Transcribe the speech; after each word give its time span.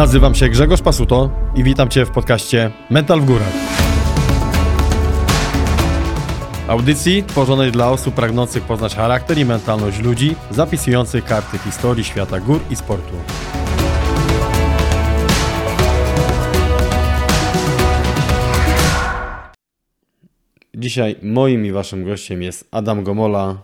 Nazywam 0.00 0.34
się 0.34 0.48
Grzegorz 0.48 0.82
Pasuto 0.82 1.30
i 1.54 1.64
witam 1.64 1.88
Cię 1.88 2.06
w 2.06 2.10
podcaście 2.10 2.70
Mental 2.90 3.20
w 3.20 3.24
Górach. 3.24 3.52
Audycji 6.68 7.22
tworzonej 7.22 7.72
dla 7.72 7.90
osób 7.90 8.14
pragnących 8.14 8.62
poznać 8.62 8.94
charakter 8.94 9.38
i 9.38 9.44
mentalność 9.44 10.00
ludzi, 10.00 10.36
zapisujących 10.50 11.24
karty 11.24 11.58
historii 11.58 12.04
świata 12.04 12.40
gór 12.40 12.60
i 12.70 12.76
sportu. 12.76 13.14
Dzisiaj 20.74 21.16
moim 21.22 21.66
i 21.66 21.72
Waszym 21.72 22.04
gościem 22.04 22.42
jest 22.42 22.68
Adam 22.70 23.04
Gomola, 23.04 23.56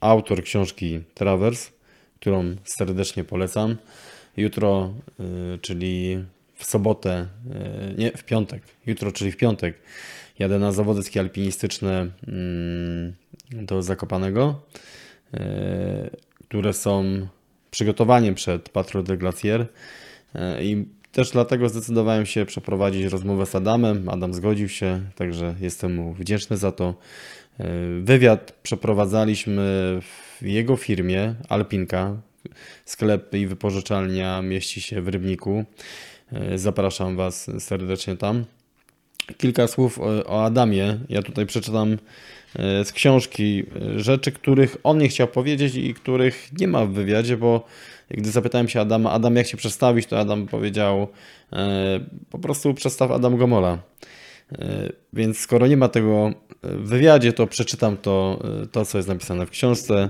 autor 0.00 0.42
książki 0.42 1.00
Travers, 1.14 1.72
którą 2.20 2.56
serdecznie 2.64 3.24
polecam. 3.24 3.76
Jutro, 4.36 4.94
y, 5.54 5.58
czyli 5.58 6.24
w 6.54 6.64
sobotę, 6.64 7.26
y, 7.90 7.94
nie, 7.98 8.12
w 8.12 8.24
piątek, 8.24 8.62
jutro, 8.86 9.12
czyli 9.12 9.32
w 9.32 9.36
piątek, 9.36 9.78
jadę 10.38 10.58
na 10.58 10.72
zawody 10.72 11.02
ski 11.02 11.18
alpinistyczne 11.18 12.10
y, 13.52 13.62
do 13.64 13.82
Zakopanego, 13.82 14.62
które 16.48 16.72
są 16.72 17.26
przygotowaniem 17.70 18.34
przed 18.34 18.68
Patrol 18.68 19.04
de 19.04 19.16
Glacier 19.16 19.66
i 20.60 20.84
też 21.12 21.30
dlatego 21.30 21.68
zdecydowałem 21.68 22.26
się 22.26 22.46
przeprowadzić 22.46 23.04
rozmowę 23.04 23.46
z 23.46 23.54
Adamem. 23.54 24.08
Adam 24.08 24.34
zgodził 24.34 24.68
się, 24.68 25.00
także 25.14 25.54
jestem 25.60 25.94
mu 25.94 26.12
wdzięczny 26.12 26.56
za 26.56 26.72
to. 26.72 26.94
Wywiad 28.02 28.52
przeprowadzaliśmy 28.62 29.62
w 30.00 30.42
jego 30.42 30.76
firmie 30.76 31.34
Alpinka, 31.48 32.16
Sklep 32.84 33.34
i 33.34 33.46
wypożyczalnia 33.46 34.42
mieści 34.42 34.80
się 34.80 35.02
w 35.02 35.08
Rybniku. 35.08 35.64
E, 36.32 36.58
zapraszam 36.58 37.16
Was 37.16 37.50
serdecznie 37.58 38.16
tam. 38.16 38.44
Kilka 39.38 39.66
słów 39.66 39.98
o 40.26 40.44
Adamie. 40.44 40.98
Ja 41.08 41.22
tutaj 41.22 41.46
przeczytam 41.46 41.98
e, 42.58 42.84
z 42.84 42.92
książki 42.92 43.64
e, 43.96 44.00
rzeczy, 44.00 44.32
których 44.32 44.76
on 44.82 44.98
nie 44.98 45.08
chciał 45.08 45.28
powiedzieć 45.28 45.74
i 45.74 45.94
których 45.94 46.48
nie 46.60 46.68
ma 46.68 46.86
w 46.86 46.90
wywiadzie, 46.90 47.36
bo 47.36 47.66
gdy 48.10 48.30
zapytałem 48.30 48.68
się 48.68 48.80
Adama, 48.80 49.10
Adam 49.10 49.36
jak 49.36 49.46
się 49.46 49.56
przedstawić, 49.56 50.06
to 50.06 50.18
Adam 50.18 50.46
powiedział 50.46 51.08
po 52.30 52.38
prostu 52.38 52.74
przedstaw 52.74 53.10
Adam 53.10 53.36
Gomola. 53.36 53.78
Więc 55.12 55.38
skoro 55.38 55.66
nie 55.66 55.76
ma 55.76 55.88
tego 55.88 56.32
w 56.62 56.88
wywiadzie, 56.88 57.32
to 57.32 57.46
przeczytam 57.46 57.96
to, 57.96 58.42
to 58.72 58.84
co 58.84 58.98
jest 58.98 59.08
napisane 59.08 59.46
w 59.46 59.50
książce 59.50 60.08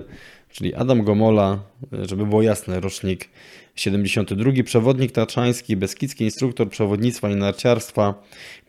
czyli 0.56 0.74
Adam 0.74 1.02
Gomola, 1.02 1.58
żeby 1.92 2.26
było 2.26 2.42
jasne, 2.42 2.80
rocznik 2.80 3.28
72, 3.74 4.50
przewodnik 4.64 5.12
tatrzański, 5.12 5.76
beskidzki 5.76 6.24
instruktor 6.24 6.70
przewodnictwa 6.70 7.30
i 7.30 7.36
narciarstwa, 7.36 8.14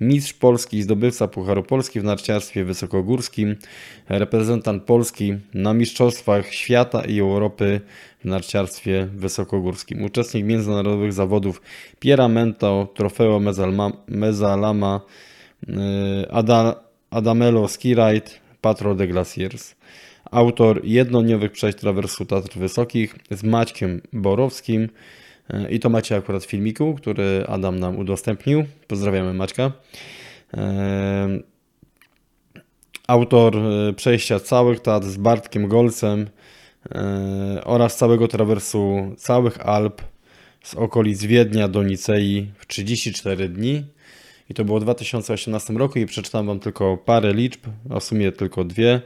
mistrz 0.01 0.33
polski, 0.33 0.83
zdobywca 0.83 1.27
Pucharu 1.27 1.63
Polski 1.63 1.99
w 1.99 2.03
narciarstwie 2.03 2.65
wysokogórskim, 2.65 3.55
reprezentant 4.09 4.83
Polski 4.83 5.33
na 5.53 5.73
Mistrzostwach 5.73 6.53
Świata 6.53 7.01
i 7.01 7.19
Europy 7.19 7.81
w 8.19 8.25
narciarstwie 8.25 9.07
wysokogórskim, 9.13 10.03
uczestnik 10.03 10.45
międzynarodowych 10.45 11.13
zawodów 11.13 11.61
Pieramento, 11.99 12.87
Trofeo 12.93 13.39
Mezalama, 14.07 15.01
y, 15.69 15.73
Adamelo 17.09 17.67
Ski 17.67 17.95
Ride, 17.95 18.31
Patrol 18.61 18.97
de 18.97 19.07
Glaciers 19.07 19.76
autor 20.31 20.81
jednodniowych 20.83 21.51
przejść 21.51 21.77
trawersu 21.77 22.25
Tatr 22.25 22.57
Wysokich 22.57 23.15
z 23.31 23.43
Maćkiem 23.43 24.01
Borowskim. 24.13 24.89
E, 25.49 25.71
I 25.71 25.79
to 25.79 25.89
macie 25.89 26.15
akurat 26.15 26.43
w 26.43 26.49
filmiku, 26.49 26.95
który 26.95 27.45
Adam 27.47 27.79
nam 27.79 27.97
udostępnił. 27.97 28.65
Pozdrawiamy 28.87 29.33
Maćka. 29.33 29.71
E, 30.53 31.39
autor 33.07 33.57
e, 33.57 33.93
przejścia 33.93 34.39
całych 34.39 34.79
Tatr 34.79 35.07
z 35.07 35.17
Bartkiem 35.17 35.67
Golcem 35.67 36.29
oraz 37.63 37.97
całego 37.97 38.27
trawersu 38.27 39.13
całych 39.17 39.65
Alp 39.65 40.01
z 40.63 40.75
okolic 40.75 41.23
Wiednia 41.23 41.67
do 41.67 41.83
Nicei 41.83 42.51
w 42.57 42.67
34 42.67 43.49
dni. 43.49 43.83
I 44.49 44.53
to 44.53 44.65
było 44.65 44.79
w 44.79 44.83
2018 44.83 45.73
roku 45.73 45.99
i 45.99 46.05
przeczytam 46.05 46.47
Wam 46.47 46.59
tylko 46.59 46.97
parę 46.97 47.33
liczb, 47.33 47.59
a 47.89 47.99
w 47.99 48.03
sumie 48.03 48.31
tylko 48.31 48.63
dwie. 48.63 49.01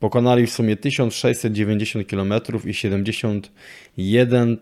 Pokonali 0.00 0.46
w 0.46 0.52
sumie 0.52 0.76
1690 0.76 2.06
km 2.06 2.34
i 2.64 2.74
71 2.74 4.58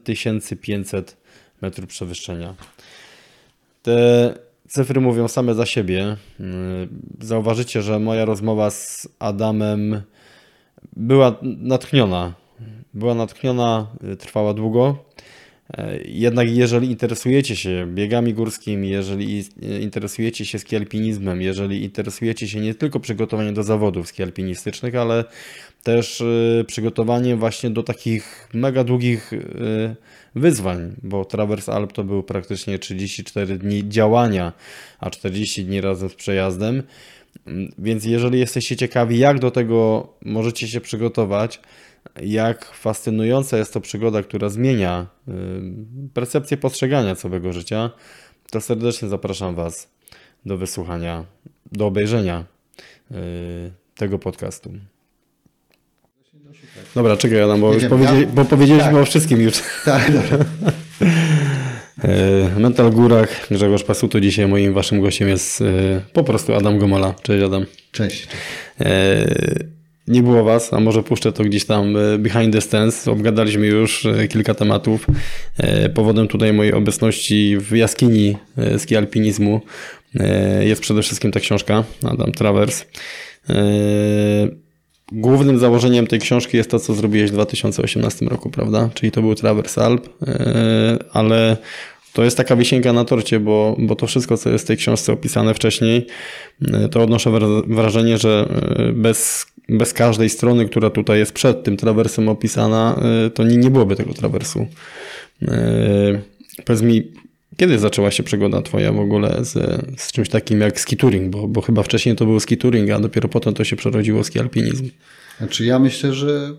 500 0.60 1.16
metrów 1.62 1.88
przewyższenia. 1.88 2.54
Te 3.82 4.34
cyfry 4.68 5.00
mówią 5.00 5.28
same 5.28 5.54
za 5.54 5.66
siebie. 5.66 6.16
Zauważycie, 7.20 7.82
że 7.82 7.98
moja 7.98 8.24
rozmowa 8.24 8.70
z 8.70 9.08
Adamem 9.18 10.02
była 10.96 11.36
natchniona. 11.42 12.34
Była 12.94 13.14
natchniona, 13.14 13.86
trwała 14.18 14.54
długo. 14.54 15.04
Jednak 16.04 16.50
jeżeli 16.50 16.90
interesujecie 16.90 17.56
się 17.56 17.86
biegami 17.94 18.34
górskimi, 18.34 18.90
jeżeli 18.90 19.44
interesujecie 19.80 20.46
się 20.46 20.58
skialpinizmem, 20.58 21.42
jeżeli 21.42 21.84
interesujecie 21.84 22.48
się 22.48 22.60
nie 22.60 22.74
tylko 22.74 23.00
przygotowaniem 23.00 23.54
do 23.54 23.62
zawodów 23.62 24.08
skialpinistycznych, 24.08 24.94
ale 24.94 25.24
też 25.82 26.20
y, 26.20 26.64
przygotowaniem 26.66 27.38
właśnie 27.38 27.70
do 27.70 27.82
takich 27.82 28.48
mega 28.54 28.84
długich 28.84 29.32
y, 29.32 29.96
wyzwań, 30.34 30.94
bo 31.02 31.24
Travers 31.24 31.68
Alp 31.68 31.92
to 31.92 32.04
był 32.04 32.22
praktycznie 32.22 32.78
34 32.78 33.58
dni 33.58 33.88
działania, 33.88 34.52
a 34.98 35.10
40 35.10 35.64
dni 35.64 35.80
razem 35.80 36.08
z 36.08 36.14
przejazdem. 36.14 36.82
Więc 37.78 38.04
jeżeli 38.04 38.38
jesteście 38.38 38.76
ciekawi, 38.76 39.18
jak 39.18 39.38
do 39.38 39.50
tego 39.50 40.08
możecie 40.24 40.68
się 40.68 40.80
przygotować, 40.80 41.60
jak 42.22 42.64
fascynująca 42.64 43.58
jest 43.58 43.72
to 43.72 43.80
przygoda, 43.80 44.22
która 44.22 44.48
zmienia 44.48 45.06
y, 45.28 45.32
percepcję 46.14 46.56
postrzegania 46.56 47.14
całego 47.14 47.52
życia, 47.52 47.90
to 48.50 48.60
serdecznie 48.60 49.08
zapraszam 49.08 49.54
Was 49.54 49.88
do 50.46 50.58
wysłuchania, 50.58 51.24
do 51.72 51.86
obejrzenia 51.86 52.44
y, 53.10 53.14
tego 53.94 54.18
podcastu. 54.18 54.72
Dobra, 56.94 57.16
czekaj 57.16 57.42
Adam, 57.42 57.60
bo, 57.60 57.74
już 57.74 57.84
powiedzieli, 57.84 58.26
bo 58.26 58.44
powiedzieliśmy 58.44 58.92
tak. 58.92 59.02
o 59.02 59.04
wszystkim 59.04 59.40
już. 59.40 59.62
Tak, 59.84 60.12
dobra. 60.12 60.44
Y, 62.56 62.60
Mental 62.60 62.90
Górach, 62.90 63.46
Grzegorz 63.50 63.84
Pasuto. 63.84 64.20
Dzisiaj 64.20 64.48
moim 64.48 64.72
waszym 64.72 65.00
gościem 65.00 65.28
jest 65.28 65.64
po 66.12 66.24
prostu 66.24 66.54
Adam 66.54 66.78
Gomola. 66.78 67.14
Cześć 67.22 67.44
Adam. 67.44 67.66
Cześć. 67.92 68.28
cześć 68.78 69.77
nie 70.08 70.22
było 70.22 70.44
was, 70.44 70.72
a 70.72 70.80
może 70.80 71.02
puszczę 71.02 71.32
to 71.32 71.44
gdzieś 71.44 71.64
tam 71.64 71.96
e, 71.96 72.18
behind 72.18 72.52
the 72.52 72.60
scenes. 72.60 73.08
Obgadaliśmy 73.08 73.66
już 73.66 74.06
e, 74.06 74.28
kilka 74.28 74.54
tematów. 74.54 75.06
E, 75.58 75.88
powodem 75.88 76.28
tutaj 76.28 76.52
mojej 76.52 76.72
obecności 76.72 77.56
w 77.58 77.76
jaskini 77.76 78.36
ski 78.78 78.96
alpinizmu 78.96 79.60
jest 80.60 80.82
przede 80.82 81.02
wszystkim 81.02 81.32
ta 81.32 81.40
książka 81.40 81.84
Adam 82.04 82.32
Travers. 82.32 82.84
Głównym 85.12 85.58
założeniem 85.58 86.06
tej 86.06 86.20
książki 86.20 86.56
jest 86.56 86.70
to, 86.70 86.78
co 86.78 86.94
zrobiłeś 86.94 87.30
w 87.30 87.34
2018 87.34 88.26
roku, 88.26 88.50
prawda? 88.50 88.90
Czyli 88.94 89.12
to 89.12 89.22
był 89.22 89.34
Travers 89.34 89.78
Alp, 89.78 90.08
ale 91.12 91.56
to 92.12 92.24
jest 92.24 92.36
taka 92.36 92.56
wisienka 92.56 92.92
na 92.92 93.04
torcie, 93.04 93.40
bo, 93.40 93.76
bo 93.78 93.96
to 93.96 94.06
wszystko, 94.06 94.36
co 94.36 94.50
jest 94.50 94.64
w 94.64 94.68
tej 94.68 94.76
książce 94.76 95.12
opisane 95.12 95.54
wcześniej, 95.54 96.06
to 96.90 97.02
odnoszę 97.02 97.30
wrażenie, 97.66 98.18
że 98.18 98.48
bez 98.94 99.46
bez 99.68 99.92
każdej 99.92 100.28
strony, 100.30 100.66
która 100.66 100.90
tutaj 100.90 101.18
jest 101.18 101.32
przed 101.32 101.62
tym 101.62 101.76
trawersem 101.76 102.28
opisana, 102.28 103.00
y, 103.26 103.30
to 103.30 103.44
nie, 103.44 103.56
nie 103.56 103.70
byłoby 103.70 103.96
tego 103.96 104.14
trawersu. 104.14 104.66
Y, 105.42 105.46
powiedz 106.64 106.82
mi, 106.82 107.12
kiedy 107.56 107.78
zaczęła 107.78 108.10
się 108.10 108.22
przygoda 108.22 108.62
twoja 108.62 108.92
w 108.92 109.00
ogóle 109.00 109.44
z, 109.44 109.52
z 110.00 110.12
czymś 110.12 110.28
takim 110.28 110.60
jak 110.60 110.80
skituring, 110.80 111.30
bo, 111.30 111.48
bo 111.48 111.60
chyba 111.60 111.82
wcześniej 111.82 112.16
to 112.16 112.24
był 112.24 112.40
skituring, 112.40 112.90
a 112.90 113.00
dopiero 113.00 113.28
potem 113.28 113.54
to 113.54 113.64
się 113.64 113.76
przerodziło 113.76 114.24
ski 114.24 114.40
alpinizm. 114.40 114.88
Znaczy 115.38 115.64
ja 115.64 115.78
myślę, 115.78 116.12
że 116.12 116.54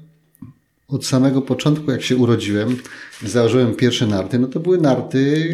od 0.88 1.06
samego 1.06 1.42
początku, 1.42 1.92
jak 1.92 2.02
się 2.02 2.16
urodziłem, 2.16 2.78
założyłem 3.26 3.76
pierwsze 3.76 4.08
narty, 4.08 4.40
no 4.40 4.48
to 4.48 4.60
były 4.60 4.78
narty, 4.78 5.50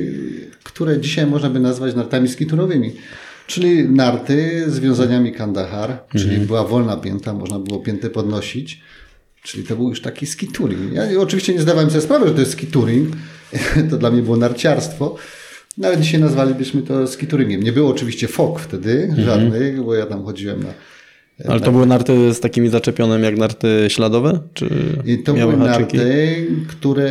które 0.64 1.00
dzisiaj 1.00 1.28
można 1.28 1.50
by 1.50 1.60
nazwać 1.60 1.96
nartami 1.96 2.28
skiturowymi. 2.28 2.92
Czyli 3.48 3.90
narty 3.90 4.64
z 4.68 4.80
wiązaniami 4.80 5.32
Kandahar, 5.32 5.92
mhm. 5.92 6.08
czyli 6.12 6.38
była 6.38 6.64
wolna 6.64 6.98
pięta, 6.98 7.34
można 7.34 7.60
było 7.60 7.80
piętę 7.80 8.10
podnosić. 8.10 8.82
Czyli 9.44 9.64
to 9.64 9.76
był 9.76 9.90
już 9.90 10.02
taki 10.02 10.26
skituring. 10.26 10.94
Ja 10.94 11.04
oczywiście 11.20 11.54
nie 11.54 11.62
zdawałem 11.62 11.90
sobie 11.90 12.02
sprawy, 12.02 12.28
że 12.28 12.34
to 12.34 12.40
jest 12.40 12.52
skituring. 12.52 13.16
To 13.90 13.98
dla 13.98 14.12
mnie 14.12 14.22
było 14.22 14.38
narciarstwo. 14.38 15.16
No 15.78 15.88
ale 15.88 15.98
dzisiaj 15.98 16.20
nazwalibyśmy 16.20 16.82
to 16.82 17.08
skituringiem. 17.08 17.64
Nie 17.64 17.72
było 17.72 17.90
oczywiście 17.90 18.28
fok 18.28 18.60
wtedy 18.60 19.04
mhm. 19.04 19.26
żadnych, 19.26 19.84
bo 19.84 19.96
ja 19.96 20.06
tam 20.06 20.24
chodziłem 20.24 20.64
na 20.64 20.74
Ale 21.48 21.60
to 21.60 21.72
były 21.72 21.86
narty 21.86 22.34
z 22.34 22.40
takimi 22.40 22.70
zaczepionymi 22.70 23.24
jak 23.24 23.38
narty 23.38 23.86
śladowe? 23.88 24.40
Czy 24.54 24.70
I 25.06 25.18
to 25.18 25.34
były 25.34 25.58
haczyki? 25.58 25.98
Mhm. 25.98 26.18
narty, 26.18 26.48
które 26.68 27.10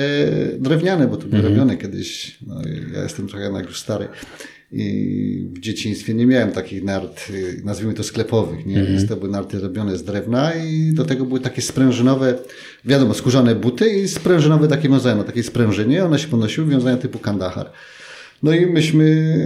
drewniane, 0.59 1.09
bo 1.09 1.17
to 1.17 1.27
były 1.27 1.43
robione 1.43 1.77
kiedyś. 1.77 2.39
No, 2.47 2.55
ja 2.95 3.03
jestem 3.03 3.29
trochę 3.29 3.45
jednak 3.45 3.67
już 3.67 3.81
stary. 3.81 4.09
I 4.77 5.49
w 5.53 5.59
dzieciństwie 5.59 6.15
nie 6.15 6.27
miałem 6.27 6.53
takich 6.53 6.85
nart, 6.85 7.31
y, 7.31 7.61
nazwijmy 7.65 7.95
to 7.95 8.03
sklepowych, 8.03 8.67
nie? 8.67 8.79
Mhm. 8.79 8.97
Więc 8.97 9.09
to 9.09 9.17
były 9.17 9.31
narty 9.31 9.61
robione 9.61 9.99
z 9.99 10.05
drewna 10.05 10.55
i 10.55 10.93
do 10.93 11.05
tego 11.05 11.25
były 11.25 11.41
takie 11.41 11.63
sprężynowe, 11.63 12.39
wiadomo, 12.85 13.15
skórzane 13.15 13.55
buty 13.55 13.91
i 13.91 14.09
sprężynowe 14.09 14.69
takie 14.69 14.89
wiązania, 14.89 15.17
na 15.17 15.25
takiej 15.25 15.43
sprężynie, 15.43 16.05
one 16.05 16.19
się 16.19 16.29
ponosiły, 16.29 16.67
wiązania 16.67 16.97
typu 16.97 17.19
kandahar. 17.19 17.71
No 18.43 18.53
i 18.53 18.67
myśmy, 18.67 19.37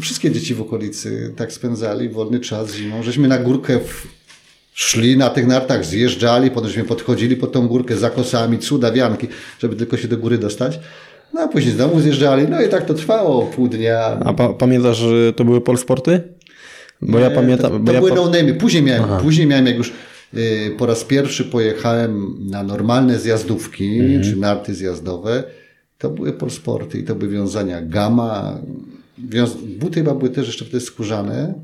wszystkie 0.00 0.30
dzieci 0.30 0.54
w 0.54 0.60
okolicy 0.60 1.32
tak 1.36 1.52
spędzali 1.52 2.08
wolny 2.08 2.40
czas 2.40 2.74
zimą, 2.74 3.02
żeśmy 3.02 3.28
na 3.28 3.38
górkę 3.38 3.80
w, 3.80 4.06
szli 4.74 5.16
na 5.16 5.30
tych 5.30 5.46
nartach, 5.46 5.84
zjeżdżali, 5.84 6.50
potem 6.50 6.68
żeśmy 6.68 6.84
podchodzili 6.84 7.36
pod 7.36 7.52
tą 7.52 7.68
górkę 7.68 7.96
za 7.96 8.10
kosami, 8.10 8.58
cudawianki, 8.58 9.26
żeby 9.58 9.76
tylko 9.76 9.96
się 9.96 10.08
do 10.08 10.16
góry 10.16 10.38
dostać. 10.38 10.80
No 11.34 11.40
a 11.40 11.48
później 11.48 11.74
z 11.74 11.76
domu 11.76 12.00
zjeżdżali, 12.00 12.46
no 12.48 12.62
i 12.62 12.68
tak 12.68 12.86
to 12.86 12.94
trwało 12.94 13.46
pół 13.46 13.68
dnia. 13.68 13.98
A 14.24 14.32
pa 14.32 14.48
pamiętasz, 14.48 14.96
że 14.96 15.32
to 15.32 15.44
były 15.44 15.60
Polsporty? 15.60 16.20
Bo 17.02 17.18
ja 17.18 17.30
pamiętam... 17.30 17.70
To, 17.72 17.78
to 17.80 17.92
ja 17.92 17.98
były 17.98 18.10
pa- 18.10 18.16
no. 18.16 18.54
Później 18.54 18.82
miałem, 18.82 19.20
później 19.22 19.46
miałem 19.46 19.66
jak 19.66 19.76
już 19.76 19.92
y, 20.34 20.74
po 20.78 20.86
raz 20.86 21.04
pierwszy 21.04 21.44
pojechałem 21.44 22.36
na 22.50 22.62
normalne 22.62 23.18
zjazdówki, 23.18 23.98
Mhm. 24.00 24.22
czy 24.22 24.36
narty 24.36 24.74
zjazdowe. 24.74 25.44
To 25.98 26.10
były 26.10 26.32
polsporty 26.32 26.98
i 26.98 27.04
to 27.04 27.14
były 27.14 27.30
wiązania 27.32 27.82
gama. 27.82 28.58
Wiąz... 29.18 29.54
Buty 29.78 29.94
chyba 30.00 30.14
były 30.14 30.30
też 30.30 30.46
jeszcze 30.46 30.64
wtedy 30.64 30.80
skórzane. 30.80 31.54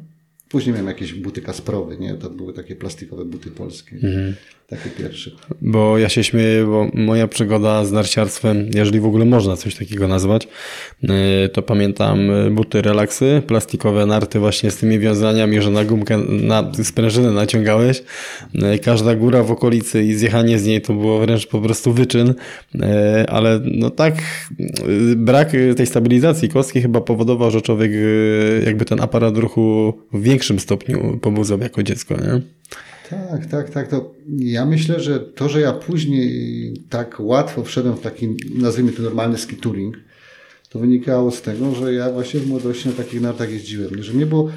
Później 0.48 0.72
miałem 0.72 0.88
jakieś 0.88 1.14
buty 1.14 1.40
kasprowe, 1.42 1.96
nie? 1.96 2.14
To 2.14 2.30
były 2.30 2.52
takie 2.52 2.76
plastikowe 2.76 3.24
buty 3.24 3.50
polskie. 3.50 3.96
Mhm. 3.96 4.34
Takie 4.66 4.90
pierwsze. 4.90 5.30
Bo 5.60 5.98
ja 5.98 6.08
się 6.08 6.24
śmieję, 6.24 6.64
bo 6.64 6.88
moja 6.94 7.28
przygoda 7.28 7.84
z 7.84 7.92
narciarstwem, 7.92 8.68
jeżeli 8.74 9.00
w 9.00 9.06
ogóle 9.06 9.24
można 9.24 9.56
coś 9.56 9.74
takiego 9.74 10.08
nazwać, 10.08 10.48
yy, 11.02 11.48
to 11.52 11.62
pamiętam 11.62 12.26
yy, 12.26 12.50
buty 12.50 12.82
relaksy, 12.82 13.42
plastikowe 13.46 14.06
narty 14.06 14.38
właśnie 14.38 14.70
z 14.70 14.76
tymi 14.76 14.98
wiązaniami, 14.98 15.62
że 15.62 15.70
na 15.70 15.84
gumkę, 15.84 16.18
na 16.28 16.72
sprężynę 16.82 17.30
naciągałeś. 17.30 18.02
Yy, 18.54 18.78
Każda 18.78 19.14
góra 19.14 19.42
w 19.42 19.50
okolicy 19.50 20.04
i 20.04 20.14
zjechanie 20.14 20.58
z 20.58 20.66
niej 20.66 20.82
to 20.82 20.92
było 20.92 21.20
wręcz 21.20 21.46
po 21.46 21.60
prostu 21.60 21.92
wyczyn, 21.92 22.34
ale 23.28 23.60
no 23.64 23.90
tak, 23.90 24.14
brak 25.16 25.52
tej 25.76 25.86
stabilizacji 25.86 26.48
kostki 26.48 26.82
chyba 26.82 27.00
powodował, 27.00 27.50
że 27.50 27.62
człowiek 27.62 27.92
jakby 28.66 28.84
ten 28.84 29.00
aparat 29.00 29.36
ruchu 29.36 29.94
w 30.12 30.22
większym 30.22 30.60
stopniu 30.60 31.18
pobudzał 31.22 31.58
jako 31.58 31.82
dziecko, 31.82 32.14
nie? 32.14 32.40
Tak, 33.10 33.46
tak, 33.46 33.70
tak. 33.70 33.88
To 33.88 34.14
ja 34.38 34.66
myślę, 34.66 35.00
że 35.00 35.20
to, 35.20 35.48
że 35.48 35.60
ja 35.60 35.72
później 35.72 36.74
tak 36.90 37.16
łatwo 37.20 37.64
wszedłem 37.64 37.96
w 37.96 38.00
taki, 38.00 38.36
nazwijmy 38.54 38.92
to 38.92 39.02
normalny 39.02 39.38
ski 39.38 39.56
touring, 39.56 39.96
to 40.68 40.78
wynikało 40.78 41.30
z 41.30 41.42
tego, 41.42 41.74
że 41.74 41.94
ja 41.94 42.10
właśnie 42.10 42.40
w 42.40 42.46
młodości 42.46 42.88
na 42.88 42.94
takich 42.94 43.20
nartach 43.20 43.50
jeździłem. 43.50 44.02
Że 44.02 44.12
mnie 44.12 44.26
było 44.26 44.50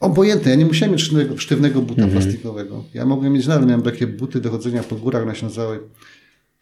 obojętne. 0.00 0.50
Ja 0.50 0.56
nie 0.56 0.66
musiałem 0.66 0.92
mieć 0.92 1.02
sztywnego, 1.02 1.38
sztywnego 1.38 1.82
buta 1.82 2.06
plastikowego. 2.08 2.84
Ja 2.94 3.06
mogłem 3.06 3.32
mieć 3.32 3.46
nadal, 3.46 3.66
miałem 3.66 3.82
takie 3.82 4.06
buty 4.06 4.40
do 4.40 4.50
chodzenia 4.50 4.82
po 4.82 4.96
górach, 4.96 5.22
one 5.22 5.36
się 5.36 5.44
nazywały 5.44 5.80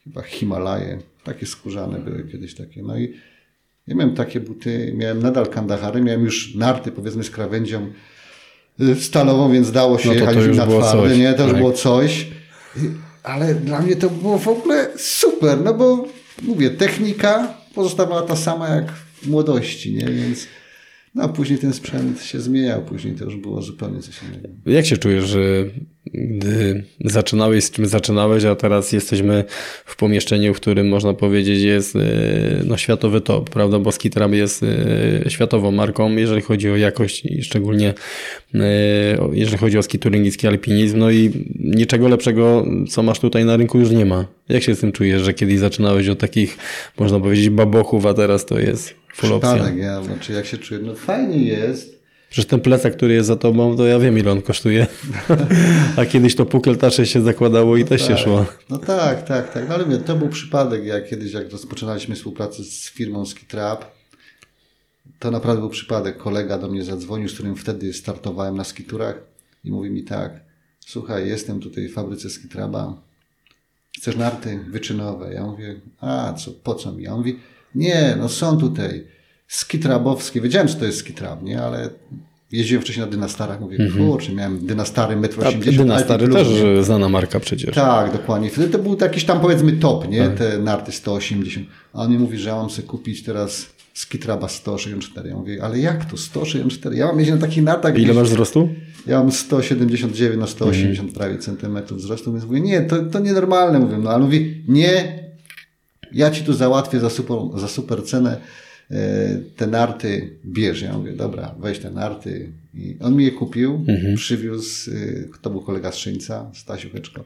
chyba 0.04 0.22
Himalaje. 0.22 0.98
Takie 1.24 1.46
skórzane 1.46 1.98
były 1.98 2.28
kiedyś 2.32 2.54
takie. 2.54 2.82
No 2.82 2.98
i 2.98 3.14
ja 3.86 3.94
miałem 3.94 4.14
takie 4.14 4.40
buty, 4.40 4.92
miałem 4.96 5.22
nadal 5.22 5.46
kandahary, 5.46 6.00
miałem 6.00 6.24
już 6.24 6.54
narty 6.54 6.92
powiedzmy 6.92 7.24
z 7.24 7.30
krawędzią 7.30 7.92
stalową, 9.00 9.52
więc 9.52 9.72
dało 9.72 9.98
się 9.98 10.08
No 10.08 10.14
to 10.14 10.20
to 10.20 10.30
jechać 10.30 10.46
już 10.46 10.56
na 10.56 10.66
było 10.66 10.80
twarde, 10.80 11.08
coś, 11.08 11.18
nie? 11.18 11.34
To 11.34 11.42
już 11.42 11.52
tak. 11.52 11.60
było 11.60 11.72
coś. 11.72 12.26
Y, 12.76 12.80
Ale 13.22 13.54
dla 13.54 13.80
mnie 13.80 13.96
to 13.96 14.10
było 14.10 14.38
w 14.38 14.48
ogóle 14.48 14.88
super, 14.96 15.60
no 15.64 15.74
bo 15.74 16.04
mówię, 16.42 16.70
technika 16.70 17.54
pozostawała 17.74 18.22
ta 18.22 18.36
sama 18.36 18.68
jak 18.68 18.92
w 19.22 19.28
młodości, 19.28 19.94
nie? 19.94 20.06
Więc 20.06 20.46
no 21.14 21.22
a 21.22 21.28
później 21.28 21.58
ten 21.58 21.72
sprzęt 21.72 22.22
się 22.22 22.40
zmieniał, 22.40 22.82
później 22.82 23.14
to 23.14 23.24
już 23.24 23.36
było 23.36 23.62
zupełnie 23.62 24.00
coś 24.02 24.22
innego. 24.22 24.48
Jak 24.66 24.86
się 24.86 24.96
czujesz, 24.96 25.24
że 25.24 25.40
gdy 26.14 26.84
zaczynałeś 27.04 27.64
z 27.64 27.70
czym 27.70 27.86
zaczynałeś, 27.86 28.44
a 28.44 28.54
teraz 28.54 28.92
jesteśmy 28.92 29.44
w 29.84 29.96
pomieszczeniu, 29.96 30.54
w 30.54 30.56
którym 30.56 30.88
można 30.88 31.14
powiedzieć 31.14 31.62
jest 31.62 31.96
e, 31.96 32.00
no, 32.64 32.76
światowy 32.76 33.20
top, 33.20 33.50
prawda? 33.50 33.78
Bo 33.78 33.92
Skitrab 33.92 34.32
jest 34.32 34.62
e, 34.62 35.30
światową 35.30 35.70
marką, 35.70 36.16
jeżeli 36.16 36.42
chodzi 36.42 36.70
o 36.70 36.76
jakość 36.76 37.24
i 37.24 37.42
szczególnie 37.42 37.94
o- 39.18 39.30
jeżeli 39.32 39.58
chodzi 39.58 39.78
o 39.78 39.82
skitouring 39.82 40.42
i 40.44 40.46
alpinizm, 40.46 40.98
no 40.98 41.10
i 41.10 41.30
niczego 41.60 42.08
lepszego, 42.08 42.66
co 42.90 43.02
masz 43.02 43.20
tutaj 43.20 43.44
na 43.44 43.56
rynku 43.56 43.80
już 43.80 43.90
nie 43.90 44.04
ma. 44.06 44.26
Jak 44.48 44.62
się 44.62 44.74
z 44.74 44.80
tym 44.80 44.92
czujesz, 44.92 45.22
że 45.22 45.34
kiedyś 45.34 45.58
zaczynałeś 45.58 46.08
od 46.08 46.18
takich, 46.18 46.56
można 46.98 47.20
powiedzieć, 47.20 47.50
babochów, 47.50 48.06
a 48.06 48.14
teraz 48.14 48.46
to 48.46 48.58
jest 48.58 48.94
full 49.14 49.32
opcja? 49.32 49.54
Przypadek, 49.54 49.76
ja, 49.76 50.02
znaczy 50.02 50.32
jak 50.32 50.46
się 50.46 50.58
czuję, 50.58 50.80
no 50.82 50.94
fajnie 50.94 51.44
jest, 51.44 51.98
Przecież 52.30 52.46
ten 52.46 52.60
plecak, 52.60 52.96
który 52.96 53.14
jest 53.14 53.26
za 53.26 53.36
tobą, 53.36 53.76
to 53.76 53.86
ja 53.86 53.98
wiem 53.98 54.18
ile 54.18 54.32
on 54.32 54.42
kosztuje. 54.42 54.86
A 55.96 56.06
kiedyś 56.06 56.36
to 56.36 56.46
pukeltasze 56.46 57.06
się 57.06 57.22
zakładało 57.22 57.76
i 57.76 57.84
też 57.84 58.06
się 58.06 58.16
szło. 58.16 58.46
No 58.70 58.78
tak, 58.78 59.28
tak, 59.28 59.52
tak. 59.52 59.68
No 59.68 59.74
ale 59.74 59.84
mówię, 59.84 59.98
to 59.98 60.16
był 60.16 60.28
przypadek, 60.28 60.84
jak 60.84 61.08
kiedyś, 61.08 61.32
jak 61.32 61.50
rozpoczynaliśmy 61.50 62.14
współpracę 62.14 62.64
z 62.64 62.90
firmą 62.90 63.26
Skitrap, 63.26 63.84
to 65.18 65.30
naprawdę 65.30 65.60
był 65.60 65.70
przypadek. 65.70 66.16
Kolega 66.16 66.58
do 66.58 66.68
mnie 66.68 66.84
zadzwonił, 66.84 67.28
z 67.28 67.34
którym 67.34 67.56
wtedy 67.56 67.92
startowałem 67.92 68.56
na 68.56 68.64
skiturach 68.64 69.20
i 69.64 69.70
mówi 69.70 69.90
mi 69.90 70.04
tak, 70.04 70.40
słuchaj, 70.80 71.28
jestem 71.28 71.60
tutaj 71.60 71.88
w 71.88 71.92
fabryce 71.92 72.30
Skitraba, 72.30 73.02
chcesz 73.96 74.16
narty 74.16 74.64
wyczynowe? 74.70 75.34
Ja 75.34 75.46
mówię, 75.46 75.80
a 76.00 76.32
co, 76.32 76.50
po 76.50 76.74
co 76.74 76.92
mi? 76.92 77.06
A 77.06 77.12
on 77.12 77.18
mówi, 77.18 77.38
nie, 77.74 78.16
no 78.18 78.28
są 78.28 78.58
tutaj 78.58 79.04
skitrabowskie, 79.48 80.40
wiedziałem, 80.40 80.68
co 80.68 80.78
to 80.78 80.84
jest 80.84 80.98
skitrab, 80.98 81.42
nie, 81.42 81.62
ale 81.62 81.90
jeździłem 82.52 82.82
wcześniej 82.82 83.06
na 83.06 83.12
dynastarach, 83.12 83.60
mówię, 83.60 83.78
kurczę, 83.96 84.32
miałem 84.32 84.66
dynastary 84.66 85.16
1,80 85.16 85.46
A 85.46 85.48
m. 85.48 85.76
Dynastary 85.76 86.24
Alpy 86.24 86.34
też 86.34 86.48
e, 86.48 86.84
znana 86.84 87.08
marka 87.08 87.40
przecież. 87.40 87.74
Tak, 87.74 88.12
dokładnie. 88.12 88.50
Wtedy 88.50 88.68
to 88.68 88.78
był 88.78 88.96
jakiś 89.00 89.24
tam 89.24 89.40
powiedzmy 89.40 89.72
top, 89.72 90.08
nie? 90.08 90.28
Te 90.28 90.58
narty 90.58 90.92
180. 90.92 91.66
A 91.92 92.02
on 92.02 92.10
mi 92.10 92.18
mówi, 92.18 92.38
że 92.38 92.48
ja 92.48 92.56
mam 92.56 92.70
sobie 92.70 92.88
kupić 92.88 93.22
teraz 93.22 93.66
Skitraba 93.94 94.48
164. 94.48 95.28
Ja 95.28 95.36
mówię, 95.36 95.62
ale 95.62 95.78
jak 95.78 96.04
to 96.04 96.16
164? 96.16 96.96
Ja 96.96 97.06
mam 97.06 97.18
jeździć 97.18 97.34
na 97.34 97.40
takich 97.40 97.64
nartach. 97.64 97.94
Ile 97.94 98.04
gdzieś- 98.04 98.16
masz 98.16 98.28
wzrostu? 98.28 98.68
Ja 99.06 99.18
mam 99.18 99.32
179 99.32 100.36
na 100.40 100.46
180 100.46 101.12
prawie 101.12 101.38
centymetrów 101.38 101.98
wzrostu, 101.98 102.32
więc 102.32 102.44
mówię, 102.44 102.60
nie, 102.60 102.80
to, 102.80 103.04
to 103.04 103.18
nienormalne, 103.18 103.78
mówię. 103.78 103.98
No 103.98 104.10
ale 104.10 104.24
mówi, 104.24 104.62
nie, 104.68 105.18
ja 106.12 106.30
ci 106.30 106.44
tu 106.44 106.52
załatwię 106.52 107.00
za 107.00 107.10
super, 107.10 107.36
za 107.54 107.68
super 107.68 108.04
cenę 108.04 108.36
e, 108.90 108.96
te 109.56 109.66
narty, 109.66 110.38
bierz. 110.44 110.82
Ja 110.82 110.98
mówię, 110.98 111.12
dobra, 111.12 111.54
weź 111.58 111.78
te 111.78 111.90
narty. 111.90 112.52
I 112.74 112.96
on 113.00 113.16
mi 113.16 113.24
je 113.24 113.30
kupił, 113.30 113.84
przywiózł, 114.16 114.90
e, 114.90 114.94
to 115.42 115.50
był 115.50 115.60
kolega 115.60 115.92
z 115.92 115.96
Szyńca, 115.96 116.50
Stasiu 116.54 116.90
Heczko. 116.90 117.24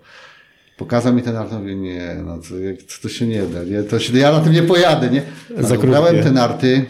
Pokazał 0.78 1.14
mi 1.14 1.22
ten 1.22 1.34
narty, 1.34 1.54
mówię, 1.54 1.74
nie, 1.74 2.16
no 2.26 2.38
to, 2.38 2.54
to 3.02 3.08
się 3.08 3.26
nie 3.26 3.42
da, 3.42 3.64
nie? 3.64 3.82
To 3.82 3.98
się, 3.98 4.18
ja 4.18 4.32
na 4.32 4.40
tym 4.40 4.52
nie 4.52 4.62
pojadę, 4.62 5.10
nie? 5.10 5.22
Krótkie. 6.10 6.22
te 6.22 6.32
narty, 6.32 6.84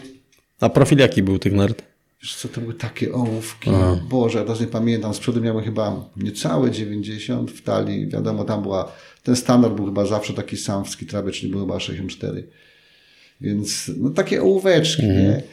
A 0.59 0.69
profil 0.69 0.97
jaki 0.97 1.23
był 1.23 1.39
tych 1.39 1.53
nart? 1.53 1.92
Wiesz 2.23 2.35
co, 2.35 2.47
to 2.47 2.61
były 2.61 2.73
takie 2.73 3.13
ołówki. 3.13 3.69
Boże, 4.09 4.39
ja 4.39 4.45
teraz 4.45 4.61
nie 4.61 4.67
pamiętam. 4.67 5.13
Z 5.13 5.19
przodu 5.19 5.41
miały 5.41 5.63
chyba 5.63 6.09
niecałe 6.17 6.71
90 6.71 7.51
w 7.51 7.61
talii. 7.61 8.07
Wiadomo, 8.07 8.43
tam 8.43 8.61
była, 8.61 8.91
ten 9.23 9.35
standard 9.35 9.73
był 9.73 9.85
chyba 9.85 10.05
zawsze 10.05 10.33
taki 10.33 10.57
sam 10.57 10.85
w 10.85 10.89
skitrabie, 10.89 11.31
czyli 11.31 11.51
był 11.51 11.61
chyba 11.61 11.79
64. 11.79 12.47
Więc 13.41 13.91
no 13.97 14.09
takie 14.09 14.41
ołóweczki, 14.41 15.03
nie? 15.03 15.43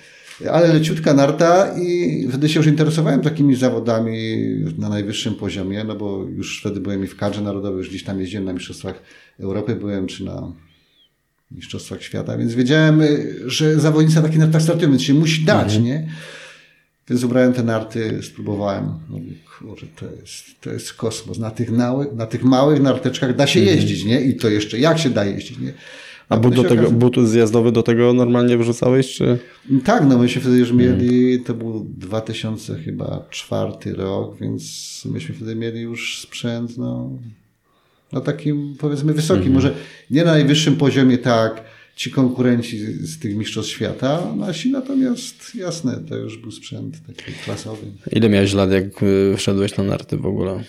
Ale 0.50 0.72
leciutka 0.72 1.14
narta 1.14 1.74
i 1.78 2.26
wtedy 2.28 2.48
się 2.48 2.60
już 2.60 2.66
interesowałem 2.66 3.20
takimi 3.20 3.54
zawodami 3.54 4.36
na 4.78 4.88
najwyższym 4.88 5.34
poziomie, 5.34 5.84
no 5.84 5.96
bo 5.96 6.24
już 6.36 6.60
wtedy 6.60 6.80
byłem 6.80 7.04
i 7.04 7.06
w 7.06 7.16
kadrze 7.16 7.40
narodowej, 7.40 7.78
już 7.78 7.88
gdzieś 7.88 8.04
tam 8.04 8.20
jeździłem 8.20 8.44
na 8.44 8.52
Mistrzostwach 8.52 9.02
Europy 9.40 9.76
byłem, 9.76 10.06
czy 10.06 10.24
na 10.24 10.52
Mistrzostwach 11.50 12.02
Świata, 12.02 12.38
więc 12.38 12.54
wiedziałem, 12.54 13.02
y, 13.02 13.42
że 13.46 13.80
zawodnicy 13.80 14.16
na 14.16 14.22
takich 14.22 14.38
nartach 14.38 14.62
startują, 14.62 14.90
więc 14.90 15.02
się 15.02 15.14
musi 15.14 15.44
dać, 15.44 15.78
nie? 15.78 16.08
Więc 17.10 17.24
ubrałem 17.24 17.52
te 17.52 17.62
narty, 17.62 18.18
spróbowałem. 18.22 18.84
Mówię, 19.08 19.32
kurczę, 19.58 19.86
to 19.96 20.06
jest, 20.20 20.60
to 20.60 20.70
jest 20.70 20.92
kosmos. 20.92 21.38
Na 21.38 21.50
tych, 21.50 21.70
nały, 21.70 22.06
na 22.14 22.26
tych 22.26 22.44
małych 22.44 22.80
narteczkach 22.80 23.36
da 23.36 23.46
się 23.46 23.60
jeździć, 23.60 24.04
nie? 24.04 24.20
I 24.20 24.36
to 24.36 24.48
jeszcze 24.48 24.78
jak 24.78 24.98
się 24.98 25.10
da 25.10 25.24
jeździć, 25.24 25.58
nie? 25.58 25.72
A 26.28 26.36
but 26.36 26.42
potem 26.42 26.56
do 26.56 26.62
się 26.62 26.76
tego, 26.76 26.90
but 26.90 27.28
zjazdowy 27.28 27.72
do 27.72 27.82
tego 27.82 28.12
normalnie 28.12 28.58
wrzucałeś, 28.58 29.14
czy? 29.14 29.38
Tak, 29.84 30.06
no 30.06 30.18
myśmy 30.18 30.42
wtedy 30.42 30.58
już 30.58 30.72
mieli, 30.72 31.40
to 31.40 31.54
był 31.54 31.86
2000 31.98 32.78
chyba 32.78 33.26
czwarty 33.30 33.94
rok, 33.94 34.36
więc 34.40 35.02
myśmy 35.04 35.34
wtedy 35.34 35.54
mieli 35.54 35.80
już 35.80 36.20
sprzęt, 36.22 36.78
no, 36.78 37.10
na 38.12 38.20
takim 38.20 38.76
powiedzmy 38.78 39.12
wysokim, 39.12 39.52
może 39.52 39.74
nie 40.10 40.24
na 40.24 40.32
najwyższym 40.32 40.76
poziomie 40.76 41.18
tak 41.18 41.64
ci 42.00 42.10
konkurenci 42.10 42.78
z 43.06 43.18
tych 43.18 43.36
mistrzostw 43.36 43.72
świata. 43.72 44.34
Nasi 44.36 44.70
natomiast, 44.70 45.54
jasne, 45.54 46.00
to 46.08 46.16
już 46.16 46.38
był 46.38 46.50
sprzęt 46.50 47.06
taki 47.06 47.32
klasowy. 47.44 47.86
Ile 48.12 48.28
miałeś 48.28 48.52
lat, 48.52 48.70
jak 48.70 49.02
y, 49.02 49.34
wszedłeś 49.36 49.76
na 49.76 49.84
narty 49.84 50.16
w 50.16 50.26
ogóle? 50.26 50.64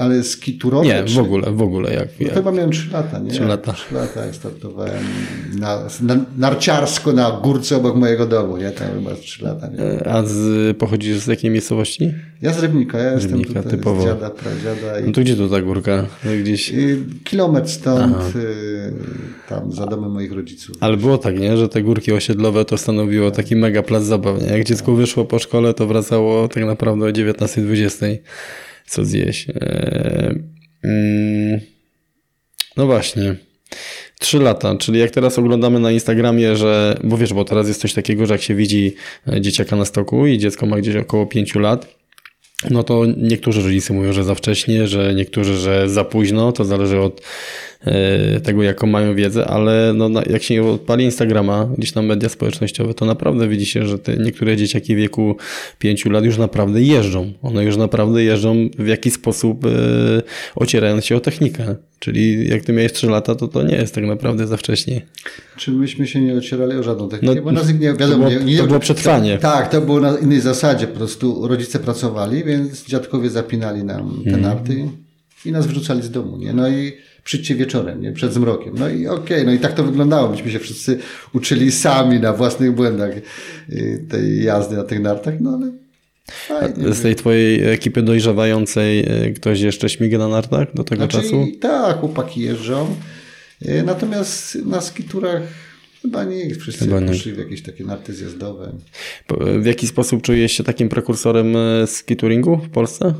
Ale 0.00 0.22
skiturowe? 0.22 0.86
Nie, 0.86 1.04
czy... 1.04 1.14
w 1.14 1.18
ogóle, 1.18 1.52
w 1.52 1.62
ogóle. 1.62 1.94
Jak, 1.94 2.08
no 2.20 2.26
jak... 2.26 2.34
Chyba 2.34 2.52
miałem 2.52 2.70
3 2.70 2.90
lata, 2.92 3.18
nie? 3.18 3.30
3 3.30 3.44
lata. 3.44 3.72
3 3.72 3.94
lata 3.94 4.24
jak 4.26 4.34
startowałem 4.34 5.04
na, 5.58 5.78
na, 6.02 6.16
narciarsko 6.38 7.12
na 7.12 7.40
górce 7.42 7.76
obok 7.76 7.96
mojego 7.96 8.26
domu, 8.26 8.56
nie? 8.56 8.70
Tam 8.70 8.88
chyba 8.88 9.14
3 9.14 9.44
lata. 9.44 9.68
Nie? 9.68 10.06
A 10.06 10.22
z, 10.26 10.76
pochodzisz 10.76 11.18
z 11.18 11.26
jakiej 11.26 11.50
miejscowości? 11.50 12.14
Ja 12.42 12.52
z 12.52 12.58
Rybnika, 12.58 12.98
ja 12.98 13.14
Rybnika, 13.14 13.36
jestem 13.38 13.44
tutaj 13.44 13.78
typowo. 13.78 14.02
z 14.02 14.04
dziada, 14.04 14.30
pradziada. 14.30 15.00
I... 15.00 15.04
No 15.06 15.12
to 15.12 15.20
gdzie 15.20 15.36
tu 15.36 15.48
ta 15.48 15.62
górka? 15.62 16.06
Gdzieś... 16.42 16.72
Kilometr 17.24 17.68
stąd, 17.68 18.16
y, 18.36 18.92
tam 19.48 19.72
za 19.72 19.86
domem 19.86 20.10
moich 20.10 20.32
rodziców. 20.32 20.76
Ale 20.80 20.96
było 20.96 21.18
tak, 21.18 21.38
nie? 21.38 21.56
Że 21.56 21.68
te 21.68 21.82
górki 21.82 22.12
osiedlowe 22.12 22.64
to 22.64 22.78
stanowiło 22.78 23.30
taki 23.30 23.56
mega 23.56 23.82
plac 23.82 24.02
zabaw. 24.02 24.42
Nie? 24.42 24.46
Jak 24.46 24.64
dziecko 24.64 24.92
wyszło 24.94 25.24
po 25.24 25.38
szkole, 25.38 25.74
to 25.74 25.86
wracało 25.86 26.48
tak 26.48 26.64
naprawdę 26.64 27.04
o 27.06 27.08
19-20. 27.08 28.18
Co 28.86 29.04
zjeść. 29.04 29.46
Eee, 29.48 30.42
mm, 30.84 31.60
no 32.76 32.86
właśnie. 32.86 33.34
Trzy 34.18 34.38
lata, 34.38 34.76
czyli 34.76 34.98
jak 34.98 35.10
teraz 35.10 35.38
oglądamy 35.38 35.80
na 35.80 35.92
Instagramie, 35.92 36.56
że, 36.56 36.98
bo 37.04 37.18
wiesz, 37.18 37.34
bo 37.34 37.44
teraz 37.44 37.68
jest 37.68 37.80
coś 37.80 37.94
takiego, 37.94 38.26
że 38.26 38.34
jak 38.34 38.42
się 38.42 38.54
widzi 38.54 38.94
e, 39.28 39.40
dzieciaka 39.40 39.76
na 39.76 39.84
stoku 39.84 40.26
i 40.26 40.38
dziecko 40.38 40.66
ma 40.66 40.76
gdzieś 40.76 40.96
około 40.96 41.26
pięciu 41.26 41.58
lat, 41.58 42.01
no 42.70 42.82
to 42.82 43.04
niektórzy 43.16 43.62
rodzice 43.62 43.94
mówią, 43.94 44.12
że 44.12 44.24
za 44.24 44.34
wcześnie, 44.34 44.86
że 44.86 45.14
niektórzy, 45.14 45.56
że 45.56 45.88
za 45.88 46.04
późno, 46.04 46.52
to 46.52 46.64
zależy 46.64 47.00
od 47.00 47.22
e, 47.84 48.40
tego, 48.40 48.62
jaką 48.62 48.86
mają 48.86 49.14
wiedzę, 49.14 49.46
ale 49.46 49.92
no, 49.94 50.10
jak 50.30 50.42
się 50.42 50.64
odpali 50.64 51.04
Instagrama, 51.04 51.68
gdzieś 51.78 51.94
na 51.94 52.02
media 52.02 52.28
społecznościowe, 52.28 52.94
to 52.94 53.04
naprawdę 53.04 53.48
widzi 53.48 53.66
się, 53.66 53.86
że 53.86 53.98
te 53.98 54.16
niektóre 54.16 54.56
dzieciaki 54.56 54.94
w 54.94 54.98
wieku 54.98 55.36
5 55.78 56.04
lat 56.04 56.24
już 56.24 56.38
naprawdę 56.38 56.82
jeżdżą. 56.82 57.32
One 57.42 57.64
już 57.64 57.76
naprawdę 57.76 58.22
jeżdżą 58.22 58.68
w 58.78 58.86
jakiś 58.86 59.12
sposób 59.12 59.64
e, 59.64 59.68
ocierając 60.54 61.04
się 61.04 61.16
o 61.16 61.20
technikę. 61.20 61.74
Czyli 61.98 62.48
jak 62.48 62.64
ty 62.64 62.72
miałeś 62.72 62.92
3 62.92 63.06
lata, 63.06 63.34
to 63.34 63.48
to 63.48 63.62
nie 63.62 63.76
jest 63.76 63.94
tak 63.94 64.04
naprawdę 64.04 64.46
za 64.46 64.56
wcześnie. 64.56 65.02
Czy 65.62 65.70
myśmy 65.70 66.06
się 66.06 66.20
nie 66.20 66.34
ocierali 66.34 66.72
o 66.76 66.82
żadną 66.82 67.08
technikę? 67.08 67.34
No, 67.34 67.42
bo 67.42 67.52
nas 67.52 67.74
nie, 67.80 67.90
to 67.92 67.96
wiadomo, 67.96 68.30
było- 68.30 68.42
nie, 68.42 68.58
to 68.58 68.66
było 68.66 68.80
przetrwanie. 68.80 69.38
Tak, 69.38 69.70
to 69.70 69.80
było 69.80 70.00
na 70.00 70.18
innej 70.18 70.40
zasadzie. 70.40 70.86
Po 70.86 70.96
prostu 70.96 71.48
rodzice 71.48 71.78
pracowali, 71.78 72.44
więc 72.44 72.84
dziadkowie 72.86 73.30
zapinali 73.30 73.84
nam 73.84 74.10
te 74.24 74.30
Mhm. 74.34 74.40
narty 74.42 74.84
i 75.46 75.52
nas 75.52 75.66
wyrzucali 75.66 76.02
z 76.02 76.10
domu. 76.10 76.36
Nie? 76.38 76.52
No 76.52 76.68
i 76.68 76.92
przyjdźcie 77.24 77.54
wieczorem, 77.54 78.00
nie? 78.02 78.12
przed 78.12 78.32
zmrokiem. 78.32 78.74
No 78.78 78.88
i 78.88 79.06
okej, 79.06 79.46
no 79.46 79.52
i 79.52 79.58
tak 79.58 79.72
to 79.74 79.84
wyglądało. 79.84 80.28
Myśmy 80.30 80.50
się 80.50 80.58
wszyscy 80.58 80.98
uczyli 81.34 81.72
sami 81.72 82.20
na 82.20 82.32
własnych 82.32 82.72
błędach 82.74 83.10
y, 83.70 84.06
tej 84.10 84.44
jazdy 84.44 84.76
na 84.76 84.84
tych 84.84 85.00
nartach, 85.00 85.34
no 85.40 85.50
ale 85.50 85.72
fajnie. 86.30 86.94
Z 86.94 87.02
tej 87.02 87.14
twojej 87.16 87.72
ekipy 87.72 88.02
dojrzewającej 88.02 89.00
e, 89.00 89.30
ktoś 89.30 89.60
jeszcze 89.60 89.88
śmiga 89.88 90.18
na 90.18 90.28
nartach 90.28 90.74
do 90.74 90.84
tego 90.84 91.02
Znaczy, 91.04 91.16
czasu? 91.22 91.46
Tak, 91.60 91.96
chłopaki 92.00 92.40
jeżdżą. 92.40 92.94
Y, 93.66 93.82
Natomiast 93.82 94.54
na 94.54 94.80
skiturach 94.80 95.42
chyba 96.02 96.24
nie. 96.24 96.54
Wszyscy 96.54 96.84
Chyba 96.84 97.00
nie. 97.00 97.06
poszli 97.06 97.32
w 97.32 97.38
jakieś 97.38 97.62
takie 97.62 97.84
narty 97.84 98.14
zjazdowe. 98.14 98.72
W 99.60 99.66
jaki 99.66 99.86
sposób 99.86 100.22
czujesz 100.22 100.52
się 100.52 100.64
takim 100.64 100.88
prekursorem 100.88 101.56
e, 101.56 101.86
skitouringu 101.86 102.56
w 102.56 102.68
Polsce? 102.70 103.14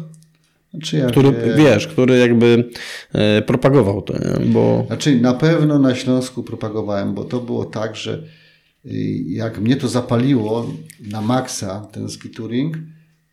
Znaczy, 0.71 0.97
jak, 0.97 1.11
Który, 1.11 1.29
e, 1.29 1.57
wiesz, 1.57 1.87
który 1.87 2.19
jakby 2.19 2.71
e, 3.13 3.43
propagował 3.43 4.03
to, 4.03 4.13
nie? 4.15 4.47
bo 4.47 4.85
Znaczy 4.87 5.21
na 5.21 5.35
pewno 5.35 5.79
na 5.79 5.95
Śląsku 5.95 6.43
propagowałem, 6.43 7.15
bo 7.15 7.25
to 7.25 7.41
było 7.41 7.65
tak, 7.65 7.97
że 7.97 8.23
y, 8.87 8.91
jak 9.27 9.61
mnie 9.61 9.77
to 9.77 9.89
zapaliło 9.89 10.75
na 11.11 11.21
maksa, 11.21 11.89
ten 11.93 12.09
skituring, 12.09 12.77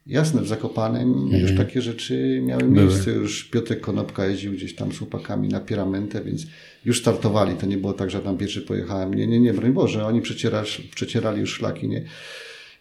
jasne, 0.06 0.42
w 0.42 0.48
Zakopanem 0.48 1.30
już 1.32 1.56
takie 1.58 1.82
rzeczy 1.82 2.42
miały 2.46 2.64
miejsce. 2.64 3.12
Już 3.12 3.44
Piotrek 3.44 3.82
Konopka 3.82 4.26
jeździł 4.26 4.52
gdzieś 4.54 4.76
tam 4.76 4.92
z 4.92 4.98
chłopakami 4.98 5.48
na 5.48 5.60
Piramentę, 5.60 6.24
więc 6.24 6.48
już 6.86 7.02
startowali. 7.02 7.56
To 7.56 7.66
nie 7.66 7.78
było 7.78 7.94
tak, 7.94 8.10
że 8.12 8.20
tam 8.20 8.38
pierwszy 8.38 8.62
pojechałem. 8.62 9.14
Nie, 9.14 9.28
nie, 9.28 9.40
nie, 9.40 9.54
broń 9.54 9.72
Boże, 9.72 10.06
oni 10.06 10.22
przecierali, 10.22 10.68
przecierali 10.96 11.40
już 11.40 11.54
szlaki, 11.54 11.88
nie? 11.88 12.06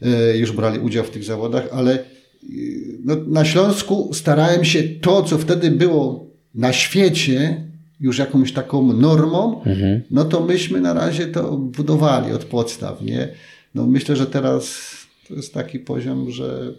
E, 0.02 0.38
już 0.38 0.52
brali 0.52 0.78
udział 0.78 1.04
w 1.04 1.10
tych 1.10 1.24
zawodach, 1.24 1.68
ale 1.72 1.98
y, 1.98 2.98
no, 3.04 3.16
na 3.26 3.44
Śląsku 3.44 4.10
starałem 4.14 4.64
się 4.64 4.82
to, 4.82 5.22
co 5.22 5.38
wtedy 5.38 5.70
było 5.70 6.26
na 6.54 6.72
świecie, 6.72 7.64
już 8.00 8.18
jakąś 8.18 8.52
taką 8.52 8.92
normą, 8.92 9.62
no 10.10 10.24
to 10.24 10.40
myśmy 10.40 10.80
na 10.80 10.94
razie 10.94 11.26
to 11.26 11.56
budowali 11.56 12.32
od 12.32 12.44
podstaw, 12.44 13.02
nie? 13.02 13.28
No 13.74 13.86
myślę, 13.86 14.16
że 14.16 14.26
teraz 14.26 14.92
to 15.28 15.34
jest 15.34 15.54
taki 15.54 15.78
poziom, 15.78 16.30
że 16.30 16.72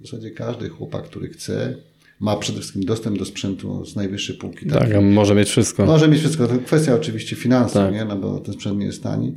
w 0.00 0.06
zasadzie 0.06 0.30
każdy 0.30 0.68
chłopak, 0.68 1.04
który 1.04 1.28
chce, 1.28 1.74
ma 2.20 2.36
przede 2.36 2.58
wszystkim 2.58 2.84
dostęp 2.84 3.18
do 3.18 3.24
sprzętu 3.24 3.86
z 3.86 3.96
najwyższej 3.96 4.36
półki. 4.36 4.66
tak, 4.66 4.92
a 4.94 5.00
może 5.00 5.34
mieć 5.34 5.48
wszystko. 5.48 5.86
Może 5.86 6.08
mieć 6.08 6.20
wszystko. 6.20 6.46
To 6.46 6.58
kwestia 6.58 6.94
oczywiście 6.94 7.36
finansów, 7.36 7.74
Tak. 7.74 7.92
nie? 7.92 8.04
No 8.04 8.16
bo 8.16 8.38
ten 8.40 8.54
sprzęt 8.54 8.78
nie 8.78 8.86
jest 8.86 9.02
tani. 9.02 9.36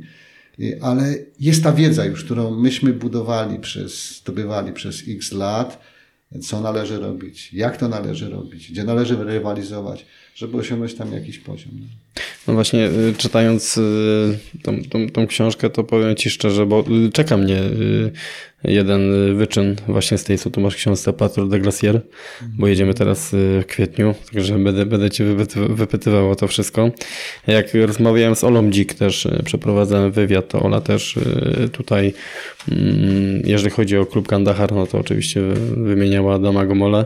Ale 0.80 1.14
jest 1.40 1.62
ta 1.62 1.72
wiedza 1.72 2.04
już, 2.04 2.24
którą 2.24 2.50
myśmy 2.60 2.92
budowali 2.92 3.58
przez, 3.58 4.16
zdobywali 4.18 4.72
przez 4.72 5.02
x 5.08 5.32
lat, 5.32 5.82
co 6.42 6.60
należy 6.60 6.98
robić, 6.98 7.52
jak 7.52 7.76
to 7.76 7.88
należy 7.88 8.30
robić, 8.30 8.70
gdzie 8.72 8.84
należy 8.84 9.24
rywalizować, 9.24 10.06
żeby 10.34 10.56
osiągnąć 10.56 10.94
tam 10.94 11.12
jakiś 11.12 11.38
poziom. 11.38 11.72
No 12.48 12.54
właśnie, 12.54 12.86
y, 12.86 13.14
czytając 13.18 13.78
y, 13.78 14.38
tą, 14.62 14.82
tą, 14.84 15.08
tą 15.08 15.26
książkę, 15.26 15.70
to 15.70 15.84
powiem 15.84 16.16
Ci 16.16 16.30
szczerze, 16.30 16.66
bo 16.66 16.84
y, 17.06 17.12
czeka 17.12 17.36
mnie 17.36 17.60
jeden 18.64 19.30
y, 19.30 19.34
wyczyn 19.34 19.76
właśnie 19.88 20.18
z 20.18 20.24
tej, 20.24 20.38
co 20.38 20.50
tu 20.50 20.60
masz 20.60 20.76
książce 20.76 21.12
Patrol 21.12 21.48
de 21.48 21.60
Glacier, 21.60 22.00
bo 22.58 22.66
jedziemy 22.66 22.94
teraz 22.94 23.34
y, 23.34 23.62
w 23.62 23.66
kwietniu, 23.66 24.14
także 24.32 24.58
będę, 24.58 24.86
będę 24.86 25.10
Cię 25.10 25.24
wypyty- 25.24 25.74
wypytywał 25.74 26.30
o 26.30 26.36
to 26.36 26.48
wszystko. 26.48 26.90
Jak 27.46 27.74
rozmawiałem 27.74 28.36
z 28.36 28.44
Olą 28.44 28.70
Dzik 28.70 28.94
też, 28.94 29.26
y, 29.26 29.42
przeprowadzałem 29.44 30.12
wywiad, 30.12 30.48
to 30.48 30.62
Ola 30.62 30.80
też 30.80 31.18
tutaj, 31.72 32.12
mm, 32.68 33.42
jeżeli 33.44 33.70
chodzi 33.70 33.96
o 33.96 34.06
klub 34.06 34.28
Kandahar, 34.28 34.72
no 34.72 34.86
to 34.86 34.98
oczywiście 34.98 35.40
wymieniała 35.76 36.34
Adama 36.34 36.66
Gomole. 36.66 37.04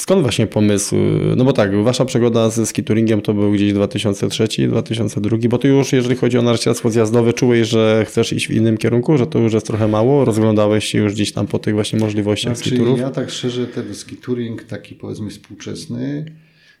Skąd 0.00 0.22
właśnie 0.22 0.46
pomysł? 0.46 0.96
No 1.36 1.44
bo 1.44 1.52
tak, 1.52 1.82
wasza 1.82 2.04
przygoda 2.04 2.50
ze 2.50 2.66
skituringiem 2.66 3.22
to 3.22 3.34
był 3.34 3.52
gdzieś 3.52 3.72
2003, 3.72 4.48
2002, 4.68 5.36
bo 5.48 5.58
ty 5.58 5.68
już, 5.68 5.92
jeżeli 5.92 6.16
chodzi 6.16 6.38
o 6.38 6.42
narciarstwo 6.42 6.90
zjazdowe, 6.90 7.32
czułeś, 7.32 7.68
że 7.68 8.04
chcesz 8.08 8.32
iść 8.32 8.48
w 8.48 8.50
innym 8.50 8.78
kierunku, 8.78 9.18
że 9.18 9.26
to 9.26 9.38
już 9.38 9.52
jest 9.52 9.66
trochę 9.66 9.88
mało? 9.88 10.24
Rozglądałeś 10.24 10.84
się 10.84 10.98
już 10.98 11.12
gdzieś 11.12 11.32
tam 11.32 11.46
po 11.46 11.58
tych 11.58 11.74
właśnie 11.74 11.98
możliwościach 11.98 12.56
Znaczy, 12.56 12.70
skiturów? 12.70 12.98
ja 13.00 13.10
tak 13.10 13.30
szczerze, 13.30 13.66
ten 13.66 13.94
skituring 13.94 14.64
taki 14.64 14.94
powiedzmy 14.94 15.30
współczesny, 15.30 16.24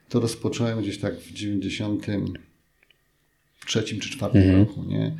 to 0.08 0.20
rozpocząłem 0.20 0.80
gdzieś 0.82 0.98
tak 0.98 1.20
w 1.20 1.32
93 1.32 3.84
czy 3.84 4.00
4 4.10 4.38
Mhm. 4.38 4.58
roku, 4.58 4.84
nie? 4.88 5.16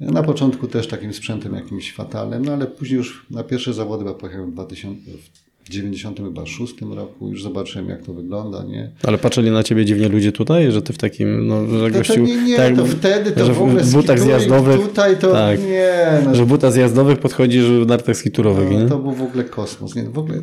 Na 0.00 0.22
początku 0.22 0.66
też 0.68 0.86
takim 0.86 1.12
sprzętem 1.12 1.54
jakimś 1.54 1.92
fatalnym, 1.92 2.44
no 2.44 2.52
ale 2.52 2.66
później 2.66 2.96
już 2.98 3.26
na 3.30 3.44
pierwsze 3.44 3.74
zawody 3.74 4.04
chyba 4.04 4.14
pojechałem 4.14 4.50
w 4.50 4.54
2000, 4.54 5.10
w 5.10 5.47
96 5.68 6.74
roku, 6.94 7.28
już 7.28 7.42
zobaczyłem 7.42 7.88
jak 7.88 8.02
to 8.02 8.12
wygląda, 8.14 8.64
nie? 8.64 8.90
Ale 9.02 9.18
patrzyli 9.18 9.50
na 9.50 9.62
ciebie 9.62 9.84
dziwnie 9.84 10.08
ludzie 10.08 10.32
tutaj, 10.32 10.72
że 10.72 10.82
ty 10.82 10.92
w 10.92 10.98
takim, 10.98 11.46
no, 11.46 11.66
że 11.66 11.90
To, 11.90 11.98
gościu... 11.98 12.14
to 12.14 12.20
nie, 12.20 12.36
nie, 12.36 12.56
tak, 12.56 12.76
to 12.76 12.86
wtedy 12.86 13.30
to 13.32 13.46
że 13.46 13.52
w 13.52 13.62
ogóle 13.62 13.82
w 13.84 13.92
butach 13.92 14.20
zjazdowych, 14.20 14.80
tutaj 14.80 15.16
to 15.18 15.32
tak, 15.32 15.60
nie, 15.60 15.94
no, 16.24 16.34
że 16.34 16.44
w 16.44 16.48
butach 16.48 16.72
zjazdowych 16.72 17.18
podchodzisz 17.18 17.64
w 17.64 17.86
nartach 17.86 18.16
skiturowych, 18.16 18.70
nie? 18.70 18.78
No, 18.78 18.88
to 18.88 18.98
był 18.98 19.12
w 19.12 19.22
ogóle 19.22 19.44
kosmos. 19.44 19.94
Nie? 19.94 20.02
W, 20.02 20.18
ogóle 20.18 20.40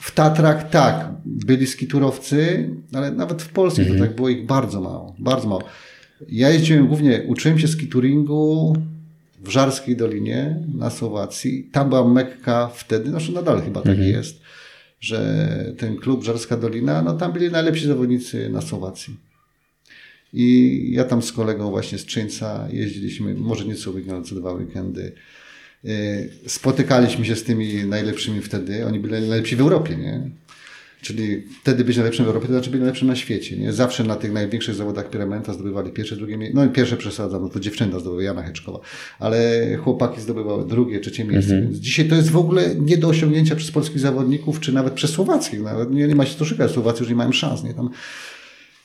w 0.00 0.10
Tatrach 0.14 0.70
tak, 0.70 1.08
byli 1.24 1.66
skiturowcy, 1.66 2.68
ale 2.92 3.10
nawet 3.10 3.42
w 3.42 3.48
Polsce 3.48 3.82
Mhm. 3.82 3.98
to 4.00 4.06
tak 4.06 4.16
było 4.16 4.28
ich 4.28 4.46
bardzo 4.46 4.80
mało. 4.80 5.14
Bardzo 5.18 5.48
mało. 5.48 5.62
Ja 6.28 6.50
jeździłem 6.50 6.86
głównie, 6.88 7.22
uczyłem 7.26 7.58
się 7.58 7.68
skituringu 7.68 8.76
w 9.44 9.48
Żarskiej 9.48 9.96
Dolinie 9.96 10.56
na 10.74 10.90
Słowacji. 10.90 11.68
Tam 11.72 11.88
była 11.88 12.08
Mekka 12.08 12.70
wtedy, 12.74 13.10
znaczy 13.10 13.32
nadal 13.32 13.62
chyba 13.62 13.80
tak 13.80 13.92
Mhm. 13.92 14.08
jest, 14.10 14.40
że 15.02 15.74
ten 15.78 15.96
klub 15.96 16.24
Żarska 16.24 16.56
Dolina, 16.56 17.02
no 17.02 17.16
tam 17.16 17.32
byli 17.32 17.50
najlepsi 17.50 17.86
zawodnicy 17.86 18.48
na 18.48 18.60
Słowacji. 18.60 19.16
I 20.32 20.88
ja 20.92 21.04
tam 21.04 21.22
z 21.22 21.32
kolegą 21.32 21.70
właśnie 21.70 21.98
z 21.98 22.06
Czyńca 22.06 22.68
jeździliśmy, 22.72 23.34
może 23.34 23.64
nie 23.64 23.74
co 23.74 23.90
weekend, 23.90 24.28
co 24.28 24.34
dwa 24.34 24.52
weekendy. 24.52 25.12
Yy, 25.84 25.92
Spotykaliśmy 26.46 27.24
się 27.24 27.36
z 27.36 27.44
tymi 27.44 27.84
najlepszymi 27.84 28.40
wtedy. 28.40 28.86
Oni 28.86 29.00
byli 29.00 29.12
najlepsi 29.12 29.56
w 29.56 29.60
Europie, 29.60 29.96
nie? 29.96 30.30
Czyli 31.02 31.42
wtedy 31.62 31.84
być 31.84 31.96
najlepszym 31.96 32.24
w 32.24 32.28
Europie, 32.28 32.46
to 32.46 32.52
znaczy 32.52 32.70
byli 32.70 32.80
najlepszym 32.80 33.08
na 33.08 33.16
świecie, 33.16 33.56
nie? 33.56 33.72
Zawsze 33.72 34.04
na 34.04 34.16
tych 34.16 34.32
największych 34.32 34.74
zawodach 34.74 35.10
Pyramenta 35.10 35.52
zdobywali 35.52 35.90
pierwsze, 35.90 36.16
drugie 36.16 36.36
miejsce. 36.36 36.56
No 36.56 36.64
i 36.64 36.68
pierwsze 36.68 36.96
przesadzam, 36.96 37.42
no 37.42 37.48
to 37.48 37.60
dziewczyna 37.60 37.98
zdobyła, 37.98 38.22
Jana 38.22 38.42
Heczkowa. 38.42 38.80
Ale 39.18 39.66
chłopaki 39.76 40.20
zdobywały 40.20 40.66
drugie, 40.66 41.00
trzecie 41.00 41.24
miejsce. 41.24 41.60
Więc 41.62 41.76
dzisiaj 41.76 42.08
to 42.08 42.14
jest 42.14 42.30
w 42.30 42.36
ogóle 42.36 42.74
nie 42.74 42.98
do 42.98 43.08
osiągnięcia 43.08 43.56
przez 43.56 43.70
polskich 43.70 43.98
zawodników, 43.98 44.60
czy 44.60 44.72
nawet 44.72 44.92
przez 44.92 45.10
słowackich. 45.10 45.62
Nawet 45.62 45.90
nie, 45.90 46.08
nie 46.08 46.14
ma 46.14 46.26
się 46.26 46.38
co 46.38 46.44
szukać. 46.44 46.70
Słowacy 46.70 47.00
już 47.00 47.08
nie 47.08 47.16
mają 47.16 47.32
szans, 47.32 47.64
nie? 47.64 47.74
Tam 47.74 47.90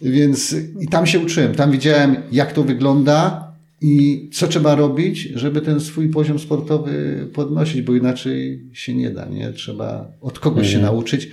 Więc 0.02 0.56
i 0.80 0.88
tam 0.88 1.08
się 1.08 1.20
uczyłem. 1.20 1.56
Tam 1.56 1.72
widziałem, 1.72 2.16
jak 2.32 2.54
to 2.54 2.64
wygląda 2.64 3.48
i 3.82 4.30
co 4.34 4.48
trzeba 4.48 4.76
robić, 4.76 5.22
żeby 5.36 5.62
ten 5.62 5.80
swój 5.80 6.10
poziom 6.10 6.40
sportowy 6.40 7.28
podnosić, 7.34 7.82
bo 7.82 7.96
inaczej 7.96 8.64
się 8.74 8.94
nie 8.94 9.10
da. 9.10 9.26
Nie? 9.26 9.54
Trzeba 9.54 10.12
od 10.22 10.40
kogoś 10.40 10.72
się 10.72 10.80
nauczyć. 10.80 11.30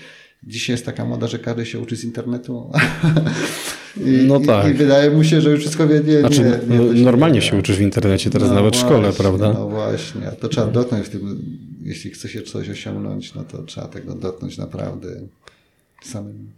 Dzisiaj 0.46 0.74
jest 0.74 0.86
taka 0.86 1.04
moda, 1.04 1.26
że 1.26 1.38
każdy 1.38 1.66
się 1.66 1.80
uczy 1.80 1.96
z 1.96 2.04
internetu. 2.04 2.70
I, 3.96 4.00
No 4.26 4.38
i- 4.40 4.46
tak. 4.46 4.70
I 4.70 4.74
wydaje 4.74 5.10
mu 5.10 5.24
się, 5.24 5.40
że 5.40 5.50
już 5.50 5.60
wszystko 5.60 5.88
wie. 5.88 6.00
Nie, 6.06 6.20
Znaczy, 6.20 6.60
nie, 6.68 6.76
no, 6.78 6.84
normalnie 6.92 7.34
nie 7.34 7.42
się 7.42 7.52
da. 7.52 7.58
uczysz 7.58 7.76
w 7.76 7.80
internecie 7.80 8.30
teraz, 8.30 8.48
No 8.48 8.54
nawet 8.54 8.76
w 8.76 8.80
szkole, 8.80 9.12
prawda? 9.12 9.52
No 9.52 9.68
właśnie, 9.68 10.28
a 10.28 10.30
to 10.32 10.48
trzeba 10.48 10.66
dotknąć 10.66 11.06
w 11.06 11.08
tym, 11.10 11.42
jeśli 11.82 12.10
chce 12.10 12.28
się 12.28 12.42
coś 12.42 12.68
osiągnąć, 12.68 13.34
no 13.34 13.44
to 13.44 13.62
trzeba 13.62 13.88
tego 13.88 14.14
dotknąć 14.14 14.58
naprawdę 14.58 15.08
samym. 16.02 16.50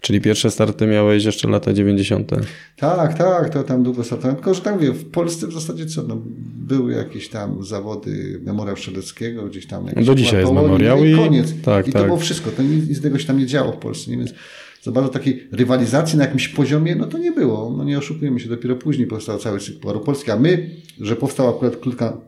Czyli 0.00 0.20
pierwsze 0.20 0.50
starty 0.50 0.86
miałeś 0.86 1.24
jeszcze 1.24 1.48
lata 1.48 1.72
90. 1.72 2.30
Tak, 2.76 3.18
tak, 3.18 3.50
to 3.50 3.62
tam 3.62 3.82
długo 3.82 4.04
startowałem. 4.04 4.36
Tylko, 4.36 4.54
że 4.54 4.60
tak 4.60 4.74
mówię, 4.74 4.92
w 4.92 5.10
Polsce 5.10 5.46
w 5.46 5.52
zasadzie 5.52 5.86
co, 5.86 6.02
no, 6.02 6.16
były 6.56 6.92
jakieś 6.92 7.28
tam 7.28 7.64
zawody 7.64 8.40
memoriał 8.44 8.76
strzeleckiego, 8.76 9.42
gdzieś 9.46 9.66
tam 9.66 9.86
Do 10.04 10.14
dzisiaj 10.14 10.40
jest 10.40 10.52
memoriał 10.52 10.98
no 10.98 11.04
i- 11.04 11.16
koniec. 11.16 11.54
tak, 11.64 11.88
I 11.88 11.92
to 11.92 11.98
tak. 11.98 12.06
było 12.06 12.18
wszystko, 12.18 12.50
to 12.50 12.62
nic, 12.62 12.88
nic 12.88 12.98
z 12.98 13.02
tego 13.02 13.18
się 13.18 13.26
tam 13.26 13.38
nie 13.38 13.46
działo 13.46 13.72
w 13.72 13.76
Polsce, 13.76 14.10
nie? 14.10 14.16
więc 14.16 14.34
za 14.82 14.92
bardzo 14.92 15.10
takiej 15.10 15.48
rywalizacji 15.52 16.18
na 16.18 16.24
jakimś 16.24 16.48
poziomie, 16.48 16.96
no 16.96 17.06
to 17.06 17.18
nie 17.18 17.32
było. 17.32 17.74
No 17.78 17.84
nie 17.84 17.98
oszukujemy 17.98 18.40
się, 18.40 18.48
dopiero 18.48 18.76
później 18.76 19.06
powstał 19.06 19.38
cały 19.38 19.60
cykl 19.60 19.78
Pucharu 19.78 20.00
Polski, 20.00 20.30
a 20.30 20.36
my, 20.36 20.70
że 21.00 21.16
powstał 21.16 21.48
akurat 21.48 21.76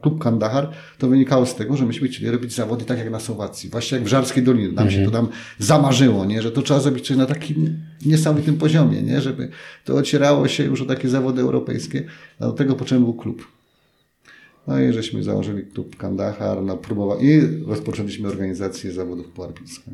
klub, 0.01 0.23
Kandahar, 0.23 0.71
to 0.99 1.09
wynikało 1.09 1.47
z 1.47 1.55
tego, 1.55 1.77
że 1.77 1.87
myśmy 1.87 2.09
chcieli 2.09 2.31
robić 2.31 2.55
zawody 2.55 2.85
tak 2.85 2.99
jak 2.99 3.11
na 3.11 3.21
Słowacji, 3.21 3.71
właśnie 3.71 3.99
jak 3.99 4.05
w 4.05 4.09
Żarskiej 4.09 4.43
Dolinie. 4.43 4.73
Nam 4.73 4.91
się 4.91 5.05
to 5.05 5.11
tam 5.11 5.29
zamarzyło, 5.59 6.25
nie? 6.25 6.43
że 6.43 6.51
to 6.51 6.63
trzeba 6.63 6.81
zrobić 6.81 7.07
coś 7.07 7.17
na 7.17 7.27
takim 7.27 7.79
niesamowitym 8.07 8.57
poziomie, 8.57 9.03
nie? 9.03 9.21
żeby 9.21 9.49
to 9.85 9.95
ocierało 9.95 10.49
się 10.49 10.65
już 10.65 10.83
o 10.83 10.85
takie 10.85 11.09
zawody 11.09 11.43
europejskie, 11.43 12.05
a 12.41 12.45
do 12.45 12.53
tego 12.53 12.75
potrzebny 12.75 13.05
był 13.05 13.15
klub. 13.15 13.54
No 14.67 14.81
i 14.81 14.93
żeśmy 14.93 15.23
założyli 15.23 15.63
klub 15.67 15.97
Kandahar, 15.97 16.63
no, 16.63 16.77
próbowa- 16.77 17.23
i 17.23 17.41
rozpoczęliśmy 17.67 18.29
organizację 18.29 18.93
zawodów 18.93 19.29
pucharpiska. 19.29 19.91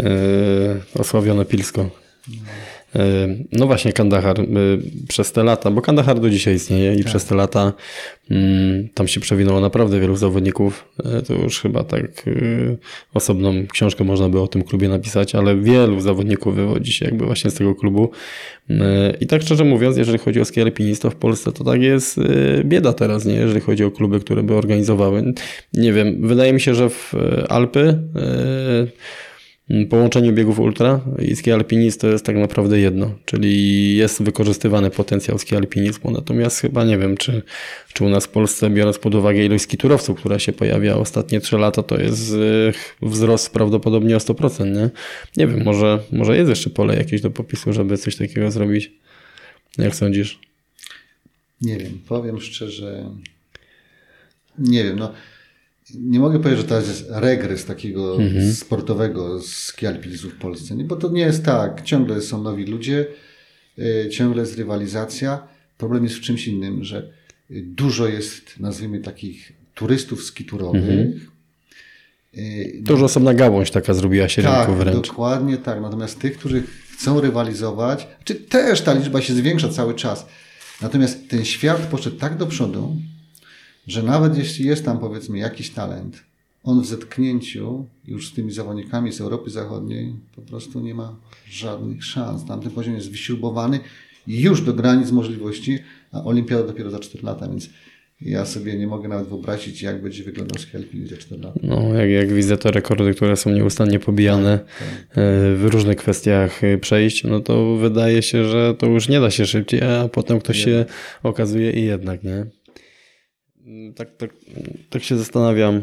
E, 0.00 1.00
osławione 1.00 1.44
Pilsko. 1.44 1.80
E, 1.82 1.90
No 3.52 3.66
właśnie, 3.66 3.92
Kandahar. 3.92 4.40
e, 4.40 4.44
Przez 5.08 5.32
te 5.32 5.44
lata, 5.44 5.70
bo 5.70 5.82
Kandahar 5.82 6.20
do 6.20 6.30
dzisiaj 6.30 6.54
istnieje 6.54 6.94
i 6.94 7.04
przez 7.04 7.24
te 7.24 7.34
lata 7.34 7.72
mm, 8.30 8.88
tam 8.94 9.08
się 9.08 9.20
przewinęło 9.20 9.60
naprawdę 9.60 10.00
wielu 10.00 10.16
zawodników. 10.16 10.84
E, 11.04 11.22
To 11.22 11.34
już 11.34 11.60
chyba 11.60 11.84
tak 11.84 12.04
e, 12.28 12.32
osobną 13.14 13.54
książkę 13.72 14.04
można 14.04 14.28
by 14.28 14.40
o 14.40 14.46
tym 14.48 14.62
klubie 14.62 14.88
napisać, 14.88 15.34
ale 15.34 15.56
wielu 15.56 16.00
zawodników 16.00 16.56
wywodzi 16.56 16.92
się 16.92 17.04
jakby 17.04 17.26
właśnie 17.26 17.50
z 17.50 17.54
tego 17.54 17.74
klubu. 17.74 18.10
E, 18.70 19.14
I 19.20 19.26
tak 19.26 19.42
szczerze 19.42 19.64
mówiąc, 19.64 19.96
jeżeli 19.96 20.18
chodzi 20.18 20.40
o 20.40 20.44
ski 20.44 20.60
alpinistów 20.62 21.12
w 21.14 21.16
Polsce, 21.16 21.52
to 21.52 21.64
tak 21.64 21.82
jest 21.82 22.18
e, 22.18 22.22
bieda 22.64 22.92
teraz, 22.92 23.24
nie? 23.24 23.34
jeżeli 23.34 23.60
chodzi 23.60 23.84
o 23.84 23.90
kluby, 23.90 24.20
które 24.20 24.42
by 24.42 24.54
organizowały. 24.54 25.32
Nie 25.74 25.92
wiem, 25.92 26.28
wydaje 26.28 26.52
mi 26.52 26.60
się, 26.60 26.74
że 26.74 26.90
w 26.90 27.14
e, 27.14 27.52
Alpy 27.52 27.80
e, 27.80 28.86
Połączenie 29.90 30.32
biegów 30.32 30.58
ultra 30.58 31.00
i 31.18 31.36
ski 31.36 31.52
alpinizm 31.52 31.98
to 31.98 32.06
jest 32.06 32.24
tak 32.24 32.36
naprawdę 32.36 32.80
jedno, 32.80 33.14
czyli 33.24 33.96
jest 33.96 34.22
wykorzystywany 34.22 34.90
potencjał 34.90 35.38
ski 35.38 35.56
alpinizmu, 35.56 36.10
natomiast 36.10 36.60
chyba 36.60 36.84
nie 36.84 36.98
wiem, 36.98 37.16
czy, 37.16 37.42
czy 37.92 38.04
u 38.04 38.08
nas 38.08 38.26
w 38.26 38.28
Polsce, 38.28 38.70
biorąc 38.70 38.98
pod 38.98 39.14
uwagę 39.14 39.44
ilość 39.44 39.64
skiturowców, 39.64 40.18
która 40.18 40.38
się 40.38 40.52
pojawia 40.52 40.96
ostatnie 40.96 41.40
3 41.40 41.56
lata, 41.56 41.82
to 41.82 42.00
jest 42.00 42.32
e, 42.32 43.06
wzrost 43.06 43.52
prawdopodobnie 43.52 44.16
o 44.16 44.18
100%, 44.18 44.66
nie? 44.66 44.90
Nie 45.36 45.46
wiem, 45.46 45.64
może, 45.64 45.98
może 46.12 46.36
jest 46.36 46.48
jeszcze 46.48 46.70
pole 46.70 46.96
jakieś 46.96 47.20
do 47.20 47.30
popisu, 47.30 47.72
żeby 47.72 47.98
coś 47.98 48.16
takiego 48.16 48.50
zrobić. 48.50 48.92
Jak 49.78 49.94
sądzisz? 49.94 50.38
Nie 51.60 51.76
wiem, 51.76 52.00
powiem 52.08 52.40
szczerze, 52.40 53.10
nie 54.58 54.84
wiem, 54.84 54.98
no 54.98 55.12
nie 55.94 56.18
mogę 56.20 56.38
powiedzieć, 56.38 56.60
że 56.62 56.68
to 56.68 56.76
jest 56.80 57.06
regres 57.10 57.64
takiego 57.64 58.18
sportowego 58.54 59.42
ski 59.42 59.86
alpinizmu 59.86 60.30
w 60.30 60.34
Polsce, 60.36 60.76
nie? 60.76 60.84
bo 60.84 60.96
to 60.96 61.08
nie 61.08 61.20
jest 61.22 61.44
tak. 61.44 61.82
Ciągle 61.82 62.20
są 62.20 62.42
nowi 62.42 62.64
ludzie, 62.64 63.06
y, 63.78 64.08
ciągle 64.12 64.42
jest 64.42 64.58
rywalizacja. 64.58 65.48
Problem 65.78 66.04
jest 66.04 66.16
w 66.16 66.20
czymś 66.20 66.46
innym, 66.46 66.84
że 66.84 67.10
dużo 67.50 68.08
jest, 68.08 68.60
nazwijmy 68.60 69.00
takich 69.00 69.52
turystów 69.74 70.24
skiturowych. 70.24 71.30
Y, 72.38 72.82
To 72.86 72.92
już 72.92 73.02
osobna 73.02 73.34
gałąź 73.34 73.70
taka 73.70 73.94
zrobiła 73.94 74.28
się 74.28 74.42
tak, 74.42 74.68
rynku 74.68 74.82
wręcz. 74.82 75.06
dokładnie 75.08 75.56
tak. 75.56 75.80
Natomiast 75.80 76.18
tych, 76.20 76.38
którzy 76.38 76.62
chcą 76.92 77.20
rywalizować, 77.20 78.08
czy 78.24 78.34
też 78.34 78.80
ta 78.80 78.92
liczba 78.94 79.20
się 79.20 79.34
zwiększa 79.34 79.68
cały 79.68 79.94
czas. 79.94 80.26
Natomiast 80.82 81.28
ten 81.28 81.44
świat 81.44 81.86
poszedł 81.86 82.16
tak 82.16 82.36
do 82.36 82.46
przodu, 82.46 82.96
że 83.86 84.02
nawet 84.02 84.38
jeśli 84.38 84.66
jest 84.66 84.84
tam 84.84 84.98
powiedzmy 84.98 85.38
jakiś 85.38 85.70
talent, 85.70 86.22
on 86.64 86.82
w 86.82 86.86
zetknięciu 86.86 87.86
już 88.06 88.28
z 88.28 88.32
tymi 88.32 88.52
zawodnikami 88.52 89.12
z 89.12 89.20
Europy 89.20 89.50
Zachodniej 89.50 90.14
po 90.36 90.42
prostu 90.42 90.80
nie 90.80 90.94
ma 90.94 91.16
żadnych 91.50 92.04
szans. 92.04 92.44
Tam 92.44 92.60
ten 92.60 92.70
poziom 92.70 92.94
jest 92.94 93.10
wyśrubowany 93.10 93.80
już 94.26 94.62
do 94.62 94.74
granic 94.74 95.10
możliwości, 95.10 95.78
a 96.12 96.24
olimpiada 96.24 96.62
dopiero 96.62 96.90
za 96.90 96.98
4 96.98 97.24
lata, 97.24 97.48
więc 97.48 97.70
ja 98.20 98.46
sobie 98.46 98.78
nie 98.78 98.86
mogę 98.86 99.08
nawet 99.08 99.28
wyobrazić, 99.28 99.82
jak 99.82 100.02
będzie 100.02 100.24
wyglądał 100.24 100.62
ski 100.62 100.76
alpinizm 100.76 101.14
za 101.14 101.20
4 101.20 101.42
lata. 101.42 101.60
No, 101.62 101.94
jak, 101.94 102.10
jak 102.10 102.32
widzę 102.32 102.58
te 102.58 102.70
rekordy, 102.70 103.14
które 103.14 103.36
są 103.36 103.50
nieustannie 103.50 103.98
pobijane 103.98 104.52
e, 104.52 104.60
w 105.54 105.64
różnych 105.72 105.96
kwestiach 105.96 106.64
e, 106.64 106.78
przejść, 106.78 107.24
no 107.24 107.40
to 107.40 107.76
wydaje 107.76 108.22
się, 108.22 108.44
że 108.44 108.74
to 108.78 108.86
już 108.86 109.08
nie 109.08 109.20
da 109.20 109.30
się 109.30 109.46
szybciej, 109.46 109.82
a 109.82 110.08
potem 110.08 110.38
ktoś 110.38 110.64
się 110.64 110.84
okazuje 111.22 111.70
i 111.70 111.84
jednak, 111.84 112.24
nie? 112.24 112.46
Mm, 113.66 113.94
Tak, 113.94 114.16
tak, 114.16 114.30
tak 114.90 115.02
się 115.02 115.16
zastanawiam. 115.18 115.76
E, 115.76 115.82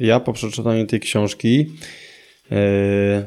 Ja 0.00 0.20
po 0.20 0.32
przeczytaniu 0.32 0.86
tej 0.86 1.00
książki 1.00 1.66
e, 2.52 3.26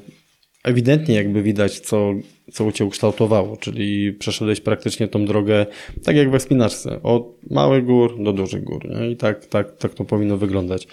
ewidentnie 0.63 1.15
jakby 1.15 1.43
widać, 1.43 1.80
co, 1.80 2.13
co 2.54 2.71
Cię 2.71 2.86
ukształtowało, 2.86 3.58
czyli 3.58 4.13
przeszedłeś 4.13 4.62
praktycznie 4.62 5.08
tą 5.08 5.26
drogę, 5.26 5.65
tak 6.04 6.15
jak 6.15 6.30
we 6.32 6.39
wspinaczce, 6.39 7.04
od 7.04 7.36
małych 7.52 7.86
gór 7.86 8.24
do 8.24 8.34
dużych 8.34 8.63
gór. 8.63 8.89
Nie? 8.89 9.12
I 9.12 9.15
tak, 9.15 9.45
tak, 9.45 9.78
tak 9.78 9.93
to 9.93 10.06
powinno 10.06 10.38
wyglądać. 10.38 10.88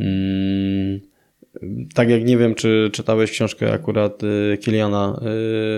Mm, 0.00 1.00
tak 1.94 2.10
jak 2.10 2.24
nie 2.24 2.38
wiem, 2.38 2.54
czy 2.54 2.90
czytałeś 2.92 3.30
książkę 3.30 3.72
akurat 3.72 4.22
y, 4.22 4.58
Kiliana 4.60 5.20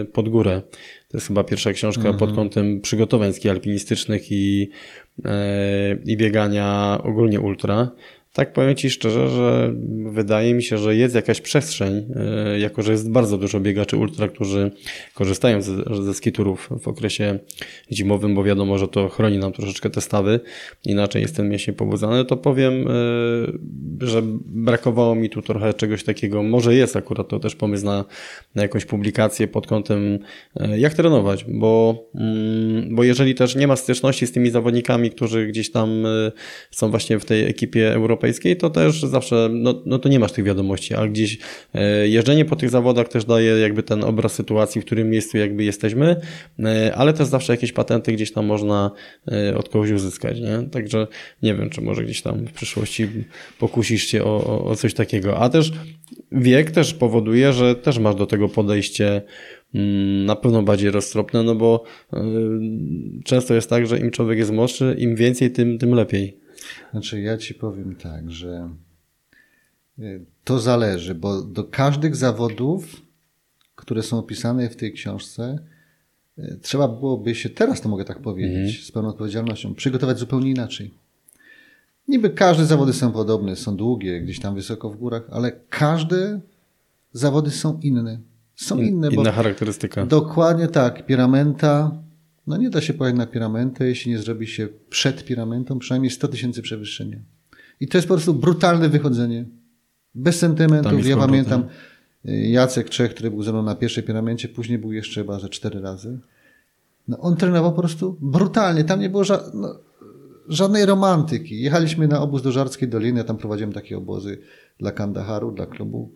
y, 0.02 0.04
Pod 0.04 0.28
górę. 0.28 0.62
To 1.08 1.16
jest 1.16 1.28
chyba 1.28 1.44
pierwsza 1.44 1.72
książka 1.72 2.12
pod 2.12 2.34
kątem 2.34 2.80
przygotowań 2.80 3.32
ski 3.32 3.48
alpinistycznych 3.48 4.32
i, 4.32 4.68
y, 5.18 5.30
i 6.04 6.16
biegania 6.16 6.98
ogólnie 7.04 7.40
ultra. 7.40 7.90
Tak 8.32 8.52
powiem 8.52 8.76
Ci 8.76 8.90
szczerze, 8.90 9.28
że 9.28 9.72
wydaje 10.04 10.54
mi 10.54 10.62
się, 10.62 10.78
że 10.78 10.96
jest 10.96 11.14
jakaś 11.14 11.40
przestrzeń, 11.40 12.06
y, 12.54 12.58
jako 12.58 12.82
że 12.82 12.92
jest 12.92 13.10
bardzo 13.10 13.38
dużo 13.38 13.60
biegaczy 13.60 13.96
ultra, 13.96 14.28
którzy 14.28 14.70
korzystają 15.14 15.62
ze, 15.62 16.02
ze 16.02 16.14
skiturów 16.14 16.68
w 16.80 16.88
okresie 16.88 17.38
zimowym, 17.92 18.34
bo 18.34 18.44
wiadomo, 18.44 18.78
że 18.78 18.88
to 18.88 19.08
chroni 19.08 19.38
nam 19.38 19.52
troszeczkę 19.52 19.90
te 19.90 20.00
stawy, 20.00 20.40
inaczej 20.84 21.22
jest 21.22 21.36
ten 21.36 21.48
mięsień 21.48 21.74
pobudzany, 21.74 22.24
to 22.24 22.36
powiem, 22.36 22.88
y, 22.88 24.06
że 24.06 24.22
brakowało 24.46 25.14
mi 25.14 25.30
tu 25.30 25.42
trochę 25.42 25.74
czegoś 25.74 26.04
takiego. 26.04 26.42
Może 26.42 26.74
jest 26.74 26.96
akurat 26.96 27.28
to 27.28 27.40
też 27.40 27.56
pomysł 27.56 27.84
na, 27.84 28.04
na 28.54 28.62
jakąś 28.62 28.84
publikację 28.84 29.48
pod 29.48 29.66
kątem 29.66 30.18
y, 30.60 30.78
jak 30.78 30.94
trenować, 30.94 31.44
bo, 31.48 32.04
mm, 32.14 32.94
bo 32.96 33.04
jeżeli 33.04 33.34
też 33.34 33.56
nie 33.56 33.66
ma 33.66 33.76
styczności 33.76 34.26
z 34.26 34.32
tymi 34.32 34.50
zawodnikami, 34.50 35.10
którzy 35.10 35.46
gdzieś 35.46 35.70
tam 35.70 36.04
są 36.70 36.90
właśnie 36.90 37.18
w 37.18 37.24
tej 37.24 37.44
ekipie 37.44 37.98
europejskiej, 38.22 38.56
to 38.56 38.70
też 38.70 39.02
zawsze, 39.02 39.48
no, 39.52 39.82
no 39.86 39.98
to 39.98 40.08
nie 40.08 40.18
masz 40.18 40.32
tych 40.32 40.44
wiadomości, 40.44 40.94
a 40.94 41.06
gdzieś 41.06 41.38
y, 41.74 42.08
jeżdżenie 42.08 42.44
po 42.44 42.56
tych 42.56 42.70
zawodach 42.70 43.08
też 43.08 43.24
daje 43.24 43.50
jakby 43.50 43.82
ten 43.82 44.04
obraz 44.04 44.32
sytuacji, 44.32 44.80
w 44.80 44.84
którym 44.84 45.10
miejscu 45.10 45.38
jakby 45.38 45.64
jesteśmy, 45.64 46.16
y, 46.58 46.94
ale 46.94 47.12
też 47.12 47.26
zawsze 47.26 47.52
jakieś 47.52 47.72
patenty 47.72 48.12
gdzieś 48.12 48.32
tam 48.32 48.46
można 48.46 48.90
y, 49.50 49.56
od 49.56 49.68
kogoś 49.68 49.90
uzyskać, 49.90 50.40
nie? 50.40 50.68
Także 50.70 51.06
nie 51.42 51.54
wiem, 51.54 51.70
czy 51.70 51.80
może 51.80 52.04
gdzieś 52.04 52.22
tam 52.22 52.46
w 52.46 52.52
przyszłości 52.52 53.08
pokusisz 53.58 54.04
się 54.04 54.24
o, 54.24 54.64
o, 54.64 54.76
coś 54.76 54.94
takiego. 54.94 55.38
A 55.38 55.48
też 55.48 55.72
wiek 56.32 56.70
też 56.70 56.94
powoduje, 56.94 57.52
że 57.52 57.74
też 57.74 57.98
masz 57.98 58.14
do 58.14 58.26
tego 58.26 58.48
podejście 58.48 59.22
mm, 59.74 60.26
na 60.26 60.36
pewno 60.36 60.62
bardziej 60.62 60.90
roztropne, 60.90 61.42
no 61.42 61.54
bo 61.54 61.84
często 63.24 63.54
jest 63.54 63.70
tak, 63.70 63.86
że 63.86 63.98
im 63.98 64.10
człowiek 64.10 64.38
jest 64.38 64.52
młodszy, 64.52 64.96
im 64.98 65.16
więcej, 65.16 65.50
tym, 65.50 65.78
tym 65.78 65.94
lepiej. 65.94 66.41
Znaczy, 66.90 67.20
ja 67.20 67.38
ci 67.38 67.54
powiem 67.54 67.96
tak, 67.96 68.30
że 68.30 68.70
y, 69.98 70.24
to 70.44 70.58
zależy, 70.58 71.14
bo 71.14 71.42
do 71.42 71.64
każdych 71.64 72.16
zawodów, 72.16 73.02
które 73.74 74.02
są 74.02 74.18
opisane 74.18 74.68
w 74.68 74.76
tej 74.76 74.92
książce, 74.92 75.58
y, 76.38 76.58
trzeba 76.62 76.88
byłoby 76.88 77.34
się, 77.34 77.50
teraz 77.50 77.80
to 77.80 77.88
mogę 77.88 78.04
tak 78.04 78.18
powiedzieć, 78.18 78.86
z 78.86 78.92
pełną 78.92 79.08
odpowiedzialnością, 79.08 79.74
przygotować 79.74 80.18
zupełnie 80.18 80.50
inaczej. 80.50 80.94
Niby 82.08 82.30
każde 82.30 82.66
zawody 82.66 82.92
są 82.92 83.12
podobne, 83.12 83.56
są 83.56 83.76
długie, 83.76 84.20
gdzieś 84.20 84.40
tam 84.40 84.54
wysoko 84.54 84.90
w 84.90 84.96
górach, 84.96 85.22
ale 85.30 85.52
każde 85.68 86.40
zawody 87.12 87.50
są 87.50 87.80
inne. 87.82 88.18
są 88.56 88.78
inne. 88.78 89.08
Inna 89.08 89.32
charakterystyka. 89.32 90.06
Dokładnie 90.06 90.68
tak. 90.68 91.06
Piramenta, 91.06 91.90
no 92.46 92.56
nie 92.56 92.70
da 92.70 92.80
się 92.80 92.94
pojechać 92.94 93.18
na 93.18 93.26
piramentę, 93.26 93.86
jeśli 93.86 94.12
nie 94.12 94.18
zrobi 94.18 94.46
się 94.46 94.68
przed 94.90 95.24
piramentą 95.24 95.78
przynajmniej 95.78 96.10
100 96.10 96.28
tysięcy 96.28 96.62
przewyższenia. 96.62 97.18
I 97.80 97.88
to 97.88 97.98
jest 97.98 98.08
po 98.08 98.14
prostu 98.14 98.34
brutalne 98.34 98.88
wychodzenie. 98.88 99.44
Bez 100.14 100.38
sentymentów. 100.38 101.06
Ja 101.06 101.16
pamiętam 101.16 101.64
y, 102.28 102.32
Jacek 102.32 102.90
Czech, 102.90 103.14
który 103.14 103.30
był 103.30 103.42
ze 103.42 103.52
mną 103.52 103.62
na 103.62 103.74
pierwszej 103.74 104.04
piramencie, 104.04 104.48
później 104.48 104.78
był 104.78 104.92
jeszcze 104.92 105.20
chyba 105.20 105.40
ze 105.40 105.48
cztery 105.48 105.80
razy. 105.80 106.18
No, 107.08 107.18
on 107.18 107.36
trenował 107.36 107.72
po 107.72 107.78
prostu 107.78 108.16
brutalnie. 108.20 108.84
Tam 108.84 109.00
nie 109.00 109.10
było 109.10 109.22
ża- 109.22 109.50
no, 109.54 109.78
żadnej 110.48 110.86
romantyki. 110.86 111.60
Jechaliśmy 111.60 112.08
na 112.08 112.20
obóz 112.20 112.42
do 112.42 112.52
Żarskiej 112.52 112.88
Doliny, 112.88 113.18
ja 113.18 113.24
tam 113.24 113.36
prowadziłem 113.36 113.72
takie 113.72 113.98
obozy 113.98 114.38
dla 114.78 114.92
Kandaharu, 114.92 115.52
dla 115.52 115.66
klubu. 115.66 116.12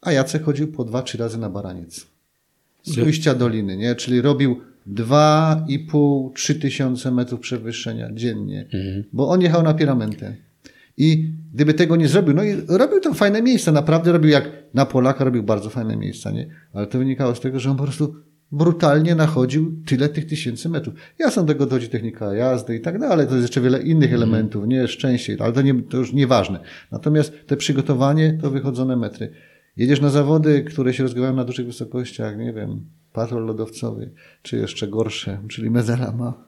A 0.00 0.12
Jacek 0.12 0.44
chodził 0.44 0.72
po 0.72 0.84
dwa, 0.84 1.02
trzy 1.02 1.18
razy 1.18 1.38
na 1.38 1.50
baraniec. 1.50 2.06
Z 2.82 2.98
ujścia 2.98 3.34
doliny, 3.34 3.76
nie? 3.76 3.94
Czyli 3.94 4.20
robił 4.20 4.60
2,5-3 4.86 6.60
tysiące 6.60 7.10
metrów 7.10 7.40
przewyższenia 7.40 8.12
dziennie, 8.12 8.66
bo 9.12 9.28
on 9.28 9.40
jechał 9.40 9.62
na 9.62 9.74
piramentę. 9.74 10.36
I 10.96 11.32
gdyby 11.54 11.74
tego 11.74 11.96
nie 11.96 12.08
zrobił, 12.08 12.34
no 12.34 12.44
i 12.44 12.56
robił 12.68 13.00
tam 13.00 13.14
fajne 13.14 13.42
miejsca, 13.42 13.72
naprawdę 13.72 14.12
robił 14.12 14.30
jak 14.30 14.50
na 14.74 14.86
Polaka, 14.86 15.24
robił 15.24 15.42
bardzo 15.42 15.70
fajne 15.70 15.96
miejsca, 15.96 16.30
nie? 16.30 16.46
Ale 16.72 16.86
to 16.86 16.98
wynikało 16.98 17.34
z 17.34 17.40
tego, 17.40 17.60
że 17.60 17.70
on 17.70 17.76
po 17.76 17.84
prostu 17.84 18.14
brutalnie 18.52 19.14
nachodził 19.14 19.82
tyle 19.86 20.08
tych 20.08 20.26
tysięcy 20.26 20.68
metrów. 20.68 20.94
Ja 21.18 21.30
sam 21.30 21.46
do 21.46 21.52
tego 21.52 21.66
dodzi 21.66 21.88
technika 21.88 22.34
jazdy 22.34 22.76
i 22.76 22.80
tak 22.80 22.98
dalej, 22.98 23.26
to 23.26 23.32
jest 23.32 23.42
jeszcze 23.42 23.60
wiele 23.60 23.82
innych 23.82 24.14
elementów, 24.14 24.66
nie 24.66 24.88
szczęście, 24.88 25.36
ale 25.38 25.52
to, 25.52 25.62
nie, 25.62 25.82
to 25.82 25.96
już 25.96 26.12
nieważne. 26.12 26.60
Natomiast 26.90 27.46
te 27.46 27.56
przygotowanie 27.56 28.38
to 28.42 28.50
wychodzone 28.50 28.96
metry. 28.96 29.30
Jedziesz 29.76 30.00
na 30.00 30.10
zawody, 30.10 30.62
które 30.62 30.94
się 30.94 31.02
rozgrywają 31.02 31.36
na 31.36 31.44
dużych 31.44 31.66
wysokościach, 31.66 32.38
nie 32.38 32.52
wiem, 32.52 32.86
patrol 33.12 33.46
lodowcowy, 33.46 34.10
czy 34.42 34.56
jeszcze 34.56 34.88
gorsze, 34.88 35.38
czyli 35.48 35.70
Mezalama. 35.70 36.44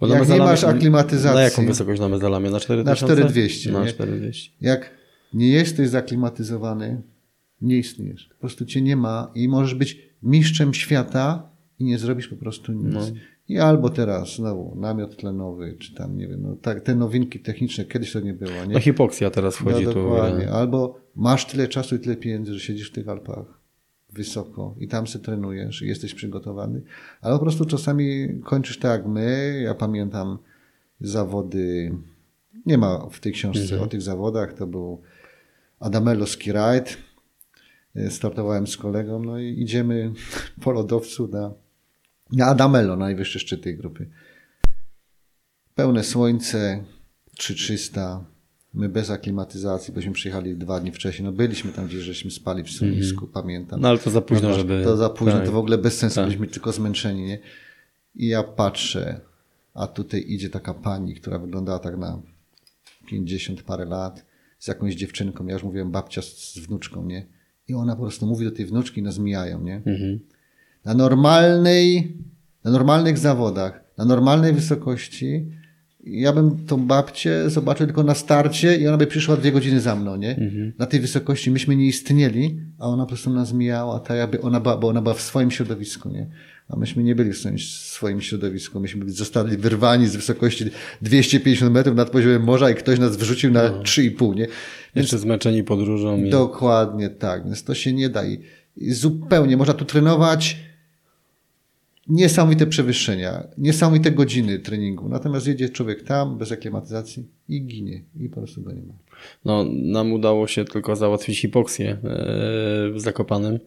Bo 0.00 0.06
Jak 0.06 0.28
nie 0.28 0.38
masz 0.38 0.64
aklimatyzacji- 0.64 1.34
Na 1.34 1.42
jaką 1.42 1.66
wysokość 1.66 2.00
na 2.00 2.08
mezalamie? 2.08 2.50
Na 2.50 2.60
4000? 2.60 2.96
4200, 2.96 3.72
Na 3.72 3.84
nie? 3.84 3.88
4200. 3.88 4.50
Jak 4.60 4.90
nie 5.34 5.48
jesteś 5.48 5.88
zaklimatyzowany, 5.88 7.02
nie 7.62 7.78
istniejesz. 7.78 8.28
Po 8.28 8.40
prostu 8.40 8.66
cię 8.66 8.82
nie 8.82 8.96
ma 8.96 9.30
i 9.34 9.48
możesz 9.48 9.74
być 9.74 9.98
mistrzem 10.22 10.74
świata 10.74 11.50
i 11.78 11.84
nie 11.84 11.98
zrobisz 11.98 12.28
po 12.28 12.36
prostu 12.36 12.72
nic. 12.72 12.94
No. 12.94 13.00
I 13.48 13.58
albo 13.58 13.90
teraz 13.90 14.36
znowu 14.36 14.76
namiot 14.80 15.16
tlenowy, 15.16 15.76
czy 15.78 15.94
tam, 15.94 16.16
nie 16.16 16.28
wiem, 16.28 16.42
no 16.42 16.56
tak, 16.56 16.80
te 16.80 16.94
nowinki 16.94 17.40
techniczne, 17.40 17.84
kiedyś 17.84 18.12
to 18.12 18.20
nie 18.20 18.34
było, 18.34 18.64
nie? 18.66 18.74
No 18.74 18.80
hipoksja 18.80 19.30
teraz 19.30 19.56
wchodzi 19.56 19.84
no, 19.84 19.92
tu. 19.92 20.14
Albo 20.52 21.00
masz 21.16 21.46
tyle 21.46 21.68
czasu 21.68 21.96
i 21.96 21.98
tyle 21.98 22.16
pieniędzy, 22.16 22.54
że 22.54 22.60
siedzisz 22.60 22.90
w 22.90 22.92
tych 22.92 23.08
Alpach 23.08 23.55
wysoko 24.12 24.74
i 24.78 24.88
tam 24.88 25.06
się 25.06 25.18
trenujesz 25.18 25.82
i 25.82 25.86
jesteś 25.86 26.14
przygotowany, 26.14 26.82
ale 27.20 27.34
po 27.34 27.40
prostu 27.42 27.64
czasami 27.64 28.28
kończysz 28.44 28.78
tak 28.78 28.90
jak 28.90 29.06
my. 29.06 29.60
Ja 29.64 29.74
pamiętam 29.74 30.38
zawody, 31.00 31.92
nie 32.66 32.78
ma 32.78 33.08
w 33.10 33.20
tej 33.20 33.32
książce 33.32 33.62
Mhm. 33.62 33.82
o 33.82 33.86
tych 33.86 34.02
zawodach, 34.02 34.52
to 34.52 34.66
był 34.66 35.02
Adamello 35.80 36.26
Ski 36.26 36.52
Ride. 36.52 36.90
Startowałem 38.10 38.66
z 38.66 38.76
kolegą, 38.76 39.22
no 39.22 39.38
i 39.38 39.62
idziemy 39.62 40.12
po 40.62 40.70
lodowcu 40.70 41.28
na, 41.28 41.52
na 42.32 42.46
Adamello, 42.46 42.96
najwyższy 42.96 43.38
szczyt 43.38 43.62
tej 43.62 43.76
grupy. 43.76 44.10
Pełne 45.74 46.04
słońce, 46.04 46.84
3300, 47.36 48.24
my 48.76 48.88
bez 48.88 49.10
aklimatyzacji, 49.10 49.94
bośmy 49.94 50.12
przyjechali 50.12 50.56
dwa 50.56 50.80
dni 50.80 50.92
wcześniej. 50.92 51.24
No 51.24 51.32
byliśmy 51.32 51.72
tam 51.72 51.86
gdzieś, 51.86 52.00
żeśmy 52.00 52.30
spali 52.30 52.62
w 52.62 52.70
schronisku, 52.70 53.26
pamiętam. 53.26 53.80
No 53.80 53.88
ale 53.88 53.98
to 53.98 54.10
za 54.10 54.20
późno, 54.20 54.40
Zobacz, 54.40 54.56
żeby... 54.56 54.84
To 54.84 54.96
za 54.96 55.10
późno, 55.10 55.32
tak. 55.32 55.46
to 55.46 55.52
w 55.52 55.56
ogóle 55.56 55.78
bez 55.78 55.98
sensu, 55.98 56.14
Tak. 56.14 56.24
byliśmy 56.24 56.46
tylko 56.46 56.72
zmęczeni, 56.72 57.22
nie? 57.22 57.38
I 58.14 58.26
ja 58.28 58.42
patrzę, 58.42 59.20
a 59.74 59.86
tutaj 59.86 60.24
idzie 60.28 60.50
taka 60.50 60.74
pani, 60.74 61.14
która 61.14 61.38
wyglądała 61.38 61.78
tak 61.78 61.98
na 61.98 62.22
50 63.06 63.62
parę 63.62 63.84
lat, 63.84 64.24
z 64.58 64.68
jakąś 64.68 64.94
dziewczynką, 64.94 65.46
ja 65.46 65.52
już 65.54 65.62
mówiłem 65.62 65.90
babcia 65.90 66.22
z, 66.22 66.54
z 66.54 66.58
wnuczką, 66.58 67.04
nie? 67.04 67.26
I 67.68 67.74
ona 67.74 67.96
po 67.96 68.02
prostu 68.02 68.26
mówi 68.26 68.44
do 68.44 68.50
tej 68.50 68.66
wnuczki, 68.66 69.02
nas 69.02 69.18
mijają, 69.18 69.60
nie? 69.60 69.76
Mhm. 69.76 70.20
Na 70.84 70.94
normalnej, 70.94 72.16
na 72.64 72.70
normalnych 72.70 73.18
zawodach, 73.18 73.84
na 73.96 74.04
normalnej 74.04 74.52
wysokości, 74.52 75.50
ja 76.06 76.32
bym 76.32 76.66
tą 76.66 76.86
babcię 76.86 77.50
zobaczył 77.50 77.86
tylko 77.86 78.02
na 78.02 78.14
starcie 78.14 78.76
i 78.76 78.88
ona 78.88 78.96
by 78.96 79.06
przyszła 79.06 79.36
dwie 79.36 79.52
godziny 79.52 79.80
za 79.80 79.96
mną, 79.96 80.16
nie? 80.16 80.50
Na 80.78 80.86
tej 80.86 81.00
wysokości 81.00 81.50
myśmy 81.50 81.76
nie 81.76 81.86
istnieli, 81.86 82.60
a 82.78 82.88
ona 82.88 83.02
po 83.02 83.08
prostu 83.08 83.30
nas 83.30 83.52
mijała, 83.52 84.00
tak 84.00 84.16
jakby 84.16 84.40
ona 84.40 84.60
była, 84.60 84.76
bo 84.76 84.88
ona 84.88 85.02
była 85.02 85.14
w 85.14 85.20
swoim 85.20 85.50
środowisku, 85.50 86.08
nie? 86.08 86.30
A 86.68 86.76
myśmy 86.76 87.02
nie 87.02 87.14
byli 87.14 87.32
w 87.32 87.38
swoim, 87.62 88.20
środowisku. 88.20 88.80
Myśmy 88.80 89.10
zostali 89.10 89.56
wyrwani 89.56 90.06
z 90.06 90.16
wysokości 90.16 90.64
250 91.02 91.72
metrów 91.72 91.96
nad 91.96 92.10
poziomem 92.10 92.44
morza 92.44 92.70
i 92.70 92.74
ktoś 92.74 92.98
nas 92.98 93.16
wyrzucił 93.16 93.50
na 93.50 93.70
3,5, 93.70 94.34
nie? 94.34 94.46
Jeszcze 94.94 95.18
zmęczeni 95.18 95.64
podróżą. 95.64 96.24
I... 96.24 96.30
Dokładnie 96.30 97.10
tak, 97.10 97.44
więc 97.44 97.64
to 97.64 97.74
się 97.74 97.92
nie 97.92 98.08
da 98.08 98.24
i, 98.24 98.38
i 98.76 98.92
zupełnie 98.92 99.56
można 99.56 99.74
tu 99.74 99.84
trenować 99.84 100.56
niesamowite 102.08 102.66
przewyższenia, 102.66 103.48
niesamowite 103.58 104.10
godziny 104.10 104.58
treningu. 104.58 105.08
Natomiast 105.08 105.46
jedzie 105.46 105.68
człowiek 105.68 106.02
tam 106.02 106.38
bez 106.38 106.52
aklimatyzacji 106.52 107.26
i 107.48 107.66
ginie 107.66 108.02
i 108.20 108.28
po 108.28 108.36
prostu 108.36 108.62
go 108.62 108.72
nie 108.72 108.82
ma. 108.82 108.94
No, 109.44 109.64
nam 109.64 110.12
udało 110.12 110.46
się 110.46 110.64
tylko 110.64 110.96
załatwić 110.96 111.40
hipoksję 111.40 111.90
e, 111.90 111.98
w 112.90 112.94
Zakopanem, 112.96 113.58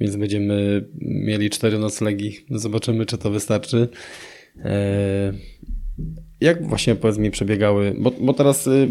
więc 0.00 0.16
będziemy 0.16 0.84
mieli 1.00 1.50
cztery 1.50 1.78
noclegi. 1.78 2.36
Zobaczymy, 2.50 3.06
czy 3.06 3.18
to 3.18 3.30
wystarczy. 3.30 3.88
Jak 6.42 6.66
właśnie 6.66 6.94
powiedz 6.94 7.18
mi 7.18 7.30
przebiegały, 7.30 7.94
bo, 7.98 8.12
bo 8.20 8.32
teraz 8.32 8.66
y, 8.66 8.88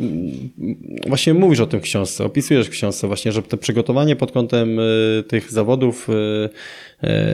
właśnie 1.08 1.34
mówisz 1.34 1.60
o 1.60 1.68
tym 1.68 1.80
w 1.80 1.84
książce, 1.84 2.26
opisujesz 2.26 2.68
w 2.68 2.70
książce 2.70 3.08
właśnie, 3.08 3.32
że 3.32 3.44
te 3.44 3.58
przygotowanie 3.58 4.16
pod 4.16 4.32
kątem 4.32 4.80
y, 4.80 5.24
tych 5.28 5.52
zawodów, 5.52 6.10
y, 6.10 6.50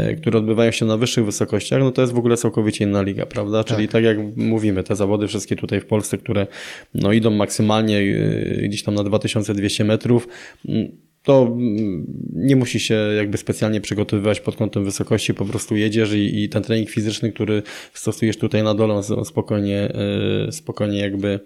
y, 0.10 0.16
które 0.16 0.40
odbywają 0.40 0.72
się 0.72 0.86
na 0.86 0.98
wyższych 0.98 1.26
wysokościach, 1.26 1.80
no 1.80 1.92
to 1.92 2.02
jest 2.02 2.14
w 2.14 2.18
ogóle 2.18 2.38
całkowicie 2.38 2.86
inna 2.86 3.02
liga, 3.02 3.26
prawda? 3.26 3.64
Czyli 3.64 3.88
tak 3.88 4.04
jak 4.04 4.18
mówimy, 4.36 4.84
te 4.84 4.96
zawody 4.96 5.28
wszystkie 5.28 5.56
tutaj 5.56 5.82
w 5.82 5.86
Polsce, 5.86 6.18
które 6.18 6.48
no 6.94 7.14
idą 7.14 7.32
maksymalnie 7.32 7.98
y, 8.00 8.66
gdzieś 8.70 8.84
tam 8.84 8.96
na 8.96 9.04
2200 9.04 9.84
metrów, 9.84 10.28
to 11.24 11.42
mm, 11.42 12.06
nie 12.34 12.56
musi 12.56 12.80
się 12.80 12.94
jakby 12.94 13.38
specjalnie 13.38 13.82
przygotowywać 13.82 14.40
pod 14.40 14.56
kątem 14.56 14.86
wysokości, 14.86 15.34
po 15.34 15.46
prostu 15.46 15.76
jedziesz 15.76 16.14
i, 16.14 16.44
i 16.44 16.50
ten 16.50 16.64
trening 16.64 16.90
fizyczny, 16.90 17.32
który 17.32 17.64
stosujesz 17.94 18.38
tutaj 18.38 18.64
na 18.64 18.74
dole, 18.74 18.94
on 18.94 19.26
spokojnie, 19.26 19.90
y, 20.48 20.52
spokojnie 20.52 21.00
jakby 21.00 21.40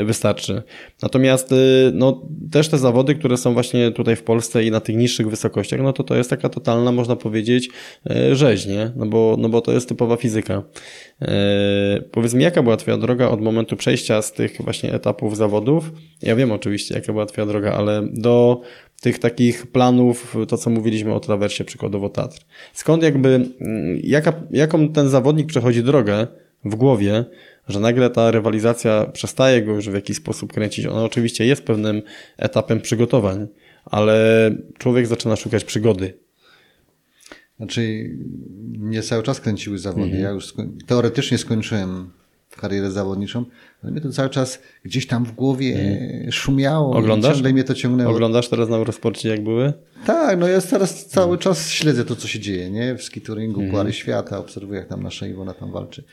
y, 0.00 0.04
wystarczy. 0.04 0.62
Natomiast 1.02 1.52
y, 1.52 1.90
no, 1.94 2.28
też 2.50 2.68
te 2.68 2.78
zawody, 2.78 3.14
które 3.14 3.36
są 3.36 3.54
właśnie 3.54 3.90
tutaj 3.90 4.16
w 4.16 4.22
Polsce 4.22 4.64
i 4.64 4.70
na 4.70 4.80
tych 4.80 4.96
niższych 4.96 5.30
wysokościach, 5.30 5.80
no 5.80 5.92
to 5.92 6.04
to 6.04 6.16
jest 6.16 6.30
taka 6.30 6.48
totalna, 6.48 6.92
można 6.92 7.16
powiedzieć, 7.16 7.68
y, 8.30 8.36
rzeź, 8.36 8.66
nie? 8.66 8.90
No 8.96 9.06
bo, 9.06 9.36
no 9.38 9.48
bo 9.48 9.60
to 9.60 9.72
jest 9.72 9.88
typowa 9.88 10.16
fizyka. 10.16 10.62
Powiedz 12.10 12.34
mi, 12.34 12.42
jaka 12.42 12.62
była 12.62 12.76
Twoja 12.76 12.96
droga 12.96 13.28
od 13.28 13.40
momentu 13.40 13.76
przejścia 13.76 14.22
z 14.22 14.32
tych 14.32 14.56
właśnie 14.60 14.92
etapów 14.92 15.36
zawodów? 15.36 15.92
Ja 16.22 16.36
wiem 16.36 16.52
oczywiście, 16.52 16.94
jaka 16.94 17.12
była 17.12 17.26
Twoja 17.26 17.46
droga, 17.46 17.72
ale 17.72 18.08
do 18.12 18.60
tych 19.02 19.18
takich 19.18 19.66
planów, 19.66 20.36
to 20.48 20.58
co 20.58 20.70
mówiliśmy 20.70 21.14
o 21.14 21.20
trawersie 21.20 21.64
przykładowo 21.64 22.08
Tatr. 22.08 22.40
Skąd 22.72 23.02
jakby, 23.02 23.28
mm, 23.60 24.00
jaka, 24.02 24.32
jaką 24.50 24.88
ten 24.88 25.08
zawodnik 25.08 25.46
przechodzi 25.46 25.82
drogę 25.82 26.26
w 26.64 26.74
głowie, 26.74 27.24
że 27.68 27.80
nagle 27.80 28.10
ta 28.10 28.30
rywalizacja 28.30 29.06
przestaje 29.06 29.62
go 29.62 29.72
już 29.72 29.88
w 29.88 29.94
jakiś 29.94 30.16
sposób 30.16 30.52
kręcić. 30.52 30.86
Ona 30.86 31.04
oczywiście 31.04 31.46
jest 31.46 31.62
pewnym 31.62 32.02
etapem 32.36 32.80
przygotowań, 32.80 33.46
ale 33.84 34.50
człowiek 34.78 35.06
zaczyna 35.06 35.36
szukać 35.36 35.64
przygody. 35.64 36.14
Znaczy, 37.56 38.10
mnie 38.78 39.02
cały 39.02 39.22
czas 39.22 39.40
kręciły 39.40 39.78
zawody. 39.78 40.04
Mhm. 40.04 40.22
Ja 40.22 40.30
już 40.30 40.46
skoń... 40.46 40.78
teoretycznie 40.86 41.38
skończyłem 41.38 42.10
karierę 42.56 42.90
zawodniczą, 42.90 43.44
ale 43.82 43.92
mnie 43.92 44.00
to 44.00 44.10
cały 44.12 44.30
czas 44.30 44.58
gdzieś 44.84 45.06
tam 45.06 45.24
w 45.24 45.32
głowie 45.32 45.98
szumiało. 46.30 46.86
i 46.86 46.88
Mhm. 46.88 47.04
Oglądasz? 47.04 47.34
Ciągle 47.34 47.52
mnie 47.52 47.64
to 47.64 47.74
ciągnęło. 47.74 48.10
Oglądasz 48.14 48.48
teraz 48.48 48.68
na 48.68 48.76
Eurosporcie 48.76 49.28
jak 49.28 49.44
były? 49.44 49.72
Tak, 50.06 50.38
no 50.38 50.48
ja 50.48 50.60
teraz 50.60 51.06
cały 51.06 51.38
czas 51.38 51.70
śledzę 51.70 52.04
to, 52.04 52.16
co 52.16 52.28
się 52.28 52.40
dzieje, 52.40 52.70
nie? 52.70 52.94
W 52.94 53.02
skituringu, 53.02 53.62
Puary 53.70 53.92
Świata, 53.92 54.38
obserwuję, 54.38 54.78
jak 54.78 54.88
tam 54.88 55.02
nasza 55.02 55.26
Iwona 55.26 55.54
tam 55.54 55.72
walczy. 55.72 56.04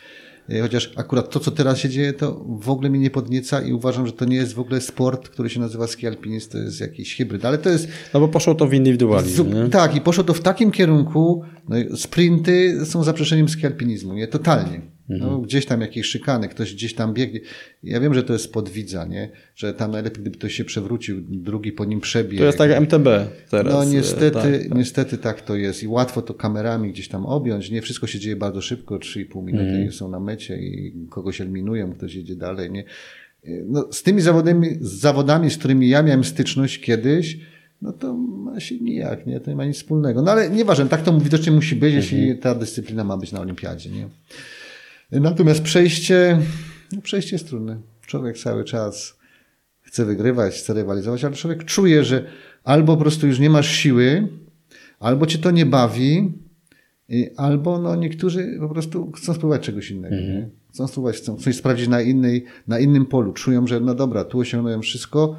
E, 0.49 0.61
Chociaż 0.61 0.91
akurat 0.95 1.29
to, 1.29 1.39
co 1.39 1.51
teraz 1.51 1.77
się 1.77 1.89
dzieje, 1.89 2.13
to 2.13 2.45
w 2.59 2.69
ogóle 2.69 2.89
mnie 2.89 2.99
nie 2.99 3.09
podnieca 3.09 3.61
i 3.61 3.73
uważam, 3.73 4.05
że 4.07 4.11
to 4.13 4.25
nie 4.25 4.35
jest 4.35 4.53
w 4.53 4.59
ogóle 4.59 4.81
sport, 4.81 5.29
który 5.29 5.49
się 5.49 5.59
nazywa 5.59 5.87
ski 5.87 6.07
alpinizm, 6.07 6.51
to 6.51 6.57
jest 6.57 6.81
jakiś 6.81 7.15
hybryd, 7.15 7.45
ale 7.45 7.57
to 7.57 7.69
jest 7.69 7.87
No 8.13 8.19
bo 8.19 8.27
poszło 8.27 8.55
to 8.55 8.67
w 8.67 8.73
indywidualizm, 8.73 9.53
nie? 9.53 9.69
Tak, 9.69 9.95
i 9.95 10.01
poszło 10.01 10.23
to 10.23 10.33
w 10.33 10.41
takim 10.41 10.71
kierunku. 10.71 11.43
No, 11.69 11.97
sprinty 11.97 12.85
są 12.85 13.03
zaprzeczeniem 13.03 13.49
ski 13.49 13.65
alpinizmu, 13.65 14.13
nie? 14.13 14.27
Totalnie. 14.27 14.81
No, 15.09 15.39
gdzieś 15.39 15.65
tam 15.65 15.81
jakieś 15.81 16.05
szykany, 16.05 16.47
ktoś 16.49 16.73
gdzieś 16.73 16.93
tam 16.93 17.13
biegnie. 17.13 17.39
Ja 17.83 17.99
wiem, 17.99 18.13
że 18.13 18.23
to 18.23 18.33
jest 18.33 18.53
podwidza, 18.53 19.05
nie? 19.05 19.29
Że 19.55 19.73
tam 19.73 19.91
najlepiej, 19.91 20.21
gdyby 20.21 20.37
ktoś 20.37 20.53
się 20.53 20.65
przewrócił, 20.65 21.21
drugi 21.29 21.71
po 21.71 21.85
nim 21.85 22.01
przebiegł. 22.01 22.37
To 22.39 22.45
jest 22.45 22.57
tak 22.57 22.71
MTB 22.71 23.07
teraz. 23.49 23.73
No 23.73 23.83
e, 23.83 23.85
niestety, 23.85 24.31
tak, 24.31 24.43
tak. 24.43 24.75
niestety 24.75 25.17
tak 25.17 25.41
to 25.41 25.55
jest 25.55 25.83
i 25.83 25.87
łatwo 25.87 26.21
to 26.21 26.33
kamerami 26.33 26.91
gdzieś 26.91 27.07
tam 27.07 27.25
objąć. 27.25 27.71
Nie 27.71 27.81
wszystko 27.81 28.07
się 28.07 28.19
dzieje 28.19 28.35
bardzo 28.35 28.61
szybko, 28.61 28.95
3,5 28.97 29.43
minuty 29.43 29.65
Mhm. 29.69 29.91
są 29.91 30.09
na 30.09 30.19
mecie 30.19 30.57
i 30.57 30.93
kogoś 31.09 31.41
eliminują, 31.41 31.93
ktoś 31.93 32.15
jedzie 32.15 32.35
dalej. 32.35 32.71
Nie? 32.71 32.83
No, 33.65 33.87
z 33.91 34.03
tymi 34.03 34.21
zawodami, 34.21 34.67
z 34.81 34.91
zawodami, 34.91 35.49
z 35.49 35.57
którymi 35.57 35.89
ja 35.89 36.03
miałem 36.03 36.23
styczność 36.23 36.79
kiedyś, 36.79 37.37
no 37.81 37.93
to 37.93 38.13
ma 38.13 38.59
się 38.59 38.77
nijak, 38.79 39.27
nie? 39.27 39.39
To 39.39 39.49
nie 39.49 39.55
ma 39.57 39.65
nic 39.65 39.75
wspólnego. 39.77 40.21
No 40.21 40.31
ale 40.31 40.49
nieważne, 40.49 40.85
tak 40.87 41.01
to 41.03 41.19
widocznie 41.19 41.51
musi 41.51 41.75
być, 41.75 41.93
jeśli 41.93 42.19
Mhm. 42.19 42.37
ta 42.37 42.55
dyscyplina 42.55 43.03
ma 43.03 43.17
być 43.17 43.31
na 43.31 43.41
olimpiadzie, 43.41 43.89
nie? 43.89 44.07
Natomiast 45.11 45.61
przejście, 45.61 46.39
no 46.91 47.01
przejście 47.01 47.35
jest 47.35 47.47
trudne. 47.47 47.77
Człowiek 48.05 48.37
cały 48.37 48.63
czas 48.63 49.17
chce 49.81 50.05
wygrywać, 50.05 50.55
chce 50.55 50.73
rywalizować, 50.73 51.23
ale 51.23 51.35
człowiek 51.35 51.65
czuje, 51.65 52.03
że 52.03 52.25
albo 52.63 52.95
po 52.95 53.01
prostu 53.01 53.27
już 53.27 53.39
nie 53.39 53.49
masz 53.49 53.71
siły, 53.71 54.27
albo 54.99 55.25
cię 55.25 55.37
to 55.37 55.51
nie 55.51 55.65
bawi, 55.65 56.33
albo 57.37 57.79
no 57.79 57.95
niektórzy 57.95 58.57
po 58.59 58.69
prostu 58.69 59.11
chcą 59.11 59.33
spróbować 59.33 59.61
czegoś 59.61 59.91
innego. 59.91 60.15
Nie? 60.15 60.49
Chcą 60.69 60.87
spróbować, 60.87 61.17
chcą 61.17 61.35
coś 61.37 61.55
sprawdzić 61.55 61.87
na, 61.87 62.01
innej, 62.01 62.45
na 62.67 62.79
innym 62.79 63.05
polu. 63.05 63.33
Czują, 63.33 63.67
że 63.67 63.79
no 63.79 63.95
dobra, 63.95 64.23
tu 64.23 64.39
osiągnąłem 64.39 64.81
wszystko, 64.81 65.35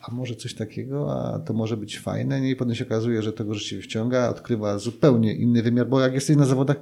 a 0.00 0.14
może 0.14 0.34
coś 0.36 0.54
takiego, 0.54 1.12
a 1.12 1.38
to 1.38 1.54
może 1.54 1.76
być 1.76 1.98
fajne. 1.98 2.40
Nie? 2.40 2.50
I 2.50 2.56
potem 2.56 2.74
się 2.74 2.86
okazuje, 2.86 3.22
że 3.22 3.32
tego 3.32 3.54
rzeczywiście 3.54 3.88
wciąga, 3.88 4.28
odkrywa 4.28 4.78
zupełnie 4.78 5.34
inny 5.34 5.62
wymiar, 5.62 5.88
bo 5.88 6.00
jak 6.00 6.14
jesteś 6.14 6.36
na 6.36 6.46
zawodach, 6.46 6.76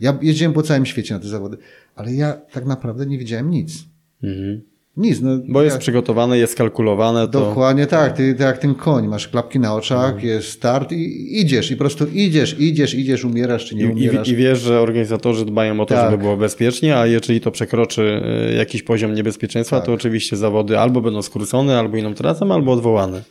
ja 0.00 0.18
jeździłem 0.22 0.52
po 0.52 0.62
całym 0.62 0.86
świecie 0.86 1.14
na 1.14 1.20
te 1.20 1.28
zawody, 1.28 1.56
ale 1.94 2.14
ja 2.14 2.32
tak 2.32 2.64
naprawdę 2.66 3.06
nie 3.06 3.18
widziałem 3.18 3.50
nic. 3.50 3.84
Mhm. 4.22 4.60
Nic. 4.96 5.20
No, 5.20 5.30
Bo 5.48 5.62
jest 5.62 5.76
ja- 5.76 5.80
przygotowane, 5.80 6.38
jest 6.38 6.54
kalkulowane, 6.56 7.28
to 7.28 7.40
Dokładnie 7.40 7.86
tak, 7.86 8.12
ty, 8.16 8.34
ty 8.34 8.42
jak 8.42 8.58
ten 8.58 8.74
koń, 8.74 9.06
masz 9.08 9.28
klapki 9.28 9.58
na 9.58 9.74
oczach, 9.74 10.10
Mhm. 10.12 10.26
jest 10.28 10.48
start 10.48 10.92
i 10.92 11.40
idziesz 11.40 11.70
i 11.70 11.76
po 11.76 11.78
prostu 11.78 12.06
idziesz, 12.06 12.56
idziesz, 12.60 12.94
idziesz, 12.94 13.24
umierasz 13.24 13.64
czy 13.64 13.74
nie 13.74 13.86
umierasz. 13.88 14.28
i, 14.28 14.30
I 14.32 14.36
wiesz, 14.36 14.60
że 14.60 14.80
organizatorzy 14.80 15.44
dbają 15.44 15.80
o 15.80 15.86
to, 15.86 15.94
Tak. 15.94 16.10
żeby 16.10 16.22
było 16.22 16.36
bezpiecznie, 16.36 16.96
a 16.96 17.06
jeżeli 17.06 17.40
to 17.40 17.50
przekroczy 17.50 18.22
e, 18.24 18.54
jakiś 18.54 18.82
poziom 18.82 19.14
niebezpieczeństwa, 19.14 19.76
Tak. 19.76 19.86
to 19.86 19.92
oczywiście 19.92 20.36
zawody 20.36 20.78
albo 20.78 21.00
będą 21.00 21.22
skrócone, 21.22 21.78
albo 21.78 21.96
inną 21.96 22.14
trasą, 22.14 22.54
albo 22.54 22.72
odwołane. 22.72 23.22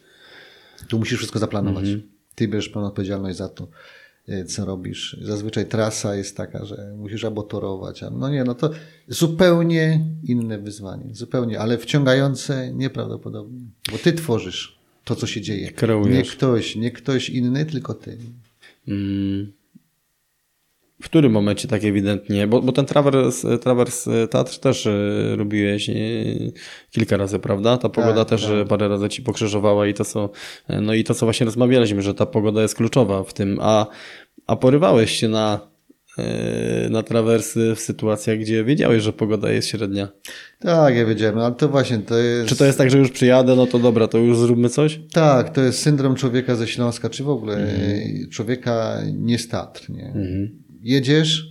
Tu 0.89 0.99
musisz 0.99 1.17
wszystko 1.17 1.39
zaplanować. 1.39 1.83
Mhm. 1.85 2.01
Ty 2.35 2.47
bierzesz 2.47 2.69
pełną 2.69 2.87
odpowiedzialność 2.87 3.37
za 3.37 3.49
to, 3.49 3.67
co 4.47 4.65
robisz. 4.65 5.17
Zazwyczaj 5.21 5.65
trasa 5.65 6.15
jest 6.15 6.37
taka, 6.37 6.65
że 6.65 6.93
musisz 6.97 7.23
albo 7.23 7.43
torować, 7.43 8.03
a 8.03 8.09
no 8.09 8.29
nie, 8.29 8.43
no 8.43 8.55
to 8.55 8.69
zupełnie 9.07 10.05
inne 10.23 10.57
wyzwanie, 10.57 11.15
zupełnie, 11.15 11.59
ale 11.59 11.77
wciągające 11.77 12.73
nieprawdopodobnie, 12.73 13.61
bo 13.91 13.97
ty 13.97 14.13
tworzysz 14.13 14.79
to, 15.03 15.15
co 15.15 15.27
się 15.27 15.41
dzieje. 15.41 15.71
Kreujesz. 15.71 16.13
Nie 16.13 16.23
ktoś, 16.23 16.75
nie 16.75 16.91
ktoś 16.91 17.29
inny, 17.29 17.65
tylko 17.65 17.93
ty. 17.93 18.17
Mm. 18.87 19.51
W 21.05 21.09
którym 21.09 21.31
momencie 21.31 21.67
tak 21.67 21.83
ewidentnie, 21.83 22.47
bo, 22.47 22.61
bo 22.61 22.71
ten 22.71 22.85
trawers, 22.85 23.45
trawers 23.61 24.05
Tatr 24.29 24.59
też 24.59 24.87
e, 24.87 24.91
robiłeś 25.35 25.89
e, 25.89 25.93
kilka 26.91 27.17
razy, 27.17 27.39
prawda? 27.39 27.77
Ta 27.77 27.89
pogoda 27.89 28.25
Tak, 28.25 28.29
też 28.29 28.41
tak. 28.45 28.67
parę 28.67 28.87
razy 28.87 29.09
ci 29.09 29.21
pokrzyżowała 29.21 29.87
i 29.87 29.93
to 29.93 30.05
co, 30.05 30.29
e, 30.67 30.81
no 30.81 30.93
i 30.93 31.03
to 31.03 31.13
co 31.13 31.25
właśnie 31.25 31.45
rozmawialiśmy, 31.45 32.01
że 32.01 32.13
ta 32.13 32.25
pogoda 32.25 32.61
jest 32.61 32.75
kluczowa 32.75 33.23
w 33.23 33.33
tym, 33.33 33.57
a, 33.61 33.87
a 34.47 34.55
porywałeś 34.55 35.11
się 35.11 35.27
na, 35.27 35.59
na 36.89 37.03
trawersy 37.03 37.73
w 37.75 37.79
sytuacjach, 37.79 38.37
gdzie 38.39 38.63
wiedziałeś, 38.63 39.03
że 39.03 39.13
pogoda 39.13 39.51
jest 39.51 39.67
średnia. 39.67 40.07
Tak, 40.59 40.95
ja 40.95 41.05
wiedziałem, 41.05 41.39
ale 41.39 41.55
to 41.55 41.69
właśnie 41.69 41.97
to 41.97 42.17
jest... 42.17 42.49
Czy 42.49 42.55
to 42.55 42.65
jest 42.65 42.77
tak, 42.77 42.91
że 42.91 42.97
już 42.97 43.11
przyjadę, 43.11 43.55
no 43.55 43.67
to 43.67 43.79
dobra, 43.79 44.07
to 44.07 44.17
już 44.17 44.37
zróbmy 44.37 44.69
coś? 44.69 44.99
Tak, 45.13 45.49
to 45.49 45.61
jest 45.61 45.79
syndrom 45.79 46.15
człowieka 46.15 46.55
ze 46.55 46.67
Śląska, 46.67 47.09
czy 47.09 47.23
w 47.23 47.29
ogóle 47.29 47.55
Mhm. 47.55 48.29
człowieka 48.29 48.97
nie 49.13 49.39
z 49.39 49.47
Tatr, 49.47 49.89
nie? 49.89 50.13
Jedziesz, 50.85 51.49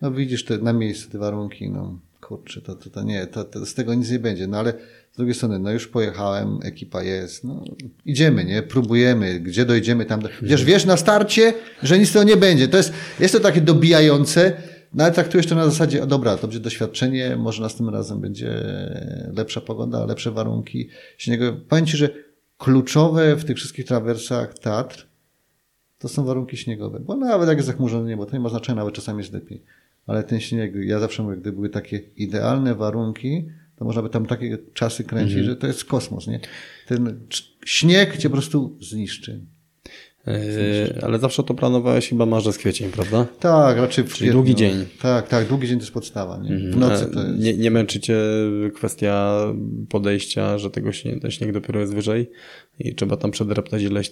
no 0.00 0.12
widzisz 0.12 0.44
te, 0.44 0.58
na 0.58 0.72
miejscu 0.72 1.10
te 1.10 1.18
warunki, 1.18 1.70
no 1.70 1.98
kurczę, 2.20 2.60
to, 2.60 2.74
to, 2.74 2.90
to 2.90 3.02
nie, 3.02 3.26
to, 3.26 3.44
to 3.44 3.66
z 3.66 3.74
tego 3.74 3.94
nic 3.94 4.10
nie 4.10 4.18
będzie, 4.18 4.46
no 4.46 4.58
ale 4.58 4.72
z 5.12 5.16
drugiej 5.16 5.34
strony, 5.34 5.58
no 5.58 5.70
już 5.70 5.88
pojechałem, 5.88 6.58
ekipa 6.62 7.02
jest, 7.02 7.44
no 7.44 7.64
idziemy, 8.04 8.44
nie, 8.44 8.62
próbujemy, 8.62 9.40
gdzie 9.40 9.64
dojdziemy 9.64 10.04
tam, 10.04 10.22
do... 10.22 10.28
chociaż 10.40 10.64
wiesz 10.64 10.84
na 10.84 10.96
starcie, 10.96 11.54
że 11.82 11.98
nic 11.98 12.08
z 12.08 12.12
tego 12.12 12.24
nie 12.24 12.36
będzie, 12.36 12.68
to 12.68 12.76
jest, 12.76 12.92
jest 13.20 13.34
to 13.34 13.40
takie 13.40 13.60
dobijające, 13.60 14.52
no 14.94 15.04
ale 15.04 15.12
traktujesz 15.12 15.46
to 15.46 15.54
na 15.54 15.64
zasadzie, 15.64 16.02
o 16.02 16.06
dobra, 16.06 16.36
to 16.36 16.46
będzie 16.46 16.60
doświadczenie, 16.60 17.36
może 17.36 17.62
następnym 17.62 17.94
razem 17.94 18.20
będzie 18.20 18.64
lepsza 19.36 19.60
pogoda, 19.60 20.06
lepsze 20.06 20.30
warunki 20.30 20.88
śniegu. 21.18 21.44
Powiem 21.68 21.86
Ci, 21.86 21.96
że 21.96 22.08
kluczowe 22.58 23.36
w 23.36 23.44
tych 23.44 23.56
wszystkich 23.56 23.84
trawersach 23.84 24.58
Tatr 24.58 25.11
to 26.02 26.08
są 26.08 26.24
warunki 26.24 26.56
śniegowe. 26.56 27.00
Bo 27.00 27.16
nawet 27.16 27.48
jak 27.48 27.58
jest 27.58 27.66
zachmurzone 27.66 28.08
niebo, 28.08 28.26
to 28.26 28.32
nie 28.32 28.40
ma 28.40 28.48
znaczenia, 28.48 28.76
nawet 28.76 28.94
czasami 28.94 29.18
jest 29.18 29.32
lepiej. 29.32 29.62
Ale 30.06 30.24
ten 30.24 30.40
śnieg, 30.40 30.74
ja 30.74 30.98
zawsze 30.98 31.22
mówię, 31.22 31.36
gdyby 31.36 31.56
były 31.56 31.68
takie 31.68 32.00
idealne 32.16 32.74
warunki, 32.74 33.48
to 33.76 33.84
można 33.84 34.02
by 34.02 34.08
tam 34.08 34.26
takie 34.26 34.58
czasy 34.74 35.04
kręcić, 35.04 35.44
że 35.44 35.56
to 35.56 35.66
jest 35.66 35.84
kosmos, 35.84 36.26
nie? 36.26 36.40
Ten 36.86 37.20
śnieg 37.64 38.16
cię 38.16 38.28
po 38.28 38.32
prostu 38.32 38.76
zniszczy. 38.80 39.40
E, 40.26 41.04
ale 41.04 41.18
zawsze 41.18 41.42
to 41.42 41.54
planowałeś 41.54 42.08
chyba 42.08 42.26
marzec, 42.26 42.58
kwiecień, 42.58 42.90
prawda? 42.90 43.26
Tak, 43.40 43.76
raczej 43.76 44.04
w 44.04 44.14
Czyli 44.14 44.30
długi 44.30 44.54
dzień. 44.54 44.84
Tak, 45.02 45.28
tak, 45.28 45.48
długi 45.48 45.68
dzień 45.68 45.78
to 45.78 45.82
jest 45.82 45.92
podstawa, 45.94 46.38
nie? 46.38 46.58
W 46.70 46.76
nocy 46.76 47.06
to 47.06 47.22
E, 47.22 47.26
jest... 47.28 47.38
Nie, 47.38 47.56
nie 47.56 47.70
męczy 47.70 48.00
cię 48.00 48.16
kwestia 48.74 49.36
podejścia, 49.88 50.58
że 50.58 50.70
tego 50.70 50.92
śnie, 50.92 51.20
ten 51.20 51.30
śnieg 51.30 51.52
dopiero 51.52 51.80
jest 51.80 51.94
wyżej 51.94 52.30
i 52.78 52.94
trzeba 52.94 53.16
tam 53.16 53.30
przedreptać 53.30 53.82
ileś 53.82 54.08
e, 54.08 54.10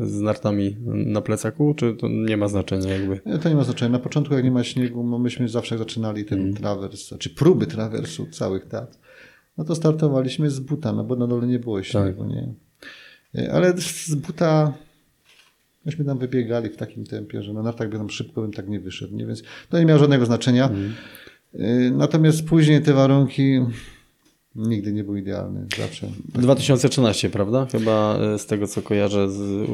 z 0.00 0.20
nartami 0.20 0.76
na 0.86 1.20
plecaku, 1.20 1.74
czy 1.74 1.94
to 1.94 2.08
nie 2.08 2.36
ma 2.36 2.48
znaczenia 2.48 2.88
jakby? 2.92 3.20
Nie, 3.26 3.38
To 3.38 3.48
nie 3.48 3.54
ma 3.54 3.64
znaczenia. 3.64 3.92
Na 3.92 3.98
początku, 3.98 4.34
jak 4.34 4.44
nie 4.44 4.50
ma 4.50 4.64
śniegu, 4.64 5.04
no 5.04 5.18
myśmy 5.18 5.48
zawsze 5.48 5.78
zaczynali 5.78 6.24
ten 6.24 6.38
Mhm. 6.38 6.56
trawers, 6.56 7.10
czy 7.18 7.30
próby 7.30 7.66
trawersu 7.66 8.26
całych 8.30 8.66
tat, 8.68 8.98
no 9.58 9.64
to 9.64 9.74
startowaliśmy 9.74 10.50
z 10.50 10.60
buta, 10.60 10.92
no 10.92 11.04
bo 11.04 11.16
na 11.16 11.26
dole 11.26 11.46
nie 11.46 11.58
było 11.58 11.82
śniegu, 11.82 12.22
Tak. 12.24 12.28
nie? 12.28 12.54
E, 13.42 13.52
Ale 13.52 13.74
z 13.78 14.14
buta 14.14 14.72
myśmy 15.84 16.04
tam 16.04 16.18
wybiegali 16.18 16.68
w 16.70 16.76
takim 16.76 17.04
tempie, 17.04 17.42
że 17.42 17.52
no 17.52 17.62
na 17.62 17.72
tak 17.72 17.90
by 17.90 17.96
tam 17.96 18.10
szybko 18.10 18.42
bym 18.42 18.52
tak 18.52 18.68
nie 18.68 18.80
wyszedł, 18.80 19.16
nie? 19.16 19.26
Więc 19.26 19.42
to 19.68 19.78
nie 19.78 19.84
miało 19.86 20.00
żadnego 20.00 20.26
znaczenia. 20.26 20.70
E, 21.54 21.90
Natomiast 21.90 22.44
później 22.46 22.82
te 22.82 22.92
warunki 22.92 23.60
nigdy 24.54 24.92
nie 24.92 25.04
były 25.04 25.20
idealne, 25.20 25.66
zawsze. 25.78 26.08
2013, 26.34 27.30
prawda? 27.30 27.66
Chyba 27.72 28.18
e, 28.34 28.38
z 28.38 28.46
tego 28.46 28.66
co 28.66 28.82
kojarzę, 28.82 29.30
z, 29.30 29.66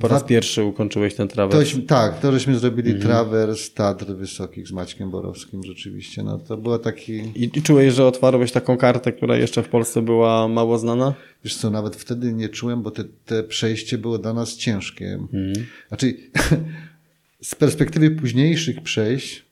po 0.00 0.08
raz 0.08 0.20
Dwa- 0.22 0.28
pierwszy 0.28 0.64
ukończyłeś 0.64 1.14
ten 1.14 1.28
trawers. 1.28 1.64
Tośmy, 1.64 1.82
tak, 1.82 2.20
to 2.20 2.32
żeśmy 2.32 2.58
zrobili 2.58 2.90
Mhm. 2.90 3.06
trawers 3.06 3.74
Tatr 3.74 4.06
Wysokich 4.06 4.68
z 4.68 4.72
Maćkiem 4.72 5.10
Borowskim 5.10 5.64
rzeczywiście. 5.64 6.22
No 6.22 6.38
to 6.38 6.56
było 6.56 6.78
taki... 6.78 7.12
I, 7.12 7.50
I 7.54 7.62
czułeś, 7.62 7.94
że 7.94 8.06
otwarłeś 8.06 8.52
taką 8.52 8.76
kartę, 8.76 9.12
która 9.12 9.36
jeszcze 9.36 9.62
w 9.62 9.68
Polsce 9.68 10.02
była 10.02 10.48
mało 10.48 10.78
znana? 10.78 11.14
Wiesz 11.44 11.56
co, 11.56 11.70
nawet 11.70 11.96
wtedy 11.96 12.32
nie 12.32 12.48
czułem, 12.48 12.82
bo 12.82 12.90
te, 12.90 13.04
te 13.24 13.42
przejście 13.42 13.98
było 13.98 14.18
dla 14.18 14.32
nas 14.32 14.56
ciężkie. 14.56 15.18
Znaczy, 15.88 16.14
z 17.42 17.54
perspektywy 17.54 18.10
późniejszych 18.10 18.80
przejść, 18.82 19.44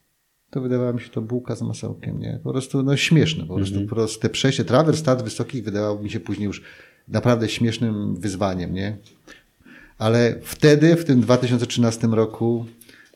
to 0.53 0.61
wydawała 0.61 0.93
mi 0.93 1.01
się 1.01 1.09
to 1.09 1.23
bułka 1.23 1.57
z 1.57 1.63
masełkiem, 1.63 2.21
nie? 2.21 2.41
Po 2.43 2.51
prostu, 2.51 2.83
no 2.83 2.97
śmieszne, 2.97 3.47
po 3.47 3.55
prostu, 3.55 3.81
po 3.81 3.95
prostu 3.95 4.21
te 4.21 4.29
przejście, 4.29 4.65
trawers 4.65 4.99
stad 4.99 5.23
wysokich 5.23 5.65
wydawało 5.65 6.03
mi 6.03 6.11
się 6.11 6.21
później 6.21 6.47
już 6.47 6.63
naprawdę 7.09 7.49
śmiesznym 7.49 8.17
wyzwaniem, 8.17 8.75
nie? 8.75 8.97
Ale 9.99 10.39
wtedy, 10.43 10.97
w 10.97 11.05
tym 11.05 11.21
2013 11.21 12.07
roku, 12.07 12.67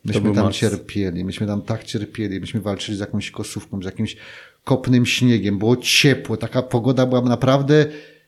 myśmy 0.04 0.34
tam 0.34 0.44
maks. 0.44 0.56
cierpieli, 0.56 1.24
myśmy 1.24 1.46
tam 1.46 1.62
tak 1.62 1.84
cierpieli, 1.84 2.40
myśmy 2.40 2.60
walczyli 2.60 2.96
z 2.96 3.00
jakąś 3.00 3.30
kosówką, 3.30 3.82
z 3.82 3.84
jakimś 3.84 4.16
kopnym 4.64 5.06
śniegiem, 5.06 5.58
było 5.58 5.76
ciepło, 5.76 6.36
taka 6.36 6.62
pogoda 6.62 7.06
była 7.06 7.20
naprawdę 7.20 7.86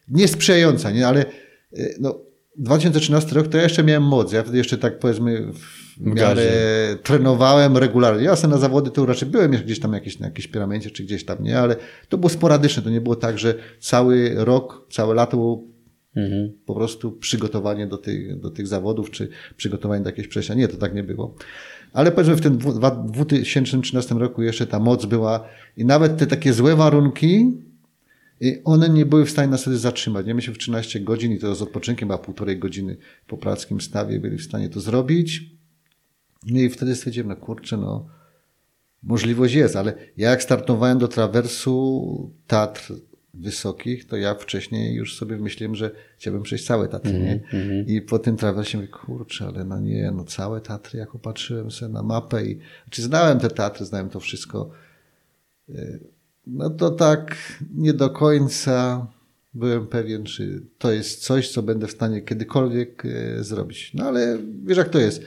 niesprzyjająca, 0.09 0.91
nie? 0.91 1.09
Ale 1.09 1.27
y, 1.73 1.97
no, 2.01 2.21
2013 2.59 3.35
rok 3.35 3.49
to 3.49 3.57
ja 3.57 3.63
jeszcze 3.63 3.85
miałem 3.85 4.03
moc, 4.03 4.33
ja 4.33 4.43
wtedy 4.43 4.59
jeszcze 4.59 4.79
tak 4.79 4.99
powiedzmy 4.99 5.53
w 5.53 6.01
miarę 6.01 6.43
trenowałem 7.03 7.77
regularnie. 7.77 8.25
Ja 8.25 8.37
sobie 8.37 8.55
na 8.55 8.59
zawody 8.61 8.91
to 8.91 9.07
raczej 9.07 9.29
byłem 9.29 9.53
jeszcze 9.53 9.65
gdzieś 9.67 9.81
tam 9.81 9.93
jakieś, 9.93 10.19
na 10.19 10.27
jakiejś 10.27 10.47
piramencie 10.49 10.91
czy 10.91 11.03
gdzieś 11.03 11.25
tam, 11.25 11.43
nie? 11.45 11.59
Ale 11.59 11.77
to 12.09 12.19
było 12.19 12.31
sporadyczne, 12.31 12.83
to 12.83 12.91
nie 12.91 13.01
było 13.01 13.17
tak, 13.17 13.39
że 13.39 13.55
cały 13.81 14.33
rok, 14.37 14.87
całe 14.91 15.15
lato 15.15 15.37
było 15.37 15.65
Mhm. 16.17 16.53
po 16.67 16.75
prostu 16.75 17.13
przygotowanie 17.13 17.87
do 17.87 17.99
tych, 17.99 18.41
do 18.41 18.51
tych 18.51 18.67
zawodów, 18.67 19.11
czy 19.11 19.29
przygotowanie 19.57 20.03
do 20.03 20.09
jakiegoś 20.09 20.29
przejścia. 20.29 20.55
Nie, 20.55 20.69
to 20.69 20.77
tak 20.77 20.95
nie 20.95 21.03
było. 21.03 21.35
Ale 21.93 22.13
powiedzmy 22.13 22.37
w 22.37 22.41
tym 22.41 22.59
dwu- 22.59 22.73
dwa- 22.73 23.05
2013 23.13 24.15
roku 24.15 24.43
jeszcze 24.43 24.67
ta 24.67 24.79
moc 24.81 25.07
była 25.07 25.45
i 25.77 25.85
nawet 25.85 26.17
te 26.17 26.27
takie 26.27 26.53
złe 26.53 26.77
warunki, 26.77 27.53
i 28.41 28.61
one 28.65 28.89
nie 28.89 29.07
były 29.07 29.27
w 29.27 29.31
stanie 29.31 29.49
nas 29.49 29.63
wtedy 29.63 29.79
zatrzymać. 29.79 30.27
Nie 30.27 30.35
myśmy 30.35 30.55
w 30.55 30.59
13 30.59 31.01
godzin 31.01 31.33
i 31.33 31.39
to 31.39 31.55
z 31.55 31.63
odpoczynkiem, 31.63 32.11
a 32.11 32.19
półtorej 32.19 32.59
godziny 32.59 32.97
po 33.27 33.37
prackim 33.37 33.81
stawie 33.81 34.21
byli 34.21 34.39
w 34.39 34.43
stanie 34.43 34.69
to 34.69 34.81
zrobić. 34.81 35.43
No 36.47 36.61
i 36.61 36.69
wtedy 36.69 36.97
stwierdziłem, 36.97 37.29
no 37.29 37.37
kurczę, 37.37 37.77
no 37.77 38.09
możliwość 39.03 39.55
jest, 39.55 39.77
ale 39.77 39.95
ja 40.17 40.31
jak 40.31 40.43
startowałem 40.43 40.99
do 40.99 41.09
trawersu 41.09 42.33
Tatr 42.47 42.93
wysokich, 43.35 44.07
to 44.07 44.17
ja 44.17 44.35
wcześniej 44.35 44.95
już 44.95 45.17
sobie 45.17 45.37
myślałem, 45.37 45.75
że 45.75 45.91
chciałbym 46.19 46.43
przejść 46.43 46.67
całe 46.67 46.89
Tatry, 46.89 47.13
nie? 47.19 47.41
I 47.87 48.03
po 48.03 48.19
tym 48.19 48.37
trawersie 48.37 48.79
mówię, 48.79 48.89
kurczę, 48.89 49.47
ale 49.47 49.65
no 49.65 49.81
nie, 49.81 50.11
no 50.11 50.25
całe 50.25 50.61
Tatry, 50.61 50.99
jak 50.99 51.11
popatrzyłem 51.11 51.71
sobie 51.71 51.93
na 51.93 52.03
mapę 52.03 52.45
i, 52.47 52.59
znaczy 52.85 53.03
znałem 53.03 53.39
te 53.39 53.51
Tatry, 53.51 53.87
znałem 53.87 54.11
to 54.11 54.21
wszystko, 54.21 54.71
y, 55.69 56.01
no 56.49 56.71
to 56.71 56.91
tak 56.91 57.37
nie 57.75 57.93
do 57.93 58.11
końca 58.11 59.07
byłem 59.55 59.87
pewien, 59.87 60.25
czy 60.25 60.63
to 60.79 60.93
jest 60.93 61.25
coś, 61.25 61.51
co 61.51 61.63
będę 61.63 61.87
w 61.87 61.91
stanie 61.91 62.23
kiedykolwiek 62.23 63.05
y, 63.05 63.45
zrobić. 63.45 63.91
No 63.95 64.05
ale 64.05 64.39
wiesz 64.65 64.79
jak 64.79 64.89
to 64.89 64.99
jest. 64.99 65.23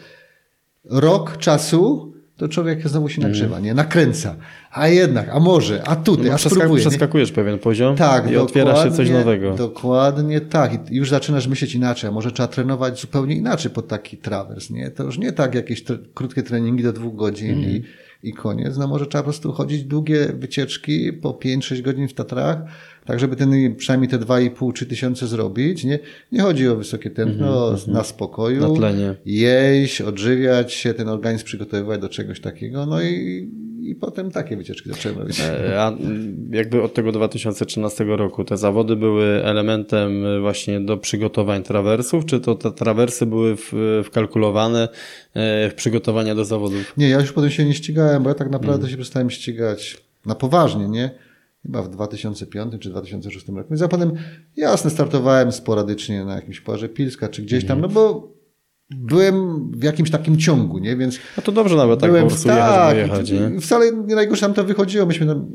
Rok 0.86 1.38
czasu 1.38 2.14
to 2.38 2.48
człowiek 2.50 2.88
znowu 2.90 3.10
się 3.10 3.22
nagrzewa, 3.22 3.60
nie? 3.60 3.74
Nakręca. 3.74 4.36
A 4.72 4.88
jednak, 4.88 5.30
a 5.30 5.40
może, 5.40 5.84
a 5.88 5.96
tutaj, 5.96 6.26
No, 6.26 6.32
a 6.34 6.36
przeska- 6.36 6.50
spróbuję. 6.56 6.84
nie? 6.84 6.90
przeskakujesz 6.90 7.32
pewien 7.32 7.60
poziom 7.60 7.96
Tak, 7.96 8.32
i 8.32 8.38
otwiera 8.38 8.84
się 8.84 8.92
coś 8.92 9.10
nowego. 9.10 9.56
Dokładnie 9.56 10.42
tak. 10.42 10.92
I 10.92 10.96
już 10.96 11.10
zaczynasz 11.10 11.48
myśleć 11.48 11.76
inaczej, 11.76 12.08
a 12.10 12.14
może 12.14 12.32
trzeba 12.32 12.48
trenować 12.48 13.02
zupełnie 13.02 13.36
inaczej 13.36 13.72
pod 13.72 13.88
taki 13.88 14.18
trawers, 14.18 14.70
nie? 14.70 14.92
To 14.92 15.04
już 15.04 15.18
nie 15.18 15.32
tak 15.32 15.56
jakieś 15.56 15.84
tre- 15.84 15.98
krótkie 16.14 16.44
treningi 16.44 16.84
do 16.84 16.94
dwóch 16.94 17.16
godzin 17.16 17.50
Mhm. 17.52 17.70
i, 17.76 17.84
i 18.24 18.34
koniec. 18.34 18.78
No 18.78 18.88
może 18.88 19.06
trzeba 19.06 19.22
po 19.22 19.30
prostu 19.30 19.52
chodzić 19.52 19.84
długie 19.84 20.26
wycieczki 20.26 21.14
po 21.14 21.30
5-6 21.30 21.82
godzin 21.82 22.08
w 22.08 22.14
Tatrach, 22.14 22.58
tak 23.06 23.20
żeby 23.20 23.36
ten, 23.36 23.76
przynajmniej 23.76 24.10
te 24.10 24.20
2,5-3 24.20 24.86
tysiące 24.86 25.28
zrobić, 25.28 25.84
nie? 25.84 26.00
Nie 26.32 26.42
chodzi 26.42 26.68
o 26.68 26.76
wysokie 26.76 27.10
tętno, 27.10 27.76
na 27.88 28.04
spokoju. 28.04 28.62
Na 28.62 28.76
tlenie. 28.76 29.16
Jeść, 29.26 30.02
odżywiać 30.02 30.74
się, 30.74 30.94
ten 30.94 31.10
organizm 31.10 31.46
przygotowywać 31.46 32.02
do 32.02 32.10
czegoś 32.10 32.40
takiego, 32.42 32.86
no 32.86 33.02
i, 33.02 33.50
i 33.82 33.96
potem 33.96 34.32
takie 34.32 34.58
wycieczki 34.58 34.90
zacząłem 34.90 35.18
robić. 35.18 35.40
E, 35.40 35.82
A 35.82 35.92
mm, 35.92 36.50
jakby 36.54 36.82
od 36.82 36.94
tego 36.94 37.12
2013 37.12 38.04
roku 38.04 38.44
te 38.44 38.58
zawody 38.58 38.96
były 38.96 39.26
elementem 39.44 40.24
właśnie 40.42 40.80
do 40.82 40.98
przygotowań 40.98 41.64
trawersów, 41.64 42.26
czy 42.26 42.40
to 42.40 42.56
te 42.56 42.72
trawersy 42.72 43.26
były 43.26 43.56
w, 43.56 43.74
wkalkulowane 44.06 44.90
e, 45.34 45.70
w 45.70 45.74
przygotowania 45.76 46.36
do 46.36 46.46
zawodów? 46.46 46.94
Nie, 46.98 47.10
ja 47.10 47.20
już 47.20 47.32
potem 47.32 47.50
się 47.50 47.66
nie 47.66 47.74
ścigałem, 47.74 48.24
bo 48.24 48.30
ja 48.30 48.36
tak 48.36 48.50
naprawdę 48.50 48.82
Mm. 48.84 48.92
się 48.92 48.98
przestałem 48.98 49.30
ścigać 49.30 49.98
na 50.26 50.36
poważnie, 50.36 50.88
nie? 50.90 51.12
Chyba 51.64 51.82
w 51.82 51.90
2005 51.90 52.74
czy 52.80 52.90
2006 52.90 53.48
roku. 53.48 53.74
Ja 53.76 53.88
potem, 53.88 54.12
jasne, 54.58 54.90
startowałem 54.92 55.52
sporadycznie 55.52 56.26
na 56.26 56.36
jakimś 56.36 56.62
Pucharze 56.62 56.90
Pilska 56.90 57.28
czy 57.30 57.42
gdzieś 57.42 57.66
tam, 57.66 57.82
no 57.82 57.88
bo 57.88 58.32
byłem 58.96 59.72
w 59.72 59.84
jakimś 59.84 60.12
takim 60.12 60.38
ciągu, 60.38 60.80
nie? 60.80 60.98
Więc 60.98 61.20
A 61.38 61.42
to 61.42 61.52
dobrze 61.52 61.76
nawet 61.76 62.00
tak 62.00 62.10
byłem 62.10 62.24
po 62.24 62.30
prostu 62.30 62.48
jechać, 62.50 62.96
wyjechać, 62.96 63.30
i- 63.30 63.34
nie? 63.40 63.62
Wcale 63.62 63.92
nie 63.92 64.16
najgorsze 64.16 64.46
tam 64.46 64.54
to 64.54 64.64
wychodziło. 64.64 65.06
Myśmy 65.06 65.26
tam 65.26 65.46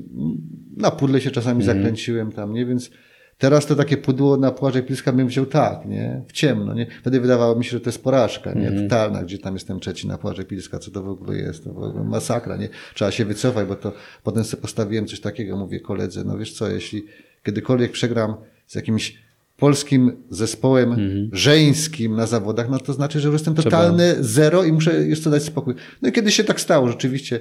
na 0.76 0.90
pudle 0.90 1.20
się 1.20 1.30
czasami 1.30 1.60
Mhm. 1.60 1.78
zakręciłem 1.78 2.32
tam, 2.32 2.52
nie? 2.52 2.66
Więc 2.66 2.90
teraz 3.38 3.66
to 3.66 3.74
takie 3.76 3.96
pudło 3.96 4.36
na 4.36 4.50
Pucharze 4.50 4.82
Pilska 4.82 5.12
bym 5.12 5.26
wziął 5.28 5.46
tak, 5.46 5.86
nie? 5.86 6.22
W 6.28 6.32
ciemno, 6.32 6.74
nie? 6.74 6.86
Wtedy 7.00 7.20
wydawało 7.20 7.56
mi 7.56 7.64
się, 7.64 7.70
że 7.70 7.80
to 7.80 7.88
jest 7.90 8.04
porażka, 8.04 8.52
nie? 8.54 8.68
Mhm. 8.68 8.88
Totalna, 8.88 9.22
gdzie 9.22 9.38
tam 9.38 9.54
jestem 9.54 9.80
trzeci 9.80 10.08
na 10.08 10.18
Pucharze 10.18 10.44
Pilska, 10.44 10.78
co 10.78 10.90
to 10.90 11.02
w 11.02 11.08
ogóle 11.08 11.36
jest? 11.36 11.64
To 11.64 11.72
w 11.74 11.78
ogóle 11.78 12.04
masakra, 12.04 12.56
nie? 12.56 12.68
Trzeba 12.94 13.10
się 13.10 13.24
wycofać, 13.24 13.68
bo 13.68 13.74
to 13.74 13.92
potem 14.22 14.44
sobie 14.44 14.60
postawiłem 14.62 15.06
coś 15.06 15.20
takiego, 15.20 15.56
mówię 15.56 15.80
koledze, 15.80 16.24
no 16.24 16.38
wiesz 16.38 16.52
co, 16.52 16.68
jeśli 16.70 17.04
kiedykolwiek 17.44 17.92
przegram 17.92 18.34
z 18.66 18.74
jakimś 18.74 19.25
polskim 19.56 20.12
zespołem 20.30 20.88
Mhm. 20.92 21.28
żeńskim 21.32 22.16
na 22.16 22.26
zawodach, 22.26 22.70
no 22.70 22.78
to 22.78 22.92
znaczy, 22.92 23.20
że 23.20 23.28
już 23.28 23.34
jestem 23.34 23.54
totalny 23.54 24.14
zero 24.20 24.64
i 24.64 24.72
muszę 24.72 25.06
jeszcze 25.06 25.30
dać 25.30 25.42
spokój. 25.42 25.74
No 26.02 26.08
i 26.08 26.12
kiedyś 26.12 26.34
się 26.34 26.44
tak 26.44 26.60
stało, 26.60 26.88
rzeczywiście, 26.88 27.40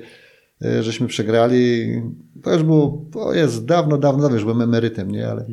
e, 0.65 0.84
żeśmy 0.84 1.08
przegrali. 1.08 1.86
To 2.43 2.54
już 2.54 2.63
było, 2.63 3.06
to 3.13 3.34
jest 3.34 3.65
dawno, 3.65 3.97
dawno, 3.97 4.21
dawno, 4.21 4.36
już 4.36 4.43
byłem 4.43 4.62
emerytem, 4.62 5.12
nie, 5.12 5.28
ale 5.28 5.45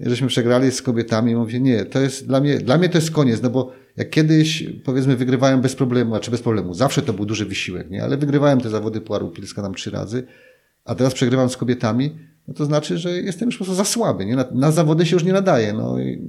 żeśmy 0.00 0.28
przegrali 0.28 0.70
z 0.70 0.82
kobietami 0.82 1.32
i 1.32 1.36
mówię, 1.36 1.60
nie, 1.60 1.84
to 1.84 2.00
jest 2.00 2.26
dla 2.26 2.40
mnie, 2.40 2.58
dla 2.58 2.78
mnie 2.78 2.88
to 2.88 2.98
jest 2.98 3.10
koniec, 3.10 3.42
no 3.42 3.50
bo 3.50 3.72
jak 3.96 4.10
kiedyś, 4.10 4.64
powiedzmy, 4.84 5.16
wygrywałem 5.16 5.60
bez 5.60 5.74
problemu, 5.74 6.14
a 6.14 6.20
czy 6.20 6.30
bez 6.30 6.42
problemu, 6.42 6.74
zawsze 6.74 7.02
to 7.02 7.12
był 7.12 7.26
duży 7.26 7.46
wysiłek, 7.46 7.90
nie, 7.90 8.02
ale 8.04 8.16
wygrywałem 8.16 8.60
te 8.60 8.70
zawody 8.70 9.00
Puaru 9.00 9.30
Pilska 9.30 9.62
tam 9.62 9.74
trzy 9.74 9.90
razy, 9.90 10.26
a 10.84 10.94
teraz 10.94 11.14
przegrywam 11.14 11.48
z 11.50 11.56
kobietami, 11.56 12.18
no 12.48 12.54
to 12.54 12.64
znaczy, 12.64 12.98
że 12.98 13.10
jestem 13.20 13.48
już 13.48 13.54
po 13.58 13.64
prostu 13.64 13.76
za 13.76 13.84
słaby, 13.84 14.26
nie, 14.26 14.36
na, 14.36 14.44
na 14.54 14.72
zawody 14.72 15.06
się 15.06 15.16
już 15.16 15.24
nie 15.24 15.32
nadaje, 15.32 15.72
no 15.72 15.98
i, 16.00 16.22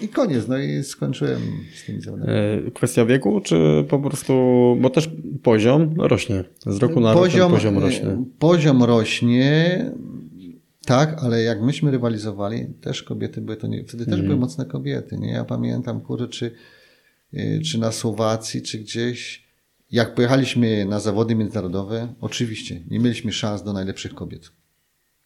i 0.00 0.08
koniec, 0.08 0.48
no 0.48 0.58
i 0.58 0.84
skończyłem 0.84 1.40
z 1.82 1.84
tymi 1.86 2.00
zawodami. 2.00 2.30
E, 2.66 2.70
Kwestia 2.70 3.04
wieku, 3.04 3.40
czy 3.40 3.84
po 3.88 3.98
prostu, 3.98 4.32
bo 4.80 4.90
też 4.90 5.10
poziom 5.42 5.94
rośnie. 6.00 6.44
Z 6.66 6.78
roku 6.78 7.00
na 7.00 7.12
rok 7.14 7.28
ten 7.28 7.50
poziom 7.50 7.78
rośnie. 7.78 8.06
e, 8.08 8.24
Poziom 8.38 8.82
rośnie, 8.82 9.84
tak, 10.86 11.18
ale 11.22 11.42
jak 11.42 11.62
myśmy 11.62 11.90
rywalizowali, 11.90 12.66
też 12.80 13.02
kobiety 13.02 13.40
były 13.40 13.56
to 13.56 13.66
nie, 13.66 13.84
wtedy 13.84 14.04
też 14.04 14.12
Mhm. 14.14 14.26
były 14.28 14.40
mocne 14.40 14.64
kobiety, 14.66 15.18
nie? 15.18 15.30
Ja 15.30 15.44
pamiętam, 15.44 16.00
kurczę, 16.00 16.28
czy, 16.28 16.50
y, 17.34 17.60
czy 17.64 17.78
na 17.78 17.92
Słowacji, 17.92 18.62
czy 18.62 18.78
gdzieś, 18.78 19.48
jak 19.90 20.14
pojechaliśmy 20.14 20.84
na 20.84 21.00
zawody 21.00 21.34
międzynarodowe, 21.34 22.14
oczywiście, 22.20 22.80
nie 22.90 22.98
mieliśmy 22.98 23.32
szans 23.32 23.62
do 23.62 23.72
najlepszych 23.72 24.14
kobiet. 24.14 24.50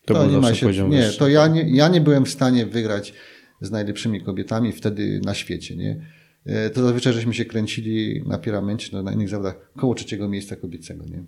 To, 0.07 0.15
był 0.15 0.31
nie 0.33 0.38
ma 0.38 0.55
się, 0.55 0.67
Nie, 0.67 0.73
wyższy. 1.03 1.19
to 1.19 1.29
ja 1.29 1.49
nie, 1.49 1.62
ja 1.77 1.88
nie 1.88 2.01
byłem 2.01 2.25
w 2.25 2.29
stanie 2.31 2.67
wygrać 2.67 3.15
z 3.61 3.71
najlepszymi 3.71 4.21
kobietami 4.21 4.73
wtedy 4.73 5.21
na 5.25 5.35
świecie, 5.35 5.77
nie? 5.77 6.07
E, 6.47 6.71
To 6.71 6.83
zazwyczaj 6.83 7.12
żeśmy 7.12 7.35
się 7.35 7.45
kręcili 7.45 8.23
na 8.27 8.38
piramencie, 8.38 8.88
no, 8.93 9.03
na 9.03 9.12
innych 9.12 9.29
zawodach, 9.29 9.73
koło 9.77 9.95
trzeciego 9.95 10.29
miejsca 10.29 10.57
kobiecego, 10.57 11.05
nie? 11.07 11.25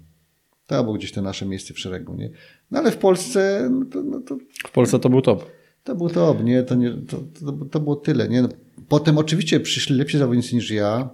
To 0.66 0.84
było 0.84 0.96
gdzieś 0.96 1.12
to 1.12 1.22
nasze 1.22 1.46
miejsce 1.46 1.74
w 1.74 1.78
szeregu, 1.78 2.14
nie? 2.14 2.30
No 2.70 2.78
ale 2.78 2.90
w 2.90 2.96
Polsce, 2.96 3.68
no 3.72 3.84
to, 3.84 4.02
no 4.02 4.20
to, 4.20 4.36
W 4.66 4.70
Polsce 4.72 4.98
to 4.98 5.08
był 5.10 5.20
top. 5.22 5.50
to 5.84 5.94
był 5.96 6.08
top, 6.10 6.44
nie? 6.44 6.62
To, 6.62 6.74
nie, 6.74 6.90
to, 6.92 7.16
to, 7.40 7.52
to 7.52 7.80
było 7.80 7.96
tyle, 7.96 8.28
nie? 8.28 8.42
No, 8.42 8.48
potem 8.88 9.18
oczywiście 9.18 9.60
przyszli 9.60 9.96
lepsi 9.96 10.18
zawodnicy 10.18 10.54
niż 10.54 10.70
ja 10.70 11.10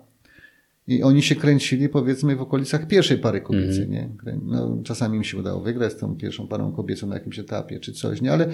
i 0.90 1.02
oni 1.02 1.22
się 1.22 1.34
kręcili 1.34 1.88
powiedzmy 1.88 2.36
w 2.36 2.40
okolicach 2.42 2.86
pierwszej 2.86 3.18
pary 3.18 3.40
kobiecej, 3.40 3.88
nie? 3.88 4.08
Krę- 4.24 4.40
No, 4.44 4.78
czasami 4.84 5.16
im 5.16 5.24
się 5.24 5.38
udało 5.38 5.60
wygrać 5.60 5.92
z 5.92 5.96
tą 5.96 6.16
pierwszą 6.16 6.46
parą 6.48 6.72
kobiecą 6.72 7.06
na 7.06 7.14
jakimś 7.14 7.38
etapie 7.38 7.80
czy 7.80 7.92
coś, 7.92 8.20
nie? 8.20 8.32
Ale 8.32 8.48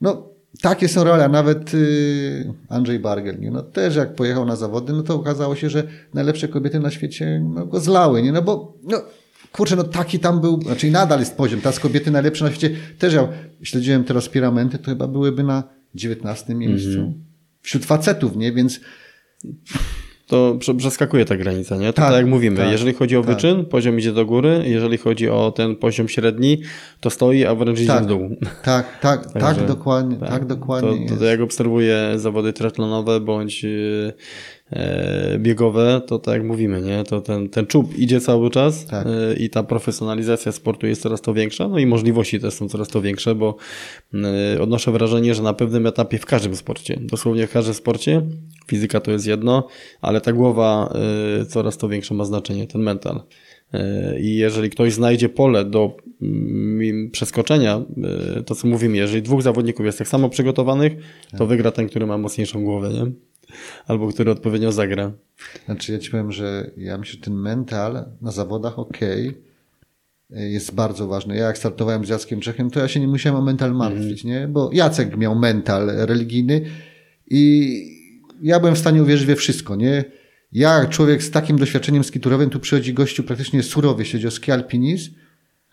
no, 0.00 0.28
takie 0.62 0.88
są 0.88 1.04
role, 1.04 1.24
a 1.24 1.28
nawet 1.28 1.74
y, 1.74 2.52
Andrzej 2.68 2.98
Bargel, 2.98 3.40
nie? 3.40 3.50
No 3.50 3.62
też 3.62 3.96
jak 3.96 4.14
pojechał 4.14 4.46
na 4.46 4.56
zawody, 4.56 4.92
no 4.92 5.02
to 5.02 5.14
okazało 5.14 5.56
się, 5.56 5.70
że 5.70 5.82
najlepsze 6.14 6.48
kobiety 6.48 6.80
na 6.80 6.90
świecie 6.90 7.42
no, 7.54 7.66
go 7.66 7.80
zlały, 7.80 8.22
nie? 8.22 8.32
No 8.32 8.42
bo, 8.42 8.78
no, 8.82 9.02
kurczę, 9.52 9.76
no 9.76 9.84
taki 9.84 10.18
tam 10.18 10.40
był, 10.40 10.62
znaczy 10.62 10.90
nadal 10.90 11.20
jest 11.20 11.36
poziom, 11.36 11.60
teraz 11.60 11.80
kobiety 11.80 12.10
najlepsze 12.10 12.44
na 12.44 12.50
świecie, 12.50 12.76
też 12.98 13.14
ja 13.14 13.28
śledziłem 13.62 14.04
teraz 14.04 14.28
piramenty, 14.28 14.78
to 14.78 14.84
chyba 14.84 15.08
byłyby 15.08 15.42
na 15.44 15.62
19 15.94 16.54
miejscu. 16.54 17.14
Wśród 17.62 17.84
facetów, 17.84 18.36
nie? 18.36 18.52
Więc 18.52 18.80
To 20.26 20.56
prze- 20.58 20.74
przeskakuje 20.74 21.24
ta 21.24 21.36
granica, 21.36 21.76
nie? 21.76 21.86
To 21.86 21.92
Tak, 21.92 22.04
tak, 22.06 22.16
jak 22.16 22.26
mówimy, 22.26 22.56
tak, 22.56 22.70
jeżeli 22.70 22.92
chodzi 22.94 23.16
o 23.16 23.22
tak. 23.22 23.30
wyczyn, 23.34 23.64
poziom 23.64 23.98
idzie 23.98 24.12
do 24.12 24.26
góry, 24.26 24.62
jeżeli 24.64 24.98
chodzi 24.98 25.30
o 25.30 25.50
ten 25.52 25.76
poziom 25.76 26.08
średni, 26.08 26.62
to 27.00 27.10
stoi, 27.10 27.44
a 27.44 27.54
wręcz 27.54 27.78
idzie 27.78 27.86
Tak. 27.88 28.04
w 28.04 28.06
dół. 28.06 28.36
tak, 28.64 29.00
tak, 29.00 29.32
tak, 29.32 29.42
Także, 29.42 29.66
dokładnie, 29.66 30.16
tak, 30.16 30.44
dokładnie 30.44 31.08
To, 31.08 31.14
to, 31.14 31.20
to 31.20 31.24
jak 31.24 31.40
obserwuję 31.40 32.12
zawody 32.16 32.52
triatlonowe 32.52 33.20
bądź 33.20 33.64
e, 33.64 33.68
biegowe, 35.38 36.00
to 36.06 36.18
tak 36.18 36.34
jak 36.34 36.44
mówimy, 36.44 36.82
nie? 36.82 37.04
To 37.04 37.20
ten, 37.20 37.48
ten 37.48 37.66
czub 37.66 37.98
idzie 37.98 38.20
cały 38.20 38.50
czas 38.50 38.86
Tak. 38.86 39.06
e, 39.06 39.34
i 39.34 39.50
ta 39.50 39.62
profesjonalizacja 39.62 40.52
sportu 40.52 40.86
jest 40.86 41.02
coraz 41.02 41.20
to 41.20 41.34
większa, 41.34 41.68
no 41.68 41.78
i 41.78 41.86
możliwości 41.86 42.40
też 42.40 42.54
są 42.54 42.68
coraz 42.68 42.88
to 42.88 43.02
większe, 43.02 43.34
bo 43.34 43.56
e, 44.54 44.60
odnoszę 44.62 44.92
wrażenie, 44.92 45.34
że 45.34 45.42
na 45.42 45.54
pewnym 45.54 45.86
etapie 45.86 46.18
w 46.18 46.26
każdym 46.26 46.56
sporcie, 46.56 46.98
dosłownie 47.02 47.46
w 47.46 47.52
każdym 47.52 47.74
sporcie, 47.74 48.22
fizyka 48.66 49.00
to 49.00 49.10
jest 49.10 49.26
jedno, 49.26 49.68
ale 50.00 50.20
ta 50.20 50.32
głowa 50.32 50.94
e, 51.40 51.44
coraz 51.44 51.78
to 51.78 51.88
większe 51.88 52.14
ma 52.14 52.24
znaczenie, 52.24 52.66
ten 52.66 52.82
mental. 52.82 53.22
E, 53.72 54.20
I 54.20 54.36
jeżeli 54.36 54.70
ktoś 54.70 54.92
znajdzie 54.92 55.28
pole 55.28 55.64
do 55.64 55.96
mm, 56.22 57.10
przeskoczenia, 57.10 57.82
e, 58.38 58.42
to 58.42 58.54
co 58.54 58.68
mówimy, 58.68 58.96
jeżeli 58.96 59.22
dwóch 59.22 59.42
zawodników 59.42 59.86
jest 59.86 59.98
tak 59.98 60.08
samo 60.08 60.28
przygotowanych, 60.28 60.92
to 61.38 61.46
wygra 61.46 61.70
ten, 61.70 61.88
który 61.88 62.06
ma 62.06 62.18
mocniejszą 62.18 62.64
głowę, 62.64 62.90
nie? 62.92 63.12
Albo 63.86 64.08
który 64.08 64.30
odpowiednio 64.30 64.72
zagra. 64.72 65.12
Znaczy 65.64 65.92
ja 65.92 65.98
ci 65.98 66.10
powiem, 66.10 66.32
że 66.32 66.70
ja 66.76 66.98
myślę, 66.98 67.14
że 67.14 67.20
ten 67.20 67.34
mental 67.34 68.04
na 68.22 68.30
zawodach 68.30 68.78
ok 68.78 68.98
jest 70.30 70.74
bardzo 70.74 71.06
ważny. 71.06 71.36
Ja 71.36 71.46
jak 71.46 71.58
startowałem 71.58 72.04
z 72.04 72.08
Jackiem 72.08 72.40
Czechem, 72.40 72.70
to 72.70 72.80
ja 72.80 72.88
się 72.88 73.00
nie 73.00 73.08
musiałem 73.08 73.40
o 73.40 73.42
mental 73.42 73.74
martwić, 73.74 74.24
nie? 74.24 74.48
Bo 74.48 74.70
Jacek 74.72 75.16
miał 75.16 75.34
mental 75.34 75.86
religijny 75.86 76.60
i 77.26 78.06
ja 78.42 78.60
byłem 78.60 78.74
w 78.74 78.78
stanie 78.78 79.02
uwierzyć 79.02 79.26
we 79.26 79.36
wszystko, 79.36 79.76
nie? 79.76 80.04
Ja, 80.52 80.86
człowiek 80.86 81.22
z 81.22 81.30
takim 81.30 81.58
doświadczeniem 81.58 82.04
skiturowym, 82.04 82.50
tu 82.50 82.60
przychodzi 82.60 82.94
gościu 82.94 83.22
praktycznie 83.22 83.62
surowy, 83.62 84.04
chodzi 84.04 84.26
o 84.26 84.30
ski 84.30 84.52
alpinizm, 84.52 85.12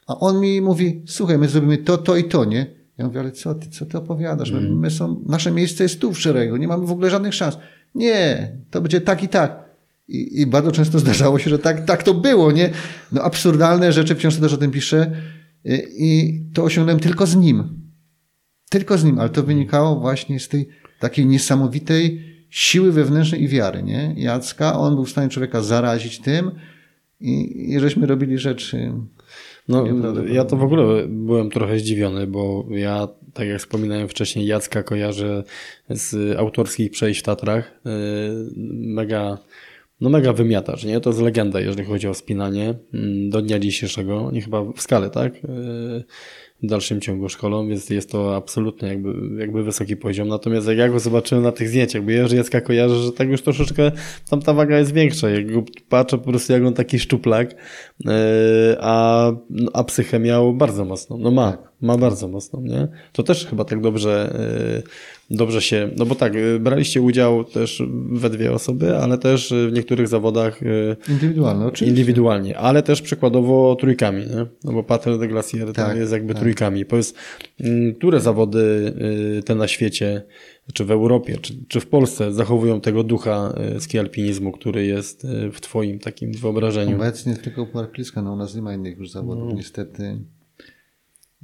a 0.07 0.19
on 0.19 0.39
mi 0.39 0.61
mówi, 0.61 1.03
słuchaj, 1.07 1.37
my 1.37 1.47
zrobimy 1.47 1.77
to, 1.77 1.97
to 1.97 2.17
i 2.17 2.23
to, 2.23 2.45
nie? 2.45 2.82
Ja 2.97 3.05
mówię, 3.05 3.19
ale 3.19 3.31
co 3.31 3.55
ty, 3.55 3.69
co 3.69 3.85
ty 3.85 3.97
opowiadasz? 3.97 4.51
My, 4.51 4.61
my 4.61 4.91
są, 4.91 5.23
nasze 5.25 5.51
miejsce 5.51 5.83
jest 5.83 5.99
tu 5.99 6.13
w 6.13 6.19
szeregu, 6.19 6.57
nie 6.57 6.67
mamy 6.67 6.85
w 6.85 6.91
ogóle 6.91 7.09
żadnych 7.09 7.33
szans. 7.33 7.57
Nie, 7.95 8.51
to 8.71 8.81
będzie 8.81 9.01
tak 9.01 9.23
i 9.23 9.27
tak. 9.27 9.63
I, 10.07 10.41
I, 10.41 10.47
bardzo 10.47 10.71
często 10.71 10.99
zdarzało 11.05 11.39
się, 11.39 11.49
że 11.49 11.59
tak, 11.59 11.85
tak 11.85 12.03
to 12.03 12.13
było, 12.13 12.51
nie? 12.51 12.69
No 13.11 13.21
absurdalne 13.21 13.91
rzeczy, 13.91 14.15
w 14.15 14.17
książce 14.17 14.41
też 14.41 14.53
o 14.53 14.57
tym 14.57 14.71
piszę. 14.71 15.11
I, 15.65 15.83
I 15.97 16.41
to 16.53 16.63
osiągnąłem 16.63 16.99
tylko 16.99 17.25
z 17.25 17.35
nim. 17.35 17.63
Tylko 18.69 18.97
z 18.97 19.03
nim, 19.03 19.19
ale 19.19 19.29
to 19.29 19.43
wynikało 19.43 19.99
właśnie 19.99 20.39
z 20.39 20.47
tej 20.47 20.69
takiej 20.99 21.25
niesamowitej 21.25 22.33
siły 22.49 22.91
wewnętrznej 22.91 23.43
i 23.43 23.47
wiary, 23.47 23.83
nie? 23.83 24.13
Jacka, 24.17 24.79
on 24.79 24.95
był 24.95 25.05
w 25.05 25.09
stanie 25.09 25.29
człowieka 25.29 25.61
zarazić 25.61 26.19
tym 26.19 26.51
i, 27.19 27.71
i 27.73 27.79
żeśmy 27.79 28.07
robili 28.07 28.37
rzeczy. 28.37 28.93
No, 29.67 29.85
ja 30.27 30.45
to 30.45 30.57
w 30.57 30.63
ogóle 30.63 31.07
byłem 31.07 31.49
trochę 31.49 31.79
zdziwiony, 31.79 32.27
bo 32.27 32.65
ja, 32.69 33.07
tak 33.33 33.47
jak 33.47 33.59
wspominałem 33.59 34.07
wcześniej, 34.07 34.47
Jacka 34.47 34.83
kojarzę 34.83 35.43
z 35.89 36.37
autorskich 36.37 36.91
przejść 36.91 37.19
w 37.19 37.23
Tatrach. 37.23 37.79
Mega 38.69 39.37
no 40.01 40.09
mega 40.09 40.33
wymiatacz, 40.33 40.83
nie? 40.83 40.99
To 40.99 41.09
jest 41.09 41.21
legenda, 41.21 41.59
jeżeli 41.59 41.83
chodzi 41.83 42.07
o 42.07 42.13
spinanie 42.13 42.73
mm, 42.93 43.29
do 43.29 43.41
dnia 43.41 43.59
dzisiejszego. 43.59 44.31
Nie 44.31 44.41
chyba 44.41 44.63
w 44.63 44.81
skale, 44.81 45.09
tak? 45.09 45.33
W 46.63 46.67
dalszym 46.67 47.01
ciągu 47.01 47.29
szkolą, 47.29 47.67
więc 47.67 47.89
jest 47.89 48.11
to 48.11 48.35
absolutnie 48.35 48.87
jakby, 48.87 49.13
jakby 49.39 49.63
wysoki 49.63 49.97
poziom. 49.97 50.27
Natomiast 50.27 50.67
jak 50.67 50.77
ja 50.77 50.89
go 50.89 50.99
zobaczyłem 50.99 51.43
na 51.43 51.51
tych 51.51 51.69
zdjęciach, 51.69 52.03
bo 52.03 52.11
Jerzy 52.11 52.35
Jacka 52.35 52.61
kojarzę, 52.61 52.95
że 52.95 53.11
tak 53.11 53.29
już 53.29 53.41
troszeczkę 53.41 53.91
tam 54.29 54.41
ta 54.41 54.53
waga 54.53 54.79
jest 54.79 54.93
większa. 54.93 55.29
Jak 55.29 55.53
go 55.53 55.63
patrzę 55.89 56.17
po 56.17 56.29
prostu 56.29 56.53
jak 56.53 56.63
on 56.65 56.73
taki 56.73 56.99
szczuplak, 56.99 57.55
a, 58.79 59.31
no, 59.49 59.71
a 59.73 59.83
psychę 59.83 60.19
miał 60.19 60.53
bardzo 60.53 60.85
mocno. 60.85 61.17
No 61.17 61.31
ma, 61.31 61.57
ma 61.81 61.97
bardzo 61.97 62.27
mocno, 62.27 62.61
nie? 62.61 62.87
To 63.11 63.23
też 63.23 63.45
chyba 63.45 63.65
tak 63.65 63.81
dobrze 63.81 64.37
dobrze 65.33 65.61
się, 65.61 65.89
no 65.97 66.05
bo 66.05 66.15
tak, 66.15 66.35
y, 66.35 66.59
braliście 66.59 67.01
udział 67.01 67.43
też 67.43 67.83
we 68.11 68.29
dwie 68.29 68.51
osoby, 68.51 68.97
ale 68.97 69.17
też 69.17 69.53
w 69.69 69.73
niektórych 69.73 70.07
zawodach 70.07 70.63
y, 70.63 70.95
indywidualnie, 71.09 71.65
oczywiście. 71.65 71.85
indywidualnie 71.85 72.57
ale 72.57 72.83
też 72.83 73.01
przykładowo 73.01 73.75
trójkami, 73.75 74.21
nie? 74.21 74.45
no 74.63 74.71
bo 74.71 74.83
Patel 74.83 75.19
de 75.19 75.27
Glacier 75.27 75.73
tak, 75.73 75.97
jest 75.97 76.11
jakby 76.11 76.33
tak. 76.33 76.41
trójkami. 76.41 76.85
Powiedz, 76.85 77.13
mm, 77.59 77.95
które 77.95 78.19
zawody 78.19 78.93
y, 79.39 79.43
te 79.43 79.55
na 79.55 79.67
świecie, 79.67 80.23
czy 80.73 80.85
w 80.85 80.91
Europie, 80.91 81.37
czy, 81.41 81.53
czy 81.67 81.79
w 81.79 81.87
Polsce 81.87 82.33
zachowują 82.33 82.81
tego 82.81 83.03
ducha 83.03 83.53
ski 83.79 83.99
alpinizmu, 83.99 84.51
który 84.51 84.85
jest 84.85 85.27
w 85.53 85.61
twoim 85.61 85.99
takim 85.99 86.31
wyobrażeniu? 86.33 86.95
Obecnie 86.95 87.35
tylko 87.35 87.65
Puerpliska, 87.65 88.21
no 88.21 88.33
u 88.33 88.35
nas 88.35 88.55
nie 88.55 88.61
ma 88.61 88.73
innych 88.73 88.97
już 88.97 89.11
zawodów, 89.11 89.49
no. 89.49 89.55
niestety. 89.55 90.19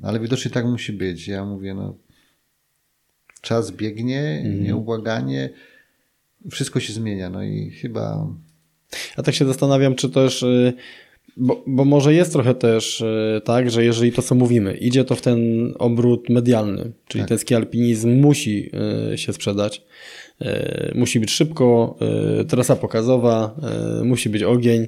Ale 0.04 0.20
widocznie 0.20 0.52
tak 0.52 0.66
musi 0.66 0.94
być. 0.94 1.28
Ja 1.28 1.46
mówię, 1.46 1.74
no 1.74 1.96
czas 3.42 3.72
biegnie, 3.72 4.42
mhm. 4.44 4.64
nieubłaganie, 4.64 5.50
wszystko 6.52 6.80
się 6.80 6.94
zmienia, 6.94 7.30
no 7.30 7.44
i 7.44 7.72
chyba... 7.72 8.28
A 9.18 9.24
tak 9.24 9.36
się 9.36 9.46
zastanawiam, 9.46 9.96
czy 9.96 10.10
też... 10.10 10.44
Y, 10.44 10.74
bo, 11.38 11.64
bo 11.68 11.86
może 11.86 12.14
jest 12.14 12.34
trochę 12.34 12.56
też 12.56 13.02
y, 13.02 13.42
tak, 13.46 13.72
że 13.72 13.84
jeżeli 13.84 14.12
to, 14.12 14.22
co 14.22 14.36
mówimy, 14.36 14.74
idzie 14.74 15.04
to 15.04 15.16
w 15.16 15.22
ten 15.22 15.40
obrót 15.80 16.30
medialny, 16.30 16.92
czyli 17.08 17.22
tak. 17.22 17.30
ten 17.30 17.38
ski 17.38 17.56
alpinizm 17.56 18.10
musi 18.10 18.70
y, 19.14 19.18
się 19.18 19.34
sprzedać, 19.34 19.86
musi 20.96 21.20
być 21.20 21.32
szybko, 21.32 21.98
trasa 22.48 22.76
pokazowa, 22.76 23.56
musi 24.04 24.30
być 24.30 24.44
ogień, 24.44 24.88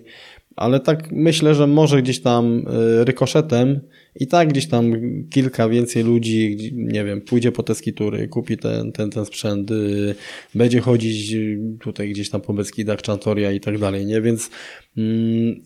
ale 0.56 0.80
tak 0.80 1.12
myślę, 1.12 1.56
że 1.56 1.68
może 1.68 2.02
gdzieś 2.02 2.22
tam 2.22 2.66
rykoszetem 3.04 3.80
i 4.16 4.28
tak 4.28 4.50
gdzieś 4.50 4.68
tam 4.68 4.94
kilka 5.30 5.70
więcej 5.70 6.04
ludzi, 6.04 6.72
nie 6.74 7.06
wiem, 7.06 7.22
pójdzie 7.22 7.52
po 7.52 7.64
te 7.64 7.76
skitury, 7.76 8.28
kupi 8.28 8.58
ten, 8.58 8.92
ten, 8.92 9.10
ten 9.10 9.26
sprzęt, 9.26 9.72
y, 9.72 10.16
będzie 10.56 10.82
chodzić 10.82 11.36
tutaj 11.80 12.10
gdzieś 12.10 12.30
tam 12.30 12.42
po 12.42 12.54
Beskidach, 12.54 13.02
Czantoria 13.02 13.52
i 13.52 13.60
tak 13.60 13.78
dalej, 13.78 14.06
nie? 14.06 14.22
Więc 14.22 14.50
mm, 14.98 15.62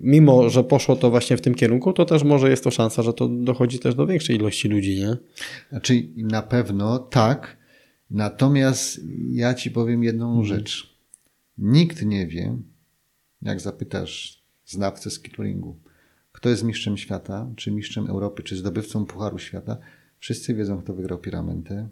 mimo, 0.00 0.50
że 0.50 0.64
poszło 0.64 0.96
to 0.96 1.10
właśnie 1.10 1.36
w 1.36 1.40
tym 1.40 1.54
kierunku, 1.54 1.92
to 1.92 2.04
też 2.04 2.24
może 2.24 2.50
jest 2.50 2.64
to 2.64 2.70
szansa, 2.70 3.02
że 3.02 3.12
to 3.12 3.28
dochodzi 3.28 3.78
też 3.78 3.94
do 3.94 4.06
większej 4.06 4.36
ilości 4.36 4.68
ludzi, 4.68 4.96
nie? 4.98 5.16
Znaczy 5.70 6.08
na 6.16 6.42
pewno 6.42 6.98
tak, 6.98 7.56
natomiast 8.10 9.00
ja 9.30 9.54
Ci 9.54 9.70
powiem 9.70 10.02
jedną 10.02 10.28
mhm. 10.28 10.46
rzecz. 10.46 10.96
Nikt 11.58 12.02
nie 12.02 12.26
wie, 12.26 12.56
jak 13.42 13.60
zapytasz 13.60 14.42
znawcę 14.64 15.10
skituringu, 15.10 15.76
kto 16.40 16.48
jest 16.48 16.62
mistrzem 16.62 16.96
świata, 16.96 17.46
czy 17.56 17.70
mistrzem 17.70 18.06
Europy, 18.06 18.42
czy 18.42 18.56
zdobywcą 18.56 19.06
Pucharu 19.06 19.38
Świata, 19.38 19.76
wszyscy 20.18 20.54
wiedzą, 20.54 20.82
kto 20.82 20.94
wygrał 20.94 21.18
Piramentę. 21.18 21.88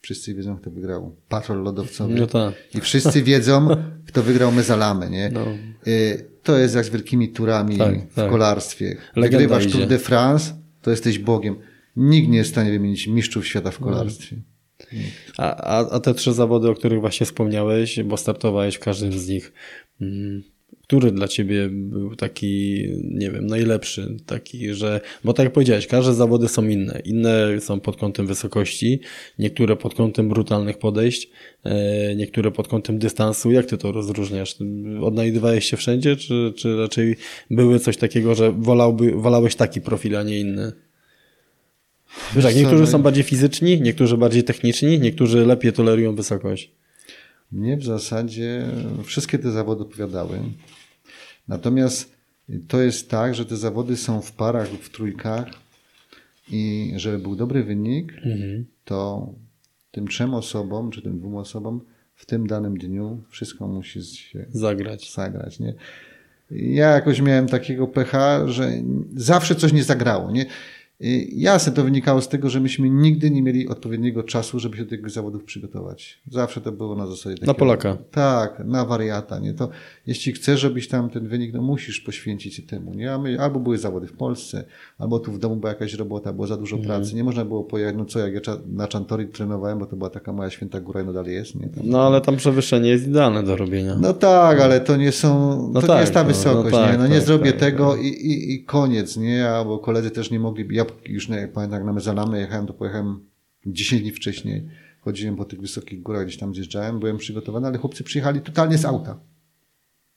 Wszyscy 0.00 0.34
wiedzą, 0.34 0.56
kto 0.56 0.70
wygrał 0.70 1.16
patrol 1.28 1.62
lodowcowy. 1.62 2.14
No 2.14 2.26
tak. 2.26 2.54
I 2.74 2.80
wszyscy 2.80 3.22
wiedzą, 3.22 3.68
kto 4.08 4.22
wygrał 4.22 4.52
mezalamę, 4.52 5.10
nie? 5.10 5.30
No. 5.32 5.46
Y, 5.86 6.24
to 6.42 6.58
jest 6.58 6.74
jak 6.74 6.84
z 6.84 6.88
wielkimi 6.88 7.28
turami 7.28 7.78
tak, 7.78 8.10
w 8.10 8.14
tak. 8.14 8.30
kolarstwie. 8.30 8.96
Wygrywasz 9.16 9.66
Tour 9.66 9.86
de 9.86 9.98
France, 9.98 10.54
to 10.82 10.90
jesteś 10.90 11.18
Bogiem. 11.18 11.56
Nikt 11.96 12.28
nie 12.28 12.38
jest 12.38 12.50
w 12.50 12.52
stanie 12.52 12.70
wymienić 12.70 13.06
mistrzów 13.06 13.46
świata 13.46 13.70
w 13.70 13.78
kolarstwie. 13.78 14.36
A, 15.38 15.56
a, 15.56 15.90
a 15.90 16.00
te 16.00 16.14
trzy 16.14 16.32
zawody, 16.32 16.68
o 16.68 16.74
których 16.74 17.00
właśnie 17.00 17.26
wspomniałeś, 17.26 18.02
bo 18.02 18.16
startowałeś 18.16 18.74
w 18.74 18.80
każdym 18.80 19.12
z 19.12 19.28
nich, 19.28 19.52
mm, 20.00 20.42
który 20.82 21.12
dla 21.12 21.28
ciebie 21.28 21.68
był 21.70 22.16
taki, 22.16 22.84
nie 23.04 23.30
wiem, 23.30 23.46
najlepszy, 23.46 24.16
taki, 24.26 24.74
że, 24.74 25.00
bo 25.24 25.32
tak 25.32 25.44
jak 25.44 25.52
powiedziałeś, 25.52 25.86
każde 25.86 26.14
zawody 26.14 26.48
są 26.48 26.68
inne. 26.68 27.02
Inne 27.04 27.60
są 27.60 27.80
pod 27.80 27.96
kątem 27.96 28.26
wysokości, 28.26 29.00
niektóre 29.38 29.76
pod 29.76 29.94
kątem 29.94 30.28
brutalnych 30.28 30.78
podejść, 30.78 31.30
e, 31.64 32.14
niektóre 32.16 32.50
pod 32.50 32.68
kątem 32.68 32.98
dystansu. 32.98 33.50
Jak 33.50 33.66
ty 33.66 33.78
to 33.78 33.92
rozróżniasz? 33.92 34.56
Odnajdywałeś 35.02 35.70
się 35.70 35.76
wszędzie, 35.76 36.16
czy, 36.16 36.52
czy 36.56 36.76
raczej 36.76 37.16
były 37.50 37.78
coś 37.78 37.96
takiego, 37.96 38.34
że 38.34 38.52
wolałby, 38.52 39.12
wolałeś 39.12 39.54
taki 39.54 39.80
profil, 39.80 40.16
a 40.16 40.22
nie 40.22 40.40
inny? 40.40 40.72
Wiesz, 42.34 42.44
tak, 42.44 42.56
niektórzy 42.56 42.86
są 42.86 43.02
bardziej 43.02 43.24
fizyczni, 43.24 43.80
niektórzy 43.80 44.16
bardziej 44.16 44.44
techniczni, 44.44 45.00
niektórzy 45.00 45.46
lepiej 45.46 45.72
tolerują 45.72 46.14
wysokość. 46.14 46.70
Mnie 47.52 47.76
w 47.76 47.84
zasadzie 47.84 48.66
wszystkie 49.04 49.38
te 49.38 49.50
zawody 49.50 49.82
opowiadały. 49.82 50.38
Natomiast 51.48 52.12
to 52.68 52.80
jest 52.80 53.10
tak, 53.10 53.34
że 53.34 53.46
te 53.46 53.56
zawody 53.56 53.96
są 53.96 54.22
w 54.22 54.32
parach 54.32 54.72
lub 54.72 54.82
w 54.82 54.90
trójkach 54.90 55.46
i 56.50 56.92
żeby 56.96 57.18
był 57.18 57.36
dobry 57.36 57.64
wynik, 57.64 58.12
mhm. 58.12 58.66
to 58.84 59.28
tym 59.90 60.08
trzem 60.08 60.34
osobom, 60.34 60.90
czy 60.90 61.02
tym 61.02 61.18
dwóm 61.18 61.36
osobom 61.36 61.80
w 62.14 62.26
tym 62.26 62.46
danym 62.46 62.78
dniu 62.78 63.22
wszystko 63.28 63.68
musi 63.68 64.04
się 64.04 64.46
zagrać. 64.48 65.14
zagrać 65.14 65.60
nie? 65.60 65.74
Ja 66.50 66.88
jakoś 66.90 67.20
miałem 67.20 67.46
takiego 67.46 67.86
pecha, 67.86 68.48
że 68.48 68.72
zawsze 69.14 69.54
coś 69.54 69.72
nie 69.72 69.84
zagrało. 69.84 70.30
Nie? 70.30 70.46
Jasne, 71.32 71.72
to 71.72 71.84
wynikało 71.84 72.20
z 72.20 72.28
tego, 72.28 72.50
że 72.50 72.60
myśmy 72.60 72.90
nigdy 72.90 73.30
nie 73.30 73.42
mieli 73.42 73.68
odpowiedniego 73.68 74.22
czasu, 74.22 74.60
żeby 74.60 74.76
się 74.76 74.84
do 74.84 74.90
tych 74.90 75.10
zawodów 75.10 75.44
przygotować. 75.44 76.20
Zawsze 76.30 76.60
to 76.60 76.72
było 76.72 76.96
na 76.96 77.06
zasadzie 77.06 77.34
takiego, 77.34 77.52
Na 77.52 77.58
Polaka. 77.58 77.98
Tak, 78.10 78.62
na 78.64 78.84
wariata. 78.84 79.38
Nie? 79.38 79.54
To, 79.54 79.68
jeśli 80.06 80.32
chcesz, 80.32 80.60
żebyś 80.60 80.88
tam 80.88 81.10
ten 81.10 81.28
wynik, 81.28 81.52
no 81.52 81.62
musisz 81.62 82.00
poświęcić 82.00 82.54
się 82.54 82.62
temu. 82.62 82.94
Nie? 82.94 83.18
My, 83.18 83.40
albo 83.40 83.60
były 83.60 83.78
zawody 83.78 84.06
w 84.06 84.12
Polsce, 84.12 84.64
albo 84.98 85.18
tu 85.18 85.32
w 85.32 85.38
domu 85.38 85.56
była 85.56 85.72
jakaś 85.72 85.94
robota, 85.94 86.32
było 86.32 86.46
za 86.46 86.56
dużo 86.56 86.76
mhm. 86.76 87.00
pracy. 87.00 87.16
Nie 87.16 87.24
można 87.24 87.44
było 87.44 87.64
pojechać, 87.64 87.94
no 87.98 88.04
co, 88.04 88.18
jak 88.18 88.34
ja 88.34 88.56
na 88.66 88.88
Czantori 88.88 89.26
trenowałem, 89.26 89.78
bo 89.78 89.86
to 89.86 89.96
była 89.96 90.10
taka 90.10 90.32
moja 90.32 90.50
święta 90.50 90.80
góra 90.80 91.02
i 91.02 91.06
nadal 91.06 91.26
jest. 91.26 91.54
Nie? 91.54 91.68
Tam, 91.68 91.84
no 91.86 92.06
ale 92.06 92.20
tam 92.20 92.36
przewyższenie 92.36 92.90
jest 92.90 93.06
idealne 93.06 93.42
do 93.42 93.56
robienia. 93.56 93.96
No 94.00 94.12
tak, 94.12 94.60
ale 94.60 94.80
to 94.80 94.96
nie 94.96 95.12
są, 95.12 95.62
no 95.72 95.80
to 95.80 95.86
tak, 95.86 95.96
nie 95.96 96.00
jest 96.00 96.14
ta 96.14 96.24
wysokość. 96.24 96.74
No, 96.74 96.80
no 96.80 96.86
tak, 96.86 96.92
nie? 96.92 96.98
No 96.98 97.06
nie 97.06 97.14
tak, 97.14 97.26
zrobię 97.26 97.50
tak, 97.52 97.60
tego 97.60 97.92
tak. 97.92 98.02
I, 98.02 98.08
i, 98.08 98.54
i 98.54 98.64
koniec, 98.64 99.16
nie? 99.16 99.48
Albo 99.48 99.78
koledzy 99.78 100.10
też 100.10 100.30
nie 100.30 100.40
mogli, 100.40 100.76
ja 100.76 100.84
już 101.06 101.28
nie, 101.28 101.48
pamiętam 101.48 101.86
na 101.86 101.92
Mezalamy 101.92 102.40
jechałem, 102.40 102.66
to 102.66 102.74
pojechałem 102.74 103.20
10 103.66 104.02
dni 104.02 104.10
wcześniej. 104.12 104.68
Chodziłem 105.00 105.36
po 105.36 105.44
tych 105.44 105.60
wysokich 105.60 106.02
górach, 106.02 106.26
gdzieś 106.26 106.38
tam 106.38 106.54
zjeżdżałem, 106.54 107.00
byłem 107.00 107.18
przygotowany, 107.18 107.66
ale 107.66 107.78
chłopcy 107.78 108.04
przyjechali 108.04 108.40
totalnie 108.40 108.78
z 108.78 108.84
auta 108.84 109.20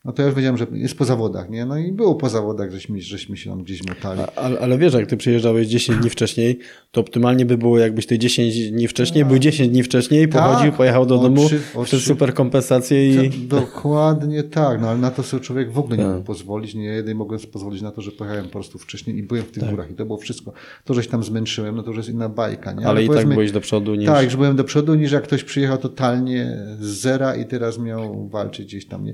no 0.06 0.12
to 0.12 0.22
ja 0.22 0.28
już 0.28 0.36
wiedziałem, 0.36 0.58
że 0.58 0.68
jest 0.72 0.98
po 0.98 1.06
zawodach, 1.06 1.50
nie? 1.50 1.66
No 1.66 1.78
i 1.78 1.92
było 1.92 2.16
po 2.16 2.30
zawodach, 2.30 2.72
żeśmy, 2.72 3.02
żeśmy 3.02 3.38
się 3.38 3.50
tam 3.50 3.64
gdzieś 3.64 3.88
motali. 3.88 4.22
Ale, 4.36 4.60
ale 4.60 4.78
wiesz, 4.78 4.94
jak 4.94 5.08
ty 5.08 5.18
przyjeżdżałeś 5.18 5.68
10 5.68 6.00
dni 6.00 6.10
wcześniej, 6.10 6.60
to 6.92 7.02
optymalnie 7.02 7.46
by 7.46 7.58
było, 7.58 7.80
jakbyś 7.80 8.06
te 8.06 8.20
10 8.20 8.72
dni 8.72 8.88
wcześniej, 8.88 9.24
tak. 9.24 9.30
był 9.30 9.40
10 9.40 9.70
dni 9.70 9.84
wcześniej, 9.84 10.28
pochodził, 10.28 10.66
tak, 10.66 10.78
pojechał 10.78 11.06
do 11.06 11.18
domu, 11.18 11.50
przez 11.84 12.04
super 12.04 12.34
kompensację 12.34 13.26
i... 13.26 13.30
dokładnie 13.48 14.44
tak, 14.44 14.82
no 14.82 14.90
ale 14.90 15.00
na 15.00 15.12
to 15.12 15.24
sobie 15.24 15.44
człowiek 15.44 15.72
w 15.72 15.80
ogóle 15.80 15.98
nie 15.98 16.04
tak. 16.04 16.14
mógł 16.14 16.26
pozwolić. 16.26 16.76
Nie 16.76 16.84
jedynie 16.84 17.16
mogłem 17.16 17.40
pozwolić 17.40 17.82
na 17.82 17.92
to, 17.92 18.02
że 18.02 18.12
pojechałem 18.12 18.46
po 18.46 18.52
prostu 18.52 18.80
wcześniej 18.80 19.18
i 19.18 19.24
byłem 19.24 19.44
w 19.44 19.52
tych 19.52 19.64
tak. 19.64 19.72
górach 19.72 19.92
i 19.92 19.94
to 19.94 20.06
było 20.06 20.18
wszystko. 20.18 20.54
To, 20.84 20.94
że 20.94 21.04
się 21.04 21.10
tam 21.10 21.24
zmęczyłem, 21.24 21.76
no 21.76 21.84
to 21.84 21.90
już 21.90 21.98
jest 21.98 22.10
inna 22.10 22.30
bajka, 22.30 22.72
nie? 22.72 22.80
Ale, 22.80 22.90
ale 22.90 23.04
i 23.04 23.10
tak 23.10 23.28
byłeś 23.28 23.52
do 23.52 23.62
przodu 23.62 23.96
niż... 23.96 24.06
Tak, 24.06 24.32
że 24.32 24.38
byłem 24.38 24.56
do 24.56 24.64
przodu 24.64 24.96
niż 24.96 25.12
jak 25.12 25.24
ktoś 25.24 25.44
przyjechał 25.44 25.78
totalnie 25.78 26.58
z 26.80 26.86
zera 26.86 27.36
i 27.36 27.46
teraz 27.46 27.80
miał 27.80 28.28
walczyć 28.28 28.66
gdzieś 28.66 28.86
tam, 28.86 29.06
nie? 29.06 29.14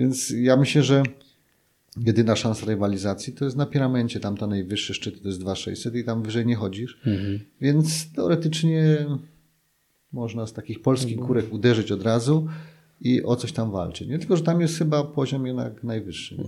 Więc 0.00 0.30
ja 0.30 0.56
myślę, 0.56 0.82
że 0.82 1.02
jedyna 2.06 2.36
szansa 2.36 2.66
rywalizacji 2.66 3.32
to 3.32 3.44
jest 3.44 3.56
na 3.56 3.66
piramencie, 3.66 4.20
tam 4.20 4.36
ta 4.36 4.46
najwyższy 4.46 4.94
szczyt 4.94 5.22
to 5.22 5.28
jest 5.28 5.40
2600 5.40 5.94
i 5.94 6.04
tam 6.04 6.22
wyżej 6.22 6.46
nie 6.46 6.56
chodzisz. 6.56 6.98
Mhm. 7.06 7.40
Więc 7.60 8.12
teoretycznie 8.12 9.06
można 10.12 10.46
z 10.46 10.52
takich 10.52 10.82
polskich 10.82 11.12
mhm. 11.12 11.26
kurek 11.26 11.52
uderzyć 11.52 11.92
od 11.92 12.02
razu, 12.02 12.48
i 13.00 13.22
o 13.22 13.36
coś 13.36 13.52
tam 13.52 13.70
walczyć. 13.70 14.08
Nie 14.08 14.18
tylko, 14.18 14.36
że 14.36 14.42
tam 14.42 14.60
jest 14.60 14.78
chyba 14.78 15.04
poziom 15.04 15.46
jednak 15.46 15.84
najwyższy. 15.84 16.36
Nie? 16.36 16.44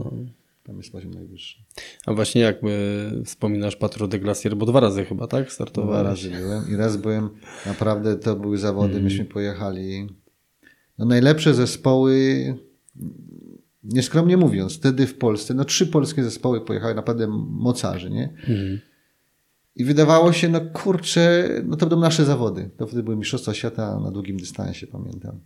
Tam 0.65 0.77
jest 0.77 0.93
poziom 0.93 1.15
najwyższy. 1.15 1.59
A 2.07 2.13
właśnie 2.13 2.41
jak 2.41 2.57
y, 2.65 3.25
wspominasz 3.25 3.77
Patro 3.77 4.09
de 4.09 4.19
Glacier, 4.19 4.57
bo 4.57 4.67
dwa 4.67 4.81
razy 4.81 5.05
chyba, 5.05 5.27
tak? 5.27 5.45
Dwa 5.45 5.55
Startowałeś. 5.55 6.05
razy 6.05 6.31
byłem 6.31 6.71
i 6.71 6.77
raz 6.77 6.97
byłem, 6.97 7.29
naprawdę 7.67 8.17
to 8.17 8.37
były 8.37 8.59
zawody, 8.59 9.01
myśmy 9.01 9.25
pojechali. 9.25 10.07
No 10.99 11.05
najlepsze 11.05 11.55
zespoły, 11.55 12.55
nieskromnie 13.85 14.37
mówiąc, 14.37 14.77
wtedy 14.77 15.07
w 15.07 15.19
Polsce, 15.19 15.55
no 15.55 15.65
trzy 15.65 15.87
polskie 15.87 16.25
zespoły 16.25 16.61
pojechały, 16.65 16.95
naprawdę 16.95 17.27
mocarzy, 17.51 18.11
nie? 18.11 18.35
I 19.77 19.85
wydawało 19.85 20.33
się, 20.33 20.49
no 20.49 20.61
kurczę, 20.61 21.49
no 21.65 21.77
to 21.77 21.87
będą 21.87 22.01
nasze 22.01 22.25
zawody. 22.25 22.71
To 22.77 22.87
wtedy 22.87 23.03
były 23.03 23.17
Mistrzostwa 23.17 23.55
Świata 23.55 24.01
na 24.01 24.11
długim 24.11 24.37
dystansie, 24.37 24.87
pamiętam. 24.87 25.41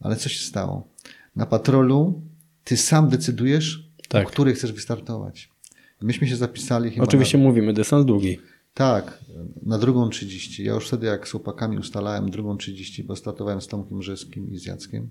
Ale 0.00 0.16
co 0.16 0.28
się 0.28 0.44
stało? 0.44 0.88
Na 1.36 1.46
patrolu 1.46 2.22
ty 2.64 2.76
sam 2.76 3.08
decydujesz, 3.08 3.90
Tak. 4.08 4.26
o 4.26 4.30
której 4.30 4.54
chcesz 4.54 4.72
wystartować. 4.72 5.50
Myśmy 6.02 6.26
się 6.28 6.36
zapisali 6.36 6.90
chyba 6.90 7.04
Oczywiście 7.04 7.38
mówimy, 7.38 7.72
dystans 7.72 8.06
długi. 8.06 8.38
tak, 8.74 9.18
na 9.62 9.78
drugą 9.78 10.08
30. 10.08 10.64
Ja 10.64 10.74
już 10.74 10.86
wtedy 10.88 11.06
jak 11.06 11.28
z 11.28 11.30
chłopakami 11.30 11.78
ustalałem 11.78 12.30
drugą 12.30 12.56
30, 12.56 13.04
bo 13.04 13.16
startowałem 13.16 13.60
z 13.60 13.66
Tomkiem 13.66 14.02
Rzeskim 14.02 14.52
i 14.52 14.58
z 14.58 14.66
Jackiem. 14.66 15.08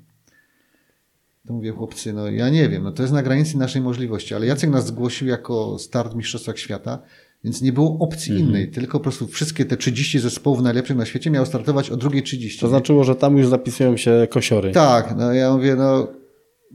To 1.48 1.54
mówię, 1.54 1.72
chłopcy, 1.72 2.14
no 2.14 2.28
ja 2.30 2.50
nie 2.50 2.70
wiem, 2.70 2.84
no 2.84 2.92
to 2.92 3.04
jest 3.04 3.14
na 3.14 3.24
granicy 3.24 3.58
naszej 3.58 3.82
możliwości, 3.82 4.36
ale 4.36 4.46
Jacek 4.46 4.70
nas 4.70 4.86
zgłosił 4.88 5.28
jako 5.28 5.80
start 5.80 6.14
w 6.14 6.16
Mistrzostwach 6.16 6.60
Świata, 6.60 7.02
więc 7.44 7.62
nie 7.62 7.74
było 7.74 7.98
opcji 8.00 8.32
Mhm. 8.32 8.50
innej, 8.50 8.72
tylko 8.72 9.00
po 9.00 9.04
prostu 9.04 9.28
wszystkie 9.28 9.66
te 9.66 9.78
30 9.78 10.20
zespołów 10.20 10.62
najlepszych 10.62 10.98
na 10.98 11.06
świecie 11.06 11.32
miały 11.32 11.46
startować 11.46 11.90
o 11.90 11.98
drugiej 11.98 12.24
30. 12.24 12.60
To 12.60 12.68
znaczyło, 12.68 13.04
że 13.04 13.16
tam 13.16 13.38
już 13.38 13.48
zapisują 13.48 13.98
się 13.98 14.28
kosiory. 14.30 14.72
Tak, 14.72 15.16
no 15.18 15.34
ja 15.34 15.54
mówię, 15.54 15.76
no 15.76 16.08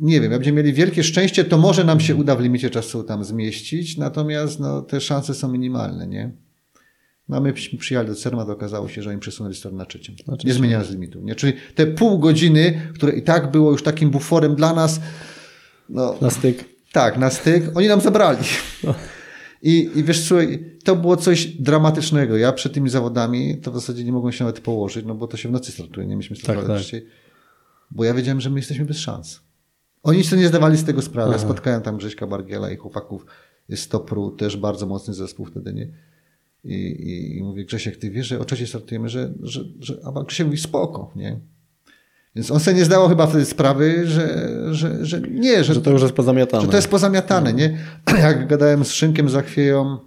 nie 0.01 0.21
wiem, 0.21 0.33
jak 0.33 0.41
będziemy 0.41 0.63
mieli 0.63 0.73
wielkie 0.73 1.03
szczęście, 1.05 1.45
to 1.45 1.59
może 1.59 1.85
nam 1.85 2.01
się 2.01 2.17
uda 2.17 2.37
w 2.37 2.41
limicie 2.41 2.71
czasu 2.71 3.03
tam 3.03 3.25
zmieścić, 3.25 3.97
natomiast 3.97 4.61
no, 4.61 4.83
te 4.83 5.01
szanse 5.01 5.35
są 5.35 5.49
minimalne, 5.53 6.07
nie? 6.07 6.46
No 7.29 7.37
a 7.37 7.41
my 7.41 7.53
przy- 7.53 7.77
przyjechali 7.77 8.09
do 8.09 8.15
Cerma, 8.15 8.45
to 8.45 8.53
okazało 8.53 8.89
się, 8.89 9.03
że 9.03 9.11
oni 9.11 9.19
przesunęli 9.21 9.55
start 9.55 9.75
na 9.75 9.87
trzecią. 9.87 10.13
Znaczy 10.25 10.47
nie 10.47 10.53
zmieniając 10.53 10.91
limitu. 10.91 11.21
Nie? 11.21 11.35
Czyli 11.35 11.53
te 11.75 11.87
pół 11.87 12.19
godziny, 12.19 12.81
które 12.95 13.13
i 13.13 13.23
tak 13.23 13.51
było 13.51 13.71
już 13.73 13.83
takim 13.83 14.11
buforem 14.11 14.55
dla 14.55 14.75
nas, 14.75 15.01
no, 15.89 16.17
Na 16.21 16.31
styk. 16.31 16.65
tak, 16.93 17.19
na 17.19 17.31
styk, 17.31 17.65
oni 17.77 17.89
nam 17.89 18.01
zabrali. 18.01 18.39
I, 19.63 19.91
I 19.95 20.05
wiesz 20.05 20.29
co, 20.29 20.35
to 20.85 20.97
było 20.97 21.17
coś 21.17 21.47
dramatycznego. 21.47 22.37
Ja 22.37 22.53
przed 22.53 22.73
tymi 22.73 22.91
zawodami 22.91 23.57
to 23.63 23.71
w 23.73 23.75
zasadzie 23.75 24.05
nie 24.05 24.13
mogłem 24.13 24.33
się 24.33 24.45
nawet 24.45 24.61
położyć, 24.61 25.07
no 25.07 25.15
bo 25.15 25.27
to 25.27 25.37
się 25.37 25.49
w 25.49 25.53
nocy 25.53 25.73
startuje, 25.73 26.07
nie 26.07 26.17
myśmy 26.17 26.37
startowali 26.37 26.69
tak. 26.69 26.79
wcześniej. 26.79 27.07
Bo 27.91 28.05
ja 28.05 28.15
wiedziałem, 28.15 28.41
że 28.41 28.51
my 28.51 28.59
jesteśmy 28.59 28.85
bez 28.85 28.99
szans. 28.99 29.41
Oni 30.03 30.25
sobie 30.25 30.43
nie 30.43 30.49
zdawali 30.49 30.77
z 30.77 30.85
tego 30.85 31.03
sprawy. 31.03 31.33
Ja 31.33 31.39
spotkałem 31.39 31.83
tam 31.83 31.97
Grześka 31.97 32.27
Bargiela 32.27 32.71
i 32.71 32.77
chłopaków 32.77 33.27
z 33.75 33.89
Topru, 33.89 34.31
też 34.31 34.57
bardzo 34.57 34.87
mocny 34.87 35.15
zespół 35.15 35.47
wtedy, 35.47 35.75
nie? 35.75 35.89
I, 36.65 36.75
i, 36.75 37.39
i 37.39 37.43
mówię, 37.43 37.65
Grzesiek, 37.65 37.97
ty 37.97 38.11
wiesz, 38.11 38.27
że 38.27 38.39
o 38.41 38.45
trzeciej 38.45 38.67
startujemy, 38.67 39.09
że, 39.09 39.33
że, 39.43 39.65
że 39.81 40.01
a 40.05 40.23
Grzesiek 40.23 40.47
mówi, 40.47 40.59
spoko, 40.59 41.13
nie? 41.17 41.41
Więc 42.37 42.51
on 42.51 42.61
sobie 42.61 42.77
nie 42.77 42.85
zdawał 42.85 43.09
chyba 43.09 43.27
wtedy 43.27 43.45
sprawy, 43.45 44.07
że, 44.07 44.57
że, 44.75 45.07
że 45.07 45.21
nie, 45.21 45.65
że, 45.65 45.75
Że 45.75 45.81
to 45.81 45.91
już 45.91 46.03
jest 46.03 46.15
pozamiatane. 46.15 46.63
że 46.63 46.69
to 46.69 46.77
jest 46.77 46.89
pozamiatane, 46.89 47.53
nie? 47.53 47.79
Jak 48.23 48.47
gadałem 48.49 48.85
z 48.85 48.91
Szynkiem 48.93 49.29
Zachwieją, 49.29 49.99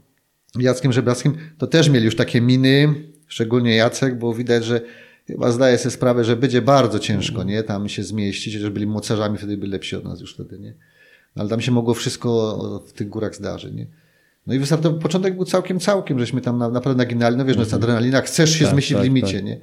Jackiem 0.59 0.93
Żebrackim, 0.93 1.37
to 1.57 1.67
też 1.67 1.89
mieli 1.89 2.05
już 2.05 2.15
takie 2.15 2.41
miny, 2.41 2.95
szczególnie 3.27 3.75
Jacek, 3.75 4.19
bo 4.19 4.33
widać, 4.33 4.65
że 4.65 4.81
chyba 5.27 5.51
zdaje 5.51 5.77
sobie 5.77 5.91
sprawę, 5.91 6.23
że 6.23 6.35
będzie 6.35 6.61
bardzo 6.61 6.99
ciężko, 6.99 7.43
nie? 7.43 7.63
Tam 7.63 7.89
się 7.89 8.03
zmieścić, 8.03 8.55
chociaż 8.55 8.69
byli 8.69 8.87
mocarzami, 8.87 9.37
wtedy 9.37 9.57
byli 9.57 9.71
lepsi 9.71 9.95
od 9.95 10.03
nas 10.03 10.21
już 10.21 10.33
wtedy, 10.33 10.59
nie? 10.59 10.73
No, 11.35 11.41
ale 11.41 11.49
tam 11.49 11.61
się 11.61 11.71
mogło 11.71 11.93
wszystko 11.93 12.83
w 12.87 12.93
tych 12.93 13.09
górach 13.09 13.35
zdarzyć, 13.35 13.73
nie? 13.73 13.87
No 14.49 14.55
i 14.55 14.59
wystartował, 14.59 14.99
początek 14.99 15.35
był 15.35 15.45
całkiem, 15.45 15.79
całkiem, 15.79 16.19
żeśmy 16.19 16.41
tam 16.41 16.57
na, 16.57 16.69
naprawdę 16.69 17.03
naginali, 17.03 17.37
no 17.37 17.45
wiesz, 17.45 17.55
no 17.55 17.61
jest 17.61 17.73
adrenalina, 17.73 18.21
chcesz 18.21 18.49
się 18.53 18.65
Tak, 18.65 18.73
zmieścić 18.73 18.93
tak, 18.93 19.01
w 19.01 19.03
limicie, 19.03 19.33
tak. 19.33 19.45
nie? 19.45 19.59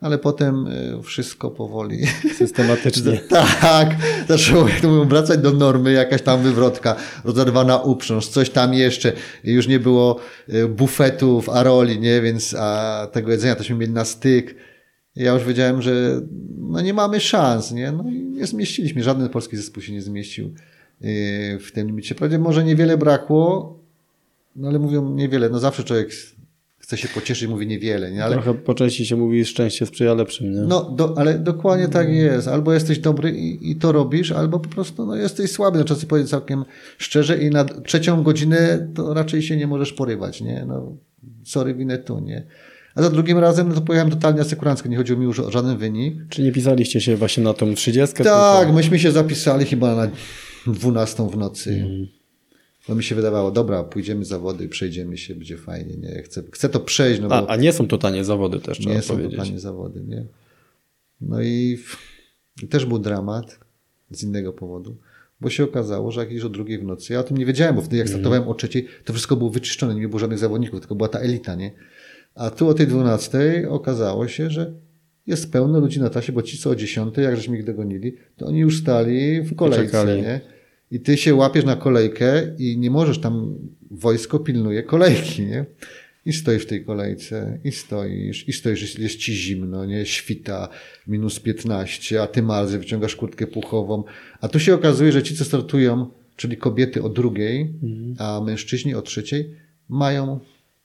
Ale 0.00 0.18
potem 0.18 0.66
y, 0.66 1.02
wszystko 1.02 1.50
powoli 1.50 2.06
Systematycznie. 2.36 3.20
tak, 3.60 3.96
zaczęło 4.28 4.68
jak 4.68 4.82
mówią, 4.82 5.08
wracać 5.08 5.40
do 5.40 5.52
normy, 5.52 5.92
jakaś 5.92 6.22
tam 6.22 6.42
wywrotka, 6.42 6.96
rozerwana 7.24 7.76
uprząż, 7.76 8.28
coś 8.28 8.50
tam 8.50 8.74
jeszcze. 8.74 9.12
I 9.44 9.52
już 9.52 9.68
nie 9.68 9.80
było 9.80 10.20
y, 10.48 10.68
bufetów, 10.68 11.48
aroli, 11.48 12.00
nie, 12.00 12.20
więc 12.20 12.54
a 12.58 13.06
tego 13.12 13.30
jedzenia 13.30 13.56
tośmy 13.56 13.76
mieli 13.76 13.92
na 13.92 14.04
styk. 14.04 14.54
Ja 15.16 15.32
już 15.32 15.44
wiedziałem, 15.44 15.82
że 15.82 16.20
no 16.58 16.80
nie 16.80 16.94
mamy 16.94 17.20
szans, 17.20 17.72
nie, 17.72 17.92
no 17.92 18.04
i 18.10 18.24
nie 18.24 18.46
zmieściliśmy, 18.46 19.02
żaden 19.02 19.28
polski 19.28 19.56
zespół 19.56 19.82
się 19.82 19.92
nie 19.92 20.02
zmieścił 20.02 20.46
y, 20.46 21.58
w 21.58 21.72
tym 21.72 21.86
limicie. 21.86 22.14
Wprawdzie 22.14 22.38
może 22.38 22.64
niewiele 22.64 22.98
brakło, 22.98 23.79
no 24.56 24.68
ale 24.68 24.78
mówią 24.78 25.14
niewiele, 25.14 25.48
no 25.48 25.58
zawsze 25.58 25.84
człowiek 25.84 26.10
chce 26.78 26.96
się 26.96 27.08
pocieszyć, 27.08 27.48
mówi 27.48 27.66
niewiele, 27.66 28.10
nie, 28.10 28.24
ale 28.24 28.34
Trochę 28.34 28.54
po 28.54 28.74
części 28.74 29.06
się 29.06 29.16
mówi, 29.16 29.44
szczęście 29.44 29.86
sprzyja 29.86 30.14
lepszym, 30.14 30.52
nie? 30.52 30.60
no, 30.60 30.90
do, 30.90 31.18
ale 31.18 31.38
dokładnie 31.38 31.88
tak 31.88 32.08
jest. 32.08 32.48
Albo 32.48 32.72
jesteś 32.72 32.98
dobry 32.98 33.30
i, 33.30 33.70
i 33.70 33.76
to 33.76 33.92
robisz, 33.92 34.32
albo 34.32 34.60
po 34.60 34.68
prostu 34.68 35.06
no, 35.06 35.16
jesteś 35.16 35.50
słaby. 35.50 35.78
No, 35.78 35.94
sobie 35.94 36.06
powiedzieć 36.06 36.30
całkiem 36.30 36.64
szczerze 36.98 37.38
i 37.38 37.50
na 37.50 37.64
trzecią 37.64 38.22
godzinę 38.22 38.88
to 38.94 39.14
raczej 39.14 39.42
się 39.42 39.56
nie 39.56 39.66
możesz 39.66 39.92
porywać, 39.92 40.40
nie? 40.40 40.64
No, 40.68 40.96
sorry, 41.44 41.74
winę 41.74 41.98
tu, 41.98 42.20
nie? 42.20 42.46
A 42.94 43.02
za 43.02 43.10
drugim 43.10 43.38
razem 43.38 43.68
no, 43.68 43.74
to 43.74 43.80
pojechałem 43.80 44.12
totalnie 44.12 44.40
asekurancko. 44.40 44.88
Nie 44.88 44.96
chodziło 44.96 45.18
mi 45.18 45.24
już 45.24 45.40
o 45.40 45.50
żaden 45.50 45.76
wynik. 45.76 46.14
Czy 46.28 46.42
nie 46.42 46.52
pisaliście 46.52 47.00
się 47.00 47.16
właśnie 47.16 47.44
na 47.44 47.54
tą 47.54 47.74
30? 47.74 48.22
Tak, 48.24 48.72
myśmy 48.72 48.98
się 48.98 49.12
zapisali 49.12 49.64
chyba 49.64 49.94
na 49.94 50.08
12 50.66 51.28
w 51.30 51.36
nocy. 51.36 51.86
Bo 52.88 52.94
mi 52.94 53.04
się 53.04 53.14
wydawało, 53.14 53.50
dobra, 53.50 53.84
pójdziemy 53.84 54.24
zawody, 54.24 54.68
przejdziemy 54.68 55.18
się, 55.18 55.34
będzie 55.34 55.56
fajnie, 55.56 55.96
nie? 55.96 56.22
Chcę, 56.22 56.42
chcę 56.52 56.68
to 56.68 56.80
przejść, 56.80 57.20
no 57.20 57.28
bo... 57.28 57.34
A, 57.34 57.46
a 57.46 57.56
nie 57.56 57.72
są 57.72 57.88
to 57.88 57.98
tanie 57.98 58.24
zawody 58.24 58.60
też, 58.60 58.78
trzeba 58.78 58.94
nie 58.94 59.02
są 59.02 59.18
to 59.18 59.36
tanie 59.36 59.60
zawody, 59.60 60.00
nie? 60.08 60.24
No 61.20 61.42
i, 61.42 61.78
i 62.62 62.68
też 62.68 62.86
był 62.86 62.98
dramat 62.98 63.58
z 64.10 64.22
innego 64.22 64.52
powodu, 64.52 64.96
bo 65.40 65.50
się 65.50 65.64
okazało, 65.64 66.10
że 66.10 66.20
jakieś 66.20 66.42
o 66.42 66.48
drugiej 66.48 66.78
w 66.78 66.84
nocy, 66.84 67.12
ja 67.12 67.20
o 67.20 67.22
tym 67.22 67.36
nie 67.36 67.46
wiedziałem, 67.46 67.74
bo 67.74 67.80
wtedy 67.80 67.96
jak 67.96 68.08
startowałem 68.08 68.48
o 68.48 68.54
trzeciej, 68.54 68.86
to 69.04 69.12
wszystko 69.12 69.36
było 69.36 69.50
wyczyszczone, 69.50 69.94
nie 69.94 70.08
było 70.08 70.18
żadnych 70.18 70.38
zawodników, 70.38 70.80
tylko 70.80 70.94
była 70.94 71.08
ta 71.08 71.18
elita, 71.18 71.54
nie? 71.54 71.70
A 72.34 72.50
tu 72.50 72.68
o 72.68 72.74
tej 72.74 72.86
dwunastej 72.86 73.66
okazało 73.66 74.28
się, 74.28 74.50
że 74.50 74.72
jest 75.26 75.52
pełno 75.52 75.80
ludzi 75.80 76.00
na 76.00 76.10
trasie, 76.10 76.32
bo 76.32 76.42
ci 76.42 76.58
co 76.58 76.70
o 76.70 76.76
dziesiątej, 76.76 77.24
jak 77.24 77.36
żeśmy 77.36 77.58
ich 77.58 77.64
dogonili, 77.64 78.16
to 78.36 78.46
oni 78.46 78.58
już 78.58 78.78
stali 78.78 79.42
w 79.42 79.56
kolejce, 79.56 80.16
nie? 80.16 80.40
I 80.90 81.00
ty 81.00 81.16
się 81.16 81.34
łapiesz 81.34 81.64
na 81.64 81.76
kolejkę 81.76 82.54
i 82.58 82.78
nie 82.78 82.90
możesz 82.90 83.18
tam, 83.20 83.54
wojsko 83.90 84.38
pilnuje 84.38 84.82
kolejki, 84.82 85.42
nie? 85.42 85.64
I 86.26 86.32
stoisz 86.32 86.62
w 86.62 86.66
tej 86.66 86.84
kolejce, 86.84 87.58
i 87.64 87.72
stoisz, 87.72 88.48
i 88.48 88.52
stoisz, 88.52 88.82
jest- 88.82 88.98
jest 88.98 89.16
ci 89.16 89.34
zimno, 89.34 89.84
nie? 89.86 90.06
Świta, 90.06 90.68
minus 91.06 91.40
15, 91.40 92.22
a 92.22 92.26
ty 92.26 92.42
marzy, 92.42 92.78
wyciągasz 92.78 93.16
kurtkę 93.16 93.46
puchową. 93.46 94.04
A 94.40 94.48
tu 94.48 94.60
się 94.60 94.74
okazuje, 94.74 95.12
że 95.12 95.22
ci, 95.22 95.36
co 95.36 95.44
startują, 95.44 96.06
czyli 96.36 96.56
kobiety 96.56 97.02
o 97.02 97.08
drugiej, 97.08 97.72
a 98.18 98.40
mężczyźni 98.46 98.94
o 98.94 99.02
trzeciej, 99.02 99.54
mają 99.88 100.40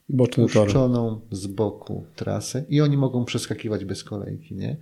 Boczny 0.09 0.47
tor. 0.49 0.63
puszczoną 0.65 1.21
z 1.31 1.47
boku 1.47 2.05
trasę 2.15 2.63
i 2.69 2.81
oni 2.81 2.97
mogą 2.97 3.25
przeskakiwać 3.25 3.85
bez 3.85 4.03
kolejki, 4.03 4.55
nie? 4.55 4.75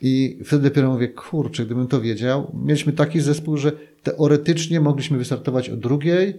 I 0.00 0.38
wtedy 0.44 0.62
dopiero 0.62 0.92
mówię, 0.92 1.08
kurczę, 1.08 1.66
gdybym 1.66 1.86
to 1.86 2.00
wiedział, 2.00 2.52
mieliśmy 2.64 2.92
taki 2.92 3.20
zespół, 3.20 3.56
że 3.56 3.72
teoretycznie 4.02 4.80
mogliśmy 4.80 5.18
wystartować 5.18 5.70
o 5.70 5.76
drugiej 5.76 6.34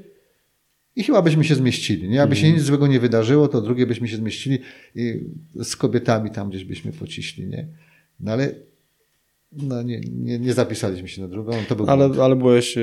i 0.95 1.03
chyba 1.03 1.21
byśmy 1.21 1.43
się 1.43 1.55
zmieścili, 1.55 2.09
nie? 2.09 2.21
Aby 2.21 2.35
się 2.35 2.51
nic 2.51 2.61
złego 2.61 2.87
nie 2.87 2.99
wydarzyło, 2.99 3.47
to 3.47 3.57
o 3.57 3.61
drugiej 3.61 3.87
byśmy 3.87 4.07
się 4.07 4.17
zmieścili 4.17 4.59
i 4.95 5.23
z 5.55 5.75
kobietami 5.75 6.31
tam 6.31 6.49
gdzieś 6.49 6.63
byśmy 6.63 6.91
pociśli, 6.91 7.47
nie? 7.47 7.67
No 8.19 8.31
ale 8.31 8.51
no 9.51 9.83
nie, 9.83 9.99
nie, 9.99 10.39
nie 10.39 10.53
zapisaliśmy 10.53 11.07
się 11.07 11.21
na 11.21 11.27
drugą, 11.27 11.51
to 11.69 11.75
był 11.75 11.89
Ale, 11.89 12.09
ale 12.23 12.35
byłeś 12.35 12.75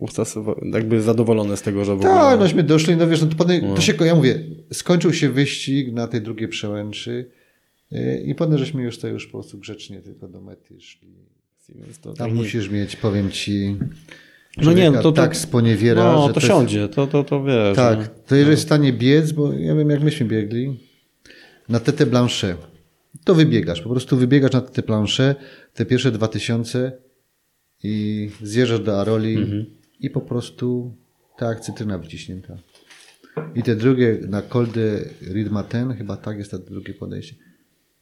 ustosunkowa- 0.00 0.74
jakby 0.74 1.02
zadowolony 1.02 1.56
z 1.56 1.62
tego, 1.62 1.84
że 1.84 1.92
w 1.92 1.94
ogóle... 1.94 2.10
Tak, 2.10 2.40
nośmy 2.40 2.62
doszli, 2.62 2.96
no 2.96 3.08
wiesz, 3.08 3.22
no 3.22 3.26
to, 3.26 3.36
potem, 3.36 3.74
to 3.74 3.80
się, 3.80 3.94
ja 4.04 4.14
mówię, 4.14 4.44
skończył 4.72 5.12
się 5.12 5.28
wyścig 5.28 5.92
na 5.92 6.06
tej 6.06 6.20
drugiej 6.22 6.48
przełęczy 6.48 7.30
i 8.24 8.34
potem 8.34 8.58
żeśmy 8.58 8.82
już 8.82 8.98
to 8.98 9.08
już 9.08 9.26
po 9.26 9.32
prostu 9.32 9.58
grzecznie 9.58 10.00
tylko 10.00 10.28
do 10.28 10.40
mety 10.40 10.80
szli. 10.80 11.08
To 12.02 12.08
Tam 12.08 12.14
tak 12.14 12.28
nie- 12.28 12.34
musisz 12.34 12.68
mieć, 12.70 12.96
powiem 12.96 13.30
ci, 13.30 13.76
No 14.56 14.72
nie, 14.72 14.90
no 14.90 14.96
to, 14.96 15.02
to 15.02 15.12
tak 15.12 15.36
sponiewiera, 15.36 16.12
no, 16.12 16.26
że 16.28 16.34
to, 16.34 16.40
jest- 16.40 16.48
siądzie, 16.48 16.88
to, 16.88 17.06
to, 17.06 17.24
to 17.24 17.44
wiesz. 17.44 17.68
no. 17.68 17.74
Tak, 17.74 18.08
to 18.26 18.34
jeżeli 18.36 18.50
jest 18.50 18.62
w 18.62 18.66
stanie 18.66 18.92
biec, 18.92 19.32
bo 19.32 19.52
ja 19.52 19.74
wiem 19.74 19.90
jak 19.90 20.02
myśmy 20.02 20.26
biegli, 20.26 20.80
na 21.68 21.80
Tete 21.80 22.06
Blanche, 22.06 22.56
to 23.24 23.34
wybiegasz, 23.34 23.80
po 23.82 23.90
prostu 23.90 24.16
wybiegasz 24.16 24.52
na 24.52 24.60
Tete 24.60 24.82
Blanche, 24.82 25.34
te 25.74 25.86
pierwsze 25.86 26.12
2000 26.12 26.92
i 27.82 28.30
zjeżdżasz 28.42 28.80
do 28.80 29.00
Aroli 29.00 29.34
Mhm. 29.36 29.66
i 30.00 30.10
po 30.10 30.20
prostu 30.20 30.94
tak 31.38 31.60
cytryna 31.60 31.98
wyciśnięta. 31.98 32.56
I 33.54 33.62
te 33.62 33.76
drugie 33.76 34.18
na 34.28 34.42
Col 34.42 34.66
de 34.66 35.04
Ridmaten, 35.32 35.94
chyba 35.94 36.16
tak 36.16 36.38
jest 36.38 36.50
to 36.50 36.58
drugie 36.58 36.94
podejście. 36.94 37.34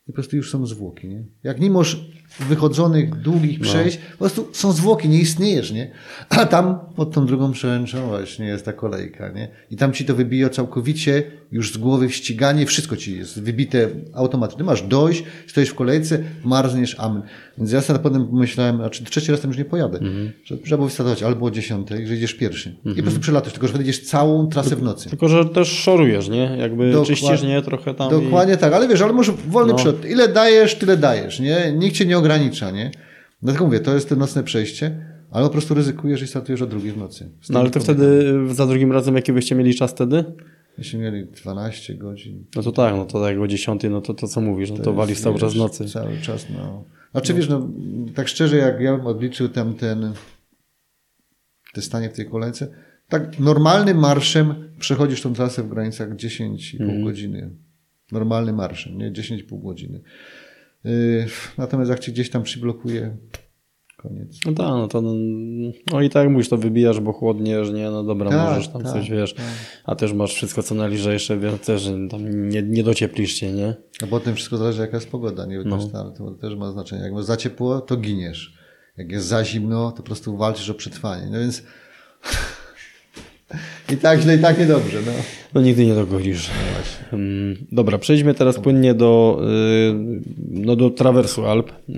I 0.09 0.13
po 0.13 0.13
prostu 0.13 0.37
już 0.37 0.51
są 0.51 0.67
zwłoki, 0.67 1.09
nie? 1.09 1.25
Jak 1.45 1.61
nie 1.61 1.71
masz 1.71 2.07
wychodzonych, 2.49 3.15
długich 3.23 3.61
przejść, 3.61 3.99
po 4.13 4.19
prostu 4.19 4.49
są 4.53 4.73
zwłoki, 4.73 5.09
nie 5.09 5.19
istniejesz, 5.19 5.73
nie? 5.73 5.91
A 6.29 6.47
tam 6.47 6.79
pod 6.97 7.13
tą 7.13 7.27
drugą 7.27 7.53
przełęczą 7.53 8.09
właśnie 8.09 8.47
jest 8.47 8.65
ta 8.65 8.73
kolejka, 8.73 9.29
nie? 9.29 9.49
I 9.71 9.77
tam 9.77 9.93
ci 9.93 10.05
to 10.05 10.15
wybija 10.15 10.49
całkowicie, 10.49 11.23
już 11.53 11.73
z 11.73 11.77
głowy 11.77 12.09
w 12.09 12.15
ściganie, 12.15 12.67
wszystko 12.67 12.97
ci 12.97 13.17
jest 13.19 13.43
wybite 13.43 13.89
automatycznie. 14.15 14.65
Masz 14.65 14.83
dojść, 14.83 15.25
stoisz 15.47 15.69
w 15.69 15.75
kolejce, 15.75 16.19
marzniesz, 16.45 16.97
amen. 16.99 17.23
Więc 17.59 17.73
ja 17.73 17.81
sobie 17.81 17.99
potem 17.99 18.27
pomyślałem, 18.27 18.77
znaczy 18.77 19.05
trzeci 19.05 19.31
raz 19.31 19.41
tam 19.41 19.51
już 19.51 19.59
nie 19.59 19.65
pojadę, 19.65 20.01
że 20.45 20.59
trzeba 20.59 20.77
było 20.77 20.89
wystartować 20.89 21.23
albo 21.23 21.47
o 21.47 21.51
dziesiątej, 21.51 22.07
że 22.07 22.15
idziesz 22.17 22.35
pierwszy. 22.35 22.77
I 22.85 22.95
po 22.97 23.03
prostu 23.03 23.21
przelatujesz, 23.21 23.53
tylko 23.53 23.67
że 23.69 23.73
wejdziesz 23.73 24.01
całą 24.01 24.47
trasę 24.47 24.77
w 24.77 24.83
nocy. 24.83 25.09
Tylko, 25.11 25.29
że 25.29 25.45
też 25.45 25.69
szorujesz, 25.69 26.29
nie? 26.29 26.57
Jakby 26.59 26.93
Dokładnie. 26.93 27.17
czyścisz, 27.17 27.43
nie? 27.43 27.63
Trochę 27.63 27.95
tam 27.95 28.11
Dokładnie 28.11 28.57
tak, 28.57 28.73
ale 28.73 28.89
wiesz, 28.89 29.01
ale 29.01 29.13
może 29.13 29.33
wolny 29.49 29.73
No. 29.73 29.79
przed. 29.79 29.98
Ile 30.05 30.29
dajesz, 30.29 30.75
tyle 30.75 30.97
dajesz, 30.97 31.41
nie? 31.41 31.73
Nikt 31.73 31.97
cię 31.97 32.07
nie 32.07 32.19
ogranicza, 32.19 32.71
nie? 32.71 32.91
Dlatego 33.43 33.65
mówię, 33.65 33.81
to 33.81 33.95
jest 33.95 34.09
to 34.09 34.17
nocne 34.17 34.43
przejście, 34.45 35.07
ale 35.31 35.47
po 35.47 35.53
prostu 35.53 35.75
ryzykujesz 35.75 36.23
i 36.23 36.27
startujesz 36.27 36.63
o 36.63 36.67
drugiej 36.67 36.93
w 36.93 36.97
nocy. 36.97 37.31
No 37.51 37.61
ale 37.61 37.71
to 37.71 37.81
wtedy 37.81 38.35
za 38.55 38.67
drugim 38.67 38.93
razem 38.93 39.17
jaki 39.17 39.33
byście 39.33 39.55
mieli 39.55 39.75
czas 39.75 39.91
wtedy? 39.91 40.25
Jeśli 40.79 40.99
mieli 40.99 41.25
12 41.25 41.95
godzin. 41.95 42.45
No 42.57 42.63
to 42.63 42.73
tak, 42.73 42.95
no 42.95 43.05
to 43.05 43.31
jak 43.31 43.41
o 43.41 43.47
10, 43.49 43.83
no 43.91 44.01
to 44.01 44.15
to 44.15 44.29
co 44.29 44.41
mówisz, 44.41 44.71
no 44.71 44.77
to, 44.79 44.93
walisz 44.93 45.11
jest, 45.11 45.23
cały 45.23 45.39
czas 45.39 45.55
nocy. 45.55 45.85
Cały 45.85 46.17
czas, 46.23 46.47
no. 46.57 46.85
Znaczy 47.13 47.35
wiesz, 47.35 47.49
no, 47.49 47.69
tak 48.15 48.29
szczerze, 48.29 48.57
jak 48.57 48.81
ja 48.81 48.97
bym 48.97 49.07
odliczył 49.07 49.49
tam 49.49 49.75
ten, 49.75 50.13
te 51.75 51.83
stanie 51.83 52.11
w 52.11 52.13
tej 52.13 52.27
kolejce, 52.31 52.69
tak 53.09 53.39
normalnym 53.39 53.99
marszem 53.99 54.55
przechodzisz 54.79 55.23
tą 55.23 55.35
trasę 55.35 55.63
w 55.63 55.69
granicach 55.69 56.17
10,5 56.17 56.81
Mhm. 56.81 57.05
godziny. 57.05 57.51
Normalnym 58.13 58.57
marszem, 58.57 58.99
nie? 58.99 59.13
10,5 59.13 59.63
godziny. 59.63 60.01
Yy, 60.85 61.27
natomiast 61.59 61.91
jak 61.91 62.01
ci 62.01 62.13
gdzieś 62.13 62.31
tam 62.31 62.43
przyblokuje, 62.43 63.17
koniec. 63.97 64.39
No 64.47 64.53
tak, 64.53 64.67
no 64.67 64.89
to 64.89 65.03
no 65.93 66.01
i 66.03 66.11
tak 66.11 66.31
mówisz, 66.31 66.49
to 66.49 66.57
wybijasz, 66.57 67.01
bo 67.01 67.13
chłodniesz, 67.13 67.71
nie? 67.71 67.91
No 67.91 68.05
dobra, 68.05 68.31
Tak, 68.31 68.49
możesz 68.49 68.69
tam 68.69 68.83
tak, 68.83 68.93
coś, 68.93 69.11
wiesz, 69.11 69.35
a 69.85 69.95
też 69.95 70.13
masz 70.13 70.35
wszystko 70.35 70.63
co 70.63 70.75
najlżejsze, 70.75 71.39
więc 71.39 71.67
też 71.67 71.91
tam 72.11 72.49
nie, 72.49 72.63
nie 72.63 72.83
docieplisz 72.83 73.33
się, 73.33 73.53
nie? 73.53 73.75
A 74.03 74.07
potem 74.07 74.35
wszystko 74.35 74.57
zależy 74.57 74.81
jaka 74.81 74.97
jest 74.97 75.11
pogoda, 75.11 75.47
nie? 75.47 75.59
No. 75.65 75.79
No. 75.93 76.11
To 76.11 76.31
też 76.31 76.57
ma 76.57 76.73
znaczenie. 76.73 77.03
Jak 77.03 77.13
masz 77.13 77.25
za 77.25 77.37
ciepło, 77.37 77.81
to 77.81 77.97
giniesz. 77.97 78.59
Jak 78.97 79.13
jest 79.13 79.27
za 79.27 79.45
zimno, 79.45 79.91
to 79.91 79.97
po 79.97 80.03
prostu 80.03 80.37
walczysz 80.37 80.71
o 80.71 80.75
przetrwanie. 80.75 81.27
No 81.31 81.39
więc 81.39 81.63
i 83.93 83.97
tak 83.97 84.21
źle, 84.21 84.37
i 84.37 84.39
tak 84.39 84.59
niedobrze. 84.59 84.99
No. 85.07 85.13
No 85.55 85.61
nigdy 85.61 85.87
nie 85.87 85.95
dogonisz. 85.95 86.51
Mm, 87.13 87.57
Dobra, 87.73 87.99
przejdźmy 87.99 88.35
teraz 88.35 88.61
płynnie 88.61 88.95
do, 88.95 89.41
y, 89.91 90.21
no 90.51 90.77
do 90.77 90.91
trawersu 90.91 91.47
Alp. 91.47 91.71
Y, 91.89 91.95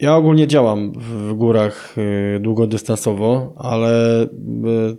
Ja 0.00 0.16
ogólnie 0.16 0.46
działam 0.46 0.92
w 0.96 1.32
górach 1.34 1.94
y, 1.98 2.40
długodystansowo, 2.40 3.54
ale 3.56 4.26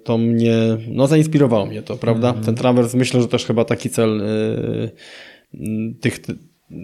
to 0.03 0.17
mnie, 0.17 0.57
no 0.87 1.07
zainspirowało 1.07 1.65
mnie 1.65 1.81
to, 1.81 1.97
prawda? 1.97 2.33
Ten 2.45 2.55
trawers, 2.55 2.93
myślę, 2.93 3.21
że 3.21 3.27
też 3.27 3.45
chyba 3.45 3.65
taki 3.65 3.89
cel 3.89 4.21
tych, 6.01 6.19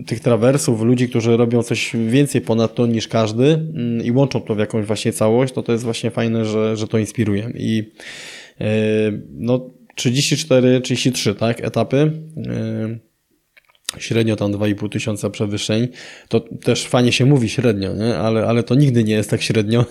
tych 0.08 0.20
trawersów, 0.20 0.82
ludzi, 0.82 1.10
którzy 1.10 1.38
robią 1.38 1.64
coś 1.64 1.96
więcej 2.08 2.42
ponad 2.42 2.76
to 2.76 2.88
niż 2.88 3.08
każdy 3.08 3.46
mm, 3.46 4.06
i 4.06 4.12
łączą 4.12 4.42
to 4.42 4.56
w 4.56 4.60
jakąś 4.60 4.86
właśnie 4.86 5.14
całość, 5.14 5.54
to 5.54 5.64
to 5.64 5.72
jest 5.72 5.84
właśnie 5.84 6.12
fajne, 6.12 6.46
że, 6.46 6.78
że 6.78 6.88
to 6.88 6.98
inspiruje. 6.98 7.52
I 7.56 7.92
y, 8.62 8.66
no 9.32 9.70
34, 9.96 10.82
33, 10.82 11.36
tak, 11.36 11.64
etapy. 11.64 12.12
y, 12.38 13.10
średnio 13.98 14.36
tam 14.36 14.52
2,5 14.52 14.90
tysiąca 14.90 15.30
przewyższeń. 15.30 15.88
To 16.28 16.40
też 16.40 16.86
fajnie 16.86 17.12
się 17.12 17.26
mówi 17.26 17.50
średnio, 17.50 17.94
nie? 17.94 18.18
Ale, 18.18 18.46
ale 18.46 18.64
to 18.64 18.76
nigdy 18.76 19.04
nie 19.04 19.14
jest 19.14 19.30
tak 19.30 19.42
średnio, 19.42 19.86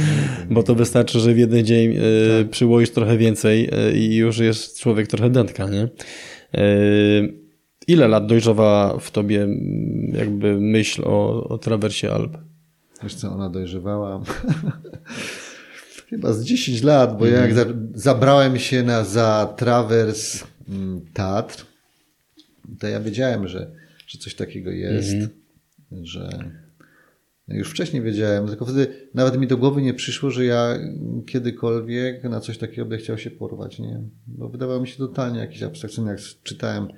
bo 0.50 0.62
to 0.62 0.74
wystarczy, 0.74 1.20
że 1.20 1.34
w 1.34 1.38
jeden 1.38 1.64
dzień 1.64 1.96
y, 1.96 2.48
przyłoisz 2.50 2.90
trochę 2.90 3.18
więcej 3.18 3.70
y, 3.88 3.98
i 3.98 4.16
już 4.16 4.38
jest 4.38 4.80
człowiek 4.80 5.06
trochę 5.06 5.30
dętka, 5.30 5.68
nie? 5.68 5.88
Y, 6.62 7.39
ile 7.90 8.08
lat 8.08 8.26
dojrzewa 8.26 8.98
w 9.00 9.10
tobie 9.10 9.48
jakby 10.12 10.60
myśl 10.60 11.02
o, 11.04 11.48
o 11.48 11.58
trawersie 11.58 12.10
Alp? 12.10 12.38
Wiesz 13.02 13.14
co, 13.14 13.32
ona 13.32 13.50
dojrzewała 13.50 14.22
chyba 16.10 16.32
z 16.32 16.44
10 16.44 16.82
lat, 16.82 17.18
bo 17.18 17.26
ja 17.26 17.40
jak 17.40 17.54
za, 17.54 17.64
zabrałem 17.94 18.58
się 18.58 18.82
na, 18.82 19.04
za 19.04 19.54
trawers 19.56 20.44
mm, 20.68 21.00
Tatr, 21.14 21.66
to 22.78 22.86
ja 22.86 23.00
wiedziałem, 23.00 23.48
że, 23.48 23.70
że 24.06 24.18
coś 24.18 24.34
takiego 24.34 24.70
jest, 24.70 25.16
że 26.02 26.28
już 27.48 27.70
wcześniej 27.70 28.02
wiedziałem, 28.02 28.46
tylko 28.46 28.64
wtedy 28.64 28.86
nawet 29.14 29.38
mi 29.38 29.46
do 29.46 29.56
głowy 29.56 29.82
nie 29.82 29.94
przyszło, 29.94 30.30
że 30.30 30.44
ja 30.44 30.78
kiedykolwiek 31.26 32.24
na 32.24 32.40
coś 32.40 32.58
takiego 32.58 32.82
będę 32.82 33.04
chciał 33.04 33.18
się 33.18 33.30
porwać, 33.30 33.78
nie? 33.78 34.00
Bo 34.26 34.48
wydawało 34.48 34.80
mi 34.80 34.88
się 34.88 34.96
totalnie 34.96 35.40
jakiś 35.40 35.62
abstrakcyjny, 35.62 36.10
jak 36.10 36.20
czytałem 36.42 36.88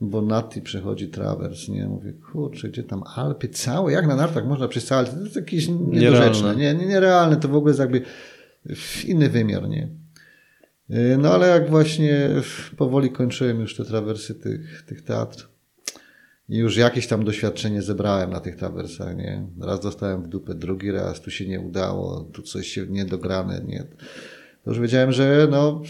Bonatti 0.00 0.62
przechodzi 0.62 1.08
trawers, 1.08 1.68
nie? 1.68 1.86
Mówię, 1.86 2.12
kurczę, 2.12 2.68
gdzie 2.68 2.82
tam 2.82 3.02
Alpy 3.16 3.48
całe, 3.48 3.92
jak 3.92 4.06
na 4.06 4.16
nartach 4.16 4.46
można 4.46 4.68
przez 4.68 4.84
całe, 4.86 5.04
to 5.04 5.20
jest 5.20 5.36
jakieś 5.36 5.68
niedorzeczne, 5.68 6.56
nie, 6.56 6.74
nie, 6.74 6.86
nierealne, 6.86 7.36
to 7.36 7.48
w 7.48 7.54
ogóle 7.54 7.70
jest 7.70 7.80
jakby 7.80 8.02
inny 9.06 9.28
wymiar, 9.28 9.68
nie? 9.68 9.88
Yy, 10.88 11.18
No 11.18 11.32
ale 11.34 11.48
jak 11.48 11.70
właśnie 11.70 12.28
powoli 12.76 13.10
kończyłem 13.10 13.60
już 13.60 13.76
te 13.76 13.84
trawersy 13.84 14.34
tych, 14.34 14.82
tych 14.82 15.02
teatr 15.02 15.48
i 16.48 16.58
już 16.58 16.76
jakieś 16.76 17.06
tam 17.06 17.24
doświadczenie 17.24 17.82
zebrałem 17.82 18.30
na 18.30 18.40
tych 18.40 18.56
trawersach, 18.56 19.16
nie? 19.16 19.46
Raz 19.60 19.80
dostałem 19.80 20.22
w 20.22 20.28
dupę, 20.28 20.54
drugi 20.54 20.90
raz, 20.90 21.20
tu 21.20 21.30
się 21.30 21.48
nie 21.48 21.60
udało, 21.60 22.20
tu 22.32 22.42
coś 22.42 22.68
się 22.68 22.86
niedograne, 22.86 23.60
nie? 23.66 23.84
To 24.64 24.70
już 24.70 24.80
wiedziałem, 24.80 25.12
że 25.12 25.48
no, 25.50 25.82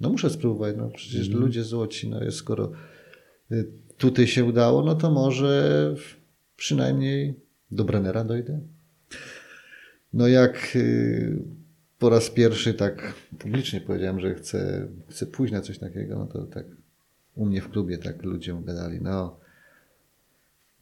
no 0.00 0.08
muszę 0.08 0.30
spróbować, 0.30 0.74
no 0.78 0.90
przecież 0.90 1.28
ludzie 1.28 1.64
złoci, 1.64 2.08
no 2.08 2.24
jest 2.24 2.36
skoro 2.36 2.64
y, 2.64 2.91
tutaj 3.96 4.26
się 4.26 4.44
udało, 4.44 4.82
no 4.82 4.94
to 4.94 5.10
może 5.10 5.94
przynajmniej 6.56 7.34
do 7.70 7.84
Brennera 7.84 8.24
dojdę. 8.24 8.60
No 10.12 10.28
jak 10.28 10.72
y, 10.76 11.42
po 11.98 12.10
raz 12.10 12.30
pierwszy 12.30 12.74
tak 12.74 13.14
publicznie 13.38 13.80
powiedziałem, 13.80 14.20
że 14.20 14.34
chcę, 14.34 14.88
chcę 15.08 15.26
pójść 15.26 15.52
na 15.52 15.60
coś 15.60 15.78
takiego, 15.78 16.18
no 16.18 16.26
to 16.26 16.42
tak 16.42 16.66
u 17.34 17.46
mnie 17.46 17.60
w 17.60 17.70
klubie 17.70 17.98
tak 17.98 18.22
ludziom 18.22 18.64
gadali, 18.64 19.00
no 19.00 19.42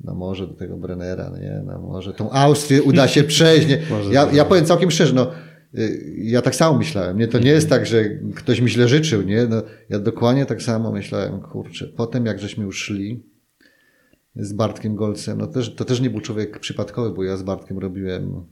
no 0.04 0.14
może 0.14 0.46
do 0.46 0.54
tego 0.54 0.76
Brennera, 0.76 1.30
nie? 1.40 1.62
No 1.66 1.80
może 1.80 2.14
tą 2.14 2.30
Austrię 2.30 2.82
uda 2.82 3.08
się 3.08 3.24
przejść, 3.34 3.68
nie? 3.68 3.82
Ja, 4.10 4.32
ja 4.32 4.44
powiem 4.44 4.64
całkiem 4.64 4.90
szczerze, 4.90 5.14
no 5.14 5.32
y, 5.32 5.49
ja 6.16 6.42
tak 6.42 6.54
samo 6.54 6.78
myślałem, 6.78 7.18
nie? 7.18 7.28
To 7.28 7.38
nie 7.38 7.50
jest 7.50 7.68
tak, 7.68 7.86
że 7.86 8.04
ktoś 8.34 8.60
mi 8.60 8.68
źle 8.68 8.88
życzył, 8.88 9.22
nie? 9.22 9.46
No, 9.46 9.62
ja 9.88 9.98
dokładnie 9.98 10.46
tak 10.46 10.62
samo 10.62 10.92
myślałem, 10.92 11.40
kurczę. 11.40 11.86
Potem 11.86 12.26
jak 12.26 12.40
żeśmy 12.40 12.64
już 12.64 12.78
szli 12.78 13.22
z 14.36 14.52
Bartkiem 14.52 14.96
Golcem, 14.96 15.38
no 15.38 15.46
też, 15.46 15.74
to 15.74 15.84
też 15.84 16.00
nie 16.00 16.10
był 16.10 16.20
człowiek 16.20 16.58
przypadkowy, 16.58 17.10
bo 17.10 17.24
ja 17.24 17.36
z 17.36 17.42
Bartkiem 17.42 17.78
robiłem 17.78 18.44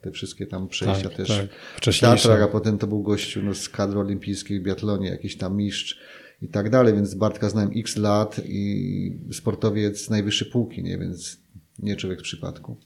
te 0.00 0.10
wszystkie 0.10 0.46
tam 0.46 0.68
przejścia 0.68 1.08
Tak, 1.08 1.16
też 1.16 1.28
tak. 1.28 1.46
w 1.74 1.76
Wcześniejsze. 1.76 2.28
Tatrach, 2.28 2.48
a 2.48 2.52
potem 2.52 2.78
to 2.78 2.86
był 2.86 3.02
gościu 3.02 3.42
no, 3.42 3.54
z 3.54 3.68
kadry 3.68 3.98
olimpijskiej 3.98 4.60
w 4.60 4.62
biatlonie, 4.62 5.08
jakiś 5.08 5.36
tam 5.36 5.56
mistrz 5.56 5.98
i 6.42 6.48
tak 6.48 6.70
dalej, 6.70 6.94
więc 6.94 7.14
Bartka 7.14 7.48
znałem 7.50 7.70
x 7.76 7.96
lat 7.96 8.40
i 8.44 9.16
sportowiec 9.32 10.04
z 10.04 10.10
najwyższej 10.10 10.50
półki, 10.50 10.82
nie? 10.82 10.98
Więc 10.98 11.36
nie 11.78 11.96
człowiek 11.96 12.20
z 12.20 12.22
przypadku. 12.22 12.76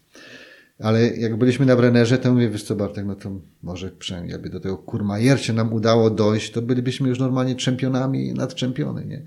Ale 0.79 1.09
jak 1.09 1.37
byliśmy 1.37 1.67
na 1.67 1.77
Brennerze, 1.77 2.19
to 2.19 2.33
mówię, 2.33 2.51
wiesz 2.51 2.63
co 2.63 2.77
Bartek, 2.77 3.07
no 3.07 3.15
to 3.15 3.31
może 3.63 3.91
przynajmniej 3.91 4.33
jakby 4.33 4.51
do 4.51 4.61
tego 4.61 4.79
Kurmajer 4.79 5.41
się 5.41 5.53
nam 5.53 5.73
udało 5.73 6.11
dojść, 6.11 6.51
to 6.51 6.63
bylibyśmy 6.63 7.09
już 7.09 7.19
normalnie 7.19 7.55
czempionami 7.57 8.33
nadczempiony, 8.35 9.05
nie? 9.05 9.23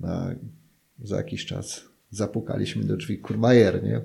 No, 0.00 0.08
za 1.02 1.16
jakiś 1.16 1.46
czas 1.46 1.84
zapukaliśmy 2.10 2.84
do 2.84 2.96
drzwi 2.96 3.18
Kurmajer, 3.18 3.82
nie? 3.84 4.00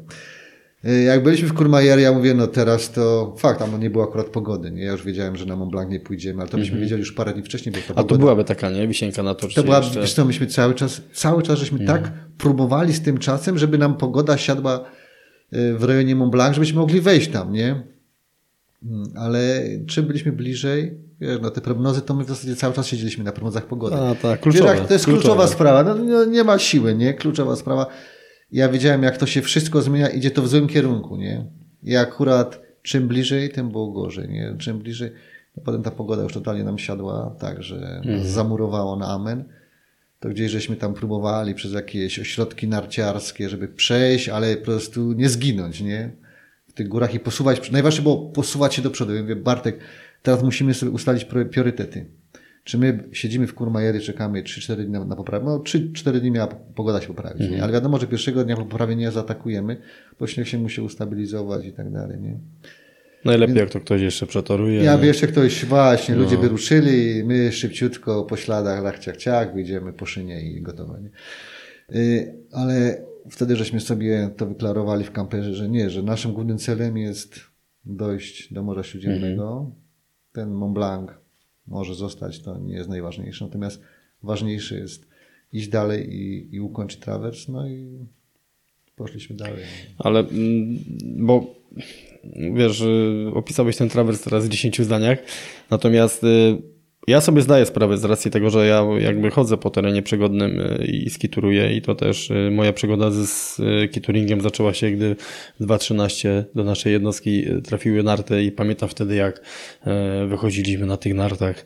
Jak 1.06 1.24
byliśmy 1.24 1.48
w 1.48 1.54
Kurmajer, 1.54 2.00
ja 2.00 2.12
mówię, 2.12 2.34
no 2.34 2.48
teraz 2.48 2.92
to 2.92 3.36
fakt, 3.38 3.60
tam 3.60 3.80
nie 3.80 3.90
było 3.90 4.04
akurat 4.04 4.28
pogody, 4.28 4.72
nie? 4.72 4.84
Ja 4.84 4.92
już 4.92 5.06
wiedziałem, 5.06 5.36
że 5.36 5.46
na 5.46 5.56
Mont 5.56 5.72
Blanc 5.72 5.92
nie 5.92 6.00
pójdziemy, 6.00 6.42
ale 6.42 6.50
to 6.50 6.58
byśmy 6.58 6.80
wiedzieli 6.80 7.00
już 7.00 7.12
parę 7.12 7.34
dni 7.34 7.44
wcześniej, 7.44 7.74
bo 7.74 7.78
Mhm. 7.78 8.00
A 8.00 8.02
to 8.02 8.08
pogoda... 8.08 8.20
byłaby 8.20 8.44
taka, 8.44 8.70
nie? 8.70 8.88
Wisienka 8.88 9.24
na 9.24 9.36
torcie 9.36 9.56
To 9.56 9.64
była, 9.64 9.78
jeszcze. 9.78 10.02
wiesz 10.02 10.14
co, 10.14 10.26
myśmy 10.26 10.48
cały 10.48 10.74
czas, 10.74 11.02
cały 11.14 11.44
czas 11.44 11.60
żeśmy 11.60 11.86
tak 11.86 12.12
próbowali 12.38 12.94
z 12.94 13.02
tym 13.02 13.18
czasem, 13.18 13.58
żeby 13.58 13.78
nam 13.78 13.98
pogoda 13.98 14.38
siadła 14.38 14.86
w 15.78 15.84
rejonie 15.84 16.16
Mont 16.16 16.32
Blanc, 16.32 16.54
żebyśmy 16.56 16.80
mogli 16.80 17.02
wejść 17.02 17.28
tam, 17.32 17.54
nie? 17.54 17.84
Mm, 18.86 19.04
Ale 19.16 19.64
czym 19.88 20.06
byliśmy 20.06 20.32
bliżej, 20.32 20.98
wiesz, 21.22 21.40
no 21.42 21.50
te 21.50 21.62
prognozy, 21.62 22.02
to 22.02 22.14
my 22.14 22.24
w 22.24 22.28
zasadzie 22.28 22.56
cały 22.56 22.74
czas 22.74 22.88
siedzieliśmy 22.88 23.24
na 23.24 23.32
prognozach 23.32 23.66
pogody. 23.66 23.96
A, 23.96 24.16
tak, 24.16 24.32
Wiesz, 24.32 24.40
kluczowe. 24.40 24.76
jak 24.76 24.88
to 24.88 24.94
jest 24.94 25.06
kluczowa 25.06 25.48
sprawa, 25.48 25.84
no, 25.84 25.96
no, 25.96 26.26
nie 26.26 26.44
ma 26.44 26.60
siły, 26.60 26.96
nie? 26.96 27.14
Kluczowa 27.14 27.56
sprawa. 27.56 27.86
Ja 28.52 28.70
wiedziałem, 28.70 29.04
jak 29.04 29.18
to 29.18 29.26
się 29.26 29.42
wszystko 29.42 29.82
zmienia, 29.82 30.10
idzie 30.10 30.32
to 30.32 30.42
w 30.42 30.48
złym 30.48 30.68
kierunku, 30.68 31.18
nie? 31.18 31.46
I 31.84 31.96
akurat 31.96 32.62
czym 32.82 33.08
bliżej, 33.08 33.50
tym 33.50 33.72
było 33.72 33.92
gorzej, 33.92 34.30
nie? 34.30 34.56
Czym 34.58 34.80
bliżej, 34.80 35.12
no 35.58 35.64
potem 35.66 35.84
ta 35.84 35.92
pogoda 35.92 36.24
już 36.24 36.34
totalnie 36.34 36.64
nam 36.64 36.78
siadła, 36.78 37.36
tak, 37.40 37.64
że 37.64 37.76
Mhm. 37.98 38.24
zamurowało 38.28 38.96
na 38.96 39.08
amen. 39.08 39.44
To 40.24 40.30
gdzieś 40.30 40.52
żeśmy 40.52 40.76
tam 40.76 40.94
próbowali 40.94 41.56
przez 41.56 41.74
jakieś 41.74 42.20
ośrodki 42.20 42.68
narciarskie, 42.68 43.50
żeby 43.50 43.68
przejść, 43.68 44.30
ale 44.30 44.58
po 44.58 44.66
prostu 44.66 45.14
nie 45.14 45.30
zginąć, 45.30 45.82
nie? 45.82 46.12
W 46.68 46.74
tych 46.74 46.88
górach 46.88 47.14
i 47.14 47.20
posuwać. 47.20 47.72
Najważniejsze 47.72 48.02
było 48.02 48.18
posuwać 48.32 48.76
się 48.76 48.82
do 48.82 48.90
przodu. 48.90 49.16
Ja 49.16 49.22
mówię, 49.22 49.36
Bartek, 49.36 49.80
teraz 50.22 50.44
musimy 50.44 50.74
sobie 50.74 50.92
ustalić 50.92 51.26
priorytety. 51.52 52.06
Czy 52.64 52.78
my 52.78 53.10
siedzimy 53.12 53.48
w 53.48 53.54
Kurmajery, 53.54 54.00
czekamy 54.00 54.44
3-4 54.44 54.76
dni 54.76 54.90
na, 54.90 55.06
na 55.06 55.16
poprawę? 55.16 55.46
No 55.46 55.60
3-4 55.60 56.20
dni 56.20 56.32
miała 56.32 56.48
pogoda 56.48 57.02
się 57.02 57.08
poprawić, 57.08 57.42
Mhm. 57.42 57.58
nie? 57.58 57.64
ale 57.64 57.74
wiadomo, 57.74 58.00
że 58.00 58.08
pierwszego 58.08 58.44
dnia 58.44 58.56
po 58.56 58.66
poprawie 58.66 58.96
nie 58.96 59.12
zaatakujemy, 59.12 59.78
bo 60.20 60.28
śnieg 60.28 60.48
się 60.48 60.58
musi 60.58 60.82
ustabilizować 60.82 61.66
i 61.66 61.72
tak 61.74 61.92
dalej. 61.92 62.20
Nie? 62.22 62.38
Najlepiej 63.26 63.56
jak 63.58 63.70
to 63.70 63.80
ktoś 63.80 64.02
jeszcze 64.02 64.26
przetoruje. 64.28 64.84
Ja 64.84 64.98
by 64.98 65.06
jeszcze 65.06 65.28
ktoś, 65.28 65.66
właśnie, 65.66 66.16
ludzie 66.16 66.36
No. 66.36 66.42
by 66.42 66.48
ruszyli, 66.48 67.24
my 67.24 67.52
szybciutko 67.52 68.24
po 68.24 68.38
śladach, 68.38 68.84
lach, 68.84 69.00
ciach, 69.00 69.18
ciach, 69.18 69.54
wyjdziemy 69.54 69.94
po 69.94 70.06
szynie 70.06 70.42
i 70.42 70.62
gotowe. 70.62 71.02
Nie? 71.02 71.10
Y, 72.00 72.36
Ale 72.52 73.06
wtedy 73.30 73.56
żeśmy 73.56 73.80
sobie 73.80 74.30
to 74.38 74.46
wyklarowali 74.46 75.04
w 75.04 75.12
kamperze, 75.12 75.54
że 75.54 75.70
nie, 75.70 75.90
że 75.90 76.04
naszym 76.04 76.34
głównym 76.34 76.58
celem 76.58 76.98
jest 76.98 77.40
dojść 77.86 78.54
do 78.54 78.64
Morza 78.64 78.84
Śródziemnego. 78.84 79.72
Ten 80.32 80.52
Mont 80.52 80.74
Blanc 80.74 81.10
może 81.68 81.96
zostać, 81.96 82.40
to 82.42 82.58
nie 82.58 82.74
jest 82.74 82.90
najważniejsze, 82.90 83.46
natomiast 83.46 83.82
ważniejsze 84.24 84.76
jest 84.78 85.08
iść 85.54 85.68
dalej 85.68 86.16
i, 86.16 86.56
i 86.56 86.60
ukończyć 86.60 87.00
trawers, 87.00 87.48
no 87.48 87.68
i 87.68 88.06
poszliśmy 88.96 89.36
dalej. 89.36 89.64
Ale 89.98 90.20
mm, 90.20 90.80
bo 91.18 91.56
wiesz, 92.54 92.82
y, 92.82 93.32
opisałeś 93.34 93.78
ten 93.78 93.90
trawers 93.90 94.22
teraz 94.22 94.46
w 94.46 94.50
10 94.50 94.82
zdaniach, 94.82 95.20
natomiast 95.70 96.24
y, 96.24 96.74
ja 97.08 97.22
sobie 97.22 97.42
zdaję 97.42 97.66
sprawę 97.66 97.98
z 97.98 98.06
racji 98.06 98.32
tego, 98.32 98.50
że 98.50 98.68
ja 98.68 98.86
jakby 99.00 99.32
chodzę 99.32 99.58
po 99.58 99.70
terenie 99.70 100.02
przygodnym 100.02 100.60
y, 100.60 100.86
i 100.86 101.10
skituruję 101.10 101.78
i 101.78 101.82
to 101.82 101.96
też 101.96 102.32
moja 102.52 102.74
przygoda 102.74 103.12
z, 103.12 103.28
z 103.30 103.60
y, 103.60 103.88
kituringiem 103.88 104.42
zaczęła 104.42 104.74
się, 104.74 104.92
gdy 104.92 105.16
w 105.60 105.64
2013 105.64 106.46
do 106.56 106.64
naszej 106.64 106.94
jednostki 106.94 107.46
trafiły 107.64 108.04
narty 108.04 108.44
i 108.44 108.52
pamiętam 108.52 108.90
wtedy 108.90 109.16
jak 109.16 109.42
wychodziliśmy 110.28 110.86
na 110.86 110.98
tych 110.98 111.14
nartach 111.14 111.66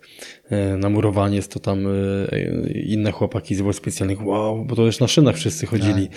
na 0.78 0.90
murowanie, 0.90 1.42
to 1.42 1.60
tam 1.60 1.88
e, 1.88 2.42
inne 2.72 3.12
chłopaki 3.12 3.56
z 3.56 3.62
wojsk 3.62 3.82
specjalnych, 3.82 4.26
wow, 4.26 4.66
bo 4.66 4.76
to 4.76 4.86
już 4.86 5.00
na 5.00 5.08
szynach 5.08 5.36
wszyscy 5.36 5.66
chodzili. 5.66 6.08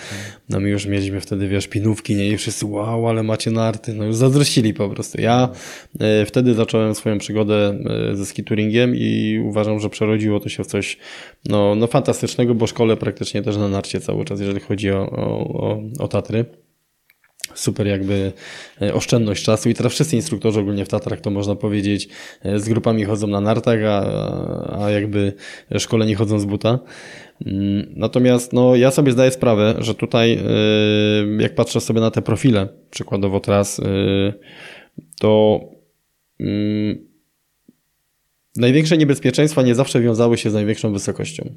No 0.49 0.59
my 0.59 0.69
już 0.69 0.85
mieliśmy 0.85 1.21
wtedy, 1.21 1.47
wiesz, 1.47 1.67
pinówki, 1.67 2.15
nie? 2.15 2.27
I 2.27 2.37
wszyscy, 2.37 2.65
wow, 2.65 3.07
ale 3.07 3.23
macie 3.23 3.51
narty. 3.51 3.93
No 3.93 4.03
już 4.03 4.15
zazdrościli 4.15 4.73
po 4.73 4.89
prostu. 4.89 5.21
Ja 5.21 5.49
e, 5.99 6.25
wtedy 6.25 6.53
zacząłem 6.53 6.95
swoją 6.95 7.17
przygodę 7.17 7.79
e, 8.11 8.15
ze 8.15 8.25
skituringiem 8.25 8.95
i 8.95 9.39
uważam, 9.45 9.79
że 9.79 9.89
przerodziło 9.89 10.39
to 10.39 10.49
się 10.49 10.63
w 10.63 10.67
coś 10.67 10.97
no, 11.49 11.75
no 11.75 11.87
fantastycznego, 11.87 12.55
bo 12.55 12.67
szkole 12.67 12.97
praktycznie 12.97 13.41
też 13.41 13.57
na 13.57 13.67
narcie 13.67 14.01
cały 14.01 14.25
czas, 14.25 14.39
jeżeli 14.39 14.59
chodzi 14.59 14.91
o, 14.91 15.09
o, 15.09 15.37
o, 15.39 15.81
o 15.99 16.07
Tatry 16.07 16.45
super 17.55 17.87
jakby 17.87 18.31
e, 18.81 18.93
oszczędność 18.93 19.43
czasu 19.43 19.69
i 19.69 19.73
teraz 19.73 19.93
wszyscy 19.93 20.15
instruktorzy 20.15 20.59
ogólnie 20.59 20.85
w 20.85 20.89
Tatrach 20.89 21.21
to 21.21 21.29
można 21.29 21.55
powiedzieć 21.55 22.09
e, 22.43 22.59
z 22.59 22.69
grupami 22.69 23.03
chodzą 23.03 23.27
na 23.27 23.41
nartach, 23.41 23.79
a, 23.83 24.83
a 24.83 24.91
jakby 24.91 25.33
szkoleni 25.77 26.15
chodzą 26.15 26.39
z 26.39 26.45
buta. 26.45 26.79
Mm, 27.45 27.93
Natomiast 27.95 28.53
no, 28.53 28.75
ja 28.75 28.91
sobie 28.91 29.11
zdaję 29.11 29.31
sprawę, 29.31 29.75
że 29.79 29.95
tutaj 29.95 30.33
e, 30.33 30.43
jak 31.39 31.55
patrzę 31.55 31.81
sobie 31.81 32.01
na 32.01 32.11
te 32.11 32.21
profile, 32.21 32.67
przykładowo 32.89 33.41
e, 33.47 34.33
to 35.19 35.59
mm, 36.39 37.07
największe 38.55 38.97
niebezpieczeństwa 38.97 39.61
nie 39.61 39.75
zawsze 39.75 40.01
wiązały 40.01 40.37
się 40.37 40.49
z 40.49 40.53
największą 40.53 40.93
wysokością. 40.93 41.55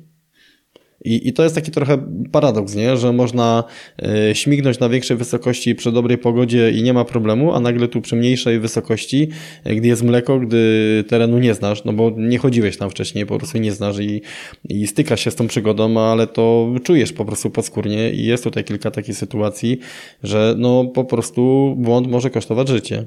I, 1.04 1.28
I 1.28 1.32
to 1.32 1.42
jest 1.42 1.54
taki 1.54 1.70
trochę 1.70 1.98
paradoks, 2.32 2.74
nie? 2.74 2.96
że 2.96 3.12
można 3.12 3.64
e, 4.02 4.34
śmignąć 4.34 4.78
na 4.78 4.88
większej 4.88 5.16
wysokości 5.16 5.74
przy 5.74 5.92
dobrej 5.92 6.18
pogodzie 6.18 6.70
i 6.70 6.82
nie 6.82 6.92
ma 6.92 7.04
problemu, 7.04 7.54
a 7.54 7.60
nagle 7.60 7.88
tu 7.88 8.00
przy 8.00 8.16
mniejszej 8.16 8.60
wysokości, 8.60 9.28
e, 9.64 9.74
gdy 9.74 9.88
jest 9.88 10.02
mleko, 10.02 10.40
gdy 10.40 11.04
terenu 11.08 11.38
nie 11.38 11.54
znasz, 11.54 11.84
no 11.84 11.92
bo 11.92 12.12
nie 12.16 12.38
chodziłeś 12.38 12.76
tam 12.76 12.90
wcześniej, 12.90 13.26
po 13.26 13.38
prostu 13.38 13.58
nie 13.58 13.72
znasz 13.72 13.98
i, 13.98 14.22
i 14.68 14.86
stykasz 14.86 15.20
się 15.20 15.30
z 15.30 15.34
tą 15.34 15.46
przygodą, 15.46 16.00
ale 16.00 16.26
to 16.26 16.74
czujesz 16.84 17.12
po 17.12 17.24
prostu 17.24 17.50
podskórnie 17.50 18.10
i 18.10 18.24
jest 18.24 18.44
tutaj 18.44 18.64
kilka 18.64 18.90
takich 18.90 19.16
sytuacji, 19.16 19.78
że 20.22 20.54
no 20.58 20.84
po 20.84 21.04
prostu 21.04 21.74
błąd 21.78 22.08
może 22.08 22.30
kosztować 22.30 22.68
życie. 22.68 23.06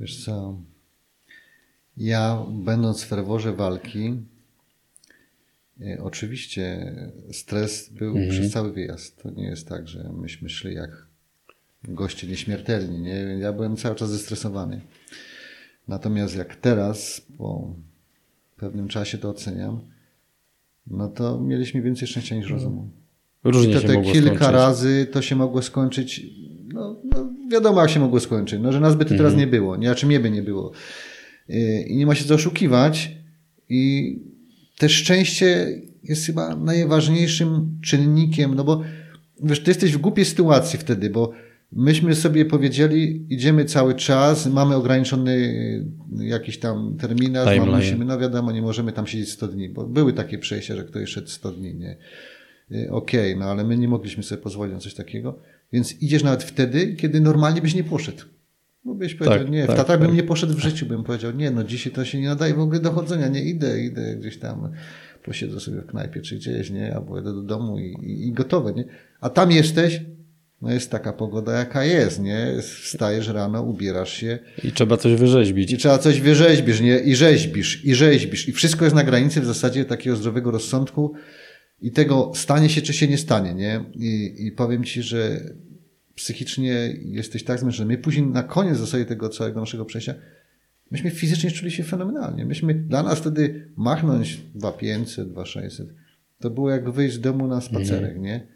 Wiesz 0.00 0.24
co, 0.24 0.58
ja 1.96 2.46
będąc 2.50 3.04
w 3.04 3.08
ferworze 3.08 3.52
walki, 3.52 4.12
oczywiście 6.02 6.94
stres 7.32 7.88
był 7.88 8.14
przez 8.30 8.52
cały 8.52 8.72
wyjazd. 8.72 9.22
To 9.22 9.30
nie 9.30 9.44
jest 9.44 9.68
tak, 9.68 9.88
że 9.88 10.12
myśmy 10.12 10.48
szli 10.48 10.74
jak 10.74 11.06
goście 11.84 12.26
nieśmiertelni. 12.26 13.00
Nie? 13.00 13.14
Ja 13.14 13.52
byłem 13.52 13.76
cały 13.76 13.94
czas 13.96 14.10
zestresowany. 14.10 14.80
Natomiast 15.88 16.36
jak 16.36 16.56
teraz, 16.56 17.26
po 17.38 17.74
pewnym 18.56 18.88
czasie 18.88 19.18
to 19.18 19.30
oceniam, 19.30 19.80
no 20.86 21.08
to 21.08 21.40
mieliśmy 21.40 21.82
więcej 21.82 22.08
szczęścia 22.08 22.36
niż 22.36 22.50
rozumu. 22.50 22.88
Różnie 23.44 23.70
I 23.70 23.74
to 23.74 23.80
się 23.80 23.86
te 23.86 23.94
mogło 23.94 24.12
kilka 24.12 24.34
skończyć. 24.34 24.54
razy 24.54 25.06
to 25.12 25.22
się 25.22 25.36
mogło 25.36 25.62
skończyć, 25.62 26.26
no, 26.74 26.96
no 27.04 27.32
wiadomo 27.50 27.80
jak 27.80 27.90
się 27.90 28.00
mogło 28.00 28.20
skończyć, 28.20 28.60
no, 28.62 28.72
że 28.72 28.80
nas 28.80 28.96
by 28.96 29.04
tu 29.04 29.16
teraz 29.16 29.36
nie 29.36 29.46
było, 29.46 29.76
nie, 29.76 29.90
a 29.90 29.94
czy 29.94 30.06
mnie 30.06 30.20
by 30.20 30.30
nie 30.30 30.42
było. 30.42 30.72
Yy, 31.48 31.82
I 31.82 31.96
nie 31.96 32.06
ma 32.06 32.14
się 32.14 32.24
co 32.24 32.34
oszukiwać 32.34 33.16
i 33.68 34.31
też 34.82 34.92
szczęście 34.92 35.80
jest 36.04 36.26
chyba 36.26 36.56
najważniejszym 36.56 37.78
czynnikiem, 37.82 38.54
no 38.54 38.64
bo 38.64 38.82
wiesz, 39.42 39.62
ty 39.62 39.70
jesteś 39.70 39.92
w 39.92 39.98
głupiej 39.98 40.24
sytuacji 40.24 40.78
wtedy, 40.78 41.10
bo 41.10 41.32
myśmy 41.72 42.14
sobie 42.14 42.44
powiedzieli, 42.44 43.26
idziemy 43.28 43.64
cały 43.64 43.94
czas, 43.94 44.46
mamy 44.46 44.76
ograniczony 44.76 45.38
yy, 46.18 46.26
jakiś 46.26 46.58
tam 46.58 46.96
terminarz, 47.00 47.58
mamy, 47.58 47.72
musimy, 47.76 48.04
no 48.04 48.18
wiadomo, 48.18 48.52
nie 48.52 48.62
możemy 48.62 48.92
tam 48.92 49.06
siedzieć 49.06 49.30
100 49.30 49.48
dni, 49.48 49.68
bo 49.68 49.86
były 49.86 50.12
takie 50.12 50.38
przejścia, 50.38 50.76
że 50.76 50.84
ktoś 50.84 51.08
szedł 51.08 51.28
100 51.28 51.50
dni, 51.50 51.74
nie. 51.74 51.96
Y, 52.72 52.90
Okej, 52.90 53.36
no 53.36 53.44
ale 53.44 53.64
my 53.64 53.78
nie 53.78 53.88
mogliśmy 53.88 54.22
sobie 54.22 54.42
pozwolić 54.42 54.74
na 54.74 54.80
coś 54.80 54.94
takiego, 54.94 55.38
więc 55.72 56.02
idziesz 56.02 56.22
nawet 56.22 56.42
wtedy, 56.42 56.94
kiedy 56.94 57.20
normalnie 57.20 57.62
byś 57.62 57.74
nie 57.74 57.84
poszedł. 57.84 58.22
Bo 58.84 58.94
byś 58.94 59.14
powiedział, 59.14 59.38
Tak, 59.38 59.50
nie, 59.50 59.64
w 59.64 59.66
tak, 59.66 59.76
Tatrach 59.76 59.98
bym 59.98 60.08
tak. 60.08 60.16
nie 60.16 60.22
poszedł 60.22 60.54
w 60.54 60.58
życiu, 60.58 60.86
bym 60.86 61.04
powiedział, 61.04 61.32
nie, 61.32 61.50
no 61.50 61.64
dzisiaj 61.64 61.92
to 61.92 62.04
się 62.04 62.20
nie 62.20 62.28
nadaje 62.28 62.54
w 62.54 62.60
ogóle 62.60 62.80
do 62.80 62.90
chodzenia, 62.92 63.28
nie 63.28 63.42
idę, 63.44 63.84
idę 63.84 64.16
gdzieś 64.16 64.38
tam, 64.38 64.72
posiedzę 65.24 65.60
sobie 65.60 65.80
w 65.80 65.86
knajpie 65.86 66.20
czy 66.20 66.36
gdzieś, 66.36 66.70
nie, 66.70 66.94
albo 66.94 67.16
jedę 67.16 67.32
do 67.34 67.42
domu 67.42 67.78
i, 67.78 67.82
i, 68.02 68.28
i 68.28 68.32
gotowe, 68.32 68.72
nie. 68.72 68.84
A 69.20 69.30
tam 69.30 69.50
jesteś, 69.50 70.00
no 70.62 70.72
jest 70.72 70.90
taka 70.90 71.12
pogoda 71.12 71.52
jaka 71.52 71.84
jest, 71.84 72.20
nie, 72.20 72.46
wstajesz 72.82 73.28
rano, 73.28 73.62
ubierasz 73.62 74.12
się, 74.12 74.38
I 74.64 74.72
trzeba 74.72 74.96
coś 74.96 75.14
wyrzeźbić. 75.14 75.72
i 75.72 75.76
trzeba 75.76 75.98
coś 75.98 76.20
wyrzeźbisz, 76.20 76.80
nie? 76.80 76.98
I 76.98 77.16
rzeźbisz, 77.16 77.84
i 77.84 77.94
rzeźbisz. 77.94 78.48
I 78.48 78.52
wszystko 78.52 78.84
jest 78.84 78.96
na 78.96 79.04
granicy 79.04 79.40
w 79.40 79.44
zasadzie 79.46 79.84
takiego 79.84 80.16
zdrowego 80.16 80.50
rozsądku 80.50 81.12
i 81.80 81.90
tego 81.92 82.32
stanie 82.34 82.68
się, 82.68 82.82
czy 82.82 82.92
się 82.92 83.08
nie 83.08 83.18
stanie, 83.18 83.54
nie? 83.54 83.84
I, 83.94 84.34
i 84.46 84.52
powiem 84.52 84.84
Ci, 84.84 85.02
że 85.02 85.40
psychicznie 86.14 86.72
jesteś 87.04 87.44
tak 87.44 87.58
zmęczony. 87.60 87.88
My 87.88 87.98
później 87.98 88.26
na 88.26 88.42
koniec 88.42 88.76
w 88.76 88.80
zasadzie 88.80 89.04
tego 89.04 89.28
całego 89.28 89.60
naszego 89.60 89.84
przejścia, 89.84 90.14
myśmy 90.90 91.10
fizycznie 91.10 91.50
czuli 91.50 91.70
się 91.70 91.82
fenomenalnie. 91.82 92.44
Myśmy, 92.44 92.74
dla 92.74 93.02
nas 93.02 93.18
wtedy 93.18 93.72
machnąć 93.76 94.40
2500, 94.54 95.28
2600, 95.32 95.96
to 96.40 96.50
było 96.50 96.70
jak 96.70 96.90
wyjść 96.90 97.14
z 97.14 97.20
domu 97.20 97.46
na 97.46 97.60
spacerek, 97.60 98.18
nie? 98.18 98.46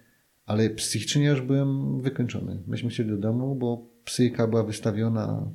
Ale 0.47 0.71
psychicznie 0.71 1.25
już 1.27 1.41
byłem 1.41 2.01
wykończony. 2.03 2.63
Myśmy 2.67 2.91
chcieli 2.91 3.09
do 3.11 3.17
domu, 3.17 3.55
bo 3.55 3.89
psychika 4.05 4.47
była 4.47 4.63
wystawiona 4.65 5.51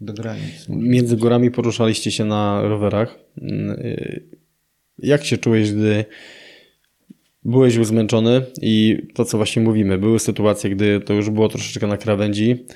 do 0.00 0.12
granic. 0.12 0.68
Między 0.68 1.16
górami 1.16 1.50
poruszaliście 1.50 2.10
się 2.10 2.24
na 2.24 2.62
rowerach. 2.62 3.18
Y, 3.38 4.38
Jak 4.98 5.24
się 5.24 5.38
czułeś, 5.38 5.72
gdy 5.72 6.04
byłeś 7.44 7.74
już 7.74 7.86
zmęczony 7.86 8.42
i 8.62 8.98
to, 9.14 9.24
co 9.24 9.36
właśnie 9.36 9.62
mówimy, 9.62 9.98
były 9.98 10.18
sytuacje, 10.18 10.70
gdy 10.70 11.00
to 11.00 11.14
już 11.14 11.30
było 11.30 11.48
troszeczkę 11.48 11.86
na 11.86 11.96
krawędzi, 11.96 12.66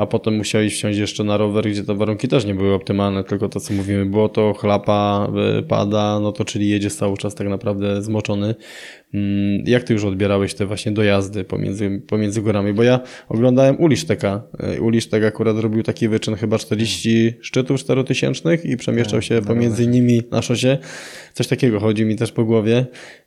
a 0.00 0.06
potem 0.06 0.36
musiałeś 0.36 0.74
wsiąść 0.74 0.98
jeszcze 0.98 1.24
na 1.24 1.36
rower, 1.36 1.70
gdzie 1.70 1.84
te 1.84 1.94
warunki 1.94 2.28
też 2.28 2.44
nie 2.44 2.54
były 2.54 2.74
optymalne, 2.74 3.24
tylko 3.24 3.48
to, 3.48 3.60
co 3.60 3.74
mówimy, 3.74 4.06
było 4.06 4.28
to 4.28 4.54
chlapa, 4.54 5.28
y, 5.58 5.62
pada, 5.62 6.20
no 6.20 6.32
to 6.32 6.44
czyli 6.44 6.68
jedziesz 6.68 6.94
cały 6.94 7.16
czas 7.16 7.34
tak 7.34 7.48
naprawdę 7.48 8.02
zmoczony. 8.02 8.54
Mm, 9.14 9.64
Jak 9.66 9.82
ty 9.82 9.92
już 9.92 10.04
odbierałeś 10.04 10.54
te 10.54 10.66
właśnie 10.66 10.92
dojazdy 10.92 11.44
pomiędzy, 11.44 12.02
pomiędzy 12.06 12.42
górami? 12.42 12.72
Bo 12.72 12.82
ja 12.82 13.00
oglądałem 13.28 13.80
Uliszteka. 13.80 14.42
E, 14.60 14.80
Ulisztek 14.80 15.24
akurat 15.24 15.58
robił 15.58 15.82
taki 15.82 16.08
wyczyn 16.08 16.34
chyba 16.34 16.58
40 16.58 17.32
szczytów 17.40 17.80
czterotysięcznych 17.80 18.64
i 18.64 18.76
przemieszczał 18.76 19.22
się 19.22 19.42
pomiędzy 19.42 19.86
nimi 19.86 20.22
na 20.30 20.42
szosie. 20.42 20.78
Coś 21.32 21.46
takiego 21.46 21.80
chodzi 21.80 22.04
mi 22.04 22.16
też 22.16 22.32
po 22.32 22.44
głowie, 22.44 22.86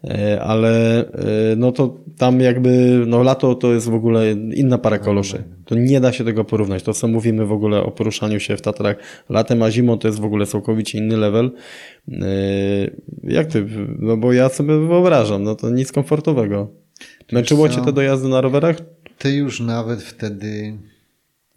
E, 0.09 0.41
ale 0.41 0.99
e, 0.99 1.55
no 1.57 1.72
to 1.72 1.97
tam 2.18 2.39
jakby, 2.39 3.03
no 3.07 3.24
lato 3.24 3.55
to 3.55 3.74
jest 3.74 3.89
w 3.89 3.93
ogóle 3.93 4.32
inna 4.32 4.78
para 4.78 4.99
koloszy. 4.99 5.43
To 5.66 5.76
nie 5.76 5.99
da 6.01 6.11
się 6.13 6.24
tego 6.24 6.43
porównać. 6.45 6.84
To 6.84 6.93
co 6.93 7.07
mówimy 7.07 7.45
w 7.45 7.51
ogóle 7.51 7.84
o 7.84 7.91
poruszaniu 7.91 8.39
się 8.39 8.57
w 8.57 8.61
Tatrach 8.61 8.95
latem, 9.30 9.63
a 9.63 9.72
zimą 9.72 9.97
to 9.97 10.07
jest 10.07 10.20
w 10.20 10.26
ogóle 10.26 10.45
całkowicie 10.45 10.97
inny 10.97 11.18
level. 11.18 11.51
E, 12.11 12.22
Jak 13.24 13.47
ty, 13.47 13.66
no 13.99 14.18
bo 14.18 14.34
ja 14.34 14.49
sobie 14.49 14.80
wyobrażam, 14.88 15.43
no 15.43 15.55
to 15.55 15.70
nic 15.70 15.91
komfortowego. 15.91 16.72
Męczyło 17.32 17.70
cię 17.70 17.82
te 17.82 17.93
dojazdy 17.93 18.28
na 18.28 18.41
rowerach? 18.41 18.76
Ty 19.18 19.32
już 19.32 19.59
nawet 19.59 20.01
wtedy 20.03 20.78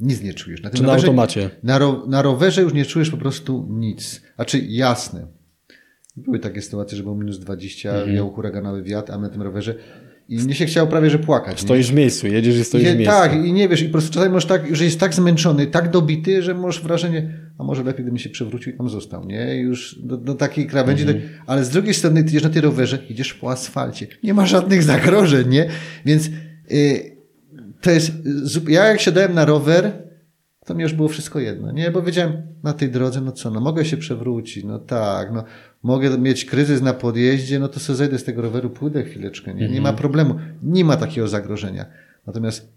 nic 0.00 0.22
nie 0.22 0.34
czujesz. 0.34 0.62
Na, 0.62 0.70
Czy 0.70 0.82
na 0.82 0.92
automacie? 0.92 1.50
Na, 1.62 1.78
ro, 1.78 2.04
na 2.08 2.22
rowerze 2.22 2.62
już 2.62 2.74
nie 2.74 2.84
czujesz 2.84 3.10
po 3.10 3.16
prostu 3.16 3.66
nic. 3.70 4.22
Znaczy 4.36 4.58
jasne. 4.68 5.26
Były 6.16 6.38
takie 6.38 6.62
sytuacje, 6.62 6.96
że 6.96 7.02
było 7.02 7.14
minus 7.16 7.38
20, 7.38 7.90
Mhm. 7.90 8.14
miał 8.16 8.30
huraganowy 8.30 8.82
wiatr, 8.82 9.12
a 9.12 9.18
my 9.18 9.22
na 9.26 9.32
tym 9.32 9.42
rowerze 9.42 9.74
i 10.28 10.38
mnie 10.38 10.54
się 10.54 10.66
chciało 10.66 10.86
prawie, 10.88 11.10
że 11.10 11.18
płakać. 11.18 11.56
nie? 11.62 11.62
Stoisz 11.66 11.90
w 11.90 11.94
miejscu, 11.94 12.26
jedziesz 12.26 12.56
i 12.56 12.64
stoisz 12.64 12.84
Nie, 12.86 12.92
w 12.94 12.96
miejscu. 12.96 13.14
tak, 13.16 13.34
i 13.44 13.52
nie 13.52 13.68
wiesz, 13.68 13.82
i 13.82 13.84
po 13.84 13.92
prostu 13.92 14.12
czasami 14.12 14.32
możesz 14.32 14.48
tak, 14.48 14.76
że 14.76 14.84
jest 14.84 15.00
tak 15.00 15.14
zmęczony, 15.14 15.66
tak 15.66 15.90
dobity, 15.90 16.42
że 16.42 16.54
masz 16.54 16.82
wrażenie, 16.82 17.38
a 17.58 17.64
może 17.64 17.82
lepiej, 17.84 18.02
gdybym 18.04 18.18
się 18.18 18.30
przewrócił 18.30 18.72
i 18.72 18.76
tam 18.76 18.88
został, 18.88 19.24
nie? 19.24 19.56
I 19.56 19.60
Już 19.60 19.98
do, 20.02 20.16
do 20.16 20.34
takiej 20.34 20.66
krawędzi, 20.66 21.02
Mhm. 21.02 21.20
tak, 21.22 21.42
ale 21.46 21.64
z 21.64 21.70
drugiej 21.70 21.94
strony 21.94 22.22
ty 22.24 22.28
idziesz 22.30 22.42
na 22.42 22.50
tej 22.50 22.62
rowerze, 22.62 22.98
idziesz 23.10 23.34
po 23.34 23.50
asfalcie, 23.50 24.06
nie 24.22 24.34
ma 24.34 24.46
żadnych 24.46 24.82
zagrożeń, 24.82 25.48
nie? 25.48 25.68
Więc 26.06 26.26
y, 26.72 27.16
to 27.80 27.90
jest, 27.90 28.12
ja 28.68 28.84
jak 28.86 29.00
siadałem 29.00 29.34
na 29.34 29.44
rower, 29.44 30.08
to 30.66 30.74
mi 30.74 30.82
już 30.82 30.92
było 30.92 31.08
wszystko 31.08 31.40
jedno, 31.40 31.72
nie? 31.72 31.90
Bo 31.90 32.02
wiedziałem, 32.02 32.32
na 32.62 32.72
tej 32.72 32.90
drodze, 32.90 33.20
no 33.20 33.32
co, 33.32 33.50
no 33.50 33.60
mogę 33.60 33.84
się 33.84 33.96
przewrócić, 33.96 34.64
no 34.64 34.78
tak, 34.78 35.32
no 35.32 35.44
mogę 35.82 36.18
mieć 36.18 36.44
kryzys 36.44 36.82
na 36.82 36.92
podjeździe, 36.94 37.58
no 37.58 37.68
to 37.68 37.80
sobie 37.80 37.96
zejdę 37.96 38.18
z 38.18 38.24
tego 38.24 38.42
roweru, 38.42 38.70
pójdę 38.70 39.02
chwileczkę, 39.04 39.54
nie? 39.54 39.68
Nie 39.68 39.80
ma 39.80 39.92
problemu, 39.92 40.34
nie 40.62 40.84
ma 40.84 40.96
takiego 40.96 41.28
zagrożenia. 41.28 41.86
Natomiast 42.26 42.72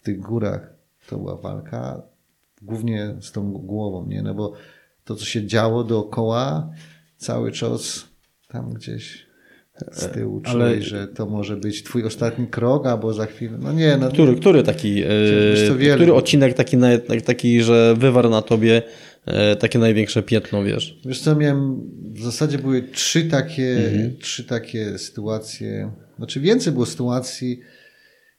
w 0.00 0.02
tych 0.02 0.20
górach 0.20 0.72
to 1.08 1.16
była 1.16 1.36
walka 1.36 2.02
głównie 2.62 3.14
z 3.20 3.32
tą 3.32 3.52
głową, 3.52 4.06
nie? 4.06 4.22
No 4.22 4.34
bo 4.34 4.52
to, 5.04 5.14
co 5.16 5.24
się 5.24 5.46
działo 5.46 5.84
dookoła, 5.84 6.70
cały 7.16 7.52
czas 7.52 8.04
tam 8.48 8.74
gdzieś 8.74 9.26
z 9.92 10.12
tyłu 10.12 10.40
Ale- 10.44 10.52
czułeś, 10.52 10.84
że 10.84 11.08
to 11.08 11.26
może 11.26 11.56
być 11.56 11.82
twój 11.82 12.04
ostatni 12.04 12.46
krok, 12.46 12.86
albo 12.86 13.12
za 13.14 13.26
chwilę, 13.26 13.58
no 13.62 13.72
nie, 13.72 13.96
no 13.96 14.08
Który, 14.08 14.36
który 14.36 14.62
taki, 14.62 15.02
e, 15.02 15.06
wiele. 15.78 15.94
który 15.96 16.14
odcinek 16.14 16.54
taki, 16.54 16.76
taki, 17.26 17.62
że 17.62 17.94
wywarł 17.98 18.30
na 18.30 18.42
tobie 18.42 18.76
e, 18.76 18.82
takie 19.60 19.78
największe 19.78 20.22
piętno, 20.22 20.64
wiesz? 20.64 21.00
Wiesz 21.04 21.20
co, 21.20 21.36
miałem, 21.36 21.90
w 22.12 22.22
zasadzie 22.22 22.58
były 22.58 22.82
trzy 22.82 23.24
takie, 23.24 23.78
trzy 24.20 24.44
takie 24.44 24.98
sytuacje, 24.98 25.90
znaczy 26.16 26.40
więcej 26.40 26.72
było 26.72 26.86
sytuacji 26.86 27.60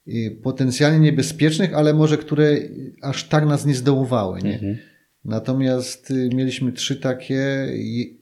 y, 0.07 0.39
potencjalnie 0.43 0.99
niebezpiecznych, 0.99 1.73
ale 1.73 1.93
może 1.93 2.17
które 2.17 2.57
aż 3.01 3.23
tak 3.23 3.45
nas 3.45 3.65
nie 3.65 3.75
zdołowały, 3.75 4.41
nie? 4.41 4.77
Natomiast 5.25 6.11
y, 6.11 6.29
mieliśmy 6.33 6.71
trzy 6.71 6.95
takie 6.95 7.67
i 7.75 8.21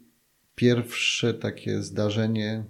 pierwsze 0.55 1.33
takie 1.33 1.81
zdarzenie, 1.81 2.63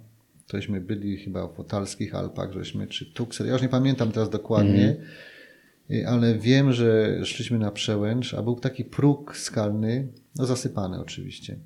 tośmy 0.46 0.80
byli 0.80 1.16
chyba 1.16 1.48
w 1.48 1.60
Otalskich 1.60 2.14
Alpach, 2.14 2.52
żeśmy, 2.52 2.86
czy 2.86 3.12
Tuxer, 3.12 3.46
ja 3.46 3.52
już 3.52 3.62
nie 3.62 3.68
pamiętam 3.68 4.12
teraz 4.12 4.30
dokładnie, 4.30 4.88
Y, 4.88 5.29
ale 6.06 6.38
wiem, 6.38 6.72
że 6.72 7.18
szliśmy 7.24 7.58
na 7.58 7.70
przełęcz, 7.70 8.34
a 8.34 8.42
był 8.42 8.60
taki 8.60 8.84
próg 8.84 9.36
skalny, 9.36 10.08
no 10.36 10.46
zasypany 10.46 11.00
oczywiście. 11.00 11.56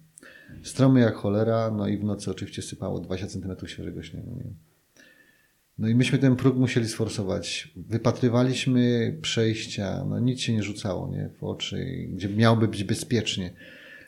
Stromy 0.62 1.00
jak 1.00 1.14
cholera, 1.14 1.70
no 1.70 1.88
i 1.88 1.98
w 1.98 2.04
nocy 2.04 2.30
oczywiście 2.30 2.62
sypało 2.62 3.00
20 3.00 3.26
cm 3.26 3.66
świeżego 3.66 4.02
śniegu. 4.02 4.36
Nie? 4.36 4.50
No 5.78 5.88
i 5.88 5.94
myśmy 5.94 6.18
ten 6.18 6.36
próg 6.36 6.56
musieli 6.56 6.88
sforsować. 6.88 7.72
Wypatrywaliśmy 7.76 9.16
przejścia, 9.22 10.04
no 10.08 10.18
nic 10.18 10.40
się 10.40 10.52
nie 10.52 10.62
rzucało 10.62 11.08
nie? 11.08 11.30
w 11.38 11.44
oczy, 11.44 12.08
gdzie 12.12 12.28
miałoby 12.28 12.68
być 12.68 12.84
bezpiecznie. 12.84 13.50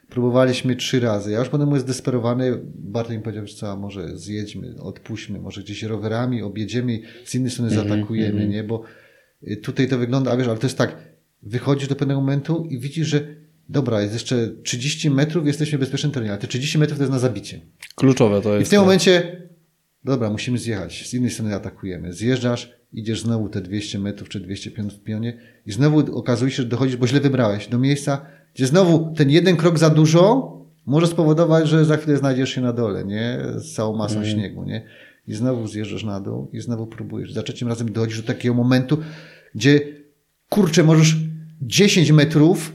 Próbowaliśmy 0.08 0.76
trzy 0.76 1.00
razy. 1.00 1.32
Ja 1.32 1.38
już 1.38 1.48
potem 1.48 1.66
byłem 1.66 1.80
zdesperowany. 1.80 2.60
Bartek 2.74 3.16
mi 3.16 3.22
powiedział, 3.22 3.46
że 3.46 3.54
co, 3.54 3.76
może 3.76 4.18
zjedźmy, 4.18 4.74
odpuśćmy, 4.80 5.38
może 5.38 5.62
gdzieś 5.62 5.82
rowerami 5.82 6.42
objedziemy 6.42 7.00
z 7.24 7.34
innej 7.34 7.50
strony 7.50 7.70
zaatakujemy, 7.70 8.48
nie? 8.48 8.64
Bo 8.64 8.82
y, 8.84 9.05
tutaj 9.62 9.88
to 9.88 9.98
wygląda, 9.98 10.30
a 10.30 10.36
wiesz, 10.36 10.48
ale 10.48 10.58
to 10.58 10.66
jest 10.66 10.78
tak, 10.78 10.96
wychodzisz 11.42 11.88
do 11.88 11.96
pewnego 11.96 12.20
momentu 12.20 12.66
i 12.70 12.78
widzisz, 12.78 13.08
że 13.08 13.20
dobra, 13.68 14.02
jest 14.02 14.14
jeszcze 14.14 14.48
30 14.62 15.10
metrów, 15.10 15.46
jesteśmy 15.46 15.78
w 15.78 15.80
bezpiecznym 15.80 16.12
terenie, 16.12 16.30
ale 16.30 16.40
te 16.40 16.46
30 16.46 16.78
metrów 16.78 16.98
to 16.98 17.04
jest 17.04 17.12
na 17.12 17.18
zabicie. 17.18 17.60
Kluczowe 17.94 18.40
to 18.40 18.54
I 18.54 18.58
jest. 18.58 18.70
w 18.70 18.70
tym 18.70 18.80
momencie, 18.80 19.42
dobra, 20.04 20.30
musimy 20.30 20.58
zjechać. 20.58 21.08
Z 21.08 21.14
innej 21.14 21.30
strony 21.30 21.54
atakujemy. 21.54 22.12
Zjeżdżasz, 22.12 22.72
idziesz 22.92 23.20
znowu 23.20 23.48
te 23.48 23.60
200 23.60 23.98
metrów 23.98 24.28
czy 24.28 24.40
205 24.40 24.94
w 24.94 25.02
pionie 25.02 25.38
i 25.66 25.72
znowu 25.72 26.18
okazuje 26.18 26.50
się, 26.50 26.62
że 26.62 26.68
dochodzisz, 26.68 26.96
bo 26.96 27.06
źle 27.06 27.20
wybrałeś, 27.20 27.68
do 27.68 27.78
miejsca, 27.78 28.26
gdzie 28.54 28.66
znowu 28.66 29.14
ten 29.16 29.30
jeden 29.30 29.56
krok 29.56 29.78
za 29.78 29.90
dużo 29.90 30.52
może 30.86 31.06
spowodować, 31.06 31.68
że 31.68 31.84
za 31.84 31.96
chwilę 31.96 32.16
znajdziesz 32.16 32.50
się 32.50 32.60
na 32.60 32.72
dole, 32.72 33.04
nie? 33.04 33.38
Z 33.56 33.74
całą 33.74 33.96
masą 33.96 34.24
śniegu, 34.24 34.64
nie? 34.64 34.82
I 35.28 35.34
znowu 35.34 35.68
zjeżdżasz 35.68 36.04
na 36.04 36.20
dół 36.20 36.50
i 36.52 36.60
znowu 36.60 36.86
próbujesz. 36.86 37.32
Za 37.32 37.42
trzecim 37.42 37.68
razem 37.68 37.92
dochodzisz 37.92 38.20
do 38.20 38.26
takiego 38.26 38.54
momentu, 38.54 38.98
gdzie 39.54 39.80
kurczę, 40.48 40.82
możesz 40.82 41.16
10 41.62 42.12
metrów, 42.12 42.72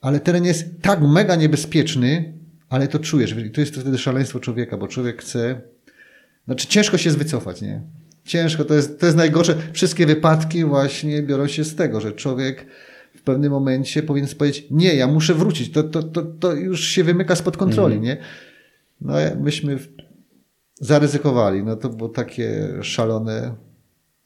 ale 0.00 0.20
teren 0.20 0.44
jest 0.44 0.82
tak 0.82 1.02
mega 1.02 1.36
niebezpieczny, 1.36 2.34
ale 2.68 2.88
to 2.88 2.98
czujesz. 2.98 3.36
I 3.46 3.50
to 3.50 3.60
jest 3.60 3.76
wtedy 3.76 3.98
szaleństwo 3.98 4.40
człowieka, 4.40 4.76
bo 4.76 4.88
człowiek 4.88 5.22
chce. 5.22 5.60
Znaczy, 6.44 6.66
ciężko 6.66 6.98
się 6.98 7.10
wycofać, 7.10 7.62
nie? 7.62 7.82
Ciężko, 8.24 8.64
to 8.64 8.74
jest, 8.74 9.00
to 9.00 9.06
jest 9.06 9.18
najgorsze. 9.18 9.54
Wszystkie 9.72 10.06
wypadki 10.06 10.64
właśnie 10.64 11.22
biorą 11.22 11.46
się 11.46 11.64
z 11.64 11.74
tego, 11.74 12.00
że 12.00 12.12
człowiek 12.12 12.66
w 13.14 13.22
pewnym 13.22 13.52
momencie 13.52 14.02
powinien 14.02 14.28
powiedzieć: 14.38 14.66
Nie, 14.70 14.94
ja 14.94 15.06
muszę 15.06 15.34
wrócić. 15.34 15.72
To, 15.72 15.82
to, 15.82 16.02
to, 16.02 16.22
to 16.22 16.52
już 16.52 16.84
się 16.84 17.04
wymyka 17.04 17.36
spod 17.36 17.56
kontroli, 17.56 18.00
nie? 18.00 18.16
No, 19.00 19.14
myśmy 19.40 19.78
zaryzykowali. 20.82 21.62
No 21.62 21.76
to 21.76 21.88
było 21.88 22.08
takie 22.08 22.68
szalone. 22.82 23.54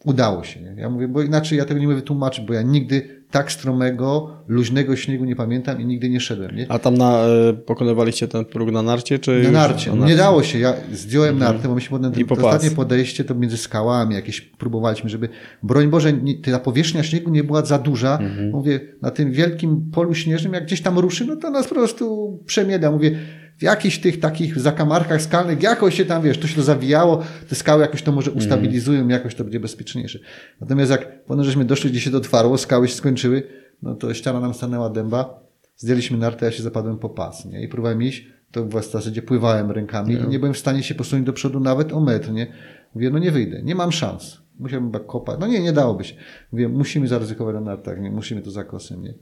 Udało 0.04 0.44
się. 0.44 0.60
Nie? 0.60 0.74
Ja 0.76 0.90
mówię, 0.90 1.08
bo 1.08 1.22
inaczej 1.22 1.58
ja 1.58 1.64
tego 1.64 1.80
nie 1.80 1.86
mogę 1.86 1.96
wytłumaczyć, 1.96 2.46
bo 2.46 2.52
ja 2.52 2.62
nigdy 2.62 3.24
tak 3.30 3.52
stromego, 3.52 4.30
luźnego 4.48 4.96
śniegu 4.96 5.24
nie 5.24 5.36
pamiętam 5.36 5.80
i 5.80 5.86
nigdy 5.86 6.08
nie 6.08 6.20
szedłem. 6.20 6.56
Nie? 6.56 6.66
A 6.68 6.78
tam 6.78 6.94
na, 6.94 7.26
e, 7.26 7.52
pokonywaliście 7.52 8.28
ten 8.28 8.44
próg 8.44 8.70
na 8.70 8.82
narcie, 8.82 9.18
czy 9.18 9.30
Na 9.30 9.36
już 9.36 9.50
narcie. 9.50 9.92
Nie 9.92 10.16
dało 10.16 10.42
się. 10.42 10.58
Ja 10.58 10.74
zdjąłem 10.92 11.38
nartę, 11.38 11.68
bo 11.68 11.74
myśmy 11.74 11.90
potem 11.90 12.06
Mhm. 12.06 12.26
I 12.26 12.28
to 12.28 12.46
ostatnie 12.46 12.70
podejście 12.70 13.24
to 13.24 13.34
między 13.34 13.56
skałami 13.56 14.14
jakieś 14.14 14.40
próbowaliśmy, 14.40 15.10
żeby 15.10 15.28
broń 15.62 15.88
Boże, 15.88 16.12
nie, 16.12 16.42
ta 16.42 16.58
powierzchnia 16.58 17.02
śniegu 17.02 17.30
nie 17.30 17.44
była 17.44 17.64
za 17.64 17.78
duża. 17.78 18.18
Mhm. 18.18 18.50
Mówię, 18.50 18.80
na 19.02 19.10
tym 19.10 19.32
wielkim 19.32 19.90
polu 19.94 20.14
śnieżnym, 20.14 20.52
jak 20.52 20.64
gdzieś 20.64 20.82
tam 20.82 20.98
ruszy, 20.98 21.24
no 21.24 21.36
to 21.36 21.50
nas 21.50 21.68
po 21.68 21.74
prostu 21.74 22.38
przemieda. 22.46 22.90
Mówię, 22.90 23.18
w 23.58 23.62
jakichś 23.62 23.98
tych 23.98 24.20
takich 24.20 24.60
zakamarkach 24.60 25.22
skalnych, 25.22 25.62
jakoś 25.62 25.94
się 25.94 26.04
tam, 26.04 26.22
wiesz, 26.22 26.38
to 26.38 26.46
się 26.46 26.56
to 26.56 26.62
zawijało, 26.62 27.22
te 27.48 27.54
skały 27.54 27.82
jakoś 27.82 28.02
to 28.02 28.12
może 28.12 28.30
Mhm. 28.30 28.46
ustabilizują, 28.46 29.08
jakoś 29.08 29.34
to 29.34 29.44
będzie 29.44 29.60
bezpieczniejsze. 29.60 30.18
Natomiast 30.60 30.90
jak 30.90 31.24
potem 31.24 31.44
żeśmy 31.44 31.64
doszli, 31.64 31.90
gdzie 31.90 32.00
się 32.00 32.10
to 32.10 32.16
otwarło, 32.16 32.58
skały 32.58 32.88
się 32.88 32.94
skończyły, 32.94 33.42
no 33.82 33.94
to 33.94 34.14
ściana 34.14 34.40
nam 34.40 34.54
stanęła 34.54 34.90
dęba, 34.90 35.40
zdjęliśmy 35.76 36.18
nartę, 36.18 36.46
ja 36.46 36.52
się 36.52 36.62
zapadłem 36.62 36.98
po 36.98 37.08
pas, 37.08 37.44
nie? 37.44 37.62
I 37.62 37.68
próbowałem 37.68 38.02
iść, 38.02 38.26
to 38.52 38.64
w 38.64 38.82
zasadzie 38.84 39.22
pływałem 39.22 39.70
rękami 39.70 40.14
i 40.14 40.28
nie 40.28 40.38
byłem 40.38 40.54
w 40.54 40.58
stanie 40.58 40.82
się 40.82 40.94
posunąć 40.94 41.26
do 41.26 41.32
przodu 41.32 41.60
nawet 41.60 41.92
o 41.92 42.00
metr, 42.00 42.32
nie? 42.32 42.46
Mówię, 42.94 43.10
no 43.10 43.18
nie 43.18 43.30
wyjdę, 43.30 43.62
nie 43.62 43.74
mam 43.74 43.92
szans. 43.92 44.38
Musiałbym 44.58 44.92
chyba 44.92 45.04
kopać. 45.04 45.40
No 45.40 45.46
nie, 45.46 45.60
nie 45.60 45.72
dałoby 45.72 46.04
się. 46.04 46.14
Mówię, 46.52 46.68
musimy 46.68 47.08
zaryzykować 47.08 47.54
na 47.54 47.60
nartach, 47.60 48.00
nie? 48.00 48.10
Musimy 48.10 48.42
to 48.42 48.50
za 48.50 48.64
kosem, 48.64 49.02
nie? 49.02 49.14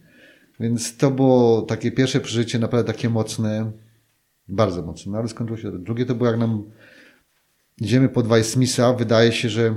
Więc 0.61 0.97
to 0.97 1.11
było 1.11 1.63
takie 1.63 1.93
pierwsze 1.93 2.21
przeżycie, 2.21 2.59
naprawdę 2.59 2.93
takie 2.93 3.11
mocne, 3.11 3.73
bardzo 4.49 4.83
mocne, 4.83 5.13
no 5.13 5.19
ale 5.19 5.29
skończyło 5.29 5.59
się. 5.59 5.79
Drugie 5.79 6.07
to 6.07 6.15
było 6.15 6.31
jak 6.31 6.39
nam 6.39 6.65
idziemy 7.81 8.09
pod 8.09 8.27
Weissmisa, 8.27 8.93
wydaje 8.93 9.33
się, 9.33 9.49
że 9.49 9.75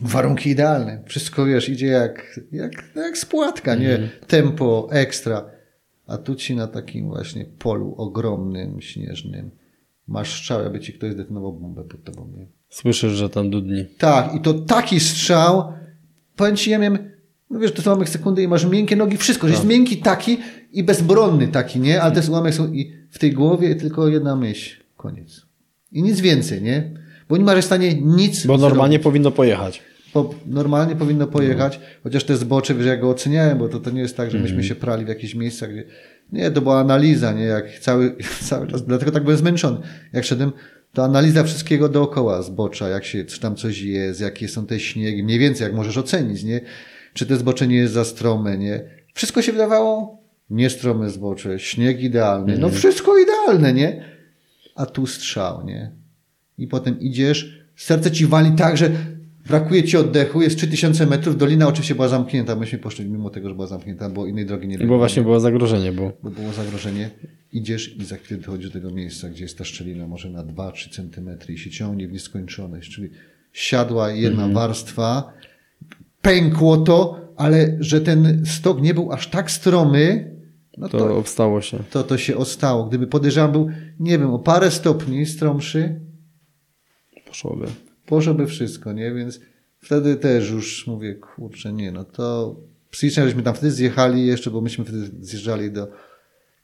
warunki 0.00 0.50
idealne. 0.50 1.02
Wszystko, 1.06 1.44
wiesz, 1.44 1.68
idzie 1.68 1.86
jak, 1.86 2.40
jak, 2.52 2.72
jak 2.96 3.18
spłatka, 3.18 3.74
nie? 3.74 4.08
Tempo, 4.26 4.88
ekstra. 4.90 5.50
A 6.06 6.18
tu 6.18 6.34
ci 6.34 6.56
na 6.56 6.66
takim 6.66 7.08
właśnie 7.08 7.44
polu 7.44 7.94
ogromnym, 7.96 8.80
śnieżnym 8.80 9.50
masz 10.08 10.32
strzał, 10.32 10.66
aby 10.66 10.80
ci 10.80 10.92
ktoś 10.92 11.12
zdetonował 11.12 11.52
bombę 11.52 11.84
pod 11.84 12.04
tobą, 12.04 12.32
nie? 12.36 12.46
Słyszysz, 12.68 13.12
że 13.12 13.30
tam 13.30 13.50
dudni. 13.50 13.84
Tak, 13.98 14.34
i 14.34 14.40
to 14.40 14.54
taki 14.54 15.00
strzał, 15.00 15.72
powiem 16.36 16.56
ci, 16.56 16.70
ja 16.70 16.78
miałem, 16.78 17.10
no 17.50 17.58
wiesz, 17.58 17.72
to 17.72 17.82
są 17.82 17.90
ułamek 17.90 18.08
sekundy 18.08 18.42
i 18.42 18.48
masz 18.48 18.66
miękkie 18.66 18.96
nogi, 18.96 19.16
wszystko, 19.16 19.46
że 19.46 19.52
jest 19.54 19.66
miękki 19.66 19.96
taki 19.96 20.38
i 20.72 20.82
bezbronny 20.82 21.48
taki, 21.48 21.80
nie? 21.80 22.02
Ale 22.02 22.14
jest 22.14 22.28
ułamek 22.28 22.54
są 22.54 22.72
i 22.72 22.92
w 23.10 23.18
tej 23.18 23.32
głowie 23.32 23.74
tylko 23.74 24.08
jedna 24.08 24.36
myśl, 24.36 24.80
koniec. 24.96 25.46
I 25.92 26.02
nic 26.02 26.20
więcej, 26.20 26.62
nie? 26.62 26.90
bo 27.28 27.36
nie 27.36 27.44
masz 27.44 27.58
w 27.58 27.64
stanie 27.64 27.94
nic 27.94 28.46
Bo 28.46 28.58
normalnie 28.58 28.92
zrobić. 28.92 29.04
powinno 29.04 29.30
pojechać. 29.30 29.82
Normalnie 30.46 30.96
powinno 30.96 31.26
pojechać, 31.26 31.80
chociaż 32.02 32.24
te 32.24 32.36
zbocze, 32.36 32.74
wiesz, 32.74 32.86
ja 32.86 32.96
go 32.96 33.10
oceniałem, 33.10 33.58
bo 33.58 33.68
to, 33.68 33.80
to 33.80 33.90
nie 33.90 34.00
jest 34.00 34.16
tak, 34.16 34.30
że 34.30 34.38
myśmy 34.38 34.64
się 34.64 34.74
prali 34.74 35.04
w 35.04 35.08
jakichś 35.08 35.34
miejscach, 35.34 35.70
gdzie... 35.70 35.84
Nie, 36.32 36.50
to 36.50 36.60
była 36.60 36.80
analiza, 36.80 37.32
nie, 37.32 37.44
jak 37.44 37.78
cały, 37.78 38.16
cały 38.48 38.66
czas, 38.66 38.84
dlatego 38.86 39.10
tak 39.10 39.22
byłem 39.22 39.38
zmęczony. 39.38 39.78
Jak 40.12 40.24
szedłem, 40.24 40.52
to 40.92 41.04
analiza 41.04 41.44
wszystkiego 41.44 41.88
dookoła 41.88 42.42
zbocza, 42.42 42.88
jak 42.88 43.04
się, 43.04 43.24
czy 43.24 43.40
tam 43.40 43.56
coś 43.56 43.80
jest, 43.80 44.20
jakie 44.20 44.48
są 44.48 44.66
te 44.66 44.80
śniegi, 44.80 45.22
mniej 45.22 45.38
więcej, 45.38 45.64
jak 45.64 45.74
możesz 45.74 45.98
ocenić, 45.98 46.44
nie? 46.44 46.60
Czy 47.14 47.26
te 47.26 47.36
zbocze 47.36 47.66
nie 47.66 47.76
jest 47.76 47.92
za 47.92 48.04
strome, 48.04 48.58
nie? 48.58 48.80
Wszystko 49.14 49.42
się 49.42 49.52
wydawało 49.52 50.17
niestrome 50.50 51.10
zbocze, 51.10 51.58
śnieg 51.58 52.02
idealny, 52.02 52.58
no 52.58 52.68
wszystko 52.68 53.18
idealne, 53.18 53.72
nie? 53.72 54.04
A 54.74 54.86
tu 54.86 55.06
strzał, 55.06 55.66
nie? 55.66 55.92
I 56.58 56.66
potem 56.66 57.00
idziesz, 57.00 57.64
serce 57.76 58.10
ci 58.10 58.26
wali 58.26 58.52
tak, 58.52 58.76
że 58.76 58.90
brakuje 59.48 59.84
ci 59.84 59.96
oddechu, 59.96 60.42
jest 60.42 60.56
3000 60.56 61.06
metrów, 61.06 61.36
dolina 61.36 61.68
oczywiście 61.68 61.94
była 61.94 62.08
zamknięta, 62.08 62.56
myśmy 62.56 62.78
poszli 62.78 63.06
mimo 63.06 63.30
tego, 63.30 63.48
że 63.48 63.54
była 63.54 63.66
zamknięta, 63.66 64.10
bo 64.10 64.26
innej 64.26 64.46
drogi 64.46 64.68
nie 64.68 64.78
było. 64.78 64.88
Bo 64.88 64.98
właśnie 64.98 65.22
było 65.22 65.40
zagrożenie, 65.40 65.92
bo 65.92 66.12
Bo 66.22 66.30
było 66.30 66.52
zagrożenie. 66.52 67.10
Idziesz 67.52 67.96
i 67.96 68.04
za 68.04 68.16
chwilę 68.16 68.40
dochodzisz 68.40 68.70
do 68.70 68.72
tego 68.72 68.90
miejsca, 68.90 69.28
gdzie 69.28 69.42
jest 69.42 69.58
ta 69.58 69.64
szczelina 69.64 70.06
może 70.06 70.30
na 70.30 70.44
2-3 70.44 70.90
centymetry 70.90 71.54
i 71.54 71.58
się 71.58 71.70
ciągnie 71.70 72.08
w 72.08 72.12
nieskończoność, 72.12 72.90
czyli 72.90 73.10
siadła 73.52 74.10
jedna 74.10 74.48
warstwa, 74.48 75.32
pękło 76.22 76.76
to, 76.76 77.20
ale 77.36 77.76
że 77.80 78.00
ten 78.00 78.42
stok 78.46 78.82
nie 78.82 78.94
był 78.94 79.12
aż 79.12 79.26
tak 79.26 79.50
stromy, 79.50 80.37
no 80.78 80.88
to 80.88 80.98
to, 80.98 81.16
obstało 81.16 81.60
się. 81.60 81.78
to, 81.90 82.02
to 82.04 82.18
się 82.18 82.36
ostało. 82.36 82.84
Gdyby 82.84 83.06
podejrzewam 83.06 83.52
był, 83.52 83.68
nie 84.00 84.18
wiem, 84.18 84.30
o 84.34 84.38
parę 84.38 84.70
stopni 84.70 85.26
stromszy, 85.26 86.00
Poszłoby. 87.26 87.66
poszłoby 88.06 88.46
wszystko, 88.46 88.92
nie? 88.92 89.14
Więc 89.14 89.40
wtedy 89.78 90.16
też 90.16 90.50
już 90.50 90.86
mówię, 90.86 91.14
kurczę, 91.14 91.72
nie, 91.72 91.92
no 91.92 92.04
to 92.04 92.56
psychicznie 92.90 93.24
żeśmy 93.24 93.42
tam 93.42 93.54
wtedy 93.54 93.72
zjechali 93.72 94.26
jeszcze, 94.26 94.50
bo 94.50 94.60
myśmy 94.60 94.84
wtedy 94.84 95.10
zjeżdżali 95.20 95.72
do 95.72 95.88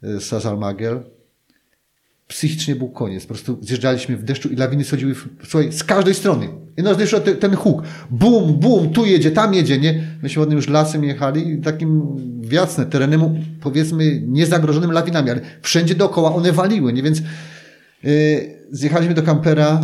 e, 0.02 0.20
Sasalmagel. 0.20 1.00
Psychicznie 2.28 2.76
był 2.76 2.88
koniec. 2.88 3.22
Po 3.22 3.28
prostu 3.28 3.58
zjeżdżaliśmy 3.62 4.16
w 4.16 4.22
deszczu 4.22 4.48
i 4.48 4.56
lawiny 4.56 4.84
schodziły, 4.84 5.14
słuchaj, 5.44 5.72
z 5.72 5.84
każdej 5.84 6.14
strony. 6.14 6.48
I 6.76 6.82
no 6.82 6.94
zresztą 6.94 7.20
ten, 7.20 7.36
ten 7.36 7.56
huk. 7.56 7.82
Bum, 8.10 8.54
bum, 8.54 8.90
tu 8.90 9.06
jedzie, 9.06 9.30
tam 9.30 9.54
jedzie, 9.54 9.78
nie? 9.78 10.02
Myśmy 10.22 10.40
ładnie 10.40 10.56
już 10.56 10.68
lasem 10.68 11.04
jechali 11.04 11.50
i 11.50 11.60
takim 11.60 12.16
wiacne, 12.40 12.86
terenem, 12.86 13.20
powiedzmy, 13.60 14.22
niezagrożonym 14.26 14.92
lawinami, 14.92 15.30
ale 15.30 15.40
wszędzie 15.62 15.94
dookoła 15.94 16.34
one 16.34 16.52
waliły, 16.52 16.92
nie? 16.92 17.02
Więc 17.02 17.22
yy, 18.02 18.12
zjechaliśmy 18.70 19.14
do 19.14 19.22
kampera, 19.22 19.80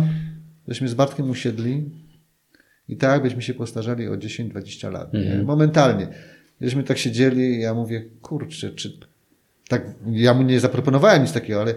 żeśmy 0.67 0.87
z 0.87 0.93
Bartkiem 0.93 1.29
usiedli 1.29 1.89
i 2.87 2.97
tak 2.97 3.23
byśmy 3.23 3.41
się 3.41 3.53
postarzali 3.53 4.07
o 4.07 4.13
10-20 4.13 4.91
lat. 4.91 5.13
Nie? 5.13 5.43
Momentalnie. 5.43 6.07
Żeśmy 6.61 6.83
tak 6.83 6.97
siedzieli 6.97 7.61
ja 7.61 7.73
mówię, 7.73 8.05
kurczę, 8.21 8.69
czy 8.69 8.99
tak, 9.67 9.85
ja 10.11 10.33
mu 10.33 10.43
nie 10.43 10.59
zaproponowałem 10.59 11.21
nic 11.21 11.31
takiego, 11.31 11.61
ale 11.61 11.75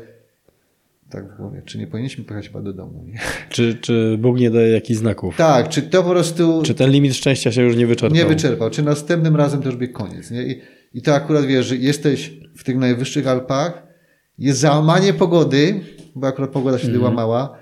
tak 1.14 1.32
w 1.32 1.36
głowie, 1.36 1.62
czy 1.64 1.78
nie 1.78 1.86
powinniśmy 1.86 2.24
pojechać 2.24 2.48
chyba 2.48 2.62
do 2.62 2.72
domu, 2.72 3.04
nie? 3.06 3.18
Czy, 3.48 3.74
czy 3.74 4.18
Bóg 4.18 4.38
nie 4.38 4.50
daje 4.50 4.68
jakichś 4.68 4.98
znaków? 4.98 5.36
Tak, 5.36 5.68
czy 5.68 5.82
to 5.82 6.02
po 6.02 6.10
prostu 6.10 6.62
Czy 6.64 6.74
ten 6.74 6.90
limit 6.90 7.14
szczęścia 7.14 7.52
się 7.52 7.62
już 7.62 7.76
nie 7.76 7.86
wyczerpał? 7.86 8.16
nie 8.18 8.26
wyczerpał, 8.26 8.70
czy 8.70 8.82
następnym 8.82 9.36
razem 9.36 9.62
to 9.62 9.68
już 9.68 9.76
będzie 9.76 9.92
koniec, 9.92 10.30
nie? 10.30 10.42
I, 10.42 10.60
I 10.94 11.02
to 11.02 11.14
akurat 11.14 11.44
wiesz, 11.44 11.66
że 11.66 11.76
jesteś 11.76 12.32
w 12.56 12.64
tych 12.64 12.76
najwyższych 12.76 13.26
Alpach, 13.26 13.82
jest 14.38 14.60
załamanie 14.60 15.12
pogody, 15.12 15.80
bo 16.14 16.26
akurat 16.26 16.50
pogoda 16.50 16.78
się 16.78 16.84
wtedy 16.84 17.00
łamała 17.00 17.58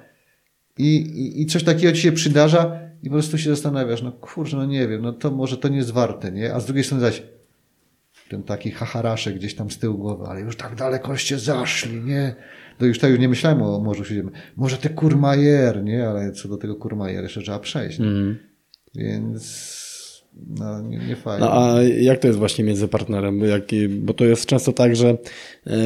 i, 0.79 0.97
i, 0.97 1.43
i 1.43 1.47
coś 1.47 1.65
takiego 1.65 1.93
ci 1.93 2.03
się 2.03 2.13
przydarza 2.13 2.79
i 3.03 3.07
po 3.07 3.13
prostu 3.13 3.39
się 3.39 3.51
zastanawiasz, 3.51 4.03
no 4.03 4.13
kurczę, 4.13 4.57
no 4.57 4.67
nie 4.67 4.89
wiem, 4.89 5.03
no 5.03 5.13
to 5.13 5.31
może 5.31 5.57
to 5.57 5.69
nie 5.69 5.77
jest 5.77 5.91
warte, 5.91 6.33
nie? 6.33 6.55
A 6.55 6.61
z 6.61 6.65
drugiej 6.65 6.85
strony 6.85 7.01
zaś 7.01 7.23
ten 8.33 8.43
taki 8.43 8.71
hacharaszek 8.71 9.35
gdzieś 9.35 9.55
tam 9.55 9.71
z 9.71 9.79
tyłu 9.79 9.99
głowy, 9.99 10.25
ale 10.27 10.41
już 10.41 10.57
tak 10.57 10.75
dalekoście 10.75 11.39
zaszli, 11.39 12.01
nie? 12.01 12.35
To 12.79 12.87
już 12.87 12.99
tak 12.99 13.11
już 13.11 13.21
nie 13.21 13.29
myślałem 13.29 13.63
o 13.63 13.81
Morzu 13.81 14.05
Śródziemnym. 14.05 14.35
Może 14.57 14.77
te 14.77 14.89
Kurmajer, 14.89 15.85
nie? 15.85 16.09
Ale 16.09 16.33
co 16.33 16.49
do 16.49 16.57
tego 16.57 16.77
Kurmajer 16.77 17.23
jeszcze 17.23 17.43
trzeba 17.43 17.59
przejść? 17.59 18.01
Mhm. 18.01 18.39
Więc 18.95 19.43
no, 20.59 20.83
nie, 20.83 20.99
nie 20.99 21.17
fajnie. 21.17 21.47
No 21.47 21.53
a 21.53 21.83
jak 21.83 22.19
to 22.19 22.27
jest 22.27 22.39
właśnie 22.39 22.65
między 22.65 22.89
partnerem? 22.89 23.39
Bo 23.39 23.45
Jak, 23.45 23.63
bo 23.91 24.15
to 24.15 24.25
jest 24.25 24.47
często 24.47 24.73
tak, 24.73 24.97
że 24.97 25.09
e, 25.67 25.77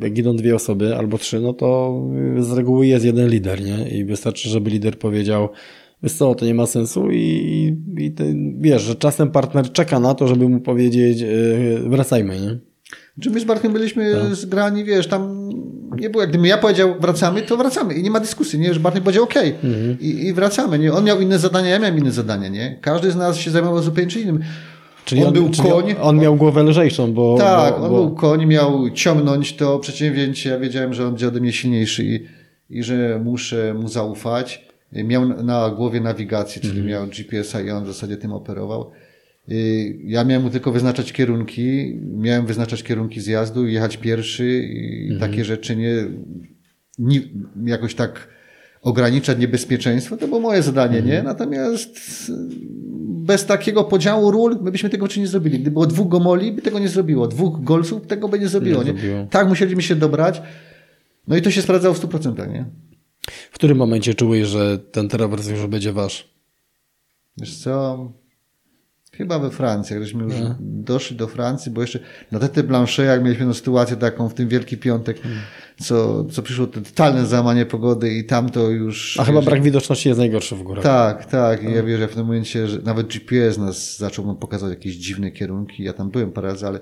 jak 0.00 0.18
idą 0.18 0.36
dwie 0.36 0.54
osoby 0.54 0.96
albo 0.96 1.18
trzy, 1.18 1.40
no 1.40 1.52
to 1.52 2.00
z 2.38 2.52
reguły 2.52 2.86
jest 2.86 3.04
jeden 3.04 3.28
lider, 3.28 3.62
nie? 3.62 3.88
I 3.88 4.04
wystarczy, 4.04 4.48
żeby 4.48 4.70
lider 4.70 4.98
powiedział, 4.98 5.48
wiesz 6.02 6.12
co, 6.12 6.34
to 6.34 6.44
nie 6.44 6.54
ma 6.54 6.66
sensu 6.66 7.10
i, 7.10 7.16
i, 7.18 8.04
i 8.04 8.12
ty, 8.12 8.34
wiesz, 8.60 8.82
że 8.82 8.94
czasem 8.94 9.30
partner 9.30 9.72
czeka 9.72 10.00
na 10.00 10.14
to, 10.14 10.28
żeby 10.28 10.48
mu 10.48 10.60
powiedzieć, 10.60 11.22
e, 11.22 11.26
wracajmy, 11.88 12.40
nie? 12.40 12.58
Czy 13.20 13.30
my 13.30 13.40
z 13.40 13.44
Bartkiem 13.44 13.72
byliśmy 13.72 14.12
Tak. 14.12 14.34
zgrani, 14.34 14.84
wiesz, 14.84 15.06
tam 15.06 15.50
nie 16.00 16.10
było, 16.10 16.22
jak 16.22 16.30
gdybym 16.30 16.46
ja 16.46 16.58
powiedział 16.58 16.94
wracamy, 17.00 17.42
to 17.42 17.56
wracamy 17.56 17.94
i 17.94 18.02
nie 18.02 18.10
ma 18.10 18.20
dyskusji, 18.20 18.58
nie, 18.58 18.74
że 18.74 18.80
Bartek 18.80 19.02
powiedział 19.02 19.24
okej 19.24 19.54
Mhm. 19.64 19.96
I, 20.00 20.26
i 20.26 20.32
wracamy, 20.32 20.78
nie, 20.78 20.92
on 20.92 21.04
miał 21.04 21.20
inne 21.20 21.38
zadania, 21.38 21.68
ja 21.68 21.78
miałem 21.78 21.98
inne 21.98 22.12
zadania, 22.12 22.48
nie, 22.48 22.78
każdy 22.80 23.10
z 23.10 23.16
nas 23.16 23.36
się 23.36 23.50
zajmował 23.50 23.82
zupełnie 23.82 24.10
czym 24.10 24.22
innym. 24.22 24.40
Czyli 25.04 25.24
on, 25.24 25.32
był 25.32 25.50
czyli 25.50 25.68
koń, 25.68 25.94
On 26.00 26.18
miał 26.18 26.36
głowę 26.36 26.62
lżejszą, 26.62 27.12
bo. 27.12 27.36
tak, 27.38 27.74
bo, 27.78 27.84
on 27.84 27.90
bo, 27.90 28.06
był 28.06 28.14
koń, 28.16 28.46
miał 28.46 28.90
ciągnąć 28.90 29.56
to 29.56 29.78
przedsięwzięcie, 29.78 30.50
ja 30.50 30.58
wiedziałem, 30.58 30.94
że 30.94 31.02
on 31.04 31.10
będzie 31.10 31.28
ode 31.28 31.40
mnie 31.40 31.52
silniejszy 31.52 32.04
i, 32.04 32.26
i 32.70 32.82
że 32.82 33.20
muszę 33.24 33.74
mu 33.74 33.88
zaufać. 33.88 34.71
Miał 34.92 35.28
na 35.44 35.70
głowie 35.70 36.00
nawigację, 36.00 36.62
czyli 36.62 36.80
Mhm. 36.80 36.88
miał 36.88 37.06
GPS-a 37.06 37.60
i 37.60 37.70
on 37.70 37.84
w 37.84 37.86
zasadzie 37.86 38.16
tym 38.16 38.32
operował. 38.32 38.90
Ja 40.04 40.24
miałem 40.24 40.42
mu 40.42 40.50
tylko 40.50 40.72
wyznaczać 40.72 41.12
kierunki, 41.12 41.96
miałem 42.16 42.46
wyznaczać 42.46 42.82
kierunki 42.82 43.20
zjazdu, 43.20 43.66
jechać 43.66 43.96
pierwszy 43.96 44.62
i 44.62 45.02
Mhm. 45.12 45.30
takie 45.30 45.44
rzeczy 45.44 45.76
nie, 45.76 45.94
nie 46.98 47.20
jakoś 47.64 47.94
tak 47.94 48.28
ograniczać 48.82 49.38
niebezpieczeństwo, 49.38 50.16
to 50.16 50.28
było 50.28 50.40
moje 50.40 50.62
zadanie, 50.62 50.98
Mhm. 50.98 51.16
nie? 51.16 51.22
Natomiast 51.22 51.96
y, 52.30 52.32
bez 53.24 53.46
takiego 53.46 53.84
podziału 53.84 54.30
ról 54.30 54.58
my 54.62 54.70
byśmy 54.70 54.90
tego 54.90 55.08
czy 55.08 55.20
nie 55.20 55.26
zrobili. 55.26 55.58
Gdyby 55.58 55.70
było 55.70 55.86
dwóch 55.86 56.08
gomoli, 56.08 56.52
by 56.52 56.62
tego 56.62 56.78
nie 56.78 56.88
zrobiło. 56.88 57.28
Dwóch 57.28 57.64
golców 57.64 58.06
tego 58.06 58.28
by 58.28 58.38
nie 58.38 58.48
zrobiło, 58.48 58.82
Nie 58.82 58.92
nie? 58.92 58.98
zrobiło. 59.00 59.26
Tak 59.30 59.48
musieliśmy 59.48 59.82
się 59.82 59.96
dobrać. 59.96 60.42
No 61.28 61.36
i 61.36 61.42
to 61.42 61.50
się 61.50 61.62
sprawdzało 61.62 61.94
w 61.94 61.98
100%, 61.98 62.52
nie? 62.52 62.64
W 63.50 63.54
którym 63.54 63.78
momencie 63.78 64.14
czułeś, 64.14 64.46
że 64.46 64.78
ten 64.78 65.08
trawers 65.08 65.48
już 65.48 65.66
będzie 65.66 65.92
wasz? 65.92 66.32
Wiesz 67.38 67.56
co? 67.58 68.12
Chyba 69.12 69.38
we 69.38 69.50
Francji, 69.50 69.94
jak 69.94 70.02
żeśmy 70.04 70.24
już 70.24 70.34
No. 70.40 70.56
doszli 70.60 71.16
do 71.16 71.26
Francji, 71.28 71.72
bo 71.72 71.80
jeszcze 71.80 71.98
na 72.32 72.38
Tete 72.38 72.62
Blanchet, 72.62 73.06
jak 73.06 73.24
mieliśmy 73.24 73.46
no 73.46 73.54
sytuację 73.54 73.96
taką 73.96 74.28
w 74.28 74.34
tym 74.34 74.48
Wielki 74.48 74.76
Piątek, 74.76 75.20
Hmm. 75.22 75.40
co, 75.80 76.24
co 76.24 76.42
przyszło 76.42 76.66
to 76.66 76.80
totalne 76.80 77.26
załamanie 77.26 77.66
pogody 77.66 78.14
i 78.14 78.24
tam 78.24 78.50
to 78.50 78.70
już... 78.70 79.20
A 79.20 79.24
chyba 79.24 79.38
wiesz, 79.40 79.46
brak 79.46 79.62
widoczności 79.62 80.08
jest 80.08 80.18
najgorszy 80.18 80.56
w 80.56 80.62
górach. 80.62 80.84
Tak, 80.84 81.26
tak. 81.26 81.62
I 81.62 81.72
ja 81.72 81.82
wierzę 81.82 82.08
w 82.08 82.14
tym 82.14 82.26
momencie, 82.26 82.68
że 82.68 82.78
nawet 82.78 83.06
GPS 83.06 83.58
nas 83.58 83.98
zaczął 83.98 84.26
nam 84.26 84.36
pokazać 84.36 84.70
jakieś 84.70 84.94
dziwne 84.96 85.30
kierunki. 85.30 85.82
Ja 85.82 85.92
tam 85.92 86.10
byłem 86.10 86.32
parę 86.32 86.48
razy, 86.48 86.66
ale 86.66 86.80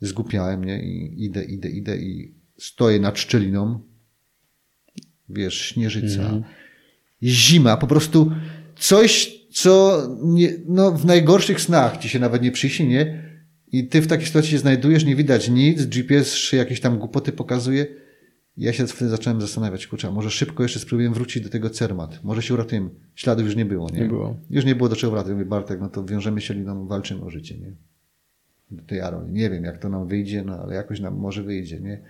zgłupiałem, 0.00 0.64
nie? 0.64 0.82
I 0.82 1.24
idę, 1.24 1.44
idę, 1.44 1.68
idę 1.68 1.96
i 1.96 2.34
stoję 2.58 3.00
nad 3.00 3.18
szczeliną. 3.18 3.80
Wiesz, 5.32 5.60
śnieżyca. 5.60 6.42
Zima, 7.22 7.76
po 7.76 7.86
prostu 7.86 8.32
coś, 8.76 9.32
co 9.52 10.02
nie, 10.22 10.52
no, 10.68 10.92
w 10.92 11.04
najgorszych 11.04 11.60
snach 11.60 11.96
ci 11.96 12.08
się 12.08 12.18
nawet 12.18 12.42
nie 12.42 12.52
przyśni, 12.52 12.88
nie? 12.88 13.30
I 13.72 13.88
ty 13.88 14.02
w 14.02 14.06
takiej 14.06 14.26
sytuacji 14.26 14.50
się 14.50 14.58
znajdujesz, 14.58 15.04
nie 15.04 15.16
widać 15.16 15.48
nic, 15.48 15.86
GPS 15.86 16.52
jakieś 16.52 16.80
tam 16.80 16.98
głupoty 16.98 17.32
pokazuje. 17.32 17.86
Ja 18.56 18.72
się 18.72 18.86
wtedy 18.86 19.10
zacząłem 19.10 19.40
zastanawiać, 19.40 19.86
kurczę, 19.86 20.10
może 20.10 20.30
szybko 20.30 20.62
jeszcze 20.62 20.78
spróbuję 20.78 21.10
wrócić 21.10 21.42
do 21.42 21.48
tego 21.48 21.70
Cermat. 21.70 22.24
Może 22.24 22.42
się 22.42 22.54
uratujemy. 22.54 22.90
Śladów 23.14 23.46
już 23.46 23.56
nie 23.56 23.64
było, 23.64 23.90
nie? 23.90 24.00
Nie 24.00 24.08
było. 24.08 24.36
Już 24.50 24.64
nie 24.64 24.74
było 24.74 24.88
do 24.88 24.96
czego 24.96 25.10
wracać. 25.10 25.32
Mówię, 25.32 25.44
Bartek, 25.44 25.80
no 25.80 25.88
to 25.88 26.04
wiążemy 26.04 26.40
się 26.40 26.54
liną, 26.54 26.86
walczymy 26.86 27.20
o 27.20 27.30
życie, 27.30 27.58
nie? 27.58 27.72
Do 28.70 28.82
tej 28.82 29.00
Aroni. 29.00 29.32
Nie 29.32 29.50
wiem, 29.50 29.64
jak 29.64 29.78
to 29.78 29.88
nam 29.88 30.08
wyjdzie, 30.08 30.42
no 30.42 30.58
ale 30.58 30.74
jakoś 30.74 31.00
nam 31.00 31.16
może 31.16 31.42
wyjdzie, 31.42 31.80
nie? 31.80 32.02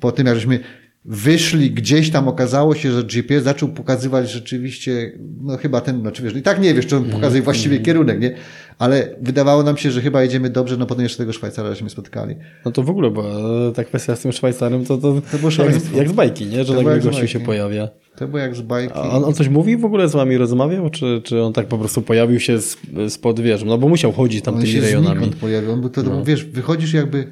Po 0.00 0.12
tym, 0.12 0.26
jak 0.26 0.36
żeśmy 0.36 0.60
wyszli 1.04 1.70
gdzieś 1.70 2.10
tam, 2.10 2.28
okazało 2.28 2.74
się, 2.74 2.92
że 2.92 3.04
GPS 3.04 3.44
zaczął 3.44 3.68
pokazywać 3.68 4.30
rzeczywiście, 4.30 5.12
no 5.42 5.56
chyba 5.56 5.80
ten, 5.80 6.02
no 6.02 6.10
czy 6.10 6.22
wiesz, 6.22 6.36
i 6.36 6.42
tak 6.42 6.60
nie 6.60 6.74
wiesz, 6.74 6.86
czy 6.86 6.96
on 6.96 7.04
pokazuje 7.04 7.42
właściwie 7.42 7.78
kierunek, 7.78 8.20
nie? 8.20 8.34
Ale 8.78 9.16
wydawało 9.20 9.62
nam 9.62 9.76
się, 9.76 9.90
że 9.90 10.00
chyba 10.00 10.22
jedziemy 10.22 10.50
dobrze, 10.50 10.76
no 10.76 10.86
potem 10.86 11.02
jeszcze 11.02 11.18
tego 11.18 11.32
Szwajcara 11.32 11.70
żeśmy 11.70 11.90
spotkali. 11.90 12.36
No 12.64 12.72
to 12.72 12.82
w 12.82 12.90
ogóle 12.90 13.10
była 13.10 13.24
ta 13.74 13.84
kwestia 13.84 14.16
z 14.16 14.20
tym 14.20 14.32
Szwajcarem, 14.32 14.84
to, 14.84 14.98
to, 14.98 15.20
To 15.32 15.38
było 15.38 15.50
jak, 15.70 15.94
jak 15.94 16.08
z 16.08 16.12
bajki, 16.12 16.46
nie? 16.46 16.64
Że 16.64 16.74
To 16.74 16.84
tak 16.84 17.02
gościu 17.02 17.28
się 17.28 17.40
pojawia. 17.40 17.88
To 18.16 18.28
było 18.28 18.38
jak 18.38 18.54
z 18.56 18.60
bajki. 18.60 18.94
A 18.94 19.10
on, 19.10 19.24
on 19.24 19.34
coś 19.34 19.48
mówi 19.48 19.76
w 19.76 19.84
ogóle 19.84 20.08
z 20.08 20.12
wami 20.12 20.36
rozmawiał, 20.36 20.90
czy, 20.90 21.20
czy 21.24 21.42
on 21.42 21.52
tak 21.52 21.66
po 21.66 21.78
prostu 21.78 22.02
pojawił 22.02 22.40
się 22.40 22.58
z, 22.60 22.76
spod 23.08 23.40
wieżą? 23.40 23.66
No 23.66 23.78
bo 23.78 23.88
musiał 23.88 24.12
chodzić 24.12 24.44
tam 24.44 24.54
On 24.54 24.60
tymi 24.62 24.80
rejonami. 24.80 25.16
znikąd 25.16 25.36
pojawił. 25.36 25.72
On 25.72 25.80
był 25.80 25.90
to, 25.90 26.02
to, 26.02 26.24
wiesz, 26.24 26.44
wychodzisz 26.44 26.92
jakby 26.92 27.26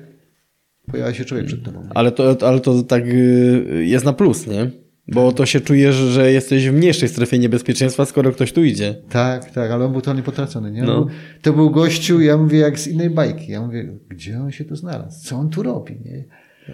pojawia 0.90 1.14
się 1.14 1.24
człowiek 1.24 1.46
przed 1.46 1.62
tobą. 1.62 1.82
Ale 1.94 2.12
to, 2.12 2.36
ale 2.46 2.60
to 2.60 2.82
tak 2.82 3.02
y, 3.06 3.84
jest 3.86 4.04
na 4.04 4.12
plus, 4.12 4.46
nie? 4.46 4.70
Bo 5.12 5.32
to 5.32 5.46
się 5.46 5.60
czujesz, 5.60 5.94
że 5.94 6.32
jesteś 6.32 6.68
w 6.68 6.72
mniejszej 6.72 7.08
strefie 7.08 7.38
niebezpieczeństwa, 7.38 8.04
skoro 8.04 8.32
ktoś 8.32 8.52
tu 8.52 8.64
idzie. 8.64 8.94
Tak, 9.08 9.50
tak, 9.50 9.70
ale 9.70 9.84
on 9.84 9.92
był 9.92 10.00
totalnie 10.00 10.22
potracony. 10.22 10.70
Nie? 10.70 10.82
No. 10.82 11.00
Był, 11.04 11.06
to 11.42 11.52
był 11.52 11.70
gościu, 11.70 12.20
ja 12.20 12.36
mówię, 12.36 12.58
jak 12.58 12.78
z 12.80 12.86
innej 12.86 13.10
bajki. 13.10 13.52
Ja 13.52 13.60
mówię, 13.62 13.92
gdzie 14.08 14.40
on 14.40 14.50
się 14.50 14.64
tu 14.64 14.76
znalazł? 14.76 15.24
Co 15.24 15.36
on 15.36 15.50
tu 15.50 15.62
robi? 15.62 15.94
Nie? 16.04 16.24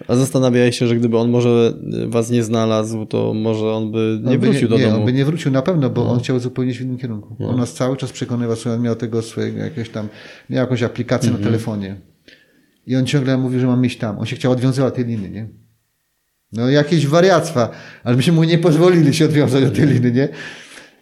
A 0.07 0.15
zastanawiałeś 0.15 0.79
się, 0.79 0.87
że 0.87 0.95
gdyby 0.95 1.17
on 1.17 1.29
może 1.29 1.73
was 2.07 2.31
nie 2.31 2.43
znalazł, 2.43 3.05
to 3.05 3.33
może 3.33 3.71
on 3.71 3.91
by 3.91 4.19
nie 4.23 4.31
On 4.31 4.39
by 4.39 4.47
wrócił 4.47 4.69
do 4.69 4.77
nie, 4.77 4.81
domu. 4.83 4.93
No. 4.93 4.99
on 4.99 5.05
by 5.05 5.13
nie 5.13 5.25
wrócił 5.25 5.51
na 5.51 5.61
pewno, 5.61 5.89
bo 5.89 6.07
on 6.09 6.19
chciał 6.19 6.39
zupełnie 6.39 6.73
w 6.73 6.81
innym 6.81 6.97
kierunku. 6.97 7.35
On 7.39 7.57
nas 7.57 7.73
cały 7.73 7.97
czas 7.97 8.11
przekonywał, 8.11 8.55
że 8.55 8.73
on 8.73 8.81
miał 8.81 8.95
tego 8.95 9.21
swojego 9.21 9.57
jakiegoś 9.59 9.89
tam, 9.89 10.07
miał 10.49 10.61
jakąś 10.61 10.83
aplikację 10.83 11.27
Mhm. 11.29 11.43
na 11.43 11.51
telefonie. 11.51 11.95
I 12.87 12.95
on 12.95 13.05
ciągle 13.05 13.37
mówił, 13.37 13.59
że 13.59 13.67
mam 13.67 13.85
iść 13.85 13.97
tam. 13.97 14.19
On 14.19 14.25
się 14.25 14.35
chciał 14.35 14.51
odwiązywać 14.51 14.89
od 14.89 14.95
tej 14.95 15.05
liny, 15.05 15.29
nie? 15.29 15.47
No 16.51 16.69
jakieś 16.69 17.07
wariactwa, 17.07 17.69
ale 18.03 18.15
myśmy 18.15 18.33
mu 18.33 18.43
nie 18.43 18.57
pozwolili 18.57 19.13
się 19.13 19.25
odwiązać 19.25 19.63
od 19.63 19.75
tej 19.75 19.87
liny, 19.87 20.11
nie? 20.11 20.29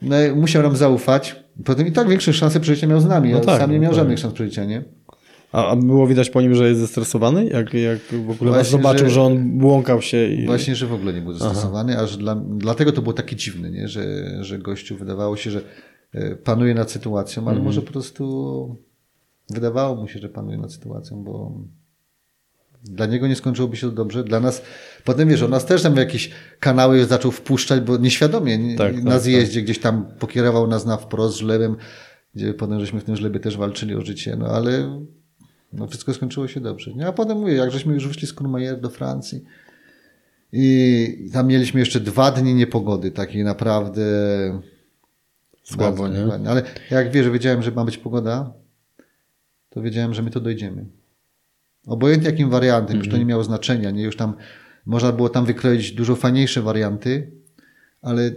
No, 0.01 0.23
i 0.23 0.31
musiał 0.31 0.63
nam 0.63 0.75
zaufać. 0.75 1.43
Potem 1.65 1.87
i 1.87 1.91
tak 1.91 2.09
większe 2.09 2.33
szanse 2.33 2.59
przeżycia 2.59 2.87
miał 2.87 2.99
z 2.99 3.05
nami. 3.05 3.29
No 3.29 3.37
ja 3.37 3.43
tak, 3.43 3.61
sam 3.61 3.71
nie 3.71 3.77
no 3.77 3.81
miał 3.83 3.91
tak. 3.91 3.99
żadnych 3.99 4.19
szans 4.19 4.33
przeżycia, 4.33 4.65
nie? 4.65 4.83
A, 5.51 5.67
a 5.67 5.75
było 5.75 6.07
widać 6.07 6.29
po 6.29 6.41
nim, 6.41 6.55
że 6.55 6.67
jest 6.69 6.79
zestresowany? 6.79 7.45
Jak, 7.45 7.73
jak 7.73 7.99
w 7.99 8.29
ogóle 8.29 8.51
Właśnie, 8.51 8.71
zobaczył, 8.71 9.07
że... 9.07 9.13
że- 9.13 9.21
on 9.21 9.57
błąkał 9.57 10.01
się 10.01 10.27
i... 10.27 10.45
Właśnie, 10.45 10.75
że 10.75 10.87
w 10.87 10.93
ogóle 10.93 11.13
nie 11.13 11.21
był 11.21 11.33
zastosowany, 11.33 11.99
aż 11.99 12.17
dla, 12.17 12.35
dlatego 12.35 12.91
to 12.91 13.01
było 13.01 13.13
takie 13.13 13.35
dziwne, 13.35 13.71
nie? 13.71 13.87
Że, 13.87 14.03
że 14.43 14.59
gościu 14.59 14.97
wydawało 14.97 15.37
się, 15.37 15.51
że 15.51 15.61
e, 16.13 16.35
panuje 16.35 16.73
nad 16.73 16.91
sytuacją, 16.91 17.47
ale 17.47 17.59
może 17.59 17.81
po 17.81 17.91
prostu 17.91 18.77
wydawało 19.49 19.95
mu 19.95 20.07
się, 20.07 20.19
że 20.19 20.29
panuje 20.29 20.57
nad 20.57 20.73
sytuacją, 20.73 21.23
bo 21.23 21.51
dla 22.83 23.05
niego 23.05 23.27
nie 23.27 23.35
skończyłoby 23.35 23.77
się 23.77 23.89
to 23.89 23.95
dobrze. 23.95 24.23
Dla 24.23 24.39
nas, 24.39 24.61
potem 25.03 25.29
wiesz, 25.29 25.41
on 25.41 25.51
nas 25.51 25.65
też 25.65 25.83
tam 25.83 25.95
jakieś 25.95 26.31
kanały 26.59 27.05
zaczął 27.05 27.31
wpuszczać, 27.31 27.81
bo 27.81 27.97
nieświadomie, 27.97 28.57
nie, 28.57 28.75
Tak, 28.75 29.03
na 29.03 29.11
tak, 29.11 29.21
zjeździe 29.21 29.61
gdzieś 29.61 29.79
tam 29.79 30.05
pokierował 30.19 30.67
nas 30.67 30.85
na 30.85 30.97
wprost 30.97 31.37
żlebem, 31.37 31.75
gdzie 32.35 32.53
potem 32.53 32.79
żeśmy 32.79 32.99
w 32.99 33.03
tym 33.03 33.15
żlebie 33.15 33.39
też 33.39 33.57
walczyli 33.57 33.95
o 33.95 34.01
życie, 34.01 34.35
no 34.35 34.45
ale 34.45 35.03
no 35.73 35.87
wszystko 35.87 36.13
skończyło 36.13 36.47
się 36.47 36.59
dobrze. 36.61 36.93
Nie? 36.93 37.07
A 37.07 37.13
potem 37.13 37.37
mówię, 37.37 37.53
jak 37.53 37.71
żeśmy 37.71 37.93
już 37.93 38.07
wyszli 38.07 38.27
z 38.27 38.33
Courmayeur 38.33 38.79
do 38.79 38.89
Francji 38.89 39.43
i 40.51 41.29
tam 41.33 41.47
mieliśmy 41.47 41.79
jeszcze 41.79 41.99
dwa 41.99 42.31
dni 42.31 42.53
niepogody, 42.53 43.11
takiej 43.11 43.43
naprawdę 43.43 44.03
Słabo, 45.63 46.07
nie? 46.07 46.19
dokładnie. 46.19 46.49
Ale 46.49 46.63
jak 46.91 47.11
wiesz, 47.11 47.25
że 47.25 47.31
wiedziałem, 47.31 47.63
że 47.63 47.71
ma 47.71 47.85
być 47.85 47.97
pogoda, 47.97 48.53
to 49.73 49.81
wiedziałem, 49.81 50.13
że 50.13 50.21
my 50.21 50.29
to 50.31 50.39
dojdziemy. 50.39 50.85
Obojętnie 51.87 52.29
jakim 52.29 52.49
wariantem, 52.49 52.97
już 52.97 53.05
to 53.05 53.09
Mhm. 53.11 53.21
nie 53.21 53.25
miało 53.29 53.43
znaczenia, 53.43 53.91
nie? 53.91 54.03
Już 54.03 54.15
tam 54.15 54.33
można 54.85 55.11
było 55.11 55.29
tam 55.29 55.45
wykroić 55.45 55.91
dużo 55.91 56.15
fajniejsze 56.15 56.61
warianty, 56.61 57.31
ale 58.01 58.31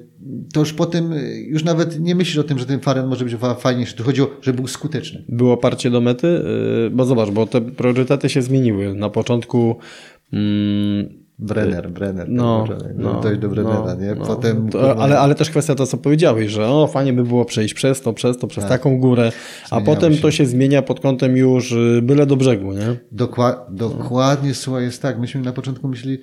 to 0.53 0.61
już 0.61 0.73
potem 0.73 1.13
już 1.47 1.65
nawet 1.65 2.01
nie 2.01 2.15
myślisz 2.15 2.39
o 2.39 2.45
tym, 2.45 2.59
że 2.59 2.67
ten 2.67 2.81
wariant 2.81 3.09
może 3.09 3.25
być 3.25 3.35
fa- 3.35 3.55
fajniejszy. 3.55 3.97
Tu 3.97 4.03
chodziło, 4.05 4.31
żeby 4.43 4.57
był 4.57 4.67
skuteczny. 4.67 5.25
Było 5.29 5.57
parcie 5.57 5.91
do 5.91 6.01
mety? 6.01 6.27
Yy, 6.27 6.91
Bo 6.91 7.05
zobacz, 7.05 7.31
bo 7.31 7.47
te 7.47 7.61
priorytety 7.61 8.29
się 8.29 8.43
zmieniły. 8.43 8.95
Na 8.95 9.11
początku... 9.11 9.77
Mm, 10.33 11.26
Brenner, 11.39 11.91
Brenner. 11.91 12.29
no, 12.29 12.67
tak, 12.69 12.89
no, 12.97 13.21
dojść 13.21 13.41
do 13.41 13.49
Brennera, 13.49 13.95
no, 13.95 13.95
nie? 13.95 14.15
no. 14.15 14.27
Potem... 14.27 14.69
To, 14.69 15.03
ale, 15.03 15.19
ale 15.19 15.35
też 15.35 15.51
kwestia 15.51 15.75
to, 15.75 15.87
co 15.87 15.97
powiedziałeś, 15.97 16.51
że 16.51 16.69
o, 16.69 16.87
fajnie 16.87 17.13
by 17.13 17.25
było 17.25 17.45
przejść 17.45 17.75
przez 17.75 18.01
to, 18.01 18.13
przez 18.13 18.39
to, 18.39 18.47
przez 18.47 18.65
taką 18.67 19.01
górę, 19.01 19.33
a 19.71 19.81
potem 19.81 20.15
się. 20.15 20.23
to 20.23 20.31
się 20.31 20.47
zmienia 20.47 20.83
pod 20.83 21.01
kątem 21.01 21.37
już 21.37 21.73
y, 21.73 22.01
byle 22.03 22.27
do 22.27 22.37
brzegu, 22.37 22.73
nie? 22.73 22.97
Dokła- 23.13 23.57
dokładnie, 23.71 24.55
słuchaj, 24.55 24.85
jest 24.85 25.03
tak. 25.03 25.19
Myśmy 25.19 25.41
na 25.41 25.53
początku 25.53 25.89
myśleli, 25.89 26.19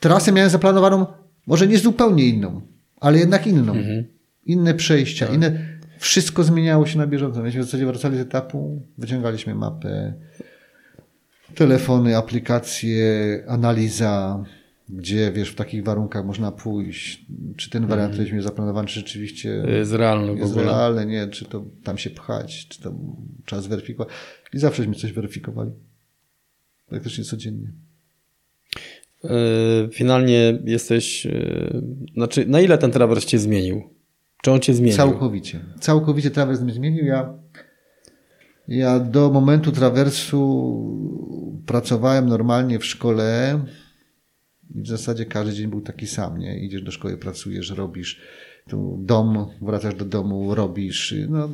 trasę 0.00 0.32
miałem 0.32 0.50
zaplanowaną, 0.50 1.06
może 1.46 1.66
nie 1.66 1.78
zupełnie 1.78 2.26
inną, 2.26 2.60
ale 3.00 3.18
jednak 3.18 3.46
inną. 3.46 3.74
Inne 4.44 4.74
przejścia, 4.74 5.26
inne. 5.26 5.74
Wszystko 5.98 6.42
zmieniało 6.44 6.86
się 6.86 6.98
na 6.98 7.06
bieżąco. 7.06 7.42
Myśmy 7.42 7.62
w 7.62 7.64
zasadzie 7.64 7.86
wracali 7.86 8.16
z 8.16 8.20
etapu, 8.20 8.82
wyciągaliśmy 8.98 9.54
mapę, 9.54 10.14
telefony, 11.54 12.16
aplikacje, 12.16 13.44
analiza, 13.48 14.44
gdzie 14.88 15.32
wiesz, 15.32 15.50
w 15.50 15.54
takich 15.54 15.84
warunkach 15.84 16.24
można 16.24 16.52
pójść, 16.52 17.26
czy 17.56 17.70
ten 17.70 17.86
wariant, 17.86 18.10
który 18.12 18.24
mieliśmy 18.24 18.42
zaplanowany, 18.42 18.88
czy 18.88 18.94
rzeczywiście 18.94 19.48
Jest 19.68 19.92
realny 19.92 20.34
jest 20.34 20.56
realny, 20.56 21.06
nie, 21.06 21.28
czy 21.28 21.44
to 21.44 21.64
tam 21.84 21.98
się 21.98 22.10
pchać, 22.10 22.68
czy 22.68 22.82
to 22.82 22.94
trzeba 23.44 23.62
zweryfikować. 23.62 24.14
I 24.52 24.58
zawsześmy 24.58 24.94
coś 24.94 25.12
weryfikowali. 25.12 25.70
Praktycznie 26.86 27.24
codziennie. 27.24 27.72
Y, 29.24 29.28
Finalnie 29.92 30.58
jesteś, 30.64 31.26
y, 31.26 31.82
znaczy 32.14 32.46
na 32.46 32.60
ile 32.60 32.78
ten 32.78 32.90
trawers 32.90 33.24
cię 33.24 33.38
zmienił? 33.38 33.82
Czy 34.42 34.50
on 34.50 34.60
cię 34.60 34.74
zmienił? 34.74 34.96
Całkowicie. 34.96 35.60
Całkowicie 35.80 36.30
trawers 36.30 36.60
mnie 36.60 36.72
zmienił. 36.72 37.04
Ja, 37.04 37.38
ja 38.68 39.00
do 39.00 39.30
momentu 39.30 39.72
trawersu 39.72 40.40
pracowałem 41.66 42.26
normalnie 42.26 42.78
w 42.78 42.84
szkole 42.84 43.60
i 44.74 44.82
w 44.82 44.88
zasadzie 44.88 45.26
każdy 45.26 45.54
dzień 45.54 45.66
był 45.66 45.80
taki 45.80 46.06
sam, 46.06 46.38
nie? 46.38 46.58
Idziesz 46.58 46.82
do 46.82 46.90
szkoły, 46.90 47.16
pracujesz, 47.16 47.70
robisz 47.70 48.20
tu 48.68 48.98
dom, 49.02 49.46
wracasz 49.62 49.94
do 49.94 50.04
domu, 50.04 50.54
robisz, 50.54 51.14
no 51.28 51.48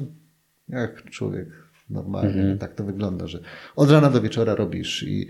jak 0.69 1.11
człowiek 1.11 1.49
normalnie, 1.91 2.57
tak 2.57 2.75
to 2.75 2.85
wygląda, 2.85 3.27
że 3.27 3.41
od 3.77 3.91
rana 3.91 4.11
do 4.11 4.21
wieczora 4.21 4.55
robisz 4.55 5.03
i, 5.03 5.29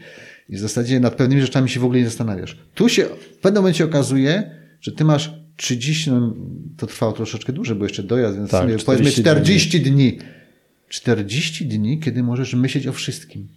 i 0.49 0.57
w 0.57 0.59
zasadzie 0.59 1.01
nad 1.01 1.15
pewnymi 1.15 1.43
rzeczami 1.43 1.69
się 1.69 1.81
w 1.81 1.85
ogóle 1.85 1.99
nie 1.99 2.05
zastanawiasz. 2.05 2.59
Tu 2.75 2.89
się 2.89 3.05
w 3.05 3.37
pewnym 3.37 3.63
momencie 3.63 3.85
okazuje, 3.85 4.51
że 4.81 4.93
ty 4.93 5.05
masz 5.05 5.35
30, 5.57 6.11
no, 6.11 6.37
to 6.77 6.87
trwało 6.87 7.13
troszeczkę 7.13 7.53
dłużej, 7.53 7.77
bo 7.77 7.85
jeszcze 7.85 8.03
dojazd, 8.03 8.37
więc 8.37 8.51
Tak, 8.51 8.61
powiedzmy 8.61 9.11
40 9.11 9.21
40 9.21 9.81
dni. 9.81 10.19
40 10.91 11.67
dni, 11.67 11.99
kiedy 11.99 12.23
możesz 12.23 12.55
myśleć 12.55 12.87
o 12.87 12.93
wszystkim. 12.93 13.49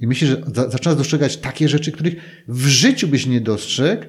I 0.00 0.06
myślisz, 0.06 0.30
że 0.30 0.42
za, 0.54 0.70
zaczynasz 0.70 0.98
dostrzegać 0.98 1.36
takie 1.36 1.68
rzeczy, 1.68 1.92
których 1.92 2.44
w 2.48 2.66
życiu 2.66 3.08
byś 3.08 3.26
nie 3.26 3.40
dostrzegł, 3.40 4.04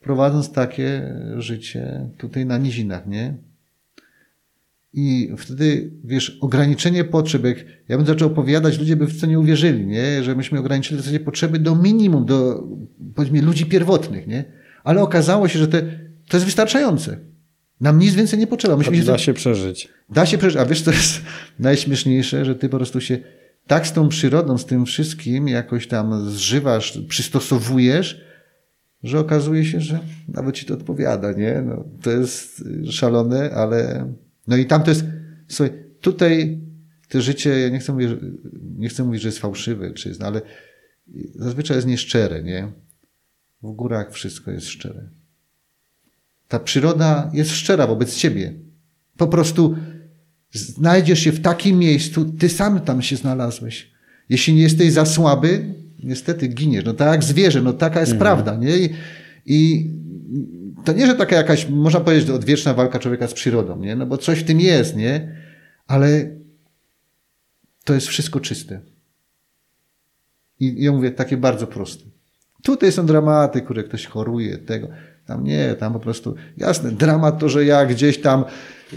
prowadząc 0.00 0.52
takie 0.52 1.14
życie 1.36 2.10
tutaj 2.18 2.46
na 2.46 2.58
nizinach, 2.58 3.06
nie? 3.06 3.34
I 4.92 5.30
wtedy, 5.38 5.90
wiesz, 6.04 6.38
ograniczenie 6.40 7.04
potrzeb, 7.04 7.44
jak 7.44 7.58
ja 7.88 7.96
bym 7.96 8.06
zaczął 8.06 8.28
opowiadać, 8.28 8.78
ludzie 8.78 8.96
by 8.96 9.06
w 9.06 9.20
to 9.20 9.26
nie 9.26 9.38
uwierzyli, 9.38 9.86
nie? 9.86 10.22
Że 10.22 10.34
myśmy 10.34 10.58
ograniczyli 10.58 10.96
w 10.96 11.00
zasadzie 11.00 11.20
potrzeby 11.20 11.58
do 11.58 11.76
minimum, 11.76 12.26
do, 12.26 12.68
powiedzmy, 13.14 13.42
ludzi 13.42 13.66
pierwotnych, 13.66 14.26
nie? 14.26 14.44
Ale 14.84 15.02
okazało 15.02 15.48
się, 15.48 15.58
że 15.58 15.68
te, 15.68 15.82
to 16.28 16.36
jest 16.36 16.44
wystarczające. 16.44 17.18
Nam 17.84 17.98
nic 17.98 18.14
więcej 18.14 18.38
nie 18.38 18.46
potrzeba. 18.46 18.76
Myśmy 18.76 18.96
się 18.96 19.04
Da 19.04 19.18
się 19.18 19.34
przeżyć. 19.34 19.88
Da 20.10 20.26
się 20.26 20.38
przeżyć. 20.38 20.60
A 20.60 20.66
wiesz, 20.66 20.82
co 20.82 20.90
jest 20.90 21.22
najśmieszniejsze, 21.58 22.44
że 22.44 22.54
ty 22.54 22.68
po 22.68 22.76
prostu 22.76 23.00
się 23.00 23.18
tak 23.66 23.86
z 23.86 23.92
tą 23.92 24.08
przyrodą, 24.08 24.58
z 24.58 24.66
tym 24.66 24.86
wszystkim 24.86 25.48
jakoś 25.48 25.86
tam 25.86 26.30
zżywasz, 26.30 26.98
przystosowujesz, 27.08 28.20
że 29.02 29.18
okazuje 29.18 29.64
się, 29.64 29.80
że 29.80 29.98
nawet 30.28 30.54
ci 30.54 30.66
to 30.66 30.74
odpowiada, 30.74 31.32
nie? 31.32 31.62
No, 31.66 31.84
to 32.02 32.10
jest 32.10 32.60
y, 32.60 32.92
szalone, 32.92 33.50
ale... 33.50 34.12
No 34.46 34.56
i 34.56 34.66
tam 34.66 34.82
to 34.82 34.90
jest... 34.90 35.04
Słuchaj, 35.48 35.78
tutaj 36.00 36.60
to 37.08 37.20
życie, 37.20 37.60
ja 37.60 37.68
nie 37.68 37.78
chcę 37.78 37.92
mówić, 37.92 38.08
że- 38.08 38.20
nie 38.76 38.88
chcę 38.88 39.04
mówić, 39.04 39.22
że 39.22 39.28
jest 39.28 39.38
fałszywe, 39.38 39.92
czy 39.92 40.08
jest, 40.08 40.20
no, 40.20 40.26
ale 40.26 40.42
zazwyczaj 41.34 41.76
jest 41.76 41.86
nieszczere, 41.86 42.42
nie? 42.42 42.72
W 43.62 43.72
górach 43.72 44.12
wszystko 44.12 44.50
jest 44.50 44.66
szczere. 44.66 45.08
Ta 46.54 46.60
przyroda 46.60 47.30
jest 47.32 47.50
szczera 47.50 47.86
wobec 47.86 48.16
ciebie. 48.16 48.52
Po 49.16 49.26
prostu 49.26 49.76
znajdziesz 50.52 51.18
się 51.18 51.32
w 51.32 51.40
takim 51.40 51.78
miejscu, 51.78 52.24
ty 52.24 52.48
sam 52.48 52.80
tam 52.80 53.02
się 53.02 53.16
znalazłeś. 53.16 53.90
Jeśli 54.28 54.54
nie 54.54 54.62
jesteś 54.62 54.92
za 54.92 55.06
słaby, 55.06 55.74
niestety 56.02 56.48
giniesz. 56.48 56.84
No 56.84 56.94
tak 56.94 57.12
jak 57.12 57.24
zwierzę, 57.24 57.62
no 57.62 57.72
taka 57.72 58.00
jest 58.00 58.16
prawda, 58.16 58.56
nie? 58.56 58.78
I, 58.78 58.94
I 59.46 59.90
to 60.84 60.92
nie, 60.92 61.06
że 61.06 61.14
taka 61.14 61.36
jakaś, 61.36 61.68
można 61.68 62.00
powiedzieć, 62.00 62.30
odwieczna 62.30 62.74
walka 62.74 62.98
człowieka 62.98 63.28
z 63.28 63.34
przyrodą, 63.34 63.78
nie? 63.78 63.96
No 63.96 64.06
bo 64.06 64.18
coś 64.18 64.38
w 64.38 64.44
tym 64.44 64.60
jest, 64.60 64.96
nie? 64.96 65.36
Ale 65.86 66.30
to 67.84 67.94
jest 67.94 68.06
wszystko 68.06 68.40
czyste. 68.40 68.80
I 70.60 70.82
ja 70.84 70.92
mówię, 70.92 71.10
takie 71.10 71.36
bardzo 71.36 71.66
proste. 71.66 72.04
Tutaj 72.62 72.92
są 72.92 73.06
dramaty, 73.06 73.62
które 73.62 73.84
ktoś 73.84 74.06
choruje, 74.06 74.58
tego. 74.58 74.88
Tam 75.26 75.44
nie, 75.44 75.74
tam 75.74 75.92
po 75.92 76.00
prostu, 76.00 76.34
jasne, 76.56 76.92
dramat 76.92 77.38
to, 77.38 77.48
że 77.48 77.64
ja 77.64 77.86
gdzieś 77.86 78.20
tam 78.20 78.44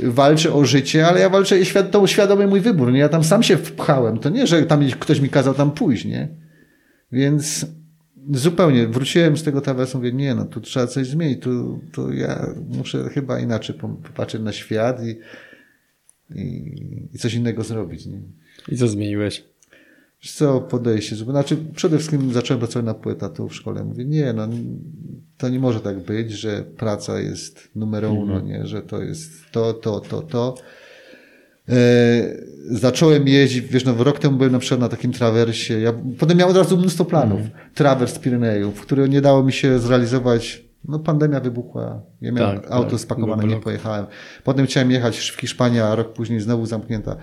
walczę 0.03 0.53
o 0.53 0.65
życie, 0.65 1.07
ale 1.07 1.19
ja 1.19 1.29
walczę, 1.29 1.65
świad- 1.65 1.89
to 1.89 2.07
świadomy 2.07 2.47
mój 2.47 2.61
wybór, 2.61 2.91
nie? 2.91 2.99
Ja 2.99 3.09
tam 3.09 3.23
sam 3.23 3.43
się 3.43 3.57
wpchałem. 3.57 4.17
To 4.17 4.29
nie, 4.29 4.47
że 4.47 4.63
tam 4.63 4.89
ktoś 4.99 5.19
mi 5.19 5.29
kazał 5.29 5.53
tam 5.53 5.71
pójść, 5.71 6.05
nie? 6.05 6.27
Więc 7.11 7.65
zupełnie 8.33 8.87
wróciłem 8.87 9.37
z 9.37 9.43
tego 9.43 9.61
trawersu, 9.61 9.97
mówię, 9.97 10.13
nie, 10.13 10.35
no 10.35 10.45
tu 10.45 10.61
trzeba 10.61 10.87
coś 10.87 11.07
zmienić, 11.07 11.41
tu, 11.41 11.79
tu 11.91 12.13
ja 12.13 12.47
muszę 12.69 13.09
chyba 13.09 13.39
inaczej 13.39 13.75
popatrzeć 13.75 14.41
na 14.41 14.51
świat 14.53 15.01
i, 15.05 15.19
i, 16.35 17.09
i 17.13 17.17
coś 17.19 17.33
innego 17.33 17.63
zrobić, 17.63 18.05
nie? 18.05 18.21
I 18.69 18.77
co 18.77 18.87
zmieniłeś? 18.87 19.43
Co, 20.21 20.61
podejście. 20.61 21.15
Znaczy, 21.15 21.57
przede 21.75 21.97
wszystkim 21.97 22.33
zacząłem 22.33 22.59
pracować 22.59 22.85
na 22.85 22.93
pół 22.93 23.11
etatu 23.11 23.49
w 23.49 23.55
szkole. 23.55 23.83
Mówię, 23.83 24.05
nie, 24.05 24.33
no, 24.33 24.47
to 25.37 25.49
nie 25.49 25.59
może 25.59 25.79
tak 25.79 25.99
być, 25.99 26.31
że 26.31 26.63
praca 26.77 27.19
jest 27.19 27.69
numerem 27.75 28.17
uno, 28.17 28.41
nie? 28.41 28.67
że 28.67 28.81
to 28.81 29.01
jest 29.01 29.31
to, 29.51 29.73
to, 29.73 29.99
to, 29.99 30.21
to. 30.21 30.55
E, 31.69 32.37
zacząłem 32.69 33.27
jeździć, 33.27 33.61
wiesz, 33.61 33.85
no 33.85 34.03
rok 34.03 34.19
temu 34.19 34.37
byłem 34.37 34.51
na 34.51 34.59
przykład 34.59 34.79
na 34.79 34.89
takim 34.89 35.13
trawersie, 35.13 35.79
ja 35.79 35.93
potem 36.17 36.37
miałem 36.37 36.51
od 36.51 36.57
razu 36.57 36.77
mnóstwo 36.77 37.05
planów, 37.05 37.41
trawers 37.75 38.19
Pirenejów, 38.19 38.81
który 38.81 39.09
nie 39.09 39.21
dało 39.21 39.43
mi 39.43 39.53
się 39.53 39.79
zrealizować, 39.79 40.66
no 40.85 40.99
pandemia 40.99 41.39
wybuchła, 41.39 42.01
ja 42.21 42.31
miałem 42.31 42.59
Tak, 42.61 42.71
auto 42.71 42.91
tak, 42.91 42.99
spakowane, 42.99 43.43
nie 43.43 43.55
pojechałem. 43.55 44.05
Potem 44.43 44.65
chciałem 44.65 44.91
jechać 44.91 45.17
w 45.17 45.39
Hiszpanię, 45.39 45.83
a 45.83 45.95
rok 45.95 46.13
później 46.13 46.39
znowu 46.39 46.65
zamknięta. 46.65 47.15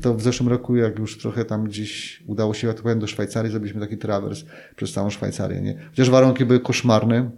To 0.00 0.14
w 0.14 0.22
zeszłym 0.22 0.48
roku, 0.48 0.76
jak 0.76 0.98
już 0.98 1.18
trochę 1.18 1.44
tam 1.44 1.64
gdzieś 1.64 2.22
udało 2.26 2.54
się, 2.54 2.66
ja 2.66 2.74
to 2.74 2.82
powiem 2.82 2.98
do 2.98 3.06
Szwajcarii, 3.06 3.50
zrobiliśmy 3.50 3.80
taki 3.80 3.98
trawers 3.98 4.44
przez 4.76 4.92
całą 4.92 5.10
Szwajcarię, 5.10 5.60
nie? 5.60 5.78
Chociaż 5.90 6.10
warunki 6.10 6.44
były 6.44 6.60
koszmarne, 6.60 7.30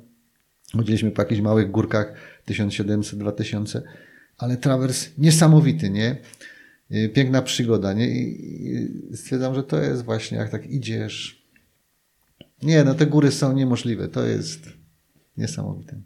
chodziliśmy 0.72 1.10
po 1.10 1.22
jakichś 1.22 1.40
małych 1.40 1.70
górkach 1.70 2.12
1700-2000, 2.48 3.80
ale 4.38 4.56
trawers 4.56 5.09
niesamowity, 5.18 5.90
nie? 5.90 6.16
Y, 6.92 7.09
Piękna 7.09 7.42
przygoda, 7.42 7.92
nie? 7.92 8.09
I 8.09 8.88
stwierdzam, 9.14 9.55
że 9.55 9.62
to 9.62 9.82
jest 9.82 10.05
właśnie, 10.05 10.38
jak 10.38 10.51
tak 10.51 10.66
idziesz. 10.66 11.47
Nie, 12.62 12.84
no 12.84 12.94
te 12.94 13.06
góry 13.06 13.32
są 13.32 13.52
niemożliwe. 13.52 14.09
To 14.09 14.26
jest 14.26 14.80
niesamowite. 15.36 16.01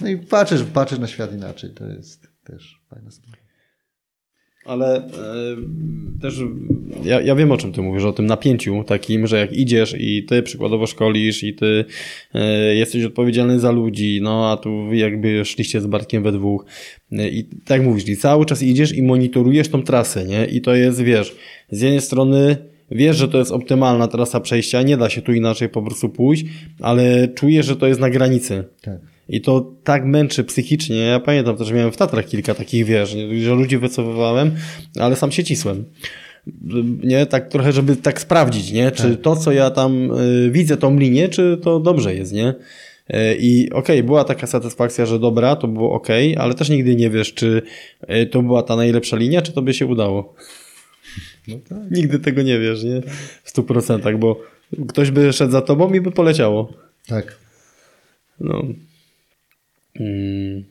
No 0.00 0.08
i 0.08 0.16
patrzysz, 0.16 0.62
patrzysz 0.62 0.98
na 0.98 1.06
świat 1.06 1.32
inaczej. 1.32 1.70
To 1.70 1.86
jest 1.86 2.28
też 2.44 2.80
fajna 2.90 3.10
sprawa. 3.10 3.44
Ale 4.64 4.96
e, 4.96 5.10
też 6.20 6.40
ja, 7.04 7.20
ja 7.20 7.34
wiem 7.34 7.52
o 7.52 7.56
czym 7.56 7.72
ty 7.72 7.82
mówisz, 7.82 8.04
o 8.04 8.12
tym 8.12 8.26
napięciu 8.26 8.84
takim, 8.84 9.26
że 9.26 9.38
jak 9.38 9.52
idziesz 9.52 9.94
i 9.98 10.24
ty 10.24 10.42
przykładowo 10.42 10.86
szkolisz 10.86 11.42
i 11.42 11.54
ty 11.54 11.84
e, 12.34 12.74
jesteś 12.74 13.04
odpowiedzialny 13.04 13.60
za 13.60 13.70
ludzi, 13.70 14.20
no 14.22 14.50
a 14.50 14.56
tu 14.56 14.92
jakby 14.92 15.44
szliście 15.44 15.80
z 15.80 15.86
Bartkiem 15.86 16.22
we 16.22 16.32
dwóch 16.32 16.64
e, 17.12 17.28
i 17.28 17.44
tak 17.44 17.82
mówisz, 17.82 18.08
i 18.08 18.16
cały 18.16 18.46
czas 18.46 18.62
idziesz 18.62 18.92
i 18.92 19.02
monitorujesz 19.02 19.68
tą 19.68 19.82
trasę, 19.82 20.24
nie? 20.24 20.46
I 20.46 20.60
to 20.60 20.74
jest, 20.74 21.02
wiesz, 21.02 21.36
z 21.70 21.80
jednej 21.80 22.00
strony 22.00 22.73
wiesz, 22.90 23.16
że 23.16 23.28
to 23.28 23.38
jest 23.38 23.52
optymalna 23.52 24.08
trasa 24.08 24.40
przejścia, 24.40 24.82
nie 24.82 24.96
da 24.96 25.10
się 25.10 25.22
tu 25.22 25.32
inaczej 25.32 25.68
po 25.68 25.82
prostu 25.82 26.08
pójść, 26.08 26.44
ale 26.80 27.28
czujesz, 27.28 27.66
że 27.66 27.76
to 27.76 27.86
jest 27.86 28.00
na 28.00 28.10
granicy. 28.10 28.64
Tak. 28.82 28.98
I 29.28 29.40
to 29.40 29.72
tak 29.84 30.04
męczy 30.04 30.44
psychicznie. 30.44 30.96
Ja 30.96 31.20
pamiętam 31.20 31.56
też, 31.56 31.72
miałem 31.72 31.92
w 31.92 31.96
Tatrach 31.96 32.26
kilka 32.26 32.54
takich, 32.54 32.88
nie, 32.88 33.06
że 33.40 33.54
ludzi 33.54 33.78
wycofywałem, 33.78 34.50
ale 35.00 35.16
sam 35.16 35.32
się 35.32 35.44
cisłem. 35.44 35.84
Nie, 37.02 37.26
tak 37.26 37.48
trochę, 37.48 37.72
żeby 37.72 37.96
tak 37.96 38.20
sprawdzić, 38.20 38.72
nie? 38.72 38.90
Czy 38.90 39.16
to, 39.16 39.36
co 39.36 39.52
ja 39.52 39.70
tam 39.70 40.10
y, 40.20 40.50
widzę, 40.50 40.76
tą 40.76 40.98
linię, 40.98 41.28
czy 41.28 41.58
to 41.62 41.80
dobrze 41.80 42.14
jest, 42.14 42.32
nie? 42.32 42.48
Y, 42.48 43.14
I 43.40 43.70
okej, 43.70 44.02
była 44.02 44.24
taka 44.24 44.46
satysfakcja, 44.46 45.06
że 45.06 45.18
dobra, 45.18 45.56
to 45.56 45.68
było 45.68 45.92
okej, 45.92 46.36
ale 46.36 46.54
też 46.54 46.68
nigdy 46.68 46.96
nie 46.96 47.10
wiesz, 47.10 47.34
czy 47.34 47.62
y, 48.10 48.26
to 48.26 48.42
była 48.42 48.62
ta 48.62 48.76
najlepsza 48.76 49.16
linia, 49.16 49.42
czy 49.42 49.52
to 49.52 49.62
by 49.62 49.74
się 49.74 49.86
udało. 49.86 50.34
No 51.48 51.56
tak. 51.68 51.90
Nigdy 51.90 52.18
tego 52.18 52.42
nie 52.42 52.58
wiesz, 52.58 52.84
nie? 52.84 53.02
W 53.44 53.50
stu 53.50 53.62
procentach, 53.62 54.18
bo 54.18 54.40
ktoś 54.88 55.10
by 55.10 55.32
szedł 55.32 55.52
za 55.52 55.62
tobą 55.62 55.94
i 55.94 56.00
by 56.00 56.10
poleciało. 56.10 56.72
Tak. 57.06 57.38
No. 58.40 58.62
Mm. 60.00 60.64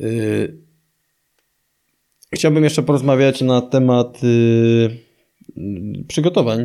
Y, 0.00 0.54
Chciałbym 2.34 2.64
jeszcze 2.64 2.82
porozmawiać 2.82 3.40
na 3.40 3.60
temat 3.62 4.24
y, 4.24 4.26
y, 5.58 6.04
przygotowań. 6.08 6.60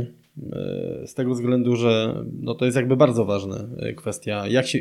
y, 1.03 1.07
Z 1.07 1.13
tego 1.13 1.33
względu, 1.33 1.75
że 1.75 2.23
no 2.41 2.55
to 2.55 2.65
jest 2.65 2.77
jakby 2.77 2.97
bardzo 2.97 3.25
ważna 3.25 3.67
y, 3.89 3.93
kwestia. 3.93 4.47
Jak 4.47 4.67
się. 4.67 4.79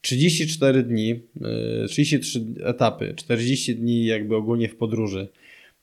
34 0.00 0.82
dni, 0.82 1.20
y, 1.84 1.88
33 1.88 2.44
etapy, 2.64 3.14
40 3.16 3.76
dni 3.76 4.04
jakby 4.06 4.36
ogólnie 4.36 4.68
w 4.68 4.76
podróży. 4.76 5.28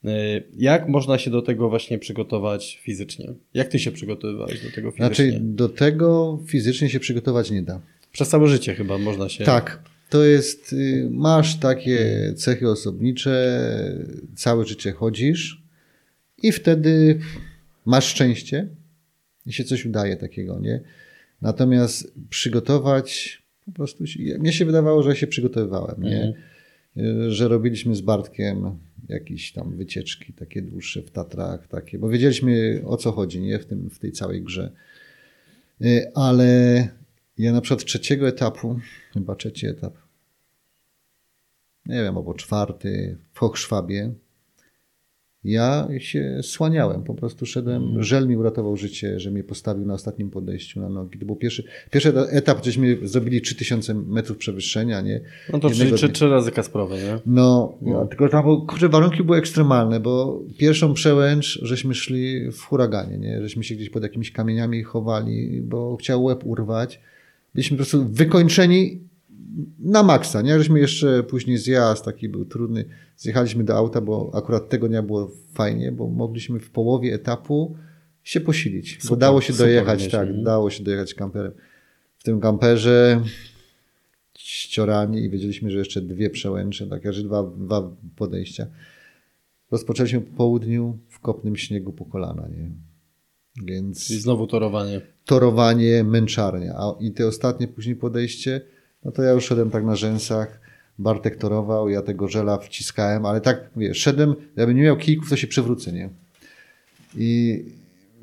Y, 0.04 0.08
Jak 0.56 0.88
można 0.88 1.18
się 1.18 1.30
do 1.30 1.42
tego 1.42 1.68
właśnie 1.68 1.98
przygotować 1.98 2.80
fizycznie? 2.82 3.34
Jak 3.54 3.68
ty 3.68 3.78
się 3.78 3.92
przygotowywałeś 3.92 4.64
do 4.64 4.70
tego 4.70 4.90
fizycznie? 4.90 5.06
Znaczy, 5.30 5.40
do 5.40 5.68
tego 5.68 6.38
fizycznie 6.46 6.88
się 6.88 7.00
przygotować 7.00 7.50
nie 7.50 7.62
da. 7.62 7.80
Przez 8.12 8.28
całe 8.28 8.48
życie 8.48 8.74
chyba 8.74 8.98
można 8.98 9.28
się. 9.28 9.44
Tak. 9.44 9.82
To 10.10 10.24
jest, 10.24 10.72
y, 10.72 11.08
masz 11.10 11.56
takie 11.58 12.32
cechy 12.36 12.68
osobnicze, 12.68 13.60
całe 14.36 14.64
życie 14.66 14.92
chodzisz 14.92 15.62
i 16.42 16.52
wtedy 16.52 17.18
masz 17.86 18.04
szczęście 18.06 18.68
i 19.46 19.52
się 19.52 19.64
coś 19.64 19.86
udaje 19.86 20.16
takiego, 20.16 20.60
nie? 20.60 20.80
Natomiast 21.42 22.14
przygotować, 22.30 23.42
po 23.66 23.72
prostu, 23.72 24.06
się, 24.06 24.38
mnie 24.38 24.52
się 24.52 24.64
wydawało, 24.64 25.02
że 25.02 25.16
się 25.16 25.26
przygotowywałem, 25.26 26.02
nie? 26.02 26.34
Y, 26.96 27.30
Że 27.30 27.48
robiliśmy 27.48 27.94
z 27.94 28.00
Bartkiem 28.00 28.78
jakieś 29.12 29.52
tam 29.52 29.76
wycieczki 29.76 30.32
takie 30.32 30.62
dłuższe 30.62 31.02
w 31.02 31.10
Tatrach, 31.10 31.68
takie, 31.68 31.98
bo 31.98 32.08
wiedzieliśmy 32.08 32.82
o 32.86 32.96
co 32.96 33.12
chodzi, 33.12 33.40
nie? 33.40 33.58
W, 33.58 33.66
tym, 33.66 33.90
w 33.90 33.98
tej 33.98 34.12
całej 34.12 34.42
grze. 34.42 34.72
Y, 35.82 36.12
Ale 36.14 36.88
ja 37.38 37.52
na 37.52 37.60
przykład 37.60 37.84
trzeciego 37.84 38.28
etapu, 38.28 38.80
chyba 39.14 39.34
trzeci 39.34 39.66
etap, 39.66 39.94
nie 41.86 42.02
wiem, 42.02 42.16
albo 42.16 42.34
czwarty 42.34 43.18
w 43.32 43.38
Hochschwabie, 43.38 44.14
ja 45.44 45.88
się 45.98 46.40
słaniałem, 46.42 47.02
po 47.02 47.14
prostu 47.14 47.46
szedłem, 47.46 48.02
żel 48.02 48.28
mi 48.28 48.36
uratował 48.36 48.76
życie, 48.76 49.20
że 49.20 49.30
mnie 49.30 49.44
postawił 49.44 49.86
na 49.86 49.94
ostatnim 49.94 50.30
podejściu 50.30 50.80
na 50.80 50.88
nogi. 50.88 51.18
To 51.18 51.26
był 51.26 51.36
pierwszy, 51.36 51.64
pierwszy 51.90 52.12
etap, 52.30 52.64
żeśmy 52.64 52.98
zrobili 53.02 53.40
3000 53.40 53.94
metrów 53.94 54.38
przewyższenia, 54.38 55.00
nie? 55.00 55.20
No 55.52 55.58
to 55.58 55.68
Jednego 55.68 55.96
trzy, 55.96 56.08
trzy, 56.08 56.28
razy 56.28 56.52
Kasprowe, 56.52 56.96
nie? 56.96 57.18
No, 57.26 57.78
ja, 57.82 58.06
tylko 58.06 58.28
tam 58.28 58.66
kurczę, 58.66 58.88
warunki 58.88 59.22
były 59.22 59.38
ekstremalne, 59.38 60.00
bo 60.00 60.42
pierwszą 60.58 60.94
przełęcz 60.94 61.58
żeśmy 61.62 61.94
szli 61.94 62.50
w 62.50 62.60
huraganie, 62.62 63.18
nie? 63.18 63.42
żeśmy 63.42 63.64
się 63.64 63.74
gdzieś 63.74 63.90
pod 63.90 64.02
jakimiś 64.02 64.32
kamieniami 64.32 64.82
chowali, 64.82 65.62
bo 65.62 65.96
chciał 65.96 66.24
łeb 66.24 66.46
urwać. 66.46 67.00
Byliśmy 67.54 67.76
po 67.76 67.78
prostu 67.78 68.06
wykończeni 68.08 69.00
na 69.78 70.02
maksa, 70.02 70.42
nie? 70.42 70.58
Żeśmy 70.58 70.80
jeszcze 70.80 71.22
później 71.22 71.58
zjazd 71.58 72.04
taki 72.04 72.28
był 72.28 72.44
trudny. 72.44 72.84
Zjechaliśmy 73.16 73.64
do 73.64 73.76
auta, 73.76 74.00
bo 74.00 74.30
akurat 74.34 74.68
tego 74.68 74.88
dnia 74.88 75.02
było 75.02 75.30
fajnie, 75.52 75.92
bo 75.92 76.08
mogliśmy 76.08 76.60
w 76.60 76.70
połowie 76.70 77.14
etapu 77.14 77.76
się 78.22 78.40
posilić. 78.40 78.96
bo 78.96 79.02
Super, 79.02 79.18
dało 79.18 79.40
się 79.40 79.52
dojechać, 79.52 80.08
tak, 80.08 80.30
nie? 80.36 80.42
dało 80.42 80.70
się 80.70 80.84
dojechać 80.84 81.14
kamperem. 81.14 81.52
W 82.18 82.24
tym 82.24 82.40
kamperze 82.40 83.22
ściorami 84.38 85.24
i 85.24 85.30
wiedzieliśmy, 85.30 85.70
że 85.70 85.78
jeszcze 85.78 86.02
dwie 86.02 86.30
przełęcze, 86.30 86.86
tak, 86.86 87.12
że 87.12 87.22
dwa, 87.22 87.42
dwa 87.42 87.90
podejścia. 88.16 88.66
Rozpoczęliśmy 89.70 90.20
po 90.20 90.36
południu 90.36 90.98
w 91.08 91.20
kopnym 91.20 91.56
śniegu 91.56 91.92
po 91.92 92.04
kolana, 92.04 92.48
nie? 92.48 92.70
Więc 93.64 94.10
I 94.10 94.20
znowu 94.20 94.46
torowanie. 94.46 95.00
torowanie, 95.24 96.04
męczarnia. 96.04 96.74
A 96.76 96.94
i 97.00 97.10
te 97.12 97.26
ostatnie 97.26 97.68
później 97.68 97.96
podejście, 97.96 98.60
no 99.04 99.12
to 99.12 99.22
ja 99.22 99.30
już 99.30 99.44
szedłem 99.44 99.70
tak 99.70 99.84
na 99.84 99.96
rzęsach, 99.96 100.60
Bartek 100.98 101.36
torował, 101.36 101.88
ja 101.88 102.02
tego 102.02 102.28
żela 102.28 102.58
wciskałem, 102.58 103.26
ale 103.26 103.40
tak, 103.40 103.70
wiesz, 103.76 103.98
szedłem, 103.98 104.34
jakbym 104.56 104.76
nie 104.76 104.82
miał 104.82 104.96
kijków, 104.96 105.30
to 105.30 105.36
się 105.36 105.46
przewrócę, 105.46 105.92
nie? 105.92 106.08
I 107.16 107.64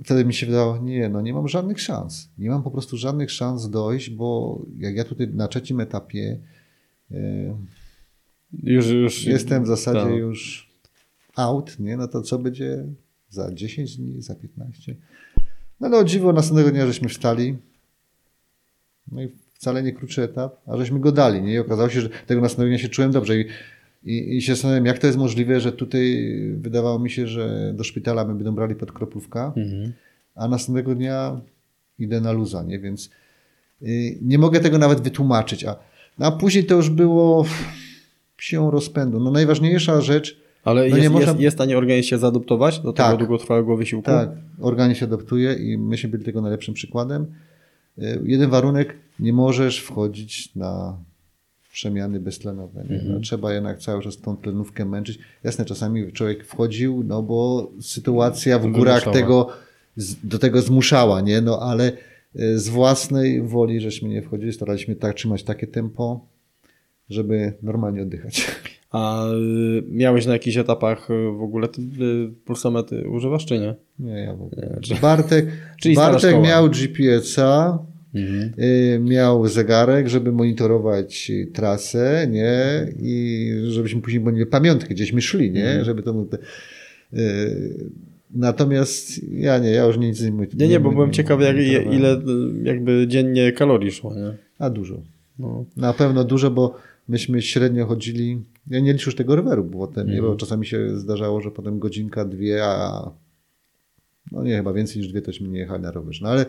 wtedy 0.04 0.26
mi 0.26 0.34
się 0.34 0.46
wydawało, 0.46 0.78
nie, 0.78 1.10
no 1.10 1.22
nie 1.22 1.34
mam 1.34 1.48
żadnych 1.48 1.82
szans. 1.82 2.30
Nie 2.38 2.50
mam 2.50 2.64
po 2.64 2.72
prostu 2.72 2.98
żadnych 2.98 3.32
szans 3.32 3.70
dojść, 3.70 4.10
bo 4.10 4.60
jak 4.78 4.96
ja 4.96 5.04
tutaj 5.04 5.28
na 5.28 5.48
trzecim 5.48 5.80
etapie 5.80 6.40
e, 7.12 7.16
Już, 8.64 8.88
już. 8.88 9.26
jestem 9.26 9.64
w 9.64 9.68
zasadzie 9.68 10.00
tak. 10.00 10.14
już 10.14 10.70
out, 11.36 11.80
nie? 11.80 11.98
No 11.98 12.08
to 12.08 12.22
co 12.22 12.40
będzie 12.40 12.86
za 13.30 13.54
10 13.54 13.98
dni, 13.98 14.22
za 14.22 14.36
15? 14.36 14.96
No 15.80 15.88
ale 15.88 15.98
o 15.98 16.04
dziwo, 16.04 16.34
następnego 16.34 16.72
dnia 16.72 16.88
żeśmy 16.88 17.10
wstali. 17.10 17.58
No 19.12 19.24
i 19.24 19.30
wcale 19.60 19.84
nie 19.84 19.92
krótszy 19.94 20.24
etap, 20.24 20.56
a 20.68 20.78
żeśmy 20.78 21.00
go 21.00 21.12
dali, 21.12 21.42
nie? 21.42 21.54
I 21.54 21.60
okazało 21.60 21.90
się, 21.90 22.02
że 22.02 22.10
tego 22.10 22.42
następnego 22.42 22.70
dnia 22.70 22.78
się 22.78 22.90
czułem 22.90 23.12
dobrze 23.12 23.38
i, 23.40 23.46
i, 24.04 24.38
i 24.38 24.42
się 24.42 24.54
zastanawiam, 24.54 24.86
jak 24.86 24.98
to 25.00 25.08
jest 25.08 25.20
możliwe, 25.20 25.60
że 25.60 25.72
tutaj 25.72 26.28
wydawało 26.58 27.00
mi 27.00 27.10
się, 27.10 27.28
że 27.28 27.74
do 27.76 27.84
szpitala 27.84 28.26
my 28.26 28.36
będą 28.36 28.52
brali 28.56 28.76
pod 28.76 28.92
kropówka, 28.92 29.54
Mhm. 29.58 29.94
a 30.36 30.48
następnego 30.48 30.96
dnia 30.96 31.42
idę 32.00 32.22
na 32.22 32.32
luza, 32.32 32.64
nie? 32.64 32.80
Więc 32.80 33.10
y, 33.82 34.18
nie 34.22 34.38
mogę 34.38 34.60
tego 34.60 34.78
nawet 34.78 35.02
wytłumaczyć, 35.02 35.64
a, 35.66 35.76
no, 36.20 36.26
a 36.26 36.32
później 36.32 36.64
to 36.66 36.76
już 36.76 36.90
było 36.90 37.46
siłą 38.40 38.72
rozpędu. 38.72 39.20
No 39.20 39.32
najważniejsza 39.32 40.02
rzecz, 40.02 40.40
Ale 40.64 40.90
No 40.90 40.98
jest, 40.98 41.10
można- 41.10 41.28
jest, 41.32 41.40
jest 41.42 41.56
w 41.56 41.58
stanie 41.58 41.78
organizm 41.78 42.08
się 42.10 42.18
zaadoptować 42.18 42.80
do 42.80 42.94
tego 42.94 43.10
Tak. 43.10 43.18
długotrwałego 43.18 43.78
wysiłku? 43.78 44.06
tak, 44.06 44.30
organizm 44.60 45.00
się 45.00 45.06
adaptuje 45.06 45.54
i 45.54 45.78
myśmy 45.78 46.10
byli 46.10 46.24
tego 46.24 46.42
najlepszym 46.42 46.74
przykładem. 46.74 47.26
Y, 48.02 48.22
Jeden 48.26 48.50
warunek, 48.50 48.96
nie 49.20 49.34
możesz 49.34 49.80
wchodzić 49.80 50.56
na 50.56 50.98
przemiany 51.72 52.20
beztlenowe. 52.20 52.84
Nie? 52.90 52.96
Mhm. 52.96 53.14
No, 53.14 53.20
trzeba 53.20 53.54
jednak 53.54 53.80
cały 53.80 54.04
czas 54.04 54.18
tą 54.18 54.38
tlenówkę 54.38 54.86
męczyć. 54.86 55.20
Jasne, 55.44 55.66
czasami 55.66 56.12
człowiek 56.12 56.46
wchodził, 56.46 57.04
no 57.08 57.24
bo 57.24 57.72
sytuacja 57.82 58.60
w 58.60 58.68
górach 58.72 59.04
tego, 59.14 59.50
do 60.24 60.40
tego 60.40 60.62
zmuszała, 60.62 61.22
nie? 61.22 61.42
No 61.42 61.60
ale 61.62 61.92
Y, 62.36 62.60
Z 62.60 62.70
własnej 62.70 63.42
woli 63.42 63.82
żeśmy 63.82 64.10
nie 64.10 64.22
wchodzili, 64.22 64.54
staraliśmy 64.54 64.96
tak 64.96 65.16
trzymać 65.16 65.44
takie 65.44 65.68
tempo, 65.68 66.26
żeby 67.10 67.54
normalnie 67.62 68.02
oddychać. 68.02 68.48
A 68.92 69.26
y, 69.32 69.84
miałeś 69.88 70.26
na 70.26 70.34
jakichś 70.34 70.58
etapach 70.58 71.10
y, 71.10 71.32
w 71.32 71.42
ogóle 71.42 71.68
ty, 71.68 71.82
pulsomety 72.46 73.10
używasz, 73.10 73.46
czy 73.46 73.60
nie? 73.60 73.76
Nie, 74.00 74.14
ja 74.20 74.36
w 74.36 74.42
ogóle. 74.42 74.70
Nie, 74.76 74.82
czy- 74.82 74.96
Bartek, 75.02 75.46
Bartek 75.96 76.42
miał 76.44 76.70
GPS-a, 76.70 77.80
Mhm. 78.14 78.54
y, 78.60 79.00
miał 79.00 79.48
zegarek, 79.48 80.08
żeby 80.08 80.32
monitorować 80.32 81.30
y, 81.30 81.48
trasę, 81.54 82.28
nie? 82.32 82.88
I 83.00 83.52
żebyśmy 83.64 84.02
później 84.02 84.24
mieli 84.24 84.46
pamiątkę, 84.46 84.94
gdzieśmy 84.94 85.22
szli, 85.22 85.52
nie? 85.52 85.66
Mhm. 85.66 85.86
Żeby 85.86 86.04
to... 86.04 86.26
y, 87.14 87.20
Natomiast 88.32 89.24
ja 89.34 89.58
nie, 89.58 89.70
ja 89.70 89.86
już 89.86 89.98
nic 89.98 90.22
nie 90.22 90.32
mówię. 90.32 90.48
Nie, 90.54 90.68
nie, 90.68 90.80
bo 90.80 90.92
byłem 90.92 91.12
ciekawy, 91.12 91.44
jak, 91.44 91.56
ile 91.94 92.22
jakby 92.64 93.06
dziennie 93.08 93.52
kalorii 93.52 93.92
szło, 93.92 94.16
nie? 94.16 94.38
A 94.60 94.70
dużo. 94.70 95.02
No. 95.40 95.66
Na 95.78 95.94
pewno 95.94 96.24
dużo, 96.24 96.52
bo 96.52 96.76
myśmy 97.08 97.42
średnio 97.42 97.86
chodzili. 97.86 98.42
Ja 98.68 98.80
nie 98.80 98.94
liczę 98.94 99.06
już 99.06 99.16
tego 99.16 99.36
roweru 99.36 99.64
nie? 99.96 100.02
Mhm. 100.02 100.22
bo 100.22 100.36
czasami 100.36 100.66
się 100.66 100.98
zdarzało, 100.98 101.42
że 101.42 101.52
potem 101.52 101.80
godzinka, 101.80 102.26
dwie, 102.26 102.66
a 102.66 103.12
no 104.32 104.44
nie, 104.44 104.58
chyba 104.58 104.74
więcej 104.74 105.02
niż 105.02 105.12
dwie 105.12 105.22
tośmy 105.22 105.48
nie 105.48 105.60
jechali 105.60 105.84
na 105.84 105.92
rowerze. 105.92 106.20
No 106.24 106.30
ale, 106.30 106.46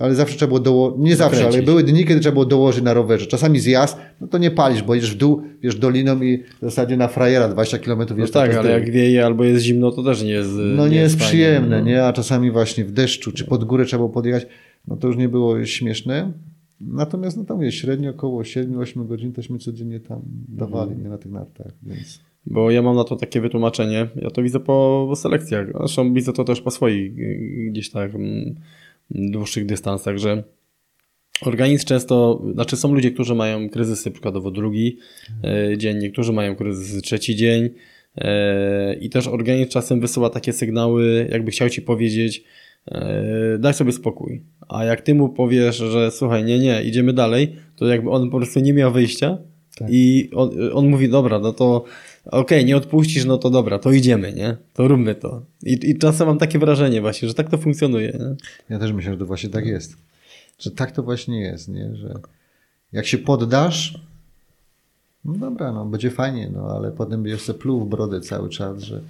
ale 0.00 0.14
zawsze 0.14 0.36
trzeba 0.36 0.48
było 0.48 0.60
dołożyć, 0.60 0.98
nie 1.00 1.16
zawsze, 1.16 1.36
ale 1.36 1.46
Dokręcić. 1.46 1.66
były 1.70 1.82
dni, 1.82 2.04
kiedy 2.04 2.20
trzeba 2.20 2.32
było 2.32 2.44
dołożyć 2.46 2.84
na 2.84 2.94
rowerze. 2.94 3.26
Czasami 3.26 3.58
zjazd, 3.60 3.96
no 4.20 4.26
to 4.26 4.38
nie 4.38 4.50
palisz, 4.50 4.82
bo 4.82 4.94
jedziesz 4.94 5.14
w 5.14 5.18
dół, 5.18 5.42
wiesz, 5.62 5.76
doliną 5.76 6.22
i 6.22 6.38
w 6.38 6.60
zasadzie 6.64 6.96
na 6.96 7.08
frajera 7.08 7.48
20 7.48 7.78
km 7.78 7.98
No 8.10 8.16
wiesz, 8.16 8.30
tak, 8.30 8.54
ale 8.54 8.70
jest 8.70 8.84
jak 8.84 8.90
wieje 8.94 9.26
albo 9.26 9.44
jest 9.44 9.64
zimno, 9.64 9.90
to 9.90 10.02
też 10.02 10.22
nie 10.22 10.30
jest 10.30 10.50
no 10.76 10.88
nie 10.88 10.96
jest 10.96 11.14
fajnie, 11.14 11.28
przyjemne, 11.28 11.78
no. 11.80 11.86
nie? 11.86 12.04
A 12.04 12.12
czasami 12.12 12.50
właśnie 12.50 12.84
w 12.84 12.92
deszczu 12.92 13.32
czy 13.32 13.44
pod 13.44 13.64
górę 13.64 13.84
trzeba 13.84 13.98
było 13.98 14.10
podjechać, 14.10 14.46
no 14.88 14.96
to 14.96 15.06
już 15.08 15.16
nie 15.16 15.28
było 15.28 15.64
śmieszne. 15.64 16.32
Natomiast 16.80 17.36
no 17.36 17.44
tam 17.44 17.62
jest 17.62 17.76
średnio 17.76 18.10
około 18.10 18.42
7-8 18.42 19.06
godzin 19.06 19.32
tośmy 19.32 19.58
codziennie 19.58 20.00
tam 20.00 20.20
dawali, 20.48 20.88
Mhm. 20.90 21.02
nie 21.02 21.08
na 21.08 21.18
tych 21.18 21.32
nartach, 21.32 21.72
więc... 21.82 22.20
Bo 22.46 22.70
ja 22.70 22.82
mam 22.82 22.96
na 22.96 23.04
to 23.04 23.16
takie 23.16 23.40
wytłumaczenie. 23.40 24.08
Ja 24.16 24.30
to 24.30 24.42
widzę 24.42 24.60
po, 24.60 25.06
po 25.08 25.16
selekcjach. 25.16 25.66
Zresztą 25.78 26.14
widzę 26.14 26.32
to 26.32 26.44
też 26.44 26.60
po 26.60 26.70
swoich 26.70 27.18
y, 27.18 27.66
gdzieś 27.70 27.90
tak 27.90 28.14
mm, 28.14 28.54
dłuższych 29.14 29.66
dystansach, 29.66 30.18
że 30.18 30.42
organizm 31.42 31.86
często, 31.86 32.42
znaczy 32.54 32.76
są 32.76 32.94
ludzie, 32.94 33.10
którzy 33.10 33.34
mają 33.34 33.68
kryzysy 33.68 34.10
przykładowo 34.10 34.50
drugi 34.50 34.98
e, 35.44 35.78
dzień, 35.78 35.98
niektórzy 35.98 36.32
mają 36.32 36.56
kryzysy 36.56 37.02
trzeci 37.02 37.36
dzień 37.36 37.70
e, 38.16 38.94
i 38.94 39.10
też 39.10 39.26
organizm 39.26 39.70
czasem 39.70 40.00
wysyła 40.00 40.30
takie 40.30 40.52
sygnały, 40.52 41.28
jakby 41.32 41.50
chciał 41.50 41.68
ci 41.68 41.82
powiedzieć 41.82 42.44
e, 42.88 43.58
daj 43.58 43.74
sobie 43.74 43.92
spokój. 43.92 44.42
A 44.68 44.84
jak 44.84 45.02
ty 45.02 45.14
mu 45.14 45.28
powiesz, 45.28 45.76
że 45.76 46.10
słuchaj, 46.10 46.44
nie, 46.44 46.58
nie, 46.58 46.82
idziemy 46.82 47.12
dalej, 47.12 47.56
to 47.76 47.86
jakby 47.86 48.10
on 48.10 48.30
po 48.30 48.36
prostu 48.36 48.60
nie 48.60 48.72
miał 48.72 48.92
wyjścia 48.92 49.38
Tak. 49.78 49.88
i 49.90 50.30
on, 50.34 50.50
on 50.72 50.88
mówi, 50.88 51.08
dobra, 51.08 51.38
no 51.38 51.52
to 51.52 51.84
okej, 52.26 52.64
nie 52.64 52.76
odpuścisz, 52.76 53.24
no 53.24 53.38
to 53.38 53.50
dobra, 53.50 53.78
to 53.78 53.92
idziemy, 53.92 54.32
nie? 54.32 54.56
To 54.72 54.88
róbmy 54.88 55.14
to. 55.14 55.42
I, 55.62 55.90
I 55.90 55.98
czasem 55.98 56.26
mam 56.26 56.38
takie 56.38 56.58
wrażenie 56.58 57.00
właśnie, 57.00 57.28
że 57.28 57.34
tak 57.34 57.50
to 57.50 57.58
funkcjonuje, 57.58 58.08
nie? 58.08 58.36
Ja 58.70 58.78
też 58.78 58.92
myślę, 58.92 59.12
że 59.12 59.18
to 59.18 59.26
właśnie 59.26 59.50
tak 59.50 59.66
jest. 59.66 59.96
Że 60.58 60.70
tak 60.70 60.92
to 60.92 61.02
właśnie 61.02 61.40
jest, 61.40 61.68
nie? 61.68 61.96
Że 61.96 62.14
jak 62.92 63.06
się 63.06 63.18
poddasz, 63.18 63.98
no 65.24 65.34
dobra, 65.34 65.72
no 65.72 65.84
będzie 65.84 66.10
fajnie, 66.10 66.50
no 66.52 66.76
ale 66.76 66.90
potem 66.92 67.22
będziesz 67.22 67.42
se 67.42 67.54
pluł 67.54 67.84
w 67.84 67.88
brodę 67.88 68.20
cały 68.20 68.48
czas, 68.48 68.82
że 68.82 69.00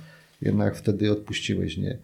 jednak 0.42 0.76
wtedy 0.76 1.12
odpuściłeś, 1.12 1.76
nie? 1.76 1.98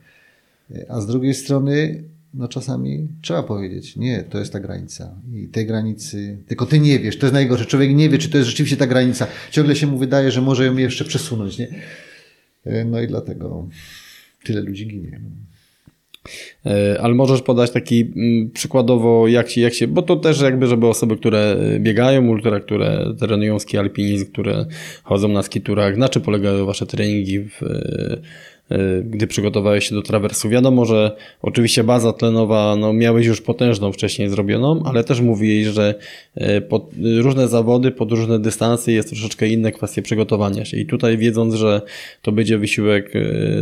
A 0.88 1.00
z 1.00 1.06
drugiej 1.06 1.34
strony, 1.34 2.02
no 2.34 2.48
czasami 2.48 3.08
trzeba 3.22 3.42
powiedzieć, 3.42 3.96
nie, 3.96 4.22
to 4.22 4.38
jest 4.38 4.52
ta 4.52 4.60
granica. 4.60 5.20
I 5.34 5.48
tej 5.48 5.66
granicy, 5.66 6.44
tylko 6.46 6.66
ty 6.66 6.80
nie 6.80 6.98
wiesz, 6.98 7.18
to 7.18 7.26
jest 7.26 7.34
najgorsze. 7.34 7.66
Człowiek 7.66 7.94
nie 7.94 8.08
wie, 8.08 8.18
czy 8.18 8.28
to 8.28 8.38
jest 8.38 8.50
rzeczywiście 8.50 8.76
ta 8.76 8.86
granica. 8.86 9.26
Ciągle 9.50 9.76
się 9.76 9.86
mu 9.86 9.98
wydaje, 9.98 10.30
że 10.30 10.40
może 10.40 10.66
ją 10.66 10.76
jeszcze 10.76 11.04
przesunąć, 11.04 11.58
nie? 11.58 11.68
No 12.84 13.00
i 13.00 13.06
dlatego 13.06 13.68
tyle 14.44 14.60
ludzi 14.60 14.86
ginie. 14.86 15.20
E, 16.66 17.00
Ale 17.00 17.14
możesz 17.14 17.42
podać 17.42 17.70
taki 17.70 18.12
mm, 18.16 18.50
przykładowo, 18.50 19.28
jak 19.28 19.50
się, 19.50 19.60
jak 19.60 19.74
się, 19.74 19.86
bo 19.86 20.02
to 20.02 20.16
też 20.16 20.40
jakby, 20.40 20.66
żeby 20.66 20.86
osoby, 20.86 21.16
które 21.16 21.38
e, 21.38 21.80
biegają 21.80 22.28
ultra, 22.28 22.60
które 22.60 23.14
trenują 23.18 23.58
ski 23.58 23.78
alpinizm, 23.78 24.26
które 24.32 24.66
chodzą 25.02 25.28
na 25.28 25.42
skiturach, 25.42 25.96
na 25.96 26.08
czym 26.08 26.22
polegają 26.22 26.66
wasze 26.66 26.86
treningi, 26.86 27.38
w, 27.38 27.62
e, 27.62 27.66
e, 27.66 28.20
gdy 29.04 29.26
przygotowałeś 29.26 29.88
się 29.88 29.94
do 29.94 30.02
trawersu. 30.02 30.48
Wiadomo, 30.48 30.84
że 30.84 31.16
oczywiście 31.42 31.84
baza 31.84 32.12
tlenowa, 32.12 32.76
no 32.76 32.92
miałeś 32.92 33.26
już 33.26 33.40
potężną 33.40 33.92
wcześniej 33.92 34.28
zrobioną, 34.28 34.82
ale 34.84 35.04
też 35.04 35.20
mówiłeś, 35.20 35.66
że 35.66 35.94
e, 36.34 36.60
pod 36.60 36.90
różne 37.22 37.48
zawody, 37.48 37.90
pod 37.90 38.10
różne 38.10 38.38
dystanse 38.38 38.92
jest 38.92 39.08
troszeczkę 39.08 39.48
inne 39.48 39.72
kwestie 39.72 40.02
przygotowania 40.02 40.64
się. 40.64 40.76
I 40.76 40.86
tutaj 40.86 41.18
wiedząc, 41.18 41.54
że 41.54 41.82
to 42.22 42.32
będzie 42.32 42.58
wysiłek 42.58 43.12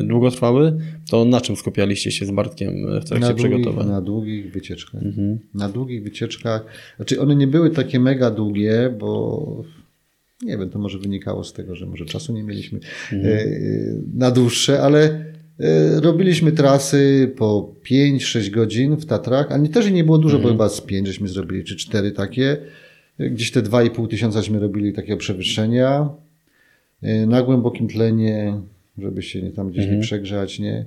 długotrwały, 0.03 0.79
to 1.11 1.25
na 1.25 1.41
czym 1.41 1.57
skupialiście 1.57 2.11
się 2.11 2.27
z 2.27 2.31
Bartkiem 2.31 3.01
w 3.01 3.05
trakcie 3.05 3.29
na 3.29 3.35
długich, 3.35 3.51
przygotowań? 3.51 3.89
na 3.89 4.01
długich 4.01 4.53
wycieczkach. 4.53 5.03
Mhm. 5.03 5.39
Na 5.55 5.69
długich 5.69 6.03
wycieczkach, 6.03 6.65
znaczy 6.97 7.21
one 7.21 7.37
nie 7.37 7.47
były 7.47 7.71
takie 7.71 8.01
mega 8.01 8.31
długie, 8.31 8.95
bo 8.99 9.65
nie 10.43 10.59
wiem, 10.59 10.71
to 10.71 10.79
może 10.79 10.99
wynikało 10.99 11.45
z 11.45 11.53
tego, 11.53 11.75
że 11.77 11.87
może 11.87 12.05
czasu 12.05 12.33
nie 12.33 12.43
mieliśmy 12.43 12.79
Mhm. 13.13 13.39
e, 13.39 13.45
na 14.15 14.31
dłuższe, 14.31 14.83
ale 14.83 15.25
e, 15.61 16.01
robiliśmy 16.01 16.53
trasy 16.53 17.33
po 17.37 17.75
5-6 17.85 18.51
godzin 18.51 18.97
w 18.97 19.07
Tatrach, 19.07 19.53
ale 19.53 19.69
też 19.69 19.91
nie 19.91 20.05
było 20.05 20.19
dużo, 20.19 20.37
Mhm. 20.37 20.43
bo 20.57 20.65
chyba 20.65 20.69
z 20.75 20.81
5 20.81 21.07
żeśmy 21.07 21.29
zrobili, 21.29 21.65
czy 21.65 21.77
4 21.77 22.13
takie. 22.13 22.57
E, 23.19 23.31
Gdzieś 23.31 23.51
te 23.51 23.63
2,5 23.63 24.09
tysiącaśmy 24.09 24.59
robili 24.61 24.93
takiego 24.93 25.17
przewyższenia. 25.17 26.09
E, 27.03 27.27
Na 27.27 27.43
głębokim 27.43 27.89
tlenie, 27.89 28.61
żeby 28.99 29.23
się 29.23 29.43
nie, 29.43 29.51
tam 29.51 29.69
gdzieś 29.71 29.83
Mhm. 29.83 29.97
nie 29.99 30.03
przegrzać, 30.03 30.59
nie? 30.59 30.85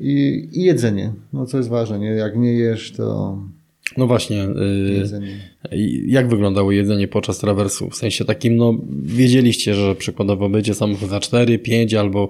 I, 0.00 0.48
I 0.52 0.62
jedzenie, 0.62 1.12
no 1.32 1.46
co 1.46 1.56
jest 1.56 1.68
ważne, 1.68 1.98
nie? 1.98 2.06
Jak 2.10 2.36
nie 2.36 2.52
jesz, 2.52 2.92
to 2.92 3.38
No 3.96 4.06
właśnie, 4.06 4.44
y, 4.44 4.92
jedzenie. 4.94 5.28
i 5.72 6.04
jak 6.12 6.28
wyglądało 6.28 6.72
jedzenie 6.72 7.08
podczas 7.08 7.38
trawersu? 7.38 7.90
W 7.90 7.96
sensie 7.96 8.24
takim, 8.24 8.56
no 8.56 8.74
wiedzieliście, 9.02 9.74
że 9.74 9.94
przykładowo 9.94 10.48
będzie 10.48 10.74
samochód 10.74 11.08
za 11.08 11.20
4, 11.20 11.58
5 11.58 11.94
albo 11.94 12.28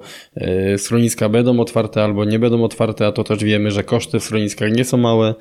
y, 0.75 0.79
schroniska 0.79 1.29
będą 1.29 1.61
otwarte 1.61 2.05
albo 2.05 2.25
nie 2.25 2.39
będą 2.39 2.65
otwarte, 2.65 3.07
a 3.07 3.13
to 3.13 3.25
też 3.25 3.45
wiemy, 3.45 3.71
że 3.71 3.85
koszty 3.85 4.21
w 4.21 4.25
schroniskach 4.25 4.73
nie 4.73 4.85
są 4.85 4.97
małe. 4.97 5.35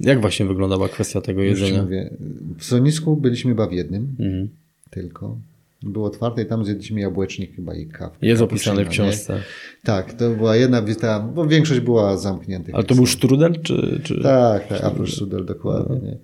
Jak 0.00 0.20
właśnie 0.20 0.46
wyglądała 0.46 0.88
kwestia 0.88 1.20
tego 1.20 1.42
Już 1.42 1.60
jedzenia? 1.60 1.82
mówię. 1.82 2.10
W 2.58 2.64
schronisku 2.64 3.16
byliśmy 3.16 3.50
chyba 3.50 3.66
w 3.66 3.72
jednym 3.72 4.16
Mhm. 4.20 4.48
tylko. 4.90 5.38
Było 5.82 6.06
otwarte 6.06 6.42
i 6.42 6.46
tam 6.46 6.64
zjedliśmy 6.64 7.00
jabłecznik 7.00 7.56
chyba 7.56 7.74
i 7.74 7.86
kawę. 7.86 8.16
Jest 8.22 8.42
opisane 8.42 8.82
w 8.82 8.84
nie? 8.84 8.90
książce. 8.90 9.40
Tak, 9.84 10.12
to 10.12 10.30
była 10.30 10.56
jedna 10.56 10.82
wizyta, 10.82 11.20
bo 11.20 11.46
większość 11.46 11.80
była 11.80 12.16
zamkniętych. 12.16 12.74
Ale 12.74 12.84
to 12.84 12.94
był 12.94 13.06
sztrudel, 13.06 13.62
czy... 13.62 14.00
czy... 14.04 14.22
Tak, 14.22 14.68
tak, 14.68 14.84
Apple 14.84 15.06
Strudel, 15.06 15.44
dokładnie. 15.44 16.00
Nie? 16.00 16.16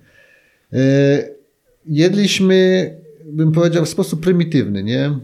E, 0.79 1.29
jedliśmy, 1.85 2.91
bym 3.25 3.51
powiedział, 3.51 3.85
w 3.85 3.89
sposób 3.89 4.21
prymitywny, 4.21 4.83
nie? 4.83 5.19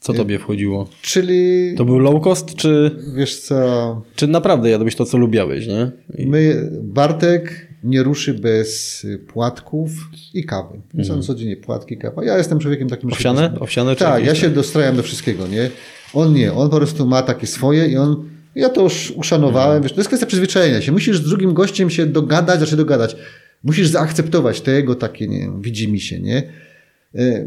Co 0.00 0.12
tobie 0.12 0.38
wchodziło? 0.38 0.88
Czyli, 1.02 1.74
To 1.76 1.84
był 1.84 1.98
low 1.98 2.22
cost, 2.22 2.54
czy, 2.54 2.90
wiesz 3.16 3.40
co, 3.40 4.02
czy 4.16 4.26
naprawdę 4.26 4.70
jadłeś 4.70 4.96
to, 4.96 5.04
co 5.04 5.18
lubiałeś, 5.18 5.66
nie? 5.66 5.90
I... 6.18 6.26
my, 6.26 6.70
Bartek 6.82 7.71
nie 7.82 8.02
ruszy 8.02 8.34
bez 8.34 9.06
płatków 9.26 9.90
i 10.34 10.44
kawy. 10.44 10.80
Są 11.04 11.22
codziennie 11.22 11.56
płatki, 11.56 11.98
kawa. 11.98 12.24
Ja 12.24 12.38
jestem 12.38 12.58
człowiekiem 12.58 12.88
takim... 12.88 13.10
że 13.10 13.16
się 13.16 13.28
Mhm. 13.28 13.46
Owsiane? 13.46 13.60
Owsiane 13.60 13.96
Tak, 13.96 14.24
jakieś 14.24 14.28
ja 14.28 14.34
się 14.34 14.54
dostrajam 14.54 14.96
do 14.96 15.02
wszystkiego, 15.02 15.46
nie? 15.46 15.70
On 16.14 16.34
nie, 16.34 16.52
on 16.52 16.70
po 16.70 16.76
prostu 16.76 17.06
ma 17.06 17.22
takie 17.22 17.46
swoje 17.46 17.88
i 17.88 17.96
on, 17.96 18.28
ja 18.54 18.68
to 18.68 18.82
już 18.82 19.12
uszanowałem, 19.16 19.82
wiesz, 19.82 19.92
to 19.92 20.00
jest 20.00 20.08
kwestia 20.08 20.26
przyzwyczajenia 20.26 20.80
się. 20.82 20.92
Musisz 20.92 21.18
z 21.18 21.28
drugim 21.28 21.54
gościem 21.54 21.90
się 21.90 22.06
dogadać, 22.06 22.58
znaczy 22.58 22.76
dogadać. 22.76 23.16
Musisz 23.64 23.88
zaakceptować 23.88 24.60
te 24.60 24.70
jego 24.70 24.94
takie, 24.94 25.28
nie 25.28 25.50
widzi 25.60 25.92
mi 25.92 26.00
się, 26.00 26.20
nie? 26.20 26.42
Y, 27.14 27.46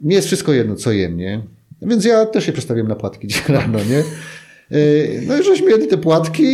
Mi 0.00 0.14
jest 0.14 0.26
wszystko 0.26 0.52
jedno, 0.52 0.76
co 0.76 0.92
jem, 0.92 1.16
nie? 1.16 1.40
Więc 1.82 2.04
ja 2.04 2.26
też 2.26 2.46
się 2.46 2.52
przestawiłem 2.52 2.88
na 2.88 2.94
płatki 2.94 3.26
dzisiaj 3.26 3.54
rano, 3.56 3.78
nie? 3.78 4.02
Y, 4.74 5.22
No 5.26 5.38
i 5.38 5.42
żeśmy 5.42 5.70
jedli 5.70 5.88
te 5.88 5.98
płatki 5.98 6.44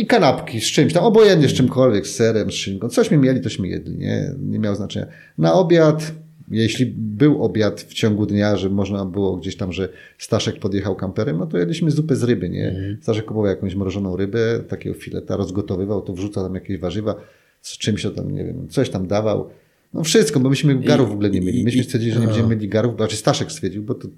i 0.00 0.06
kanapki 0.06 0.60
z 0.60 0.64
czymś 0.64 0.92
tam, 0.92 1.04
obojętnie 1.04 1.48
z 1.48 1.52
czymkolwiek, 1.52 2.06
z 2.06 2.14
serem, 2.14 2.50
z 2.50 2.54
szynką. 2.54 2.88
Cośmy 2.88 3.16
mieli, 3.16 3.40
tośmy 3.40 3.68
jedli, 3.68 3.96
nie? 3.98 4.34
Nie 4.40 4.58
miało 4.58 4.76
znaczenia. 4.76 5.06
Na 5.38 5.54
obiad, 5.54 6.12
jeśli 6.50 6.86
był 6.96 7.42
obiad 7.44 7.80
w 7.80 7.92
ciągu 7.94 8.26
dnia, 8.26 8.56
że 8.56 8.70
można 8.70 9.04
było 9.04 9.36
gdzieś 9.36 9.56
tam, 9.56 9.72
że 9.72 9.88
Staszek 10.18 10.58
podjechał 10.58 10.96
kamperem, 10.96 11.38
no 11.38 11.46
to 11.46 11.58
jedliśmy 11.58 11.90
zupę 11.90 12.16
z 12.16 12.22
ryby, 12.22 12.48
nie? 12.48 12.96
Staszek 13.02 13.24
kupował 13.24 13.46
jakąś 13.50 13.74
mrożoną 13.74 14.16
rybę, 14.16 14.60
takiego 14.68 14.94
fileta, 14.94 15.36
rozgotowywał, 15.36 16.02
to 16.02 16.12
wrzucał 16.12 16.44
tam 16.44 16.54
jakieś 16.54 16.78
warzywa, 16.78 17.14
z 17.62 17.78
czymś 17.78 18.02
to 18.02 18.10
tam, 18.10 18.34
nie 18.34 18.44
wiem, 18.44 18.68
coś 18.68 18.90
tam 18.90 19.06
dawał. 19.06 19.50
No 19.94 20.04
wszystko, 20.04 20.40
bo 20.40 20.48
myśmy 20.48 20.80
garów 20.80 21.08
w 21.08 21.12
ogóle 21.12 21.30
nie 21.30 21.40
mieli. 21.40 21.64
Myśmy 21.64 21.84
stwierdzili, 21.84 22.12
że 22.12 22.20
nie 22.20 22.26
będziemy 22.26 22.48
mieli 22.48 22.68
garów, 22.68 22.96
znaczy 22.96 23.16
Staszek 23.16 23.52
stwierdził, 23.52 23.82
bo 23.82 23.94
to 23.94 24.08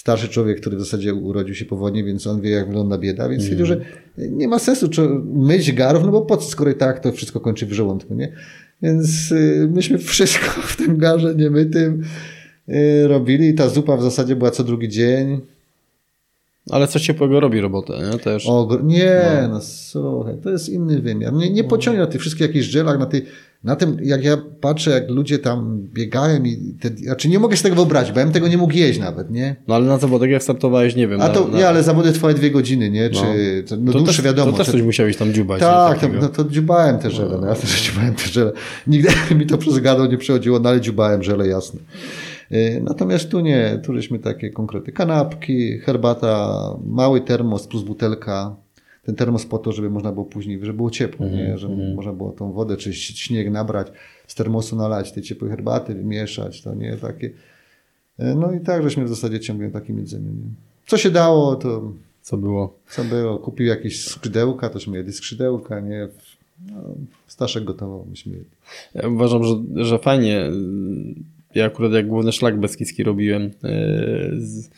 starszy 0.00 0.28
człowiek, 0.28 0.60
który 0.60 0.76
w 0.76 0.80
zasadzie 0.80 1.14
urodził 1.14 1.54
się 1.54 1.64
po 1.64 1.76
wojnie, 1.76 2.04
więc 2.04 2.26
on 2.26 2.40
wie, 2.40 2.50
jak 2.50 2.66
wygląda 2.66 2.98
bieda, 2.98 3.28
więc 3.28 3.42
stwierdził, 3.42 3.66
że 3.66 3.80
nie 4.18 4.48
ma 4.48 4.58
sensu 4.58 4.88
myć 5.24 5.72
garów, 5.72 6.04
no 6.04 6.10
bo 6.10 6.22
po 6.22 6.36
co, 6.36 6.50
skoro 6.50 6.70
i 6.70 6.74
tak 6.74 7.00
to 7.00 7.12
wszystko 7.12 7.40
kończy 7.40 7.66
w 7.66 7.72
żołądku, 7.72 8.14
nie? 8.14 8.32
Więc 8.82 9.32
y, 9.32 9.68
myśmy 9.72 9.98
wszystko 10.12 10.62
w 10.62 10.76
tym 10.76 10.98
garze 10.98 11.34
niemytym 11.34 12.02
y, 12.68 13.08
robili 13.08 13.48
i 13.48 13.54
ta 13.54 13.68
zupa 13.68 13.96
w 13.96 14.02
zasadzie 14.02 14.36
była 14.36 14.50
co 14.50 14.64
drugi 14.64 14.88
dzień. 14.88 15.40
Ale 16.70 16.86
coś 16.86 17.02
ciepłego 17.02 17.40
robi 17.40 17.60
robotę, 17.60 17.92
nie? 18.12 18.18
Też. 18.18 18.46
O, 18.48 18.78
nie, 18.82 19.48
no. 19.50 19.60
słuchaj, 19.60 20.34
to 20.42 20.50
jest 20.50 20.68
inny 20.68 21.00
wymiar. 21.00 21.32
Nie, 21.32 21.50
nie 21.50 21.64
pociągnie 21.64 22.00
na 22.00 22.06
tych 22.06 22.20
wszystkich 22.20 22.46
jakichś 22.46 22.66
żelach, 22.66 22.98
na, 22.98 23.06
tej, 23.06 23.26
na 23.64 23.76
tym, 23.76 23.96
jak 24.02 24.24
ja 24.24 24.36
patrzę, 24.60 24.90
jak 24.90 25.10
ludzie 25.10 25.38
tam 25.38 25.88
biegają 25.94 26.44
i 26.44 26.76
te, 26.80 26.88
znaczy 26.88 27.28
nie 27.28 27.38
mogę 27.38 27.56
się 27.56 27.62
tego 27.62 27.74
wyobrazić, 27.74 28.12
bo 28.12 28.18
ja 28.18 28.26
bym 28.26 28.32
tego 28.32 28.48
nie 28.48 28.58
mógł 28.58 28.74
jeść 28.74 28.98
nawet, 29.00 29.30
nie? 29.30 29.56
No 29.68 29.74
ale 29.74 29.86
na 29.86 29.98
zawodach 29.98 30.30
jak 30.30 30.42
startowałeś, 30.42 30.96
nie 30.96 31.08
wiem. 31.08 31.20
A 31.20 31.28
na, 31.28 31.34
to, 31.34 31.48
na... 31.48 31.58
nie, 31.58 31.68
ale 31.68 31.82
zawody 31.82 32.12
trwały 32.12 32.34
dwie 32.34 32.50
godziny, 32.50 32.90
nie? 32.90 33.10
Czy, 33.10 33.20
no, 33.70 33.76
no 33.80 33.92
to 33.92 33.98
dłuższe 33.98 34.16
też, 34.16 34.24
wiadomo. 34.24 34.52
To 34.52 34.58
też 34.58 34.66
Te- 34.66 34.72
coś 34.72 34.82
musiałeś 34.82 35.16
tam 35.16 35.32
dziubać. 35.32 35.60
tak, 35.60 35.94
to, 35.94 36.00
Takiego. 36.00 36.22
no 36.22 36.28
to 36.28 36.44
dziubałem 36.44 36.98
te 36.98 37.10
żele, 37.10 37.38
no 37.40 37.46
jasne, 37.46 37.68
że 37.76 37.84
dziubałem 37.84 38.14
te 38.14 38.28
żele. 38.28 38.52
Nigdy 38.86 39.08
mi 39.38 39.46
to 39.46 39.58
przez 39.58 39.78
gardło 39.78 40.06
nie 40.06 40.18
przechodziło, 40.18 40.58
no 40.58 40.68
ale 40.68 40.80
dziubałem 40.80 41.22
żele, 41.22 41.48
jasne. 41.48 41.80
Yy, 42.50 42.80
Natomiast 42.84 43.30
tu 43.30 43.40
nie, 43.40 43.80
tu 43.84 43.94
żeśmy 43.94 44.18
takie 44.18 44.50
konkrety. 44.50 44.92
Kanapki, 44.92 45.78
herbata, 45.78 46.60
mały 46.86 47.20
termos 47.20 47.66
plus 47.66 47.82
butelka. 47.82 48.56
Ten 49.04 49.14
termos 49.14 49.46
po 49.46 49.58
to, 49.58 49.72
żeby 49.72 49.90
można 49.90 50.12
było 50.12 50.26
później, 50.26 50.58
żeby 50.60 50.72
było 50.76 50.90
ciepło, 50.90 51.26
nie? 51.26 51.58
żeby 51.58 51.94
można 51.94 52.12
było 52.12 52.32
tą 52.32 52.52
wodę 52.52 52.76
czy 52.76 52.94
śnieg 52.94 53.50
nabrać, 53.50 53.86
z 54.26 54.34
termosu 54.34 54.76
nalać 54.76 55.12
tej 55.12 55.22
ciepłej 55.22 55.50
herbaty, 55.50 55.94
wymieszać, 55.94 56.62
to 56.62 56.74
nie 56.74 56.96
takie. 56.96 57.30
Yy, 58.18 58.34
No 58.34 58.52
i 58.52 58.60
tak, 58.60 58.82
żeśmy 58.82 59.04
w 59.04 59.08
zasadzie 59.08 59.40
ciągle 59.40 59.70
takim 59.70 59.98
jedzeniu. 59.98 60.30
Nie? 60.32 60.50
Co 60.86 60.96
się 60.96 61.10
dało, 61.10 61.56
to 61.56 61.92
Co 62.22 62.36
było? 62.36 62.78
co 62.90 63.04
było? 63.04 63.38
Kupił 63.38 63.66
jakieś 63.66 64.04
skrzydełka, 64.04 64.68
tośmy 64.68 64.96
jedli 64.96 65.12
skrzydełka, 65.12 65.80
nie? 65.80 66.08
No, 66.72 66.82
Staszek 67.26 67.64
gotował, 67.64 68.06
myśmy 68.10 68.32
jedli. 68.32 68.50
Ja 68.94 69.08
uważam, 69.08 69.44
że, 69.44 69.54
że 69.76 69.98
fajnie. 69.98 70.50
Ja 71.54 71.66
akurat 71.66 71.92
jak 71.92 72.06
główny 72.08 72.32
szlak 72.32 72.60
beskidzki 72.60 73.04
robiłem 73.04 73.42
e, 73.42 73.50
z, 74.38 74.70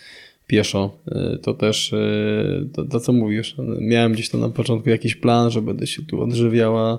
pieszo, 0.53 0.99
e, 1.07 1.39
to 1.39 1.55
też 1.55 1.93
e, 1.93 2.65
to, 2.73 2.85
to 2.85 3.01
co 3.01 3.13
mówisz, 3.13 3.57
miałem 3.81 4.13
gdzieś 4.13 4.29
tam 4.29 4.41
na 4.41 4.49
początku 4.49 4.91
jakiś 4.91 5.15
plan, 5.15 5.51
że 5.51 5.63
będę 5.63 5.87
się 5.87 6.03
tu 6.03 6.23
odżywiała, 6.23 6.99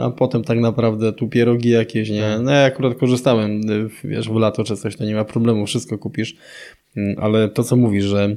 a 0.00 0.10
potem 0.10 0.44
tak 0.44 0.58
naprawdę 0.58 1.12
tu 1.12 1.28
pierogi 1.28 1.68
jakieś, 1.68 2.10
nie? 2.10 2.38
No 2.42 2.50
ja 2.50 2.64
akurat 2.64 2.98
korzystałem, 2.98 3.60
wiesz, 4.04 4.28
w 4.28 4.36
lato 4.36 4.64
czy 4.64 4.76
coś, 4.76 4.96
to 4.96 5.04
nie 5.04 5.14
ma 5.14 5.24
problemu, 5.24 5.66
wszystko 5.66 5.98
kupisz, 5.98 6.36
Mm, 6.96 7.16
ale 7.18 7.48
to 7.48 7.64
co 7.64 7.76
mówisz, 7.76 8.04
że 8.04 8.36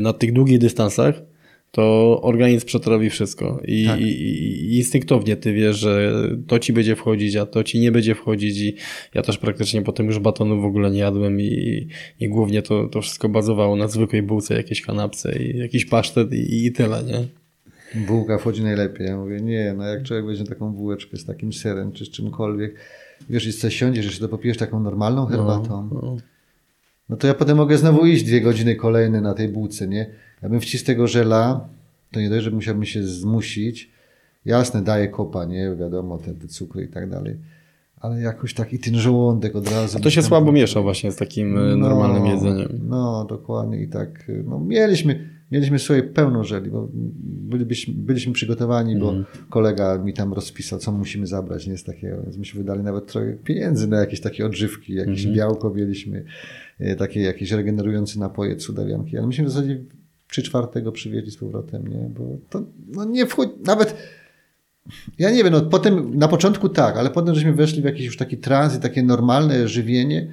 na 0.00 0.12
tych 0.12 0.32
długich 0.32 0.58
dystansach 0.58 1.14
to 1.78 2.20
organizm 2.22 2.66
przetrawi 2.66 3.10
wszystko 3.10 3.60
I, 3.64 3.84
Tak. 3.86 4.00
i, 4.00 4.04
i 4.04 4.76
instynktownie 4.76 5.36
ty 5.36 5.52
wiesz, 5.52 5.76
że 5.78 6.12
to 6.46 6.58
ci 6.58 6.72
będzie 6.72 6.96
wchodzić, 6.96 7.36
a 7.36 7.46
to 7.46 7.64
ci 7.64 7.80
nie 7.80 7.92
będzie 7.92 8.14
wchodzić 8.14 8.58
i 8.58 8.74
ja 9.14 9.22
też 9.22 9.38
praktycznie 9.38 9.82
potem 9.82 10.06
już 10.06 10.18
batonu 10.18 10.60
w 10.60 10.64
ogóle 10.64 10.90
nie 10.90 10.98
jadłem 10.98 11.40
i, 11.40 11.88
i 12.20 12.28
głównie 12.28 12.62
to, 12.62 12.88
to 12.88 13.02
wszystko 13.02 13.28
bazowało 13.28 13.76
na 13.76 13.88
zwykłej 13.88 14.22
bułce, 14.22 14.54
jakiejś 14.54 14.82
kanapce 14.82 15.38
i 15.42 15.58
jakiś 15.58 15.84
pasztet 15.84 16.32
i, 16.32 16.66
i 16.66 16.72
tyle, 16.72 17.02
nie? 17.04 17.24
Bułka 18.06 18.38
wchodzi 18.38 18.62
najlepiej. 18.62 19.06
Ja 19.06 19.16
mówię, 19.16 19.40
nie, 19.40 19.74
no 19.76 19.84
jak 19.84 20.02
człowiek 20.02 20.26
weźmie 20.26 20.46
taką 20.46 20.72
bułeczkę 20.72 21.16
z 21.16 21.24
takim 21.24 21.52
serem 21.52 21.92
czy 21.92 22.04
z 22.04 22.10
czymkolwiek, 22.10 22.74
wiesz, 23.30 23.46
i 23.46 23.52
sobie 23.52 23.70
siądziesz, 23.70 24.04
jeszcze 24.04 24.20
to 24.20 24.28
popijesz 24.28 24.56
taką 24.56 24.80
normalną 24.80 25.26
herbatą, 25.26 25.88
No. 25.92 26.00
no 26.02 26.16
to 27.16 27.26
ja 27.26 27.34
potem 27.34 27.56
mogę 27.56 27.78
znowu 27.78 28.06
iść 28.06 28.24
dwie 28.24 28.40
godziny 28.40 28.76
kolejne 28.76 29.20
na 29.20 29.34
tej 29.34 29.48
bułce, 29.48 29.88
nie? 29.88 30.06
Ja 30.42 30.48
bym 30.48 30.60
wcisł 30.60 30.84
tego 30.86 31.06
żela, 31.06 31.68
to 32.12 32.20
nie 32.20 32.30
dość, 32.30 32.44
że 32.44 32.50
musiałbym 32.50 32.84
się 32.84 33.02
zmusić. 33.04 33.90
Jasne, 34.44 34.82
daje 34.82 35.08
kopa, 35.08 35.44
nie? 35.44 35.74
Wiadomo, 35.80 36.18
te, 36.18 36.34
te 36.34 36.48
cukry 36.48 36.84
i 36.84 36.88
tak 36.88 37.10
dalej. 37.10 37.36
Ale 38.00 38.20
jakoś 38.20 38.54
taki 38.54 38.78
ten 38.78 38.94
żołądek 38.98 39.56
od 39.56 39.70
razu. 39.70 39.98
A 39.98 40.00
to 40.00 40.10
się 40.10 40.20
Tam- 40.20 40.28
słabo 40.28 40.52
miesza 40.52 40.82
właśnie 40.82 41.12
z 41.12 41.16
takim 41.16 41.58
e, 41.58 41.76
normalnym 41.76 42.22
No, 42.22 42.30
jedzeniem. 42.32 42.68
No, 42.88 43.24
dokładnie 43.28 43.82
i 43.82 43.88
tak. 43.88 44.24
No, 44.44 44.60
mieliśmy, 44.60 45.28
mieliśmy 45.52 45.78
sobie 45.78 46.02
pełno 46.02 46.44
żeli, 46.44 46.70
bo 46.70 46.88
bylibyśmy, 47.24 47.94
byliśmy 47.94 48.32
przygotowani, 48.32 48.96
bo 48.96 49.08
Mhm. 49.08 49.24
kolega 49.50 49.98
mi 49.98 50.12
tam 50.12 50.32
rozpisał, 50.32 50.78
co 50.78 50.92
musimy 50.92 51.26
zabrać, 51.26 51.66
nie 51.66 51.72
jest 51.72 51.86
takiego, 51.86 52.22
więc 52.22 52.36
myśmy 52.36 52.58
wydali 52.58 52.82
nawet 52.82 53.06
trochę 53.06 53.32
pieniędzy 53.32 53.88
na 53.88 54.00
jakieś 54.00 54.20
takie 54.20 54.46
odżywki, 54.46 54.94
jakieś 54.94 55.18
Mhm. 55.18 55.34
białko 55.36 55.70
mieliśmy, 55.70 56.18
e, 56.18 56.22
takie 56.98 57.20
jakieś 57.20 57.52
regenerujące 57.52 58.20
napoje, 58.20 58.56
cudawianki, 58.56 59.18
ale 59.18 59.26
myśmy 59.26 59.44
w 59.44 59.50
zasadzie 59.50 59.78
trzy 60.28 60.42
czwartego 60.42 60.92
przywieźli 60.92 61.30
z 61.30 61.36
powrotem, 61.36 61.88
nie, 61.88 62.10
bo 62.18 62.24
to 62.50 62.62
no, 62.88 63.04
nie 63.04 63.26
wchodzi, 63.26 63.52
nawet 63.64 63.96
ja 65.18 65.30
nie 65.30 65.44
wiem, 65.44 65.52
no 65.52 65.60
potem, 65.60 66.18
na 66.18 66.28
początku 66.28 66.68
tak, 66.68 66.96
ale 66.96 67.10
potem 67.10 67.34
żeśmy 67.34 67.52
weszli 67.52 67.82
w 67.82 67.84
jakiś 67.84 68.06
już 68.06 68.16
taki 68.16 68.36
trans 68.36 68.76
i 68.76 68.80
takie 68.80 69.02
normalne 69.02 69.68
żywienie, 69.68 70.32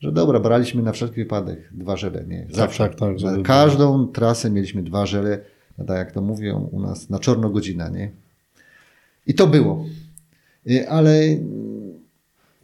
że 0.00 0.12
dobra, 0.12 0.40
braliśmy 0.40 0.82
na 0.82 0.92
wszelki 0.92 1.14
wypadek 1.14 1.68
dwa 1.72 1.96
żele, 1.96 2.24
nie? 2.28 2.46
Zawsze. 2.50 2.88
tak, 2.88 2.94
tak, 2.94 3.16
było. 3.16 3.42
każdą 3.42 4.08
trasę 4.08 4.50
mieliśmy 4.50 4.82
dwa 4.82 5.06
żele, 5.06 5.38
no 5.78 5.84
tak 5.84 5.96
jak 5.96 6.12
to 6.12 6.20
mówią 6.20 6.68
u 6.72 6.80
nas, 6.80 7.10
na 7.10 7.18
czorno 7.18 7.50
godzina, 7.50 7.88
nie? 7.88 8.10
I 9.26 9.34
to 9.34 9.46
było. 9.46 9.86
Y, 10.70 10.88
Ale 10.88 11.20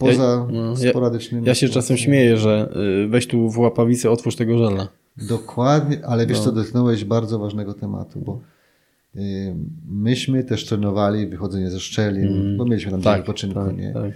poza 0.01 0.47
no, 0.53 0.75
ja- 0.83 0.91
sporadycznymi... 0.91 1.47
Ja 1.47 1.55
się 1.55 1.69
czasem 1.69 1.97
śmieję, 1.97 2.37
że 2.37 2.73
y, 3.05 3.09
weź 3.09 3.27
tu 3.27 3.51
w 3.51 3.59
łapawicy, 3.59 4.11
otwórz 4.11 4.37
tego 4.37 4.59
żela. 4.59 4.89
Dokładnie, 5.17 5.99
ale 6.07 6.27
wiesz 6.27 6.39
No. 6.39 6.45
co, 6.45 6.53
dotknąłeś 6.53 7.05
bardzo 7.05 7.39
ważnego 7.39 7.75
tematu, 7.75 8.21
bo 8.21 8.41
y, 9.17 9.55
myśmy 9.91 10.45
też 10.45 10.67
trenowali 10.67 11.27
wychodzenie 11.27 11.71
ze 11.71 11.81
szczelin, 11.81 12.57
bo 12.57 12.65
mieliśmy 12.65 12.91
tam 12.91 13.03
dzień 13.03 13.17
wypoczynku, 13.17 13.61
tak, 13.65 13.77
nie? 13.77 13.93
tak. 13.93 14.11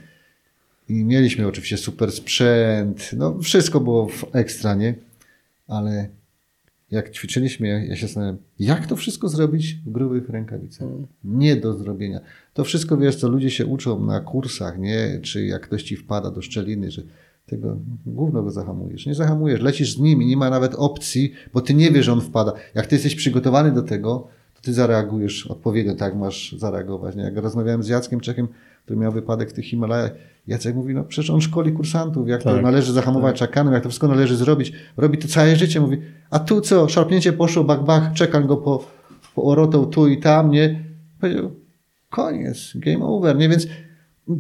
I 0.89 1.05
mieliśmy 1.05 1.47
oczywiście 1.47 1.77
super 1.77 2.13
sprzęt, 2.13 3.11
no 3.17 3.39
wszystko 3.39 3.81
było 3.81 4.07
w 4.09 4.25
ekstra, 4.33 4.75
nie? 4.75 4.95
Ale 5.69 6.09
jak 6.95 7.11
ćwiczyliśmy, 7.11 7.69
ja, 7.69 7.85
ja 7.85 7.97
się 7.97 8.07
zastanawiam, 8.07 8.37
jak 8.59 8.87
to 8.87 8.97
wszystko 8.97 9.29
zrobić 9.29 9.75
w 9.87 9.91
grubych 9.91 10.29
rękawicach? 10.29 10.89
Nie 11.25 11.57
do 11.57 11.75
zrobienia. 11.75 12.21
To 12.55 12.65
wszystko, 12.65 12.97
wiesz, 12.97 13.17
co 13.17 13.29
ludzie 13.29 13.51
się 13.51 13.67
uczą 13.67 14.05
na 14.05 14.21
kursach, 14.21 14.79
nie? 14.79 15.21
Czy 15.23 15.47
jak 15.47 15.63
ktoś 15.63 15.83
ci 15.83 15.97
wpada 15.97 16.31
do 16.31 16.43
szczeliny, 16.43 16.91
że 16.91 17.03
tego 17.47 17.77
gówno 18.07 18.43
go 18.43 18.51
zahamujesz. 18.51 19.07
Nie 19.07 19.15
zahamujesz, 19.15 19.61
lecisz 19.61 19.97
z 19.97 19.99
nimi, 19.99 20.27
nie 20.27 20.37
ma 20.37 20.51
nawet 20.51 20.75
opcji, 20.75 21.33
bo 21.53 21.61
ty 21.61 21.75
nie 21.75 21.91
wiesz, 21.91 22.07
że 22.07 22.13
on 22.13 22.21
wpada. 22.21 22.53
Jak 22.75 22.87
ty 22.87 22.95
jesteś 22.95 23.15
przygotowany 23.15 23.73
do 23.73 23.83
tego, 23.83 24.29
to 24.55 24.63
ty 24.63 24.73
zareagujesz 24.73 25.47
odpowiednio, 25.47 25.95
tak 25.95 26.17
masz 26.17 26.57
zareagować. 26.59 27.17
Nie? 27.17 27.23
Jak 27.23 27.37
rozmawiałem 27.37 27.83
z 27.83 27.89
Jackiem 27.89 28.21
Czekiem, 28.21 28.49
który 28.85 28.99
miał 28.99 29.13
wypadek 29.13 29.51
w 29.51 29.53
tych 29.53 29.65
Himalajach, 29.65 30.13
Jacek 30.47 30.75
mówi, 30.75 30.95
no 30.95 31.05
przecież 31.05 31.31
on 31.31 31.41
szkoli 31.41 31.73
kursantów, 31.73 32.29
jak 32.29 32.43
to 32.43 32.53
Tak, 32.53 32.63
należy 32.63 32.93
zahamować 32.93 33.39
czakanem, 33.39 33.75
jak 33.75 33.83
to 33.83 33.89
wszystko 33.89 34.09
należy 34.09 34.37
zrobić. 34.37 34.73
Robi 34.97 35.19
to 35.19 35.29
całe 35.29 35.57
życie, 35.57 35.81
mówi, 35.81 35.99
a 36.31 36.39
tu 36.39 36.61
co, 36.61 36.89
szarpnięcie 36.89 37.33
poszło, 37.33 37.65
bak, 37.65 37.85
bak, 37.85 38.13
czekam 38.13 38.47
go 38.47 38.57
po, 38.57 38.87
po 39.35 39.43
orotą 39.43 39.87
tu 39.87 40.09
i 40.09 40.21
tam, 40.21 40.51
nie? 40.51 40.85
Powiedział, 41.21 41.51
koniec, 42.11 42.73
game 42.75 43.05
over, 43.05 43.37
nie? 43.37 43.49
Więc 43.49 43.67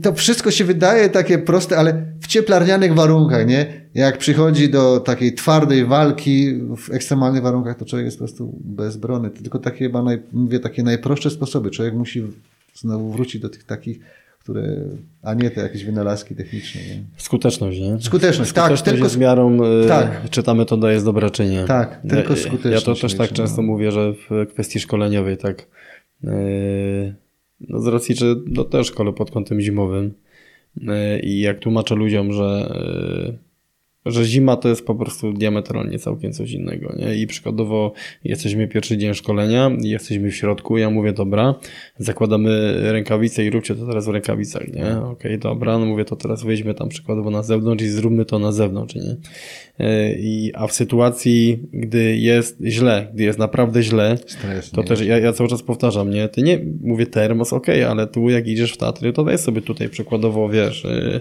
to 0.03 0.13
wszystko 0.13 0.51
się 0.51 0.65
wydaje 0.65 1.09
takie 1.09 1.39
proste, 1.39 1.79
ale 1.79 2.07
w 2.21 2.27
cieplarnianych 2.27 2.95
warunkach, 2.95 3.47
nie? 3.47 3.67
Jak 3.95 4.19
przychodzi 4.19 4.71
do 4.71 5.01
takiej 5.01 5.35
twardej 5.35 5.85
walki 5.85 6.61
w 6.77 6.91
ekstremalnych 6.91 7.43
warunkach, 7.43 7.77
to 7.77 7.85
człowiek 7.85 8.05
jest 8.05 8.19
po 8.19 8.25
prostu 8.25 8.59
bezbronny. 8.61 9.31
To 9.31 9.43
tylko 9.43 9.59
takie, 9.59 9.79
chyba 9.79 10.03
naj, 10.03 10.23
mówię, 10.33 10.61
takie 10.61 10.83
najprostsze 10.83 11.31
sposoby. 11.31 11.71
Człowiek 11.71 11.95
musi 11.95 12.23
znowu 12.75 13.13
wrócić 13.13 13.43
do 13.43 13.49
tych 13.49 13.65
takich, 13.65 14.01
które, 14.45 14.77
a 15.23 15.35
nie 15.35 15.51
te 15.51 15.61
jakieś 15.61 15.85
wynalazki 15.85 16.35
techniczne. 16.35 16.81
Nie? 16.81 17.03
Skuteczność, 17.16 17.81
nie? 17.81 18.01
Skuteczność, 18.01 18.53
tak, 18.53 18.65
Skuteczność 18.65 18.83
tylko 18.83 19.05
jest 19.05 19.19
miarą, 19.19 19.65
y, 19.85 19.89
tak. 19.89 20.31
czy 20.31 20.43
ta 20.43 20.55
metoda 20.55 20.93
jest 20.93 21.05
dobra, 21.05 21.31
czy 21.31 21.47
nie. 21.47 21.65
Tak, 21.65 22.01
tylko 22.09 22.33
Ja- 22.35 22.41
skuteczność 22.41 22.87
Ja 22.87 22.95
to 22.95 23.01
też 23.01 23.15
tak 23.15 23.31
mieć, 23.31 23.37
często 23.37 23.62
no. 23.62 23.66
mówię, 23.66 23.93
że 23.93 24.12
w 24.12 24.47
kwestii 24.53 24.81
szkoleniowej, 24.81 25.37
tak, 25.37 25.66
yy, 26.23 27.15
no 27.61 27.81
z 27.81 27.87
racji, 27.87 28.15
że 28.16 28.27
no 28.47 28.65
też 28.65 28.87
szkole 28.87 29.12
pod 29.12 29.31
kątem 29.31 29.61
zimowym 29.61 30.15
yy, 30.77 31.21
i 31.23 31.41
jak 31.41 31.59
tłumaczę 31.59 31.95
ludziom, 31.95 32.33
że, 32.33 32.75
że 34.07 34.25
zima 34.25 34.57
to 34.57 34.69
jest 34.69 34.87
po 34.87 34.95
prostu 34.95 35.33
diametralnie 35.33 35.99
całkiem 35.99 36.33
coś 36.33 36.51
innego, 36.51 36.95
nie? 36.99 37.15
I 37.15 37.27
przykładowo 37.27 37.93
jesteśmy 38.25 38.69
pierwszy 38.69 38.99
dzień 38.99 39.15
szkolenia 39.15 39.71
i 39.83 39.89
jesteśmy 39.89 40.31
w 40.31 40.37
środku, 40.37 40.79
ja 40.79 40.91
mówię, 40.91 41.13
dobra, 41.13 41.55
zakładamy 41.99 42.75
rękawice 42.93 43.45
i 43.45 43.51
róbcie 43.51 43.75
to 43.75 43.87
teraz 43.87 44.07
w 44.07 44.09
rękawicach, 44.09 44.69
nie? 44.69 44.97
Okej, 44.97 45.39
dobra, 45.39 45.79
no 45.79 45.87
mówię, 45.87 46.05
to 46.05 46.17
teraz 46.17 46.43
wyjdźmy 46.43 46.75
tam 46.75 46.89
przykładowo 46.89 47.31
na 47.31 47.43
zewnątrz 47.43 47.85
i 47.85 47.89
zróbmy 47.89 48.25
to 48.25 48.39
na 48.39 48.53
zewnątrz, 48.53 48.95
nie? 48.95 49.17
Yy, 49.79 50.17
I, 50.19 50.53
a 50.55 50.67
w 50.67 50.73
sytuacji, 50.73 51.63
gdy 51.73 52.17
jest 52.17 52.59
źle, 52.67 53.09
gdy 53.15 53.25
jest 53.25 53.39
naprawdę 53.39 53.83
źle, 53.83 54.17
Stres, 54.27 54.71
to 54.71 54.81
nie? 54.81 54.87
też 54.87 55.01
ja, 55.01 55.19
ja 55.19 55.33
cały 55.33 55.51
czas 55.51 55.63
powtarzam, 55.63 56.11
nie? 56.11 56.29
Ty 56.29 56.43
nie, 56.43 56.61
mówię 56.81 57.07
termos, 57.07 57.53
okej, 57.53 57.85
ale 57.85 58.07
tu 58.07 58.31
jak 58.31 58.47
idziesz 58.49 58.73
w 58.73 58.77
Tatry, 58.77 59.13
to 59.13 59.25
weź 59.25 59.41
sobie 59.41 59.63
tutaj 59.63 59.89
przykładowo, 59.89 60.49
wiesz, 60.49 60.85
yy, 60.85 61.21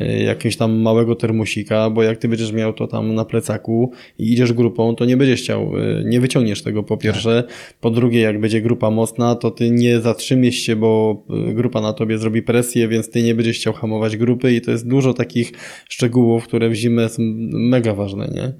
yy, 0.00 0.22
jakiegoś 0.22 0.56
tam 0.56 0.72
małego 0.72 1.16
termosika, 1.16 1.90
bo 1.90 2.02
jak 2.02 2.19
ty 2.20 2.28
będziesz 2.28 2.52
miał 2.52 2.72
to 2.72 2.86
tam 2.86 3.14
na 3.14 3.24
plecaku 3.24 3.92
i 4.18 4.32
idziesz 4.32 4.52
grupą, 4.52 4.94
to 4.94 5.04
nie 5.04 5.16
będziesz 5.16 5.40
chciał, 5.40 5.76
y, 5.76 6.04
nie 6.06 6.20
wyciągniesz 6.20 6.62
tego 6.62 6.82
po 6.82 6.96
pierwsze. 6.96 7.44
Po 7.80 7.90
drugie, 7.90 8.20
jak 8.20 8.40
będzie 8.40 8.60
grupa 8.62 8.90
mocna, 8.90 9.34
to 9.34 9.50
ty 9.50 9.70
nie 9.70 10.00
zatrzymiesz 10.00 10.54
się, 10.54 10.76
bo 10.76 11.22
y, 11.50 11.54
grupa 11.54 11.80
na 11.80 11.92
tobie 11.92 12.18
zrobi 12.18 12.42
presję, 12.42 12.88
więc 12.88 13.10
ty 13.10 13.22
nie 13.22 13.34
będziesz 13.34 13.56
chciał 13.56 13.72
hamować 13.72 14.16
grupy 14.16 14.54
i 14.54 14.60
to 14.60 14.70
jest 14.70 14.88
dużo 14.88 15.14
takich 15.14 15.52
szczegółów, 15.88 16.44
które 16.44 16.68
w 16.68 16.74
zimę 16.74 17.08
są 17.08 17.22
mega 17.52 17.94
ważne, 17.94 18.30
nie? 18.34 18.52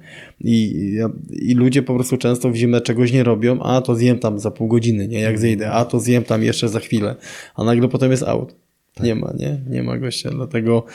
I, 0.43 0.97
i 1.31 1.53
ludzie 1.53 1.83
po 1.83 1.95
prostu 1.95 2.17
często 2.17 2.49
w 2.49 2.55
zimę 2.55 2.81
czegoś 2.81 3.13
nie 3.13 3.23
robią, 3.23 3.59
a 3.61 3.81
to 3.81 3.95
zjem 3.95 4.19
tam 4.19 4.39
za 4.39 4.51
pół 4.51 4.67
godziny, 4.67 5.07
nie? 5.07 5.19
Jak 5.19 5.39
zejdę, 5.39 5.71
a 5.71 5.85
to 5.85 5.99
zjem 5.99 6.23
tam 6.23 6.43
jeszcze 6.43 6.69
za 6.69 6.79
chwilę, 6.79 7.15
a 7.55 7.63
nagle 7.63 7.87
potem 7.87 8.11
jest 8.11 8.23
out. 8.23 8.55
Nie 8.99 9.15
ma, 9.15 9.33
nie? 9.39 9.57
Nie 9.69 9.83
ma 9.83 9.97
gościa, 9.97 10.29
dlatego 10.29 10.85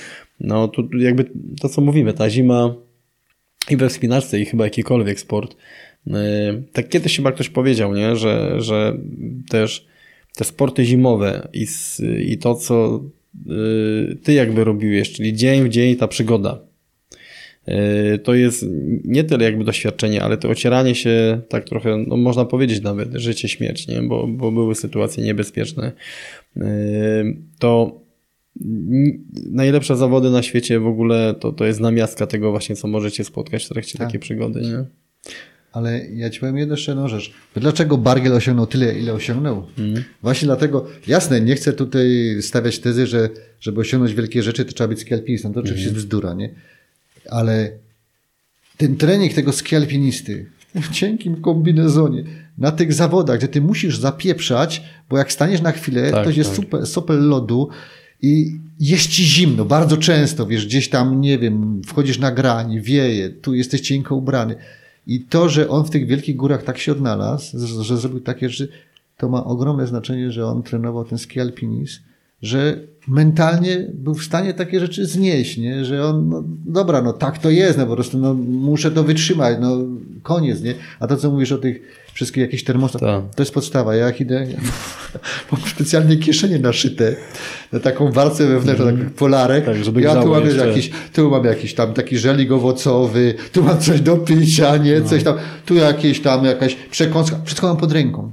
no 0.41 0.69
tu 0.69 0.89
jakby 0.99 1.31
to, 1.61 1.69
co 1.69 1.81
mówimy, 1.81 2.13
ta 2.13 2.31
zima 2.31 2.75
i 3.71 3.77
we 3.77 3.89
wspinaczce 3.89 4.41
i 4.41 4.45
chyba 4.45 4.65
jakikolwiek 4.65 5.21
sport, 5.21 5.57
yy, 6.07 6.15
tak 6.73 6.89
kiedyś 6.89 7.17
chyba 7.17 7.33
ktoś 7.33 7.49
powiedział, 7.49 7.95
nie? 7.95 8.17
Że, 8.17 8.61
że 8.61 8.97
też 9.49 9.87
te 10.37 10.45
sporty 10.45 10.85
zimowe 10.85 11.49
i, 11.53 11.67
i 12.27 12.39
to, 12.39 12.55
co 12.55 13.05
yy, 13.47 14.17
ty 14.23 14.33
jakby 14.33 14.65
robiłeś, 14.65 15.13
czyli 15.13 15.35
dzień 15.35 15.65
w 15.65 15.69
dzień 15.69 15.97
ta 15.97 16.09
przygoda, 16.09 16.61
yy, 17.67 18.19
to 18.19 18.35
jest 18.35 18.67
nie 19.05 19.25
tyle 19.25 19.45
jakby 19.45 19.65
doświadczenie, 19.65 20.23
ale 20.23 20.37
to 20.37 20.49
ocieranie 20.49 20.95
się 20.95 21.41
tak 21.49 21.65
trochę, 21.65 22.05
no 22.07 22.17
można 22.17 22.45
powiedzieć 22.45 22.83
nawet, 22.83 23.15
życie, 23.15 23.49
śmierć, 23.49 23.89
nie? 23.89 24.03
Bo, 24.03 24.27
bo 24.27 24.53
były 24.53 24.75
sytuacje 24.75 25.25
niebezpieczne. 25.25 25.93
To 27.59 28.01
najlepsze 29.51 29.97
zawody 29.97 30.31
na 30.31 30.43
świecie 30.43 30.81
w 30.81 30.87
ogóle 30.87 31.35
to, 31.41 31.53
to 31.53 31.65
jest 31.65 31.81
namiastka 31.81 32.27
tego 32.27 32.51
właśnie, 32.51 32.77
co 32.77 32.89
możecie 32.89 33.25
spotkać 33.25 33.65
w 33.65 33.69
trakcie 33.69 33.99
Tak. 33.99 34.07
takiej 34.07 34.21
przygody, 34.21 34.61
nie? 34.61 34.85
Ale 35.73 36.07
ja 36.07 36.31
ci 36.31 36.41
powiem 36.41 36.57
jeszcze 36.57 36.91
jedną 36.93 37.09
rzecz. 37.09 37.33
Dlaczego 37.57 37.99
Bargiel 37.99 38.33
osiągnął 38.33 38.67
tyle, 38.67 38.99
ile 38.99 39.13
osiągnął? 39.13 39.67
Właśnie 40.23 40.47
dlatego, 40.47 40.87
jasne, 41.07 41.41
nie 41.41 41.55
chcę 41.55 41.73
tutaj 41.73 42.37
stawiać 42.41 42.79
tezy, 42.79 43.07
że 43.07 43.31
żeby 43.61 43.81
osiągnąć 43.81 44.15
wielkie 44.15 44.43
rzeczy, 44.43 44.65
to 44.65 44.73
trzeba 44.73 44.89
być 44.89 45.01
skialpinistą. 45.01 45.53
To 45.53 45.61
oczywiście 45.61 45.85
jest 45.85 45.97
bzdura, 45.97 46.35
nie? 46.35 46.51
Ale 47.31 47.71
ten 48.77 48.97
trening 48.97 49.33
tego 49.35 49.53
skialpinisty 49.53 50.47
w 50.75 50.91
cienkim 50.91 51.41
kombinezonie, 51.41 52.25
na 52.59 52.73
tych 52.73 52.93
zawodach, 52.93 53.39
gdzie 53.39 53.49
ty 53.49 53.61
musisz 53.61 53.99
zapieprzać, 53.99 54.83
bo 55.11 55.19
jak 55.19 55.33
staniesz 55.33 55.61
na 55.61 55.73
chwilę, 55.73 56.11
Tak, 56.11 56.25
to 56.25 56.31
jest 56.31 56.51
tak. 56.51 56.57
super, 56.57 56.87
sopel 56.87 57.29
lodu 57.29 57.69
i 58.23 58.59
jest 58.81 59.09
ci 59.09 59.25
zimno, 59.25 59.65
bardzo 59.65 59.97
często, 59.97 60.47
wiesz, 60.47 60.67
gdzieś 60.67 60.89
tam, 60.89 61.21
nie 61.21 61.39
wiem, 61.39 61.83
wchodzisz 61.87 62.19
na 62.19 62.33
grani, 62.33 62.81
wieje, 62.81 63.31
tu 63.31 63.55
jesteś 63.55 63.81
cienko 63.81 64.15
ubrany. 64.17 64.55
I 65.07 65.21
to, 65.21 65.49
że 65.49 65.69
on 65.69 65.85
w 65.85 65.91
tych 65.91 66.07
wielkich 66.07 66.37
górach 66.37 66.63
tak 66.63 66.79
się 66.79 66.93
odnalazł, 66.93 67.59
że- 67.67 67.85
że 67.85 67.97
zrobił 67.97 68.21
takie 68.21 68.49
rzeczy, 68.51 68.69
to 69.17 69.29
ma 69.29 69.45
ogromne 69.45 69.87
znaczenie, 69.87 70.33
że 70.33 70.47
on 70.47 70.63
trenował 70.63 71.05
ten 71.05 71.19
ski 71.19 71.41
alpinizm, 71.41 72.01
że 72.43 72.81
mentalnie 73.09 73.87
był 73.95 74.15
w 74.15 74.25
stanie 74.25 74.55
takie 74.55 74.81
rzeczy 74.81 75.07
znieść, 75.07 75.57
nie? 75.57 75.85
że 75.85 76.05
on, 76.05 76.29
no, 76.29 76.45
dobra, 76.67 77.03
no 77.03 77.13
tak 77.13 77.39
to 77.39 77.51
jest, 77.51 77.79
no 77.79 77.87
po 77.87 77.95
prostu 77.95 78.19
no, 78.19 78.35
muszę 78.35 78.91
to 78.91 79.05
wytrzymać, 79.05 79.57
no 79.61 79.79
koniec, 80.23 80.63
nie? 80.63 80.75
A 81.01 81.07
to, 81.07 81.17
co 81.17 81.31
mówisz 81.31 81.53
o 81.53 81.59
tych 81.59 82.07
wszystkich 82.15 82.41
jakichś 82.41 82.65
termostatach, 82.65 83.23
Tak. 83.25 83.35
to 83.35 83.43
jest 83.43 83.55
podstawa. 83.55 83.95
Ja 83.95 84.11
idę, 84.11 84.47
ja 84.51 84.59
mam 85.53 85.61
specjalnie 85.61 86.17
kieszenie 86.17 86.59
naszyte 86.59 87.17
na 87.73 87.81
taką 87.81 88.13
warstwę 88.13 88.47
wewnętrzną, 88.47 88.87
tak 88.87 89.11
polarek. 89.11 89.65
Tak, 89.65 89.85
żeby 89.85 90.01
ja 90.01 90.23
tu 90.23 90.29
mam 90.29 90.45
jeszcze. 90.45 90.69
jakiś, 90.69 90.91
tu 91.13 91.31
mam 91.31 91.45
jakiś 91.45 91.75
tam 91.75 91.95
taki 91.95 92.19
żelik 92.19 92.53
owocowy, 92.53 93.35
tu 93.53 93.63
mam 93.63 93.79
coś 93.81 94.01
do 94.01 94.17
picia, 94.17 94.77
nie? 94.77 95.01
No. 95.01 95.09
Coś 95.09 95.25
tam, 95.25 95.37
tu 95.67 95.75
jakieś 95.75 96.21
tam 96.21 96.45
jakaś 96.45 96.77
przekąska, 96.91 97.41
wszystko 97.45 97.67
mam 97.67 97.77
pod 97.77 97.93
ręką. 97.93 98.33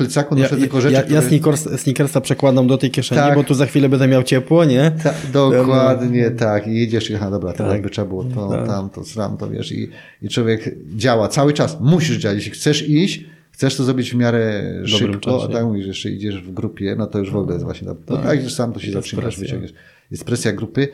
Plecaku 0.00 0.36
Ja, 0.36 0.42
noszę 0.42 0.56
tylko 0.56 0.80
rzeczy, 0.80 0.92
ja, 0.94 1.00
ja 1.00 1.04
które... 1.04 1.22
sneakers, 1.22 1.68
sneakersa 1.82 2.20
przekładam 2.20 2.66
do 2.66 2.78
tej 2.78 2.90
kieszeni, 2.90 3.20
Tak. 3.20 3.34
bo 3.34 3.44
tu 3.44 3.54
za 3.54 3.66
chwilę 3.66 3.88
będę 3.88 4.08
miał 4.08 4.22
ciepło, 4.22 4.64
nie? 4.64 4.92
Ta, 5.02 5.14
dokładnie 5.32 6.30
tak. 6.30 6.66
I 6.66 6.74
jedziesz 6.80 7.10
i 7.10 7.14
aha, 7.14 7.30
dobra, 7.30 7.52
to 7.52 7.58
Tak. 7.58 7.72
jakby 7.72 7.90
trzeba 7.90 8.08
było 8.08 8.24
to, 8.24 8.48
Tak. 8.50 8.66
tam, 8.66 8.90
to, 8.90 9.04
sram, 9.04 9.36
to 9.36 9.50
wiesz. 9.50 9.72
I, 9.72 9.88
I 10.22 10.28
człowiek 10.28 10.74
działa 10.96 11.28
cały 11.28 11.52
czas. 11.52 11.80
Musisz 11.80 12.16
działać. 12.16 12.36
Jeśli 12.36 12.52
chcesz 12.52 12.88
iść, 12.88 13.24
chcesz 13.50 13.76
to 13.76 13.84
zrobić 13.84 14.10
w 14.10 14.14
miarę 14.14 14.62
szybko, 14.84 15.18
czasie. 15.20 15.44
a 15.44 15.52
tak 15.52 15.64
mówisz, 15.64 15.86
jeszcze 15.86 16.10
idziesz 16.10 16.42
w 16.42 16.52
grupie, 16.52 16.94
no 16.98 17.06
to 17.06 17.18
już 17.18 17.30
w 17.30 17.36
ogóle 17.36 17.54
jest 17.54 17.64
właśnie, 17.64 17.88
no, 17.88 18.16
tak. 18.16 18.24
jak 18.24 18.40
idziesz 18.40 18.54
sam, 18.54 18.72
to 18.72 18.80
się 18.80 18.92
zatrzymasz, 18.92 19.38
wyciągniesz. 19.38 19.72
Jest 20.10 20.24
presja 20.24 20.52
grupy, 20.52 20.88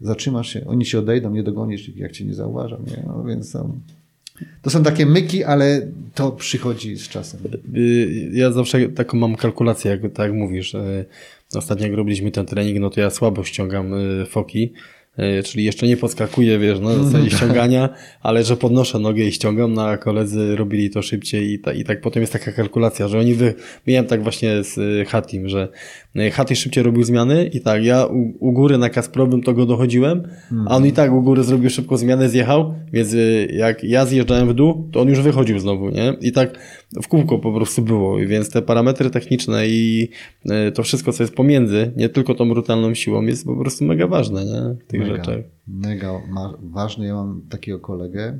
zatrzymasz 0.00 0.48
się, 0.48 0.66
oni 0.66 0.84
się 0.86 0.98
odejdą, 0.98 1.30
nie 1.30 1.42
dogonisz, 1.42 1.96
jak 1.96 2.12
cię 2.12 2.24
nie 2.24 2.34
zauważą, 2.34 2.76
nie? 2.86 3.02
No, 3.06 3.24
więc 3.24 3.52
tam, 3.52 3.72
to 4.62 4.70
są 4.70 4.82
takie 4.82 5.06
myki, 5.06 5.44
ale 5.44 5.88
to 6.14 6.32
przychodzi 6.32 6.96
z 6.96 7.08
czasem. 7.08 7.40
Y, 7.76 8.30
Ja 8.32 8.52
zawsze 8.52 8.88
taką 8.88 9.18
mam 9.18 9.36
kalkulację, 9.36 9.90
jak, 9.90 10.00
tak 10.00 10.26
jak 10.26 10.32
mówisz. 10.32 10.76
Ostatnio 11.54 11.86
jak 11.86 11.96
robiliśmy 11.96 12.30
ten 12.30 12.46
trening, 12.46 12.78
no 12.80 12.90
to 12.90 13.00
ja 13.00 13.10
słabo 13.10 13.44
ściągam 13.44 13.94
y, 13.94 14.26
foki, 14.26 14.72
y, 15.18 15.42
czyli 15.42 15.64
jeszcze 15.64 15.86
nie 15.86 15.96
podskakuję, 15.96 16.58
wiesz, 16.58 16.80
na 16.80 16.94
zasadzie 16.94 17.30
ściągania, 17.36 17.88
ale 18.22 18.44
że 18.44 18.56
podnoszę 18.56 18.98
nogę 18.98 19.24
i 19.24 19.32
ściągam, 19.32 19.74
no 19.74 19.86
a 19.86 19.96
koledzy 19.96 20.56
robili 20.56 20.90
to 20.90 21.02
szybciej 21.02 21.52
i, 21.52 21.58
ta, 21.58 21.72
i 21.72 21.84
tak 21.84 22.00
potem 22.00 22.20
jest 22.20 22.32
taka 22.32 22.52
kalkulacja, 22.52 23.08
że 23.08 23.18
oni 23.18 23.34
wy... 23.34 23.54
Miałem 23.86 24.06
tak 24.06 24.22
właśnie 24.22 24.64
z 24.64 25.08
Hatim, 25.08 25.48
że 25.48 25.68
y, 26.16 26.30
Hati 26.30 26.56
szybciej 26.56 26.84
robił 26.84 27.02
zmiany 27.02 27.44
i 27.46 27.60
tak, 27.60 27.84
ja 27.84 28.06
u, 28.06 28.32
u 28.48 28.52
góry 28.52 28.78
na 28.78 28.90
Kasprowym 28.90 29.42
to 29.42 29.54
go 29.54 29.66
dochodziłem, 29.66 30.22
a 30.66 30.76
on 30.76 30.86
i 30.86 30.92
tak 30.92 31.12
u 31.12 31.22
góry 31.22 31.44
zrobił 31.44 31.70
szybko 31.70 31.96
zmianę, 31.96 32.28
zjechał, 32.28 32.74
więc 32.92 33.12
y, 33.14 33.48
jak 33.52 33.84
ja 33.84 34.06
zjeżdżałem 34.06 34.48
w 34.48 34.54
dół, 34.54 34.88
to 34.92 35.00
on 35.00 35.08
już 35.08 35.20
wychodził 35.20 35.58
znowu, 35.58 35.90
nie? 35.90 36.16
I 36.20 36.32
tak 36.32 36.58
w 37.02 37.08
kółko 37.08 37.38
po 37.38 37.52
prostu 37.52 37.82
było, 37.82 38.16
więc 38.18 38.50
te 38.50 38.62
parametry 38.62 39.10
techniczne 39.10 39.68
i 39.68 40.08
y, 40.68 40.72
to 40.72 40.82
wszystko, 40.82 41.12
co 41.12 41.22
jest 41.22 41.34
pomiędzy, 41.34 41.92
nie 41.96 42.08
tylko 42.08 42.34
tą 42.34 42.48
brutalną 42.48 42.94
siłą, 42.94 43.22
jest 43.22 43.44
po 43.46 43.56
prostu 43.56 43.84
mega 43.84 44.06
ważne, 44.06 44.44
nie? 44.44 44.60
W 44.74 44.84
tych 44.86 45.00
Mega, 45.00 45.16
rzeczach. 45.16 45.36
mega 45.68 46.12
ma, 46.30 46.54
ważny. 46.62 47.06
Ja 47.06 47.14
mam 47.14 47.40
takiego 47.50 47.78
kolegę, 47.78 48.38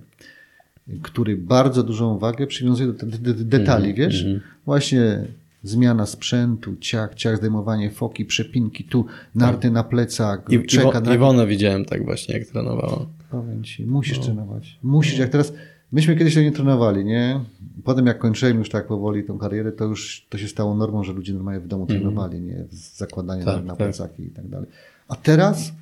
który 1.02 1.36
bardzo 1.36 1.82
dużą 1.82 2.18
wagę 2.18 2.46
przywiązuje 2.46 2.92
do 2.92 3.06
de, 3.06 3.18
de, 3.18 3.34
de, 3.34 3.44
detali, 3.44 3.90
Mhm, 3.90 3.96
wiesz? 4.10 4.26
Właśnie 4.66 5.24
zmiana 5.68 6.06
sprzętu, 6.06 6.76
ciach, 6.76 7.14
ciach, 7.14 7.36
zdejmowanie 7.36 7.90
foki, 7.90 8.24
przepinki, 8.24 8.84
tu 8.84 9.04
narty 9.34 9.70
na 9.70 9.84
plecach, 9.84 10.44
I, 10.50 10.62
czeka 10.66 11.00
Iwo. 11.00 11.14
Iwonę 11.14 11.46
widziałem 11.46 11.84
tak 11.84 12.04
właśnie, 12.04 12.38
jak 12.38 12.46
trenowała. 12.48 13.06
Powiem 13.30 13.64
ci, 13.64 13.86
musisz 13.86 14.18
trenować. 14.18 14.78
Musisz, 14.82 15.18
jak 15.18 15.28
teraz... 15.30 15.52
Myśmy 15.92 16.16
kiedyś 16.16 16.34
to 16.34 16.40
nie 16.40 16.52
trenowali, 16.52 17.04
nie? 17.04 17.40
Potem 17.84 18.06
jak 18.06 18.18
kończyłem 18.18 18.58
już 18.58 18.68
tak 18.70 18.86
powoli 18.86 19.24
tą 19.24 19.38
karierę, 19.38 19.72
to 19.72 19.84
już 19.84 20.26
to 20.30 20.38
się 20.38 20.48
stało 20.48 20.74
normą, 20.74 21.04
że 21.04 21.12
ludzie 21.12 21.34
normalnie 21.34 21.60
w 21.60 21.66
domu 21.68 21.86
trenowali, 21.86 22.40
nie? 22.40 22.64
Z 22.70 22.96
zakładaniem 22.96 23.48
Mhm. 23.48 23.56
Tak, 23.58 23.66
na, 23.66 23.72
tak. 23.72 23.78
plecaki 23.78 24.22
i 24.22 24.30
tak 24.30 24.48
dalej. 24.48 24.68
A 25.08 25.16
teraz, 25.16 25.72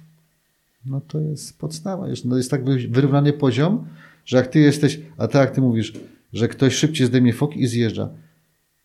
no 0.87 1.01
to 1.09 1.21
jest 1.21 1.59
podstawa. 1.59 2.09
Jest, 2.09 2.25
no 2.25 2.37
jest 2.37 2.51
tak 2.51 2.65
wy- 2.65 2.89
wyrównany 2.89 3.33
poziom, 3.33 3.87
że 4.25 4.37
jak 4.37 4.47
ty 4.47 4.59
jesteś, 4.61 5.01
a 5.19 5.29
tak 5.29 5.41
jak 5.47 5.51
ty 5.55 5.61
mówisz, 5.61 5.93
że 6.33 6.49
ktoś 6.49 6.75
szybciej 6.75 7.07
zdejmie 7.07 7.33
foki 7.33 7.63
i 7.63 7.67
zjeżdża. 7.67 8.09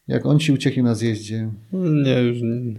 Jak 0.08 0.26
on 0.26 0.40
ci 0.40 0.52
ucieknie 0.52 0.84
na 0.84 0.96
zjeździe, 0.96 1.50
Nie, 1.74 2.22
już 2.22 2.42
nie, 2.42 2.74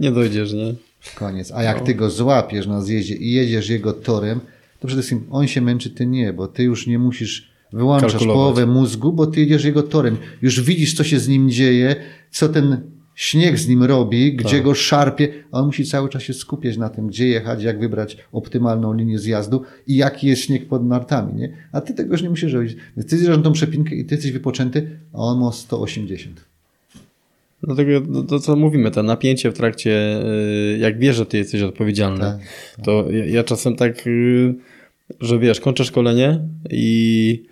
nie 0.00 0.12
dojdziesz, 0.12 0.52
nie? 0.52 0.74
koniec. 1.14 1.52
A 1.52 1.62
jak 1.62 1.80
ty 1.80 1.94
go 1.94 2.10
złapiesz 2.10 2.66
na 2.66 2.82
zjeździe 2.82 3.14
i 3.14 3.32
jedziesz 3.32 3.68
jego 3.68 3.92
torem, 3.92 4.40
to 4.80 4.86
przede 4.86 5.02
wszystkim 5.02 5.28
on 5.30 5.46
się 5.46 5.60
męczy, 5.60 5.90
ty 5.90 6.06
nie, 6.06 6.32
bo 6.32 6.48
ty 6.48 6.62
już 6.62 6.86
nie 6.86 6.98
musisz 6.98 7.50
wyłączasz 7.72 8.12
Kalkulować. 8.12 8.36
połowę 8.36 8.66
mózgu, 8.66 9.12
bo 9.12 9.26
ty 9.26 9.40
jedziesz 9.40 9.64
jego 9.64 9.82
torem. 9.82 10.16
Już 10.42 10.60
widzisz, 10.60 10.94
co 10.94 11.04
się 11.04 11.18
z 11.18 11.28
nim 11.28 11.50
dzieje, 11.50 11.96
co 12.30 12.48
ten 12.48 12.80
śnieg 13.14 13.58
z 13.58 13.68
nim 13.68 13.82
robi, 13.82 14.36
gdzie 14.36 14.60
go 14.62 14.74
szarpie, 14.74 15.28
a 15.52 15.60
on 15.60 15.66
musi 15.66 15.84
cały 15.84 16.08
czas 16.08 16.22
się 16.22 16.34
skupiać 16.34 16.76
na 16.76 16.88
tym, 16.88 17.06
gdzie 17.06 17.26
jechać, 17.28 17.62
jak 17.62 17.80
wybrać 17.80 18.16
optymalną 18.32 18.92
linię 18.94 19.18
zjazdu 19.18 19.62
i 19.86 19.96
jaki 19.96 20.26
jest 20.26 20.42
śnieg 20.42 20.68
pod 20.68 20.86
nartami, 20.86 21.34
nie? 21.34 21.52
A 21.72 21.80
ty 21.80 21.94
tego 21.94 22.12
już 22.14 22.22
nie 22.22 22.30
musisz 22.30 22.52
robić. 22.52 22.76
Ty 23.08 23.18
zjeżdżasz 23.18 23.42
tą 23.44 23.52
przepinkę 23.52 23.94
i 23.94 24.04
ty 24.04 24.14
jesteś 24.14 24.32
wypoczęty, 24.32 24.90
a 25.12 25.16
on 25.18 25.40
ma 25.40 25.52
180. 25.52 26.44
Dlatego 27.66 28.00
to, 28.00 28.22
to, 28.22 28.40
co 28.40 28.56
mówimy, 28.56 28.90
to 28.90 29.02
napięcie 29.02 29.50
w 29.50 29.54
trakcie, 29.54 30.20
y, 30.74 30.78
jak 30.78 30.98
wiesz, 30.98 31.16
że 31.16 31.26
ty 31.26 31.38
jesteś 31.38 31.62
odpowiedzialny, 31.62 32.20
Tak, 32.20 32.38
to 32.84 33.10
ja, 33.10 33.24
ja 33.24 33.44
czasem 33.44 33.76
tak, 33.76 34.06
y, 34.06 34.54
że 35.20 35.38
wiesz, 35.38 35.60
kończę 35.60 35.84
szkolenie 35.84 36.40
i 36.70 37.42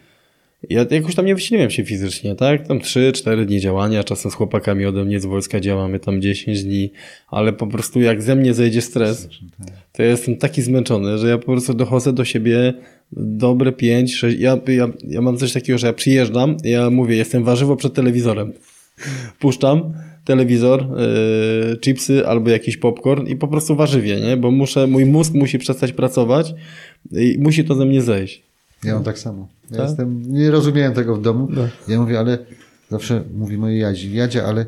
ja 0.70 0.86
jakoś 0.90 1.14
tam 1.14 1.26
nie 1.26 1.34
wysiliłem 1.34 1.70
się 1.70 1.84
fizycznie, 1.84 2.34
tak? 2.34 2.68
Tam 2.68 2.78
3-4 2.78 3.44
dni 3.44 3.60
działania, 3.60 4.04
czasem 4.04 4.30
z 4.30 4.34
chłopakami 4.34 4.86
ode 4.86 5.04
mnie 5.04 5.20
z 5.20 5.26
wojska 5.26 5.60
działamy 5.60 5.98
tam 5.98 6.22
10 6.22 6.64
dni, 6.64 6.90
ale 7.28 7.52
po 7.52 7.66
prostu 7.66 8.00
jak 8.00 8.22
ze 8.22 8.36
mnie 8.36 8.54
zejdzie 8.54 8.82
stres, 8.82 9.28
to 9.92 10.02
ja 10.02 10.08
jestem 10.08 10.36
taki 10.36 10.62
zmęczony, 10.62 11.18
że 11.18 11.28
ja 11.28 11.38
po 11.38 11.44
prostu 11.44 11.74
dochodzę 11.74 12.12
do 12.12 12.24
siebie 12.24 12.74
dobre 13.12 13.72
5, 13.72 14.14
6, 14.14 14.38
ja, 14.38 14.58
ja, 14.68 14.88
ja 15.08 15.20
mam 15.20 15.36
coś 15.36 15.52
takiego, 15.52 15.78
że 15.78 15.86
ja 15.86 15.92
przyjeżdżam, 15.92 16.56
ja 16.64 16.90
mówię, 16.90 17.16
jestem 17.16 17.44
warzywo 17.44 17.76
przed 17.76 17.94
telewizorem. 17.94 18.52
Puszczam, 19.38 19.92
telewizor, 20.24 20.86
yy, 21.70 21.76
chipsy 21.76 22.26
albo 22.26 22.50
jakiś 22.50 22.76
popcorn 22.76 23.26
i 23.26 23.36
po 23.36 23.48
prostu 23.48 23.76
warzywie, 23.76 24.20
nie? 24.20 24.36
Bo 24.36 24.50
muszę, 24.50 24.86
mój 24.86 25.06
mózg 25.06 25.32
musi 25.34 25.58
przestać 25.58 25.92
pracować 25.92 26.54
i 27.12 27.36
musi 27.40 27.64
to 27.64 27.74
ze 27.74 27.84
mnie 27.84 28.02
zejść. 28.02 28.42
Ja 28.84 28.94
mam 28.94 29.04
tak 29.04 29.18
samo. 29.18 29.48
Ja 29.70 29.76
Tak? 29.76 29.86
jestem, 29.88 30.32
nie 30.32 30.50
rozumiałem 30.50 30.92
tego 30.94 31.16
w 31.16 31.22
domu. 31.22 31.48
No. 31.50 31.68
Ja 31.88 32.00
mówię, 32.00 32.18
ale 32.18 32.38
zawsze 32.90 33.22
mówi 33.34 33.58
mojej 33.58 33.80
Jadzie, 33.80 34.10
Jadzie, 34.10 34.44
ale 34.44 34.66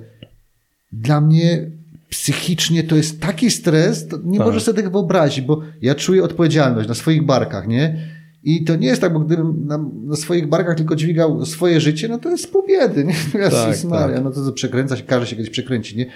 dla 0.93 1.21
mnie 1.21 1.71
psychicznie 2.09 2.83
to 2.85 2.97
jest 2.97 3.21
taki 3.21 3.51
stres, 3.51 4.09
to 4.09 4.19
nie 4.25 4.39
Tak. 4.39 4.47
możesz 4.47 4.63
sobie 4.63 4.77
tego 4.77 4.91
wyobrazić, 4.91 5.41
bo 5.45 5.63
ja 5.83 5.95
czuję 5.95 6.25
odpowiedzialność 6.25 6.89
na 6.89 6.95
swoich 6.95 7.23
barkach, 7.23 7.69
nie? 7.69 8.16
I 8.45 8.65
to 8.65 8.77
nie 8.77 8.87
jest 8.87 9.01
tak, 9.01 9.13
bo 9.13 9.21
gdybym 9.21 9.67
na, 9.67 9.79
na 10.05 10.17
swoich 10.17 10.47
barkach 10.47 10.77
tylko 10.77 10.97
dźwigał 10.97 11.47
swoje 11.47 11.81
życie, 11.81 12.09
no 12.09 12.19
to 12.19 12.31
jest 12.31 12.53
pół 12.53 12.67
biedy, 12.69 13.05
nie? 13.05 13.15
Jezus 13.41 13.91
Tak, 13.91 13.91
tak. 13.91 14.25
no 14.25 14.31
to 14.31 14.45
co 14.45 14.53
przekręca 14.53 14.97
się, 14.97 15.03
każe 15.03 15.27
się 15.27 15.37
kiedyś 15.37 15.51
przekręci, 15.51 15.97
nie? 15.97 16.07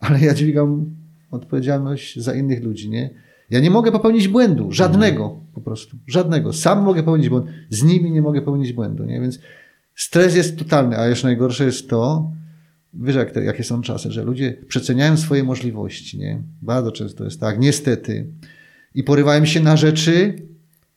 Ale 0.00 0.20
ja 0.20 0.34
dźwigam 0.34 0.84
odpowiedzialność 1.30 2.20
za 2.20 2.34
innych 2.34 2.64
ludzi, 2.64 2.90
nie? 2.90 3.10
Ja 3.50 3.60
nie 3.60 3.70
mogę 3.70 3.92
popełnić 3.92 4.28
błędu, 4.28 4.72
żadnego 4.72 5.40
po 5.54 5.60
prostu, 5.60 5.96
żadnego. 6.06 6.52
Sam 6.52 6.82
mogę 6.82 7.02
popełnić 7.02 7.28
błąd, 7.28 7.46
z 7.70 7.82
nimi 7.82 8.10
nie 8.10 8.22
mogę 8.22 8.40
popełnić 8.40 8.72
błędu, 8.72 9.04
nie? 9.04 9.20
Więc 9.20 9.38
stres 9.94 10.36
jest 10.36 10.58
totalny, 10.58 10.98
a 10.98 11.08
jeszcze 11.08 11.26
najgorsze 11.26 11.64
jest 11.64 11.88
to, 11.88 12.30
wiesz 12.94 13.16
jak 13.16 13.30
te, 13.30 13.44
jakie 13.44 13.64
są 13.64 13.82
czasy, 13.82 14.12
że 14.12 14.24
ludzie 14.24 14.56
przeceniają 14.68 15.16
swoje 15.16 15.44
możliwości, 15.44 16.18
nie? 16.18 16.42
Bardzo 16.62 16.92
często 16.92 17.24
jest 17.24 17.40
tak, 17.40 17.58
niestety. 17.58 18.26
I 18.94 19.02
porywają 19.02 19.44
się 19.44 19.60
na 19.60 19.76
rzeczy, 19.76 20.34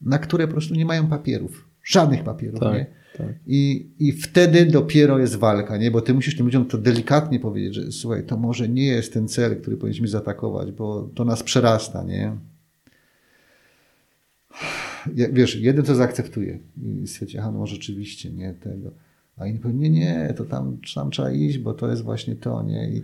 na 0.01 0.19
które 0.19 0.47
po 0.47 0.51
prostu 0.53 0.73
nie 0.75 0.85
mają 0.85 1.07
papierów. 1.07 1.67
Żadnych 1.83 2.23
papierów, 2.23 2.59
Tak, 2.59 2.73
nie? 2.73 2.85
tak. 3.17 3.27
I, 3.47 3.89
I 3.99 4.11
wtedy 4.11 4.65
dopiero 4.65 5.19
jest 5.19 5.35
walka, 5.35 5.77
nie? 5.77 5.91
Bo 5.91 6.01
ty 6.01 6.13
musisz 6.13 6.37
tym 6.37 6.45
ludziom 6.45 6.65
to 6.65 6.77
delikatnie 6.77 7.39
powiedzieć, 7.39 7.75
że 7.75 7.91
słuchaj, 7.91 8.25
to 8.25 8.37
może 8.37 8.69
nie 8.69 8.85
jest 8.85 9.13
ten 9.13 9.27
cel, 9.27 9.61
który 9.61 9.77
powinniśmy 9.77 10.07
zaatakować, 10.07 10.71
bo 10.71 11.09
to 11.15 11.25
nas 11.25 11.43
przerasta, 11.43 12.03
nie? 12.03 12.35
Wiesz, 15.31 15.55
jeden 15.55 15.85
to 15.85 15.95
zaakceptuje 15.95 16.59
i 17.03 17.07
stwierdzi, 17.07 17.37
aha, 17.37 17.51
no 17.51 17.67
rzeczywiście, 17.67 18.31
nie 18.31 18.53
tego. 18.53 18.91
A 19.37 19.47
inni 19.47 19.59
powie, 19.59 19.73
nie, 19.73 19.89
nie, 19.89 20.33
to 20.37 20.45
tam, 20.45 20.77
tam 20.95 21.11
trzeba 21.11 21.31
iść, 21.31 21.57
bo 21.57 21.73
to 21.73 21.89
jest 21.89 22.01
właśnie 22.03 22.35
to, 22.35 22.63
nie? 22.63 22.89
I, 22.89 23.03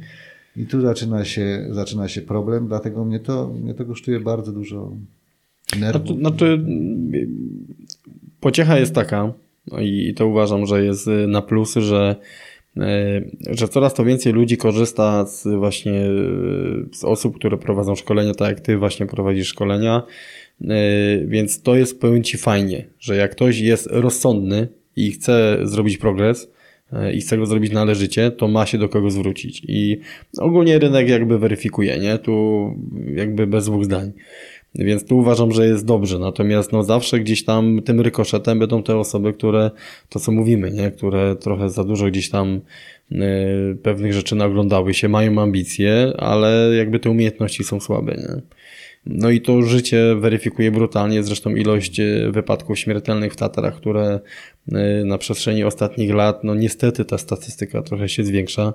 i 0.62 0.66
tu 0.66 0.82
zaczyna 0.82 1.26
się, 1.26 1.68
zaczyna 1.72 2.08
się 2.08 2.22
problem, 2.22 2.68
dlatego 2.68 3.06
mnie 3.06 3.20
to, 3.20 3.48
mnie 3.48 3.74
to 3.74 3.86
kosztuje 3.86 4.20
bardzo 4.20 4.52
dużo 4.52 4.92
nerwów. 5.80 6.20
Znaczy, 6.20 6.66
pociecha 8.40 8.80
jest 8.80 8.96
taka, 8.96 9.34
i 9.82 10.14
to 10.14 10.28
uważam, 10.28 10.66
że 10.66 10.86
jest 10.86 11.08
y, 11.08 11.28
na 11.28 11.42
plusy, 11.42 11.82
że, 11.82 12.16
y, 12.78 12.82
że 13.50 13.68
coraz 13.68 13.94
to 13.94 14.06
więcej 14.06 14.34
ludzi 14.34 14.58
korzysta 14.58 15.26
z 15.26 15.48
właśnie 15.48 15.94
y, 15.94 16.86
z 16.94 17.04
osób, 17.04 17.36
które 17.36 17.58
prowadzą 17.58 17.96
szkolenia, 17.96 18.34
tak 18.34 18.50
jak 18.50 18.60
ty 18.60 18.78
właśnie 18.78 19.06
prowadzisz 19.06 19.48
szkolenia, 19.48 20.04
więc 21.26 21.62
to 21.62 21.76
jest 21.76 22.02
powiem 22.02 22.24
ci 22.24 22.38
fajnie, 22.38 22.86
że 23.00 23.16
jak 23.16 23.32
ktoś 23.32 23.60
jest 23.60 23.88
rozsądny 23.92 24.68
i 24.96 25.12
chce 25.12 25.58
zrobić 25.64 25.98
progres, 25.98 26.52
i 27.14 27.22
chce 27.22 27.38
go 27.38 27.46
zrobić 27.46 27.72
należycie, 27.72 28.32
to 28.32 28.48
ma 28.48 28.66
się 28.66 28.78
do 28.78 28.90
kogo 28.90 29.12
zwrócić. 29.12 29.62
I 29.68 30.00
ogólnie 30.38 30.80
rynek 30.80 31.10
jakby 31.10 31.40
weryfikuje, 31.40 32.00
nie? 32.00 32.18
Tu 32.18 32.76
jakby 33.16 33.48
bez 33.48 33.66
dwóch 33.66 33.86
zdań. 33.86 34.12
Więc 34.78 35.06
tu 35.06 35.18
uważam, 35.18 35.52
że 35.52 35.68
jest 35.68 35.86
dobrze. 35.86 36.20
Natomiast 36.20 36.72
no 36.72 36.84
zawsze 36.84 37.20
gdzieś 37.20 37.46
tam 37.46 37.82
tym 37.82 38.02
rykoszetem 38.02 38.60
będą 38.60 38.84
te 38.84 38.98
osoby, 38.98 39.34
które 39.34 39.72
to 40.10 40.20
co 40.20 40.32
mówimy, 40.32 40.72
nie? 40.72 40.92
które 40.92 41.36
trochę 41.36 41.70
za 41.70 41.84
dużo 41.84 42.06
gdzieś 42.06 42.30
tam 42.30 42.62
y, 43.12 43.18
pewnych 43.84 44.14
rzeczy 44.14 44.36
naglądały 44.36 44.94
się, 44.94 45.10
mają 45.10 45.42
ambicje, 45.42 46.14
ale 46.18 46.76
jakby 46.78 47.00
te 47.00 47.10
umiejętności 47.10 47.64
są 47.64 47.80
słabe. 47.80 48.16
Nie? 48.16 48.42
No 49.10 49.30
i 49.30 49.42
to 49.42 49.62
życie 49.62 50.16
weryfikuje 50.16 50.72
brutalnie, 50.72 51.24
zresztą 51.24 51.56
ilość 51.56 52.00
y, 52.00 52.32
wypadków 52.32 52.80
śmiertelnych 52.80 53.34
w 53.34 53.36
Tatrach, 53.36 53.76
które 53.76 54.20
y, 54.68 54.74
na 55.06 55.18
przestrzeni 55.18 55.64
ostatnich 55.64 56.14
lat, 56.14 56.44
no 56.44 56.56
niestety 56.56 57.06
ta 57.06 57.18
statystyka 57.18 57.82
trochę 57.82 58.10
się 58.10 58.24
zwiększa, 58.24 58.74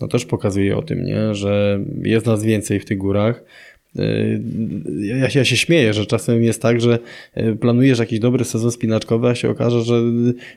no 0.00 0.08
też 0.08 0.24
pokazuje 0.24 0.76
o 0.76 0.82
tym, 0.82 1.04
nie? 1.04 1.34
że 1.34 1.80
jest 2.02 2.26
nas 2.26 2.44
więcej 2.44 2.80
w 2.80 2.84
tych 2.84 2.98
górach. 2.98 3.42
Ja 5.00 5.30
się, 5.30 5.38
ja 5.38 5.44
się 5.44 5.56
śmieję, 5.56 5.92
że 5.92 6.06
czasem 6.06 6.42
jest 6.42 6.62
tak, 6.62 6.80
że 6.80 6.98
y, 7.36 7.56
planujesz 7.56 7.98
jakiś 7.98 8.18
dobry 8.18 8.44
sezon 8.44 8.70
spinaczkowy, 8.70 9.28
a 9.28 9.34
się 9.34 9.50
okaże, 9.50 9.82
że 9.82 10.02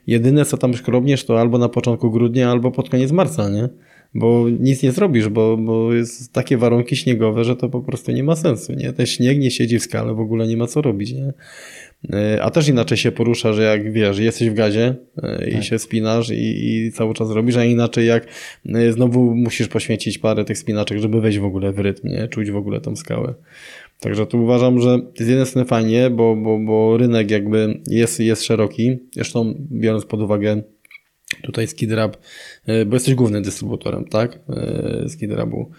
jedyne 0.08 0.46
co 0.46 0.58
tam 0.58 0.74
szkrobniesz 0.74 1.26
to 1.26 1.40
albo 1.40 1.58
na 1.58 1.70
początku 1.70 2.12
grudnia, 2.12 2.52
albo 2.52 2.72
pod 2.72 2.90
koniec 2.90 3.12
marca, 3.12 3.50
nie? 3.50 3.70
Bo 4.16 4.46
nic 4.60 4.84
nie 4.84 4.92
zrobisz, 4.92 5.30
bo, 5.30 5.58
bo 5.58 5.94
jest 5.94 6.34
takie 6.34 6.58
warunki 6.58 6.96
śniegowe, 6.96 7.44
że 7.44 7.56
to 7.56 7.70
po 7.70 7.82
prostu 7.82 8.12
nie 8.12 8.24
ma 8.24 8.36
sensu, 8.36 8.74
nie? 8.74 8.94
Ten 8.94 9.06
śnieg 9.06 9.40
nie 9.40 9.52
siedzi 9.52 9.80
w 9.80 9.84
skale, 9.84 10.14
w 10.14 10.20
ogóle 10.20 10.48
nie 10.48 10.58
ma 10.58 10.68
co 10.68 10.82
robić, 10.82 11.14
nie? 11.14 11.34
Y, 12.04 12.42
A 12.42 12.50
też 12.50 12.68
inaczej 12.68 12.98
się 12.98 13.12
porusza, 13.12 13.54
że 13.54 13.64
jak 13.64 13.94
wiesz, 13.94 14.20
jesteś 14.20 14.50
w 14.50 14.54
gazie 14.54 14.96
y, 15.18 15.50
i 15.60 15.64
się 15.64 15.80
spinasz 15.80 16.30
i, 16.30 16.68
i 16.68 16.92
cały 16.92 17.14
czas 17.14 17.32
robisz, 17.32 17.56
a 17.56 17.64
inaczej 17.64 18.08
jak 18.08 18.28
y, 18.66 18.92
znowu 18.92 19.36
musisz 19.36 19.68
poświęcić 19.68 20.18
parę 20.18 20.46
tych 20.46 20.58
spinaczek, 20.58 21.00
żeby 21.00 21.22
wejść 21.22 21.40
w 21.40 21.46
ogóle 21.46 21.72
w 21.72 21.80
rytm, 21.80 22.08
nie? 22.08 22.28
Czuć 22.28 22.52
w 22.52 22.56
ogóle 22.56 22.82
tą 22.82 22.96
skałę. 22.96 23.34
Także 24.00 24.26
tu 24.26 24.44
uważam, 24.44 24.80
że 24.80 25.00
z 25.16 25.28
jednej 25.28 25.46
strony 25.46 25.68
fajnie, 25.68 26.10
bo, 26.10 26.36
bo, 26.36 26.60
bo 26.60 26.98
rynek 26.98 27.32
jakby 27.32 27.82
jest, 27.88 28.20
jest 28.20 28.44
szeroki. 28.44 28.98
Zresztą 29.16 29.54
biorąc 29.72 30.06
pod 30.06 30.22
uwagę 30.22 30.62
tutaj 31.44 31.68
Skidrab, 31.68 32.18
bo 32.86 32.96
jesteś 32.96 33.16
głównym 33.16 33.44
dystrybutorem, 33.44 34.06
tak? 34.06 34.40
Skidrabu. 35.08 35.72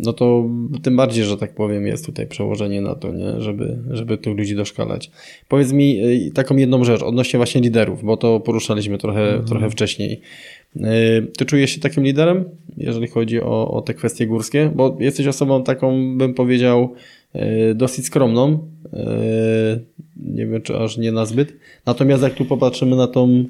No 0.00 0.12
to 0.12 0.48
tym 0.82 0.96
bardziej, 0.96 1.24
że 1.24 1.36
tak 1.36 1.54
powiem, 1.54 1.86
jest 1.86 2.06
tutaj 2.06 2.26
przełożenie 2.26 2.80
na 2.80 2.94
to, 2.94 3.12
nie? 3.12 3.40
Żeby, 3.40 3.78
żeby 3.90 4.18
tych 4.18 4.36
ludzi 4.36 4.56
doszkalać. 4.56 5.10
Powiedz 5.48 5.72
mi 5.72 6.04
y, 6.04 6.30
taką 6.34 6.56
jedną 6.56 6.84
rzecz 6.84 7.02
odnośnie 7.02 7.36
właśnie 7.36 7.60
liderów, 7.60 8.04
bo 8.04 8.16
to 8.16 8.40
poruszaliśmy 8.40 8.98
trochę, 8.98 9.42
trochę 9.46 9.70
wcześniej. 9.70 10.20
Y, 10.76 10.80
Ty 11.38 11.44
czujesz 11.44 11.70
się 11.70 11.80
takim 11.80 12.04
liderem, 12.04 12.44
jeżeli 12.76 13.08
chodzi 13.08 13.40
o, 13.40 13.70
o 13.70 13.82
te 13.82 13.94
kwestie 13.94 14.26
górskie? 14.26 14.70
Bo 14.74 14.96
jesteś 15.00 15.26
osobą 15.26 15.62
taką, 15.62 16.18
bym 16.18 16.34
powiedział, 16.34 16.94
y, 17.36 17.74
dosyć 17.74 18.06
skromną. 18.06 18.68
Nie 20.16 20.46
wiem, 20.46 20.62
czy 20.62 20.76
aż 20.76 20.98
nie 20.98 21.12
na 21.12 21.26
zbyt. 21.26 21.56
Natomiast 21.86 22.22
jak 22.22 22.34
tu 22.34 22.44
popatrzymy 22.44 22.96
na 22.96 23.06
tą, 23.06 23.44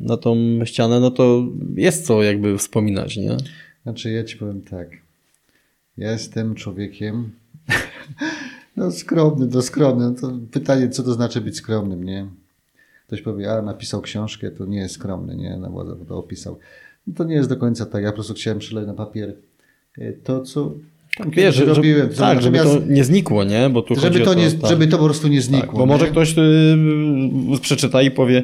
na 0.00 0.16
tą 0.16 0.36
ścianę, 0.64 1.00
no 1.00 1.10
to 1.10 1.46
jest 1.76 2.06
co 2.06 2.22
jakby 2.22 2.58
wspominać, 2.58 3.16
nie? 3.16 3.36
Znaczy, 3.82 4.10
ja 4.10 4.24
ci 4.24 4.36
powiem 4.36 4.62
tak. 4.62 4.88
Ja 5.98 6.12
jestem 6.12 6.54
człowiekiem. 6.54 7.32
No, 8.76 8.90
skromny, 8.90 9.48
to 9.48 9.62
skromny. 9.62 10.14
To 10.20 10.32
pytanie, 10.52 10.88
co 10.88 11.02
to 11.02 11.12
znaczy 11.12 11.40
być 11.40 11.56
skromnym, 11.56 12.04
nie? 12.04 12.26
Ktoś 13.06 13.22
powie, 13.22 13.52
a 13.52 13.62
napisał 13.62 14.00
książkę, 14.00 14.50
to 14.50 14.66
nie 14.66 14.78
jest 14.78 14.94
skromny, 14.94 15.36
nie? 15.36 15.56
No, 15.56 15.70
bo 15.70 15.84
to 15.84 16.18
opisał. 16.18 16.58
No, 17.06 17.14
to 17.16 17.24
nie 17.24 17.34
jest 17.34 17.48
do 17.48 17.56
końca 17.56 17.86
tak. 17.86 18.02
Ja 18.02 18.10
po 18.10 18.14
prostu 18.14 18.34
chciałem 18.34 18.58
przeleć 18.58 18.86
na 18.86 18.94
papier 18.94 19.34
e, 19.98 20.12
to, 20.12 20.40
co 20.40 20.74
tam 21.18 21.30
Wiesz, 21.30 21.54
że, 21.54 21.64
robiłem. 21.64 22.08
tak, 22.08 22.42
żeby 22.42 22.58
to 22.58 22.78
nie 22.88 23.04
znikło, 23.04 23.44
nie? 23.44 23.70
Bo 23.70 23.82
tu 23.82 23.94
żeby, 23.94 24.20
to 24.20 24.30
o 24.30 24.34
nie, 24.34 24.50
tak. 24.50 24.70
żeby 24.70 24.86
to 24.86 24.98
po 24.98 25.04
prostu 25.04 25.28
nie 25.28 25.42
znikło. 25.42 25.66
Tak, 25.66 25.76
bo 25.78 25.86
może 25.86 26.04
nie? 26.04 26.10
ktoś 26.10 26.38
y, 26.38 27.60
przeczyta 27.60 28.02
i 28.02 28.10
powie, 28.10 28.42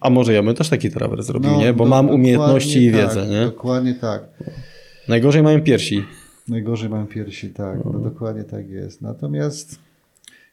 a 0.00 0.10
może 0.10 0.32
ja 0.32 0.42
bym 0.42 0.54
też 0.54 0.68
taki 0.68 0.90
trawers 0.90 1.26
zrobił, 1.26 1.50
No, 1.50 1.58
nie? 1.58 1.72
Bo 1.72 1.84
do- 1.84 1.90
mam 1.90 2.10
umiejętności 2.10 2.84
i 2.86 2.92
tak, 2.92 3.00
wiedzę, 3.00 3.26
nie? 3.26 3.40
Dokładnie 3.44 3.94
tak. 3.94 4.22
Najgorzej 5.08 5.42
mają 5.42 5.60
piersi. 5.62 6.04
Najgorzej 6.48 6.88
mam 6.88 7.06
piersi, 7.06 7.50
tak. 7.50 7.84
No. 7.84 7.90
No, 7.92 7.98
dokładnie 7.98 8.44
tak 8.44 8.70
jest. 8.70 9.02
Natomiast 9.02 9.78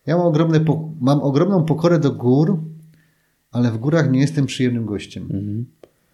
ja 0.05 0.17
mam, 0.17 0.25
ogromne 0.27 0.65
mam 1.01 1.21
ogromną 1.21 1.65
pokorę 1.65 1.99
do 1.99 2.11
gór, 2.11 2.59
ale 3.51 3.71
w 3.71 3.77
górach 3.77 4.11
nie 4.11 4.19
jestem 4.19 4.45
przyjemnym 4.45 4.85
gościem. 4.85 5.23
Mhm. 5.23 5.65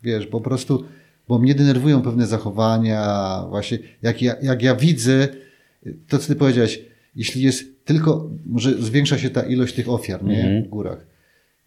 Wiesz, 0.04 0.28
po 0.28 0.42
prostu, 0.42 0.84
bo 1.32 1.40
mnie 1.40 1.56
denerwują 1.56 2.02
pewne 2.02 2.28
zachowania, 2.28 3.02
właśnie 3.50 3.80
jak 4.02 4.22
ja, 4.22 4.36
jak 4.42 4.62
ja 4.64 4.76
widzę, 4.76 5.28
to 6.08 6.18
co 6.18 6.28
ty 6.28 6.36
powiedziałeś, 6.36 6.82
jeśli 7.16 7.42
jest 7.42 7.86
tylko, 7.86 8.30
może 8.46 8.82
zwiększa 8.82 9.18
się 9.18 9.30
ta 9.30 9.42
ilość 9.42 9.76
tych 9.76 9.90
ofiar, 9.90 10.24
nie, 10.24 10.44
Mhm. 10.44 10.64
w 10.64 10.68
górach. 10.68 11.06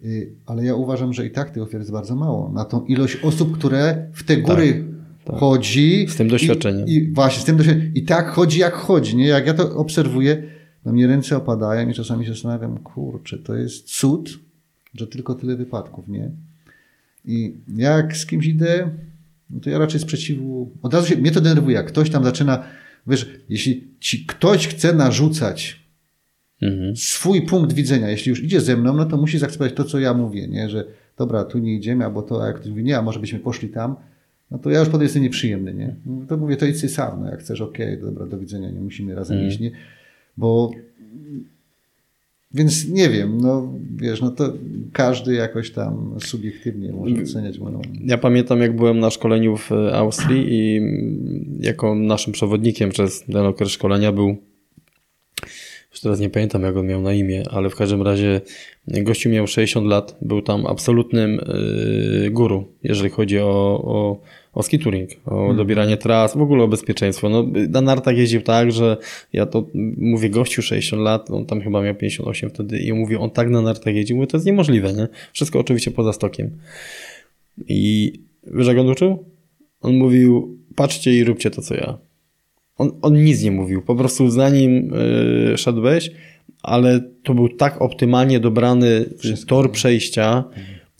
Y, 0.04 0.32
Ale 0.46 0.64
ja 0.64 0.74
uważam, 0.74 1.12
że 1.12 1.26
i 1.26 1.30
tak 1.30 1.50
tych 1.50 1.62
ofiar 1.62 1.80
jest 1.80 1.92
bardzo 1.92 2.16
mało. 2.16 2.52
Na 2.52 2.64
tą 2.64 2.84
ilość 2.84 3.16
osób, 3.22 3.58
które 3.58 4.06
w 4.12 4.24
te 4.24 4.36
góry 4.36 4.84
tak. 5.24 5.36
chodzi. 5.36 6.06
Z 6.08 6.16
tym 6.16 6.28
doświadczeniem. 6.28 6.88
I, 6.88 6.92
I 6.92 7.12
właśnie, 7.12 7.42
z 7.42 7.44
tym 7.44 7.56
doświadczeniem. 7.56 7.94
I 7.94 8.02
tak 8.02 8.28
chodzi, 8.28 8.58
jak 8.60 8.74
chodzi. 8.74 9.16
Nie? 9.16 9.26
Jak 9.26 9.46
ja 9.46 9.54
to 9.54 9.76
obserwuję, 9.76 10.42
no 10.84 10.92
mnie 10.92 11.06
ręce 11.06 11.36
opadają 11.36 11.88
i 11.88 11.94
czasami 11.94 12.26
się 12.26 12.32
zastanawiam, 12.32 12.78
kurczę, 12.78 13.38
to 13.38 13.54
jest 13.54 13.84
cud, 13.84 14.38
że 14.94 15.06
tylko 15.06 15.34
tyle 15.34 15.56
wypadków, 15.56 16.08
nie? 16.08 16.30
I 17.24 17.54
jak 17.76 18.16
z 18.16 18.26
kimś 18.26 18.46
idę, 18.46 18.90
no 19.50 19.60
to 19.60 19.70
ja 19.70 19.78
raczej 19.78 20.00
sprzeciwu, 20.00 20.70
od 20.82 20.94
razu 20.94 21.06
się, 21.08 21.16
mnie 21.16 21.30
to 21.30 21.40
denerwuje, 21.40 21.76
jak 21.76 21.86
ktoś 21.86 22.10
tam 22.10 22.24
zaczyna, 22.24 22.64
wiesz, 23.06 23.30
jeśli 23.48 23.88
ci 24.00 24.26
ktoś 24.26 24.68
chce 24.68 24.92
narzucać 24.94 25.84
Mhm. 26.62 26.96
swój 26.96 27.42
punkt 27.46 27.72
widzenia, 27.72 28.10
jeśli 28.10 28.30
już 28.30 28.42
idzie 28.42 28.60
ze 28.60 28.76
mną, 28.76 28.96
no 28.96 29.04
to 29.04 29.16
musi 29.16 29.38
zaakceptować 29.38 29.72
to, 29.72 29.84
co 29.84 29.98
ja 29.98 30.14
mówię, 30.14 30.48
nie? 30.48 30.68
że 30.70 30.84
dobra, 31.18 31.44
tu 31.44 31.58
nie 31.58 31.74
idziemy, 31.74 32.04
albo 32.04 32.22
to, 32.22 32.42
a 32.42 32.46
jak 32.46 32.56
ktoś 32.56 32.68
mówi, 32.70 32.84
nie, 32.84 32.98
a 32.98 33.02
może 33.02 33.20
byśmy 33.20 33.38
poszli 33.38 33.68
tam, 33.68 33.96
no 34.50 34.58
to 34.58 34.70
ja 34.70 34.78
już 34.80 34.88
potem 34.88 35.02
jestem 35.02 35.22
nieprzyjemny, 35.22 35.74
nie? 35.74 35.94
No 36.06 36.26
to 36.26 36.36
mówię, 36.36 36.56
to 36.56 36.66
idź 36.66 36.90
sam, 36.92 37.20
no 37.20 37.30
jak 37.30 37.40
chcesz, 37.40 37.60
okej, 37.60 38.00
dobra, 38.00 38.26
do 38.26 38.38
widzenia, 38.38 38.70
nie 38.70 38.80
musimy 38.80 39.14
razem 39.14 39.34
Mhm. 39.36 39.50
iść, 39.50 39.60
nie? 39.60 39.70
Bo 40.36 40.70
więc 42.54 42.88
nie 42.88 43.08
wiem, 43.08 43.40
no 43.40 43.72
wiesz, 43.96 44.20
no 44.20 44.30
to 44.30 44.52
każdy 44.92 45.34
jakoś 45.34 45.70
tam 45.70 46.16
subiektywnie 46.20 46.92
może 46.92 47.22
oceniać 47.22 47.58
moją... 47.58 47.82
Ja 48.04 48.18
pamiętam, 48.18 48.60
jak 48.60 48.76
byłem 48.76 49.00
na 49.00 49.10
szkoleniu 49.10 49.56
w 49.56 49.72
e, 49.72 49.94
Austrii 49.94 50.46
i 50.48 50.80
jako 51.60 51.94
naszym 51.94 52.32
przewodnikiem 52.32 52.90
przez 52.90 53.24
ten 53.24 53.36
okres 53.36 53.68
szkolenia 53.68 54.12
był, 54.12 54.36
już 55.90 56.00
teraz 56.00 56.20
nie 56.20 56.30
pamiętam, 56.30 56.62
jak 56.62 56.76
on 56.76 56.86
miał 56.86 57.02
na 57.02 57.12
imię, 57.12 57.42
ale 57.50 57.70
w 57.70 57.76
każdym 57.76 58.02
razie 58.02 58.40
gościu 58.88 59.30
miał 59.30 59.46
60 59.46 59.86
lat, 59.86 60.16
był 60.22 60.42
tam 60.42 60.66
absolutnym 60.66 61.40
yy, 62.22 62.30
guru, 62.30 62.68
jeżeli 62.82 63.10
chodzi 63.10 63.38
o, 63.38 63.82
o, 63.84 64.20
o 64.54 64.62
ski 64.62 64.78
touring, 64.78 65.10
o 65.26 65.54
dobieranie 65.54 65.96
tras, 65.96 66.36
w 66.36 66.40
ogóle 66.40 66.64
o 66.64 66.68
bezpieczeństwo. 66.68 67.28
No, 67.28 67.46
na 67.68 67.80
nartach 67.80 68.16
jeździł 68.16 68.42
tak, 68.42 68.72
że 68.72 68.96
ja 69.32 69.46
to 69.46 69.66
mówię, 69.96 70.30
gościu 70.30 70.62
60 70.62 71.02
lat, 71.02 71.30
on 71.30 71.46
tam 71.46 71.60
chyba 71.60 71.82
miał 71.82 71.94
58 71.94 72.50
wtedy 72.50 72.78
i 72.78 72.92
mówię, 72.92 73.20
on 73.20 73.30
tak 73.30 73.50
na 73.50 73.62
nartach 73.62 73.94
jeździł, 73.94 74.16
mówię, 74.16 74.26
to 74.26 74.36
jest 74.36 74.46
niemożliwe, 74.46 74.92
nie? 74.92 75.08
Wszystko 75.32 75.58
oczywiście 75.58 75.90
poza 75.90 76.12
stokiem. 76.12 76.50
I 77.68 78.12
wiesz 78.46 78.66
jak 78.66 78.78
on 78.78 78.88
uczył? 78.88 79.24
On 79.80 79.96
mówił, 79.96 80.58
patrzcie 80.74 81.18
i 81.18 81.24
róbcie 81.24 81.50
to, 81.50 81.62
co 81.62 81.74
ja. 81.74 81.98
On, 82.78 82.90
on 83.02 83.24
nic 83.24 83.42
nie 83.42 83.50
mówił, 83.50 83.82
po 83.82 83.94
prostu 83.94 84.30
za 84.30 84.50
nim 84.50 84.92
yy, 85.50 85.58
szedłeś, 85.58 86.10
ale 86.62 87.00
to 87.22 87.34
był 87.34 87.48
tak 87.48 87.82
optymalnie 87.82 88.40
dobrany 88.40 89.04
tor 89.46 89.72
przejścia, 89.72 90.44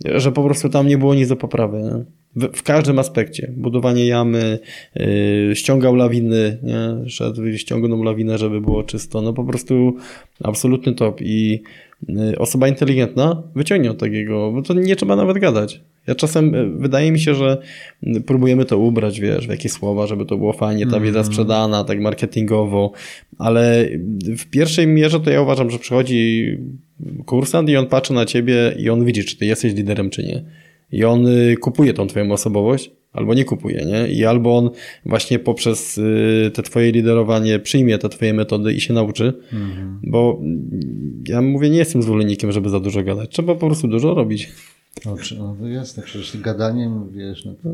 że 0.05 0.33
po 0.33 0.45
prostu 0.45 0.69
tam 0.69 0.87
nie 0.87 0.99
było 0.99 1.15
nic 1.15 1.29
do 1.29 1.37
poprawy. 1.37 1.83
Nie? 1.83 2.05
W, 2.37 2.57
w 2.57 2.63
każdym 2.63 2.99
aspekcie. 2.99 3.53
Budowanie 3.57 4.07
jamy, 4.07 4.59
yy, 4.95 5.57
ściągał 5.57 5.95
lawiny, 5.95 6.59
nie? 6.63 7.11
szedł 7.11 7.43
ściągnął 7.57 8.03
lawinę, 8.03 8.39
żeby 8.39 8.61
było 8.61 8.83
czysto. 8.83 9.23
No 9.23 9.33
po 9.33 9.45
prostu 9.45 9.97
absolutny 10.43 10.95
top 10.95 11.21
i 11.21 11.63
yy, 12.09 12.39
osoba 12.39 12.69
inteligentna 12.69 13.43
wyciągnie 13.55 13.91
od 13.91 13.99
takiego, 13.99 14.53
bo 14.53 14.63
to 14.63 14.75
nie 14.75 14.97
trzeba 14.97 15.17
nawet 15.17 15.39
gadać. 15.39 15.81
Ja 16.07 16.15
czasem 16.15 16.55
y, 16.55 16.71
wydaje 16.71 17.13
mi 17.13 17.21
się, 17.21 17.35
że 17.35 17.59
y, 18.07 18.21
próbujemy 18.21 18.65
to 18.65 18.79
ubrać, 18.79 19.21
wiesz, 19.21 19.47
w 19.47 19.51
jakieś 19.51 19.73
słowa, 19.73 20.07
żeby 20.07 20.27
to 20.27 20.37
było 20.37 20.53
fajnie, 20.53 20.87
ta 20.87 21.01
wiedza 21.01 21.25
sprzedana, 21.25 21.85
tak 21.85 22.01
marketingowo, 22.01 22.93
ale 23.39 23.89
w 24.39 24.47
pierwszej 24.47 24.87
mierze 24.87 25.21
to 25.21 25.31
ja 25.31 25.43
uważam, 25.43 25.71
że 25.71 25.79
przychodzi 25.79 26.57
kursant 27.27 27.69
i 27.69 27.77
on 27.77 27.87
patrzy 27.87 28.13
na 28.13 28.27
ciebie 28.27 28.75
i 28.79 28.91
on 28.91 29.05
widzi, 29.05 29.25
czy 29.25 29.37
ty 29.37 29.47
jesteś 29.47 29.75
liderem, 29.75 30.11
czy 30.11 30.23
nie. 30.23 30.45
I 30.93 31.05
on 31.05 31.27
y, 31.27 31.57
kupuje 31.57 31.95
tą 31.95 32.07
twoją 32.07 32.33
osobowość, 32.33 32.91
albo 33.13 33.35
nie 33.35 33.45
kupuje, 33.45 33.85
nie? 33.87 34.09
I 34.09 34.25
albo 34.25 34.59
on 34.59 34.71
właśnie 35.07 35.39
poprzez 35.39 35.99
y, 35.99 36.51
te 36.55 36.63
twoje 36.63 36.93
liderowanie 36.93 37.59
przyjmie 37.59 37.99
te 37.99 38.09
twoje 38.09 38.35
metody 38.35 38.73
i 38.73 38.81
się 38.81 38.95
nauczy, 38.95 39.33
bo 40.03 40.39
mm, 40.41 41.25
ja 41.29 41.43
mówię, 41.43 41.71
nie 41.71 41.79
jestem 41.79 42.03
zwolennikiem, 42.03 42.53
żeby 42.53 42.71
za 42.71 42.81
dużo 42.81 43.03
gadać. 43.03 43.31
Trzeba 43.31 43.55
po 43.55 43.67
prostu 43.67 43.89
dużo 43.89 44.15
robić. 44.15 44.53
No, 45.07 45.17
no 45.39 45.57
to 45.61 45.69
jasne, 45.69 46.03
przecież 46.03 46.41
gadaniem, 46.41 47.11
wiesz, 47.11 47.45
no 47.45 47.55
to, 47.63 47.69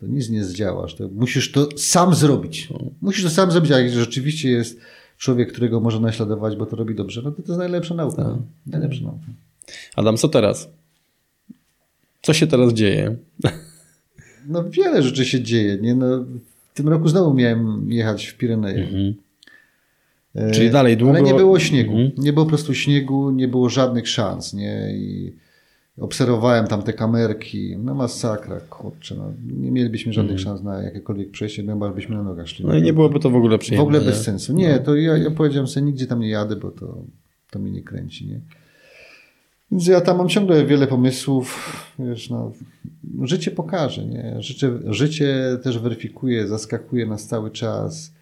to 0.00 0.06
nic 0.06 0.30
nie 0.30 0.44
zdziałasz. 0.44 0.94
To 0.94 1.08
musisz 1.14 1.52
to 1.52 1.68
sam 1.76 2.14
zrobić. 2.14 2.68
Musisz 3.00 3.24
to 3.24 3.30
sam 3.30 3.50
zrobić, 3.50 3.72
a 3.72 3.80
jak 3.80 3.92
rzeczywiście 3.92 4.50
jest 4.50 4.80
człowiek, 5.18 5.52
którego 5.52 5.80
można 5.80 6.00
naśladować, 6.00 6.56
bo 6.56 6.66
to 6.66 6.76
robi 6.76 6.94
dobrze, 6.94 7.22
no 7.24 7.30
to 7.30 7.42
to 7.42 7.48
jest 7.48 7.58
najlepsza 7.58 7.94
nauka. 7.94 8.38
Najlepsza 8.66 9.04
nauka. 9.04 9.26
Adam, 9.96 10.16
co 10.16 10.28
teraz? 10.28 10.70
Co 12.26 12.32
się 12.32 12.46
teraz 12.46 12.72
dzieje? 12.72 13.16
No 14.48 14.64
wiele 14.70 15.02
rzeczy 15.02 15.24
się 15.24 15.40
dzieje. 15.42 15.78
Nie? 15.80 15.94
No, 15.94 16.06
w 16.72 16.74
tym 16.74 16.88
roku 16.88 17.08
znowu 17.08 17.34
miałem 17.34 17.92
jechać 17.92 18.26
w 18.26 18.36
Pireneje. 18.36 18.88
E, 20.34 20.50
Czyli 20.50 20.70
dalej 20.70 20.96
długo- 20.96 21.10
Ale 21.14 21.22
nie 21.22 21.34
było 21.34 21.58
śniegu. 21.58 21.92
Mhm. 21.92 22.12
Nie 22.18 22.32
było 22.32 22.44
po 22.44 22.48
prostu 22.48 22.74
śniegu, 22.74 23.30
nie 23.30 23.48
było 23.48 23.68
żadnych 23.68 24.08
szans. 24.08 24.54
Nie? 24.54 24.92
I 24.96 25.32
obserwowałem 26.00 26.66
tam 26.66 26.82
te 26.82 26.92
kamerki. 26.92 27.76
No 27.78 27.94
masakra, 27.94 28.60
kurczę. 28.60 29.14
No, 29.14 29.32
nie 29.60 29.70
mielibyśmy 29.70 30.12
żadnych 30.12 30.40
szans 30.40 30.62
na 30.62 30.82
jakiekolwiek 30.82 31.30
przejście, 31.30 31.62
no 31.62 31.72
chyba 31.72 31.90
byśmy 31.92 32.16
na 32.16 32.22
nogach 32.22 32.48
szli. 32.48 32.64
Mhm. 32.64 32.78
No 32.78 32.84
i 32.84 32.86
nie 32.86 32.92
byłoby 32.92 33.20
to 33.20 33.30
w 33.30 33.36
ogóle 33.36 33.56
w 33.56 33.60
przyjemne. 33.60 33.82
ogóle 33.82 33.98
nie? 33.98 34.04
bez 34.06 34.22
sensu. 34.22 34.52
Nie, 34.52 34.78
to 34.78 34.94
ja, 34.96 35.16
ja 35.16 35.30
powiedziałem 35.30 35.66
sobie, 35.68 35.86
nigdzie 35.86 36.06
tam 36.06 36.20
nie 36.20 36.28
jadę, 36.28 36.56
bo 36.56 36.70
to, 36.70 36.98
to 37.50 37.58
mnie 37.58 37.70
nie 37.70 37.82
kręci. 37.82 38.26
Nie? 38.26 38.40
Więc 39.72 39.86
ja 39.86 40.00
tam 40.00 40.18
mam 40.18 40.28
ciągle 40.28 40.66
wiele 40.66 40.86
pomysłów. 40.86 41.72
Wiesz, 41.98 42.30
no, 42.30 42.52
życie 43.22 43.50
pokaże. 43.50 44.06
Nie? 44.06 44.42
Życie, 44.42 44.70
życie 44.86 45.58
też 45.62 45.78
weryfikuje, 45.78 46.48
zaskakuje 46.48 47.06
nas 47.06 47.26
cały 47.26 47.50
czas. 47.50 48.12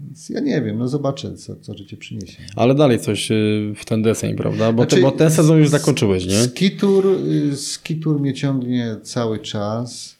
Więc 0.00 0.28
ja 0.28 0.40
nie 0.40 0.62
wiem, 0.62 0.78
no 0.78 0.88
zobaczę, 0.88 1.34
co, 1.34 1.56
co 1.56 1.74
życie 1.74 1.96
przyniesie. 1.96 2.42
Ale 2.56 2.74
dalej 2.74 2.98
coś 3.00 3.30
y, 3.30 3.72
w 3.76 3.84
ten 3.84 4.02
deseń, 4.02 4.36
prawda? 4.36 4.72
Bo, 4.72 4.82
Znaczy, 4.82 4.96
to, 4.96 5.02
bo 5.02 5.10
ten 5.12 5.30
sezon 5.30 5.58
już 5.58 5.68
zakończyłeś, 5.68 6.26
nie? 6.26 6.42
Skitur, 6.42 7.06
y, 7.06 7.56
skitur 7.56 8.20
mnie 8.20 8.34
ciągnie 8.34 8.96
cały 9.02 9.38
czas. 9.38 10.16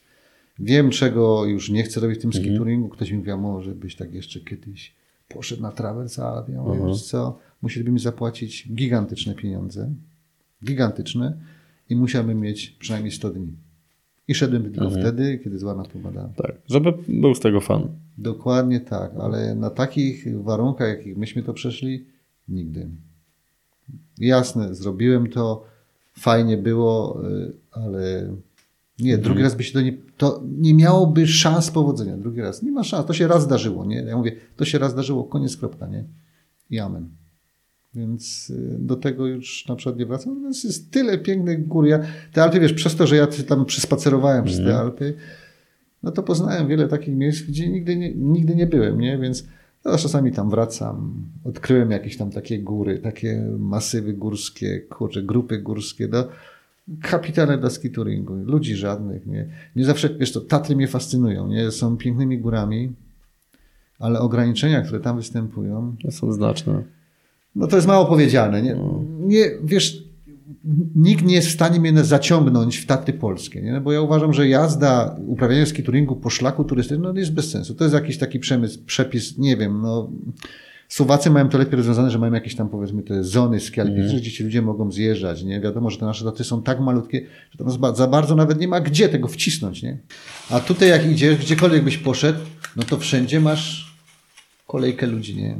Wiem, 0.58 0.90
czego 0.90 1.44
już 1.44 1.70
nie 1.70 1.82
chcę 1.82 2.00
robić 2.00 2.18
w 2.18 2.20
tym 2.20 2.28
Mhm. 2.28 2.44
skituringu. 2.44 2.88
Ktoś 2.88 3.10
mi 3.10 3.18
mówi, 3.18 3.30
a 3.30 3.36
może 3.36 3.70
byś 3.74 3.96
tak 3.96 4.14
jeszcze 4.14 4.40
kiedyś 4.40 4.92
poszedł 5.28 5.62
na 5.62 5.72
trawers, 5.72 6.18
ale 6.18 6.44
ja 6.52 6.62
mówię, 6.62 6.78
Mhm. 6.78 6.94
co, 6.98 7.38
musieliby 7.62 7.98
zapłacić 7.98 8.68
gigantyczne 8.74 9.34
pieniądze. 9.34 9.90
Gigantyczne. 10.64 11.36
I 11.88 11.96
musiałbym 11.96 12.40
mieć 12.40 12.70
przynajmniej 12.70 13.12
100 13.12 13.30
dni. 13.30 13.52
I 14.28 14.34
szedłem 14.34 14.62
tylko 14.62 14.84
Mhm. 14.84 15.02
wtedy, 15.02 15.38
kiedy 15.44 15.58
zła 15.58 15.74
natura. 15.74 16.10
Tak, 16.36 16.52
żeby 16.70 16.92
był 17.08 17.34
z 17.34 17.40
tego 17.40 17.60
fan. 17.60 17.88
Dokładnie 18.18 18.80
tak, 18.80 19.12
ale 19.20 19.54
na 19.54 19.70
takich 19.70 20.42
warunkach, 20.42 20.88
jakich 20.88 21.16
myśmy 21.16 21.42
to 21.42 21.54
przeszli, 21.54 22.04
nigdy. 22.48 22.88
Jasne, 24.18 24.74
zrobiłem 24.74 25.30
to, 25.30 25.64
fajnie 26.18 26.56
było, 26.56 27.20
y, 27.30 27.52
ale 27.70 28.34
nie, 28.98 29.18
drugi 29.18 29.42
raz 29.42 29.54
by 29.54 29.64
się 29.64 29.72
to 29.72 29.80
nie, 29.80 29.92
to 30.16 30.42
nie 30.58 30.74
miałoby 30.74 31.26
szans 31.26 31.70
powodzenia. 31.70 32.16
Drugi 32.16 32.40
raz, 32.40 32.62
nie 32.62 32.72
ma 32.72 32.84
szans, 32.84 33.06
to 33.06 33.12
się 33.12 33.28
raz 33.28 33.42
zdarzyło, 33.42 33.84
nie? 33.84 33.96
Ja 33.96 34.16
mówię, 34.16 34.32
to 34.56 34.64
się 34.64 34.78
raz 34.78 34.92
zdarzyło, 34.92 35.24
koniec, 35.24 35.56
kropka, 35.56 35.86
nie? 35.86 36.04
I 36.70 36.78
amen. 36.78 37.08
Więc 37.96 38.50
y, 38.50 38.76
do 38.78 38.96
tego 38.96 39.26
już 39.26 39.68
na 39.68 39.76
przykład 39.76 39.98
nie 39.98 40.06
wracam. 40.06 40.44
Jest 40.64 40.90
tyle 40.90 41.18
pięknych 41.18 41.68
gór. 41.68 41.86
Ja, 41.86 42.00
te 42.32 42.42
Alpy, 42.42 42.60
wiesz, 42.60 42.72
przez 42.72 42.96
to, 42.96 43.06
że 43.06 43.16
ja 43.16 43.26
tam 43.26 43.64
przespacerowałem 43.64 44.44
przez 44.44 44.58
te 44.58 44.78
Alpy, 44.78 45.14
no 46.02 46.10
to 46.10 46.22
poznałem 46.22 46.68
wiele 46.68 46.88
takich 46.88 47.14
miejsc, 47.14 47.42
gdzie 47.42 47.68
nigdy 47.68 47.96
nie, 47.96 48.14
nigdy 48.14 48.54
nie 48.54 48.66
byłem, 48.66 49.00
nie? 49.00 49.18
Więc 49.18 49.46
teraz 49.82 50.02
czasami 50.02 50.32
tam 50.32 50.50
wracam, 50.50 51.24
odkryłem 51.44 51.90
jakieś 51.90 52.16
tam 52.16 52.30
takie 52.30 52.62
góry, 52.62 52.98
takie 52.98 53.46
masywy 53.58 54.12
górskie, 54.12 54.80
kurczę, 54.80 55.22
grupy 55.22 55.58
górskie, 55.58 56.08
no, 56.12 56.24
kapitalne 57.02 57.58
dla 57.58 57.70
ski 57.70 57.90
touringu, 57.90 58.34
ludzi 58.34 58.74
żadnych, 58.74 59.26
nie? 59.26 59.48
Nie 59.76 59.84
zawsze, 59.84 60.14
wiesz 60.14 60.32
to, 60.32 60.40
Tatry 60.40 60.76
mnie 60.76 60.88
fascynują, 60.88 61.48
nie? 61.48 61.70
Są 61.70 61.96
pięknymi 61.96 62.38
górami, 62.38 62.92
ale 63.98 64.20
ograniczenia, 64.20 64.82
które 64.82 65.00
tam 65.00 65.16
występują, 65.16 65.96
są 66.10 66.32
znaczne. 66.32 66.95
No 67.56 67.66
to 67.66 67.76
jest 67.76 67.88
mało 67.88 68.06
powiedziane. 68.06 68.62
Nie, 68.62 68.76
nie, 69.18 69.44
wiesz, 69.64 70.06
nikt 70.94 71.24
nie 71.24 71.34
jest 71.34 71.48
w 71.48 71.52
stanie 71.52 71.80
mnie 71.80 72.04
zaciągnąć 72.04 72.76
w 72.76 72.86
Tatry 72.86 73.12
polskie, 73.12 73.62
nie? 73.62 73.80
bo 73.80 73.92
ja 73.92 74.00
uważam, 74.00 74.32
że 74.32 74.48
jazda, 74.48 75.16
uprawianie 75.26 75.66
skituringu 75.66 76.16
po 76.16 76.30
szlaku 76.30 76.64
turystycznym 76.64 77.14
no, 77.14 77.20
jest 77.20 77.32
bez 77.32 77.50
sensu. 77.50 77.74
To 77.74 77.84
jest 77.84 77.94
jakiś 77.94 78.18
taki 78.18 78.38
przemysł, 78.38 78.84
przepis, 78.86 79.38
nie 79.38 79.56
wiem, 79.56 79.80
no... 79.82 80.10
Słowacy 80.88 81.30
mają 81.30 81.48
to 81.48 81.58
lepiej 81.58 81.76
rozwiązane, 81.76 82.10
że 82.10 82.18
mają 82.18 82.32
jakieś 82.32 82.54
tam 82.54 82.68
powiedzmy 82.68 83.02
te 83.02 83.24
zony 83.24 83.60
ski 83.60 83.80
alpiniczne, 83.80 84.20
gdzie 84.20 84.32
ci 84.32 84.44
ludzie 84.44 84.62
mogą 84.62 84.92
zjeżdżać, 84.92 85.42
nie? 85.42 85.60
Wiadomo, 85.60 85.90
że 85.90 85.98
te 85.98 86.06
nasze 86.06 86.24
Tatry 86.24 86.44
są 86.44 86.62
tak 86.62 86.80
malutkie, 86.80 87.26
że 87.50 87.58
tam 87.58 87.94
za 87.96 88.06
bardzo 88.06 88.36
nawet 88.36 88.60
nie 88.60 88.68
ma 88.68 88.80
gdzie 88.80 89.08
tego 89.08 89.28
wcisnąć, 89.28 89.82
nie? 89.82 89.98
A 90.50 90.60
tutaj 90.60 90.88
jak 90.88 91.10
idziesz, 91.10 91.36
gdziekolwiek 91.36 91.84
byś 91.84 91.98
poszedł, 91.98 92.38
no 92.76 92.82
to 92.82 92.96
wszędzie 92.98 93.40
masz 93.40 93.94
kolejkę 94.66 95.06
ludzi, 95.06 95.36
nie? 95.36 95.56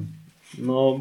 No, 0.59 1.01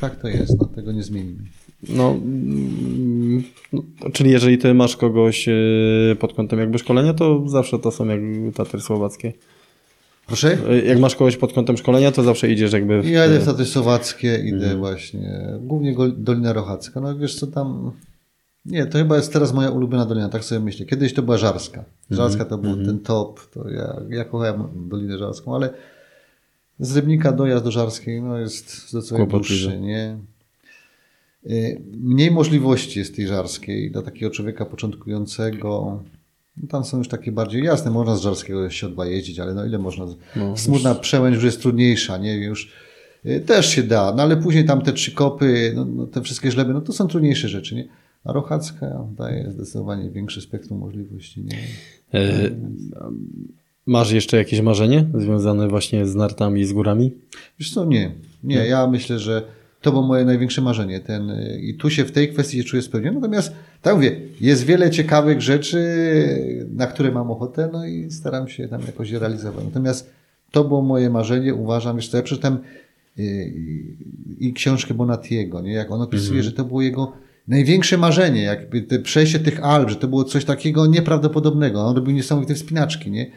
Tak 0.00 0.16
to 0.16 0.28
jest, 0.28 0.60
no 0.60 0.66
tego 0.66 0.92
nie 0.92 1.02
zmienimy. 1.02 1.42
no, 1.88 2.10
mm, 2.10 3.42
no, 3.72 3.82
czyli 4.12 4.30
jeżeli 4.30 4.58
ty 4.58 4.74
masz 4.74 4.96
kogoś 4.96 5.48
y, 5.48 6.16
pod 6.20 6.32
kątem 6.34 6.58
jakby 6.58 6.78
szkolenia, 6.78 7.14
to 7.14 7.48
zawsze 7.48 7.78
to 7.78 7.90
są 7.90 8.06
jakby 8.08 8.52
Tatry 8.52 8.80
słowackie. 8.80 9.32
Proszę? 10.26 10.58
Y, 10.72 10.86
Jak 10.86 10.98
masz 11.00 11.16
kogoś 11.16 11.36
pod 11.36 11.52
kątem 11.52 11.76
szkolenia, 11.76 12.12
to 12.12 12.22
zawsze 12.22 12.50
idziesz 12.50 12.72
jakby 12.72 13.02
w... 13.02 13.08
Ja 13.08 13.26
idę 13.26 13.40
w 13.40 13.44
Tatry 13.44 13.64
Słowackie, 13.64 14.42
idę 14.46 14.76
właśnie, 14.76 15.44
głównie 15.60 15.94
Dolina 16.16 16.52
Rochacka. 16.52 17.00
No 17.00 17.18
wiesz 17.18 17.34
co 17.34 17.46
tam, 17.46 17.92
nie, 18.64 18.86
to 18.86 18.98
chyba 18.98 19.16
jest 19.16 19.32
teraz 19.32 19.52
moja 19.54 19.70
ulubiona 19.70 20.06
dolina, 20.06 20.28
tak 20.28 20.44
sobie 20.44 20.60
myślę. 20.60 20.86
Kiedyś 20.86 21.14
to 21.14 21.22
była 21.22 21.38
Żarska. 21.38 21.84
Żarska 22.10 22.44
to 22.44 22.58
był 22.58 22.84
ten 22.84 22.98
top, 22.98 23.40
to 23.50 23.68
ja, 23.70 24.00
ja 24.08 24.24
kochałem 24.24 24.62
Dolinę 24.88 25.18
Żarską, 25.18 25.54
ale 25.54 25.70
z 26.80 26.96
Rybnika 26.96 27.32
dojazd 27.32 27.64
do 27.64 27.70
Żarskiej 27.70 28.22
no 28.22 28.38
jest 28.38 28.88
zdecydowanie 28.88 29.26
Kłopotliwy. 29.30 29.62
dłuższy, 29.62 29.80
nie? 29.80 30.18
Y, 31.46 31.82
Mniej 32.00 32.30
możliwości 32.30 32.98
jest 32.98 33.16
tej 33.16 33.26
Żarskiej 33.26 33.90
dla 33.90 34.02
takiego 34.02 34.30
człowieka 34.30 34.64
początkującego. 34.66 36.02
No 36.56 36.68
tam 36.68 36.84
są 36.84 36.98
już 36.98 37.08
takie 37.08 37.32
bardziej 37.32 37.62
jasne, 37.64 37.90
można 37.90 38.16
z 38.16 38.20
Żarskiego 38.20 38.70
siodła 38.70 39.06
jeździć, 39.06 39.38
ale 39.38 39.54
no 39.54 39.66
ile 39.66 39.78
można. 39.78 40.06
No, 40.36 40.56
Smutna 40.56 40.94
przełęcz 40.94 41.34
już 41.34 41.44
jest 41.44 41.60
trudniejsza, 41.60 42.18
nie? 42.18 42.36
Już 42.36 42.72
y, 43.26 43.40
też 43.40 43.68
się 43.68 43.82
da, 43.82 44.14
no 44.16 44.22
ale 44.22 44.36
później 44.36 44.64
tam 44.64 44.82
te 44.82 44.92
trzy 44.92 45.12
kopy, 45.12 45.72
no, 45.76 45.84
no, 45.84 46.06
te 46.06 46.22
wszystkie 46.22 46.50
żleby, 46.50 46.72
no 46.72 46.80
to 46.80 46.92
są 46.92 47.08
trudniejsze 47.08 47.48
rzeczy, 47.48 47.74
nie? 47.74 47.88
A 48.24 48.32
Rochacka 48.32 49.06
daje 49.16 49.50
zdecydowanie 49.52 50.10
większe 50.10 50.40
spektrum 50.40 50.78
możliwości, 50.78 51.44
nie? 51.44 51.58
E, 52.20 52.50
masz 53.90 54.12
jeszcze 54.12 54.36
jakieś 54.36 54.60
marzenie 54.60 55.06
związane 55.14 55.68
właśnie 55.68 56.06
z 56.06 56.14
nartami 56.14 56.60
i 56.60 56.64
z 56.64 56.72
górami? 56.72 57.12
Wiesz 57.58 57.74
co, 57.74 57.84
nie. 57.84 58.12
Nie, 58.44 58.66
ja 58.66 58.86
myślę, 58.86 59.18
że 59.18 59.42
to 59.80 59.90
było 59.90 60.02
moje 60.02 60.24
największe 60.24 60.62
marzenie. 60.62 61.00
Ten, 61.00 61.30
y, 61.30 61.60
I 61.62 61.74
tu 61.74 61.90
się 61.90 62.04
w 62.04 62.12
tej 62.12 62.28
kwestii 62.28 62.64
czuję 62.64 62.82
spełniony. 62.82 63.20
Natomiast, 63.20 63.52
tak 63.82 63.94
mówię, 63.94 64.20
jest 64.40 64.64
wiele 64.64 64.90
ciekawych 64.90 65.42
rzeczy, 65.42 65.78
na 66.74 66.86
które 66.86 67.10
mam 67.12 67.30
ochotę, 67.30 67.68
no 67.72 67.86
i 67.86 68.10
staram 68.10 68.48
się 68.48 68.68
tam 68.68 68.80
jakoś 68.86 69.10
je 69.10 69.18
realizować. 69.18 69.64
Natomiast 69.64 70.10
to 70.50 70.64
było 70.64 70.82
moje 70.82 71.10
marzenie, 71.10 71.54
uważam, 71.54 72.00
co, 72.00 72.16
ja 72.16 72.22
przeczytałem 72.22 72.58
y, 73.18 73.52
i, 74.38 74.52
książkę 74.52 74.94
Bonatiego, 74.94 75.60
nie? 75.60 75.72
jak 75.72 75.90
on 75.90 76.02
opisuje, 76.02 76.42
że 76.42 76.52
to 76.52 76.64
było 76.64 76.82
jego 76.82 77.12
największe 77.48 77.98
marzenie, 77.98 78.42
jakby 78.42 78.82
te 78.82 78.98
przejście 78.98 79.38
tych 79.38 79.64
Alp, 79.64 79.90
że 79.90 79.96
to 79.96 80.08
było 80.08 80.24
coś 80.24 80.44
takiego 80.44 80.86
nieprawdopodobnego. 80.86 81.80
On 81.80 81.96
robił 81.96 82.14
niesamowite 82.14 82.54
wspinaczki, 82.54 83.10
nie? 83.10 83.30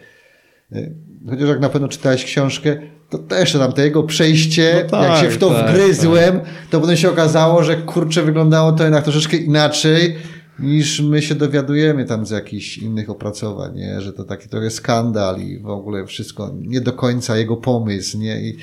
Chociaż 1.30 1.50
jak 1.50 1.60
na 1.60 1.70
pewno 1.70 1.88
czytałeś 1.88 2.26
książkę, 2.26 2.78
to 3.10 3.18
też 3.18 3.54
tam 3.54 3.74
to 3.74 3.82
jego 3.82 4.04
przejście, 4.04 4.82
No 4.84 4.90
tak, 4.90 5.10
jak 5.10 5.22
się 5.22 5.30
w 5.30 5.38
to 5.38 5.50
tak, 5.50 5.72
wgryzłem, 5.72 6.40
to 6.70 6.82
potem 6.82 6.98
się 6.98 7.10
okazało, 7.10 7.64
że 7.64 7.76
kurczę 7.76 8.24
wyglądało 8.24 8.72
to 8.72 8.84
jednak 8.84 9.04
troszeczkę 9.04 9.38
inaczej 9.38 10.16
niż 10.60 11.00
my 11.02 11.22
się 11.22 11.36
dowiadujemy 11.36 12.06
tam 12.06 12.26
z 12.26 12.30
jakichś 12.30 12.78
innych 12.78 13.10
opracowań, 13.10 13.76
nie? 13.76 14.02
że 14.02 14.14
to 14.14 14.24
taki 14.24 14.50
trochę 14.50 14.70
skandal 14.70 15.42
i 15.42 15.60
w 15.60 15.68
ogóle 15.68 16.06
wszystko 16.06 16.52
nie 16.62 16.82
do 16.82 16.94
końca 16.94 17.38
jego 17.38 17.58
pomysł, 17.58 18.18
nie? 18.18 18.42
I, 18.42 18.58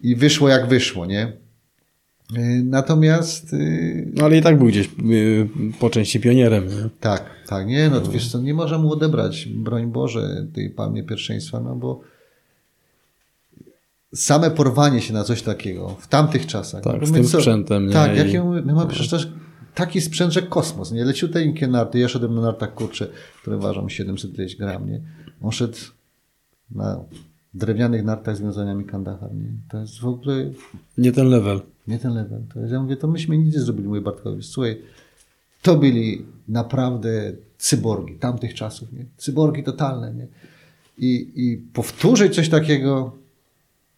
i 0.00 0.16
wyszło 0.16 0.48
jak 0.48 0.68
wyszło, 0.68 1.06
nie? 1.06 1.32
Y, 2.38 2.62
Natomiast 2.64 3.52
y, 3.52 4.12
No 4.14 4.24
ale 4.24 4.38
i 4.38 4.42
tak 4.42 4.58
był 4.58 4.66
gdzieś 4.66 4.86
y, 5.12 5.48
po 5.80 5.90
części 5.90 6.20
pionierem. 6.20 6.68
Nie? 6.68 6.88
tak, 7.00 7.24
tak, 7.46 7.66
nie, 7.66 7.90
no 7.90 8.00
wiesz 8.02 8.30
co, 8.30 8.40
nie 8.40 8.54
może 8.54 8.78
mu 8.78 8.92
odebrać, 8.92 9.46
broń 9.46 9.86
Boże, 9.86 10.46
tej 10.54 10.70
palmie 10.70 11.02
pierwszeństwa, 11.02 11.60
no 11.60 11.76
bo 11.76 12.00
same 14.14 14.50
porwanie 14.50 15.00
się 15.00 15.12
na 15.14 15.24
coś 15.24 15.42
takiego 15.42 15.96
w 16.00 16.08
tamtych 16.08 16.46
czasach. 16.46 16.82
Tak, 16.82 17.00
no 17.00 17.06
z 17.06 17.12
tym 17.12 17.24
co- 17.24 17.38
sprzętem, 17.38 17.86
nie? 17.86 17.92
Tak, 17.92 18.14
I- 18.14 18.18
jakie 18.18 18.44
my 18.44 18.62
mamy 18.62 18.86
przecież 18.86 19.08
też 19.08 19.28
taki 19.74 20.00
sprzęt, 20.00 20.32
że 20.32 20.42
kosmos, 20.42 20.92
nie? 20.92 21.04
Leciuteńkie 21.04 21.66
narty, 21.68 21.98
ja 21.98 22.08
szedłem 22.08 22.34
na 22.34 22.40
nartach, 22.40 22.74
kurcze, 22.74 23.06
które 23.42 23.58
ważą 23.58 23.88
700 23.88 24.34
ileś 24.34 24.56
gram, 24.56 24.90
nie? 24.90 25.00
On 25.42 25.52
szedł 25.52 25.78
na 26.70 27.00
drewnianych 27.54 28.04
nartach 28.04 28.36
z 28.36 28.40
wiązaniami 28.40 28.84
Kandahar, 28.84 29.34
nie? 29.34 29.52
To 29.70 29.78
jest 29.80 30.00
w 30.00 30.06
ogóle 30.06 30.50
Nie 30.98 31.12
ten 31.12 31.26
level. 31.28 31.60
Nie 31.90 31.98
ten 31.98 32.14
level. 32.14 32.42
To 32.54 32.60
ja 32.60 32.82
mówię, 32.82 32.96
to 32.96 33.08
myśmy 33.08 33.38
nic 33.38 33.54
nie 33.54 33.60
zrobili, 33.60 33.88
mój 33.88 34.00
Bartkowi. 34.00 34.42
Słuchaj, 34.42 34.82
to 35.62 35.76
byli 35.76 36.24
naprawdę 36.48 37.32
cyborgi 37.58 38.14
tamtych 38.14 38.54
czasów, 38.54 38.92
nie? 38.92 39.04
Cyborgi 39.16 39.62
totalne, 39.62 40.14
nie? 40.14 40.26
I, 40.98 41.32
i 41.34 41.56
powtórzyć 41.56 42.34
coś 42.34 42.48
takiego, 42.48 43.16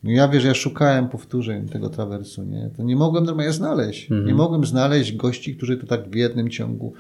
no 0.03 0.11
ja 0.11 0.29
wiesz, 0.29 0.45
ja 0.45 0.55
szukałem 0.55 1.09
powtórzeń 1.09 1.69
tego 1.69 1.91
trawersu, 1.91 2.45
nie? 2.45 2.71
To 2.77 2.83
nie 2.83 2.97
mogłem 2.97 3.25
normalnie 3.25 3.53
znaleźć. 3.53 4.11
Nie 4.27 4.35
mogłem 4.35 4.65
znaleźć 4.65 5.17
gości, 5.17 5.57
którzy 5.57 5.77
to 5.77 5.87
tak 5.87 6.11
w 6.11 6.15
jednym 6.15 6.51
ciągu 6.51 6.93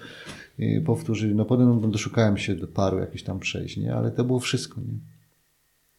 y, 0.60 0.82
powtórzyli. 0.86 1.35
No 1.35 1.44
potem 1.44 1.81
no, 1.81 1.89
doszukałem 1.89 2.36
się 2.36 2.55
do 2.55 2.66
paru 2.66 2.98
jakichś 2.98 3.23
tam 3.23 3.39
przejść, 3.39 3.77
nie? 3.77 3.94
Ale 3.94 4.10
to 4.10 4.24
było 4.24 4.40
wszystko, 4.40 4.81
nie? 4.81 4.98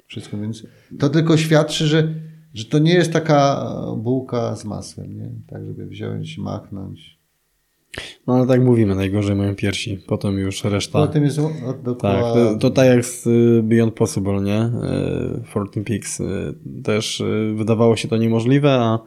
Wszystko, 0.07 0.37
więc 0.37 0.63
to 0.99 1.09
tylko 1.09 1.37
świadczy, 1.37 1.87
że, 1.87 2.13
że 2.53 2.65
to 2.65 2.79
nie 2.79 2.93
jest 2.93 3.13
taka 3.13 3.65
bułka 3.97 4.55
z 4.55 4.65
masłem, 4.65 5.17
nie? 5.17 5.29
Tak, 5.47 5.65
żeby 5.65 5.85
wziąć, 5.85 6.37
machnąć. 6.37 7.23
No 8.27 8.35
ale 8.35 8.47
tak 8.47 8.63
mówimy, 8.63 8.95
najgorzej 8.95 9.35
mają 9.35 9.55
piersi, 9.55 9.99
potem 10.07 10.37
już 10.37 10.63
reszta. 10.63 11.07
Potem 11.07 11.23
jest 11.23 11.39
o, 11.39 11.51
Tak, 11.99 12.21
to, 12.21 12.55
to 12.59 12.69
tak 12.69 12.87
jak 12.87 13.05
z 13.05 13.27
y, 13.27 13.61
Beyond 13.63 13.93
Possible, 13.93 14.41
nie? 14.41 14.61
Y, 15.39 15.43
14 15.49 15.81
Peaks. 15.83 16.19
y, 16.19 16.23
Też 16.83 17.19
y, 17.19 17.53
wydawało 17.55 17.95
się 17.95 18.07
to 18.07 18.17
niemożliwe, 18.17 18.71
a, 18.71 18.99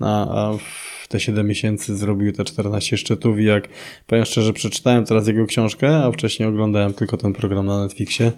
a, 0.00 0.46
a 0.48 0.52
w 0.52 1.08
te 1.08 1.20
7 1.20 1.46
miesięcy 1.46 1.96
zrobił 1.96 2.32
te 2.32 2.44
14 2.44 2.96
szczytów 2.96 3.38
i 3.38 3.44
jak 3.44 3.68
powiem 4.06 4.24
szczerze, 4.24 4.52
przeczytałem 4.52 5.04
teraz 5.04 5.26
jego 5.26 5.46
książkę, 5.46 5.96
a 5.96 6.12
wcześniej 6.12 6.48
oglądałem 6.48 6.92
tylko 6.92 7.16
ten 7.16 7.32
program 7.32 7.66
na 7.66 7.82
Netflixie, 7.82 8.32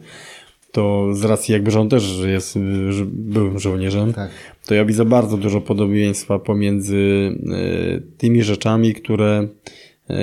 to 0.75 1.15
z 1.15 1.25
racji 1.25 1.53
jakby, 1.53 1.71
że 1.71 1.81
on 1.81 1.89
też 1.89 2.19
jest 2.27 2.59
byłym 3.05 3.59
żołnierzem, 3.59 4.13
Tak. 4.13 4.31
to 4.67 4.75
ja 4.75 4.85
widzę 4.85 5.05
bardzo 5.05 5.37
dużo 5.37 5.61
podobieństwa 5.61 6.39
pomiędzy 6.39 6.97
y, 6.97 8.03
tymi 8.19 8.43
rzeczami, 8.43 8.95
które 8.95 9.49
y, 10.11 10.15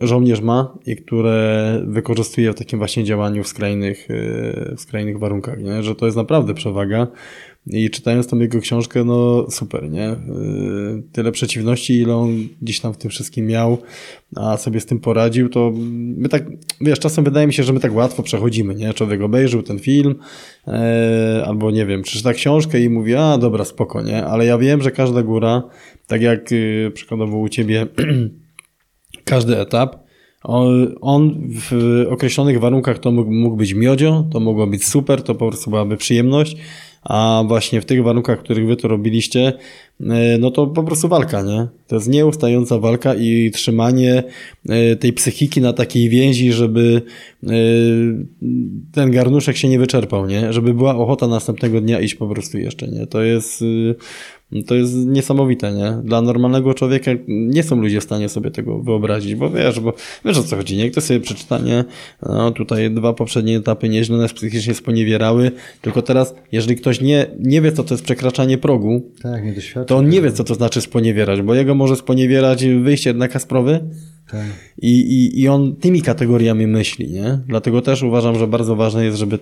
żołnierz 0.00 0.40
ma 0.40 0.78
i 0.86 0.96
które 0.96 1.80
wykorzystuje 1.86 2.52
w 2.52 2.54
takim 2.54 2.78
właśnie 2.78 3.04
działaniu 3.04 3.44
w 3.44 3.48
skrajnych, 3.48 4.10
y, 4.10 4.74
w 4.76 4.80
skrajnych 4.80 5.18
warunkach, 5.18 5.58
nie? 5.62 5.82
że 5.82 5.94
to 5.94 6.06
jest 6.06 6.16
naprawdę 6.16 6.54
przewaga. 6.54 7.06
I 7.66 7.90
czytając 7.90 8.26
tą 8.26 8.38
jego 8.38 8.60
książkę, 8.60 9.04
no 9.04 9.46
super, 9.50 9.90
nie? 9.90 10.10
Y, 10.10 11.02
Tyle 11.12 11.32
przeciwności, 11.32 11.98
ile 11.98 12.16
on 12.16 12.48
gdzieś 12.62 12.80
tam 12.80 12.94
w 12.94 12.96
tym 12.96 13.10
wszystkim 13.10 13.46
miał, 13.46 13.78
a 14.36 14.56
sobie 14.56 14.80
z 14.80 14.86
tym 14.86 15.00
poradził, 15.00 15.48
to 15.48 15.72
my 16.16 16.28
tak, 16.28 16.44
wiesz, 16.80 16.98
czasem 16.98 17.24
wydaje 17.24 17.46
mi 17.46 17.52
się, 17.52 17.62
że 17.62 17.72
my 17.72 17.80
tak 17.80 17.94
łatwo 17.94 18.22
przechodzimy, 18.22 18.74
nie? 18.74 18.94
Człowiek 18.94 19.22
obejrzył 19.22 19.62
ten 19.62 19.78
film, 19.78 20.14
e, 20.68 21.42
albo 21.46 21.70
nie 21.70 21.86
wiem, 21.86 22.02
przeczyta 22.02 22.32
książkę 22.32 22.80
i 22.80 22.90
mówi, 22.90 23.14
a 23.14 23.38
dobra, 23.38 23.64
spoko, 23.64 24.02
nie? 24.02 24.24
Ale 24.24 24.46
ja 24.46 24.58
wiem, 24.58 24.82
że 24.82 24.90
każda 24.90 25.22
góra, 25.22 25.62
tak 26.06 26.22
jak 26.22 26.52
y, 26.52 26.90
przykładowo 26.94 27.38
u 27.38 27.48
ciebie, 27.48 27.86
każdy 29.24 29.58
etap, 29.58 30.04
on, 30.42 30.94
on 31.00 31.48
w 31.70 32.04
określonych 32.10 32.60
warunkach 32.60 32.98
to 32.98 33.10
mógł, 33.10 33.32
mógł 33.32 33.56
być 33.56 33.74
miodzio, 33.74 34.24
to 34.32 34.40
mogło 34.40 34.66
być 34.66 34.86
super, 34.86 35.22
to 35.22 35.34
po 35.34 35.48
prostu 35.48 35.70
byłaby 35.70 35.96
przyjemność, 35.96 36.56
a 37.04 37.44
właśnie 37.48 37.80
w 37.80 37.84
tych 37.84 38.02
warunkach, 38.02 38.38
w 38.38 38.42
których 38.42 38.66
wy 38.66 38.76
to 38.76 38.88
robiliście, 38.88 39.52
e, 40.00 40.38
no 40.38 40.50
to 40.50 40.66
po 40.66 40.82
prostu 40.82 41.08
walka, 41.08 41.42
nie? 41.42 41.66
To 41.86 41.94
jest 41.96 42.08
nieustająca 42.08 42.78
walka 42.78 43.14
i 43.14 43.50
trzymanie 43.50 44.22
e, 44.68 44.96
tej 44.96 45.12
psychiki 45.12 45.60
na 45.60 45.72
takiej 45.72 46.08
więzi, 46.08 46.52
żeby 46.52 47.02
e, 47.42 47.48
ten 48.92 49.10
garnuszek 49.10 49.56
się 49.56 49.68
nie 49.68 49.78
wyczerpał, 49.78 50.26
nie? 50.26 50.52
Żeby 50.52 50.74
była 50.74 50.96
ochota 50.96 51.26
następnego 51.26 51.80
dnia 51.80 52.00
iść 52.00 52.14
po 52.14 52.28
prostu 52.28 52.58
jeszcze, 52.58 52.88
nie? 52.88 53.06
To 53.06 53.22
jest, 53.22 53.64
to 54.62 54.74
jest 54.74 54.94
niesamowite, 54.94 55.72
nie? 55.72 55.92
Dla 56.04 56.22
normalnego 56.22 56.74
człowieka 56.74 57.10
nie 57.28 57.62
są 57.62 57.80
ludzie 57.80 58.00
w 58.00 58.04
stanie 58.04 58.28
sobie 58.28 58.50
tego 58.50 58.78
wyobrazić, 58.78 59.34
bo 59.34 59.50
wiesz, 59.50 59.80
bo 59.80 59.92
wiesz 60.24 60.38
o 60.38 60.42
co 60.42 60.56
chodzi, 60.56 60.76
nie? 60.76 60.90
Kto 60.90 61.00
sobie 61.00 61.20
przeczyta, 61.20 61.58
nie? 61.58 61.84
No, 62.22 62.50
tutaj 62.50 62.90
dwa 62.90 63.12
poprzednie 63.12 63.56
etapy 63.56 63.88
nieźle 63.88 64.18
nas 64.18 64.32
psychicznie 64.32 64.74
sponiewierały, 64.74 65.50
tylko 65.82 66.02
teraz, 66.02 66.34
jeżeli 66.52 66.76
ktoś 66.76 67.00
nie, 67.00 67.26
nie 67.40 67.60
wie, 67.60 67.72
co 67.72 67.84
to 67.84 67.94
jest 67.94 68.04
przekraczanie 68.04 68.58
progu, 68.58 69.02
Tak, 69.22 69.42
to 69.86 69.96
on 69.96 70.08
nie 70.08 70.22
wie, 70.22 70.32
co 70.32 70.44
to 70.44 70.54
znaczy 70.54 70.80
sponiewierać, 70.80 71.42
bo 71.42 71.54
jego 71.54 71.74
może 71.74 71.96
sponiewierać 71.96 72.64
wyjście 72.66 73.14
na 73.14 73.28
Kasprowy, 73.28 73.80
Tak. 74.30 74.46
i, 74.78 75.00
i, 75.00 75.40
I 75.40 75.48
on 75.48 75.76
tymi 75.76 76.02
kategoriami 76.02 76.66
myśli, 76.66 77.10
nie? 77.10 77.38
Dlatego 77.48 77.82
też 77.82 78.02
uważam, 78.02 78.38
że 78.38 78.46
bardzo 78.46 78.76
ważne 78.76 79.04
jest, 79.04 79.18
żeby 79.18 79.38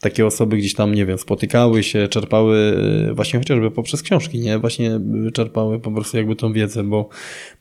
takie 0.00 0.26
osoby 0.26 0.56
gdzieś 0.56 0.74
tam, 0.74 0.94
nie 0.94 1.06
wiem, 1.06 1.18
spotykały 1.18 1.82
się, 1.82 2.08
czerpały 2.08 2.76
e, 3.10 3.14
właśnie 3.14 3.38
chociażby 3.38 3.70
poprzez 3.70 4.02
książki, 4.02 4.40
nie? 4.40 4.58
Właśnie 4.58 5.00
czerpały 5.32 5.80
po 5.80 5.92
prostu 5.92 6.16
jakby 6.16 6.36
tą 6.36 6.52
wiedzę, 6.52 6.84
bo 6.84 7.08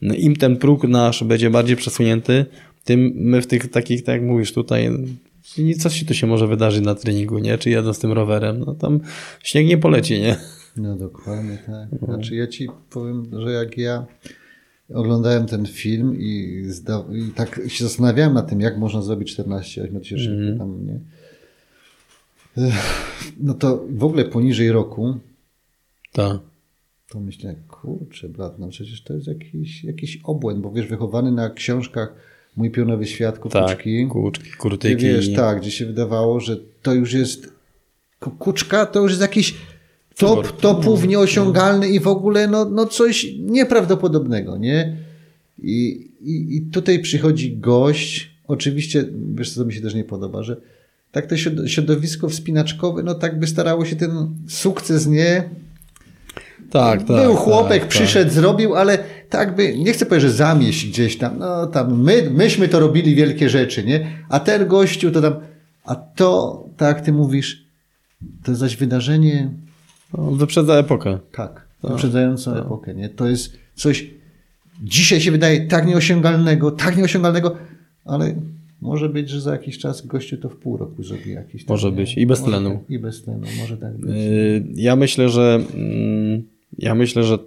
im 0.02 0.36
ten 0.36 0.58
próg 0.58 0.84
nasz 0.84 1.24
będzie 1.24 1.50
bardziej 1.50 1.76
przesunięty, 1.76 2.46
tym 2.84 3.12
my 3.16 3.42
w 3.42 3.48
tych 3.48 3.68
takich, 3.68 4.04
tak 4.04 4.16
jak 4.16 4.24
mówisz 4.24 4.54
tutaj, 4.54 4.90
co 5.80 5.90
się 5.90 6.06
tu 6.06 6.14
się 6.14 6.28
może 6.28 6.48
wydarzyć 6.48 6.86
na 6.86 6.96
treningu, 6.96 7.40
nie? 7.40 7.58
Czy 7.58 7.70
jadę 7.70 7.94
z 7.94 8.00
tym 8.00 8.12
rowerem, 8.12 8.60
no 8.60 8.74
tam 8.74 9.00
śnieg 9.44 9.68
nie 9.68 9.78
poleci, 9.78 10.22
nie? 10.22 10.36
No 10.78 10.96
dokładnie 10.96 11.58
tak. 11.66 12.00
Znaczy 12.00 12.36
ja 12.36 12.48
ci 12.48 12.68
powiem, 12.90 13.26
że 13.34 13.52
jak 13.52 13.78
ja 13.78 14.06
oglądałem 14.94 15.46
ten 15.46 15.66
film 15.66 16.16
i, 16.20 16.64
zda- 16.68 17.06
i 17.16 17.32
tak 17.32 17.62
się 17.68 17.84
zastanawiałem 17.84 18.34
nad 18.34 18.50
tym, 18.50 18.62
jak 18.62 18.78
można 18.78 19.02
zrobić 19.02 19.34
14 19.34 19.84
ośmiotysięcznych 19.84 20.40
Mhm. 20.40 20.58
tam, 20.58 20.86
nie? 20.88 21.00
No 23.40 23.54
to 23.54 23.86
w 23.90 24.04
ogóle 24.04 24.26
poniżej 24.26 24.72
roku 24.72 25.18
Tak. 26.12 26.38
to 27.10 27.20
myślę, 27.20 27.56
kurczę 27.68 28.30
brat, 28.30 28.60
no 28.60 28.68
przecież 28.68 29.02
to 29.04 29.14
jest 29.14 29.28
jakiś, 29.28 29.84
jakiś 29.84 30.20
obłęd, 30.24 30.60
bo 30.60 30.72
wiesz, 30.72 30.88
wychowany 30.88 31.32
na 31.32 31.50
książkach 31.50 32.14
Mój 32.58 32.72
pionowy 32.72 33.06
świat, 33.06 33.36
Tak, 33.36 33.42
kukuczki. 33.44 34.08
kuczki, 34.08 34.44
Gdzie 34.50 34.58
kurtyki. 34.58 34.96
wiesz, 35.06 35.34
tak, 35.34 35.62
gdzie 35.62 35.72
się 35.72 35.86
wydawało, 35.86 36.40
że 36.40 36.58
to 36.82 36.94
już 36.94 37.14
jest 37.14 37.54
kukuczka, 38.20 38.86
to 38.86 39.02
już 39.02 39.12
jest 39.12 39.22
jakiś 39.22 39.56
top, 40.18 40.60
topów 40.62 41.08
nieosiągalny 41.08 41.90
i 41.90 42.00
w 42.00 42.08
ogóle 42.08 42.48
no, 42.48 42.66
no 42.66 42.86
coś 42.86 43.28
nieprawdopodobnego, 43.40 44.58
nie? 44.58 44.98
I, 45.64 45.88
i, 46.22 46.58
I 46.58 46.62
tutaj 46.62 47.00
przychodzi 47.00 47.58
gość, 47.58 48.32
oczywiście, 48.48 49.06
wiesz 49.36 49.54
co 49.54 49.66
mi 49.66 49.74
się 49.74 49.82
też 49.82 49.96
nie 49.96 50.04
podoba, 50.04 50.44
że 50.44 50.58
tak 51.12 51.28
to 51.28 51.36
środ- 51.36 51.68
środowisko 51.68 52.30
wspinaczkowe, 52.30 53.04
no 53.04 53.16
tak 53.16 53.40
by 53.40 53.48
starało 53.48 53.86
się 53.86 53.96
ten 53.96 54.36
sukces, 54.48 55.08
nie? 55.08 55.50
Tak, 56.70 57.04
tak. 57.04 57.24
Był 57.24 57.36
chłopek, 57.36 57.80
tak, 57.80 57.90
przyszedł, 57.90 58.32
zrobił, 58.32 58.76
ale 58.76 58.98
tak 59.30 59.56
by, 59.56 59.78
nie 59.78 59.94
chcę 59.94 60.06
powiedzieć, 60.06 60.30
że 60.32 60.38
zamieść 60.38 60.90
gdzieś 60.90 61.18
tam, 61.18 61.40
no 61.40 61.68
tam, 61.68 62.02
my, 62.04 62.30
myśmy 62.32 62.68
to 62.68 62.80
robili 62.80 63.16
wielkie 63.16 63.50
rzeczy, 63.50 63.84
nie? 63.84 64.08
A 64.30 64.40
ten 64.40 64.68
gościu 64.68 65.12
to 65.12 65.22
tam, 65.22 65.34
a 65.84 65.96
to, 65.96 66.64
tak 66.78 67.02
ty 67.02 67.14
mówisz, 67.14 67.66
to 68.44 68.52
jest 68.52 68.60
zaś 68.60 68.76
wydarzenie, 68.76 69.52
Tak. 69.52 69.75
No, 70.14 70.32
wyprzedza 70.32 70.74
epokę. 70.76 71.20
tak, 71.32 71.68
wyprzedzającą 71.84 72.54
epokę, 72.56 72.94
nie? 72.94 73.10
To 73.10 73.28
jest 73.30 73.58
coś, 73.76 74.10
dzisiaj 74.84 75.22
się 75.22 75.32
wydaje 75.32 75.68
tak 75.68 75.88
nieosiągalnego, 75.88 76.72
tak 76.72 76.98
nieosiągalnego, 76.98 77.56
ale 78.06 78.36
może 78.82 79.10
być, 79.10 79.30
że 79.30 79.42
za 79.42 79.52
jakiś 79.52 79.78
czas 79.78 80.06
gościu 80.08 80.38
to 80.38 80.50
w 80.50 80.56
pół 80.56 80.78
roku 80.78 81.04
zrobi 81.04 81.32
jakiś 81.32 81.66
tam, 81.66 81.74
Może 81.74 81.92
być. 81.92 82.18
I 82.18 82.26
bez 82.26 82.40
Może 82.40 82.52
tlenu. 82.52 82.70
Tak, 82.70 82.90
I 82.90 83.00
bez 83.00 83.22
tlenu, 83.24 83.42
może 83.60 83.78
tak 83.78 83.98
być. 83.98 84.10
Yy, 84.16 84.64
Ja 84.76 84.96
myślę, 84.96 85.30
że 85.30 85.62
mm, 85.76 86.44
ja 86.78 86.96
myślę, 86.96 87.24
że 87.24 87.38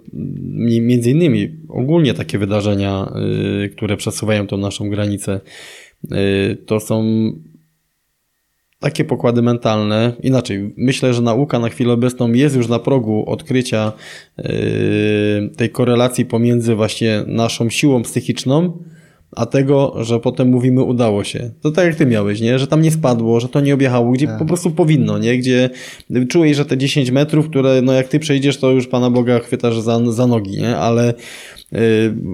mi- 0.43 0.81
między 0.81 1.11
innymi 1.11 1.49
ogólnie 1.69 2.13
takie 2.13 2.37
wydarzenia, 2.37 3.13
yy, 3.61 3.69
które 3.69 3.97
przesuwają 3.97 4.47
tą 4.47 4.57
naszą 4.57 4.89
granicę, 4.89 5.39
yy, 6.11 6.17
to 6.65 6.79
są 6.79 7.03
takie 8.79 9.05
pokłady 9.05 9.41
mentalne. 9.41 10.13
Inaczej, 10.23 10.73
myślę, 10.77 11.13
że 11.13 11.21
nauka 11.21 11.59
na 11.59 11.69
chwilę 11.69 11.93
obecną 11.93 12.31
jest 12.31 12.55
już 12.55 12.67
na 12.67 12.79
progu 12.79 13.23
odkrycia 13.29 13.91
yy, 14.37 14.45
tej 15.57 15.69
korelacji 15.69 16.25
pomiędzy 16.25 16.75
właśnie 16.75 17.23
naszą 17.27 17.69
siłą 17.69 18.03
psychiczną, 18.03 18.83
a 19.35 19.45
tego, 19.45 19.95
że 20.03 20.19
potem 20.19 20.49
mówimy 20.49 20.83
udało 20.83 21.23
się. 21.23 21.51
To 21.61 21.71
tak 21.71 21.85
jak 21.85 21.95
ty 21.95 22.05
miałeś, 22.05 22.41
nie? 22.41 22.59
Że 22.59 22.67
tam 22.67 22.81
nie 22.81 22.91
spadło, 22.91 23.39
że 23.39 23.49
to 23.49 23.61
nie 23.61 23.73
objechało, 23.73 24.11
gdzie 24.11 24.27
po 24.39 24.45
prostu 24.45 24.71
powinno, 24.71 25.17
nie? 25.17 25.37
Gdzie 25.37 25.69
czułeś, 26.29 26.57
że 26.57 26.65
te 26.65 26.77
10 26.77 27.11
metrów, 27.11 27.49
które 27.49 27.81
no 27.81 27.93
jak 27.93 28.07
ty 28.07 28.19
przejdziesz, 28.19 28.57
to 28.57 28.71
już 28.71 28.87
Pana 28.87 29.09
Boga 29.09 29.39
chwytasz 29.39 29.79
za, 29.79 30.11
za 30.11 30.27
nogi, 30.27 30.57
nie? 30.57 30.77
Ale 30.77 31.13
yy, 31.71 31.79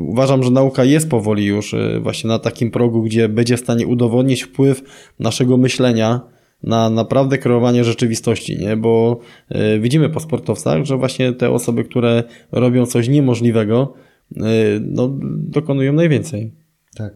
uważam, 0.08 0.44
że 0.44 0.52
nauka 0.52 0.84
jest 0.84 1.10
powoli 1.10 1.46
już 1.46 1.74
yy, 1.74 2.00
właśnie 2.00 2.28
na 2.28 2.40
takim 2.40 2.72
progu, 2.72 3.04
gdzie 3.04 3.30
będzie 3.30 3.58
w 3.58 3.60
stanie 3.60 3.88
udowodnić 3.88 4.44
wpływ 4.44 4.82
naszego 5.20 5.58
myślenia 5.58 6.35
na 6.66 6.90
naprawdę 6.90 7.38
kreowanie 7.38 7.84
rzeczywistości, 7.84 8.58
nie? 8.58 8.78
Bo 8.78 9.20
y, 9.52 9.80
widzimy 9.80 10.10
po 10.10 10.20
sportowcach, 10.20 10.86
że 10.86 10.98
właśnie 10.98 11.34
te 11.34 11.52
osoby, 11.52 11.84
które 11.84 12.24
robią 12.52 12.86
coś 12.86 13.08
niemożliwego, 13.08 13.94
y, 14.32 14.42
no, 14.82 15.10
dokonują 15.38 15.94
najwięcej. 15.94 16.54
Tak. 16.96 17.14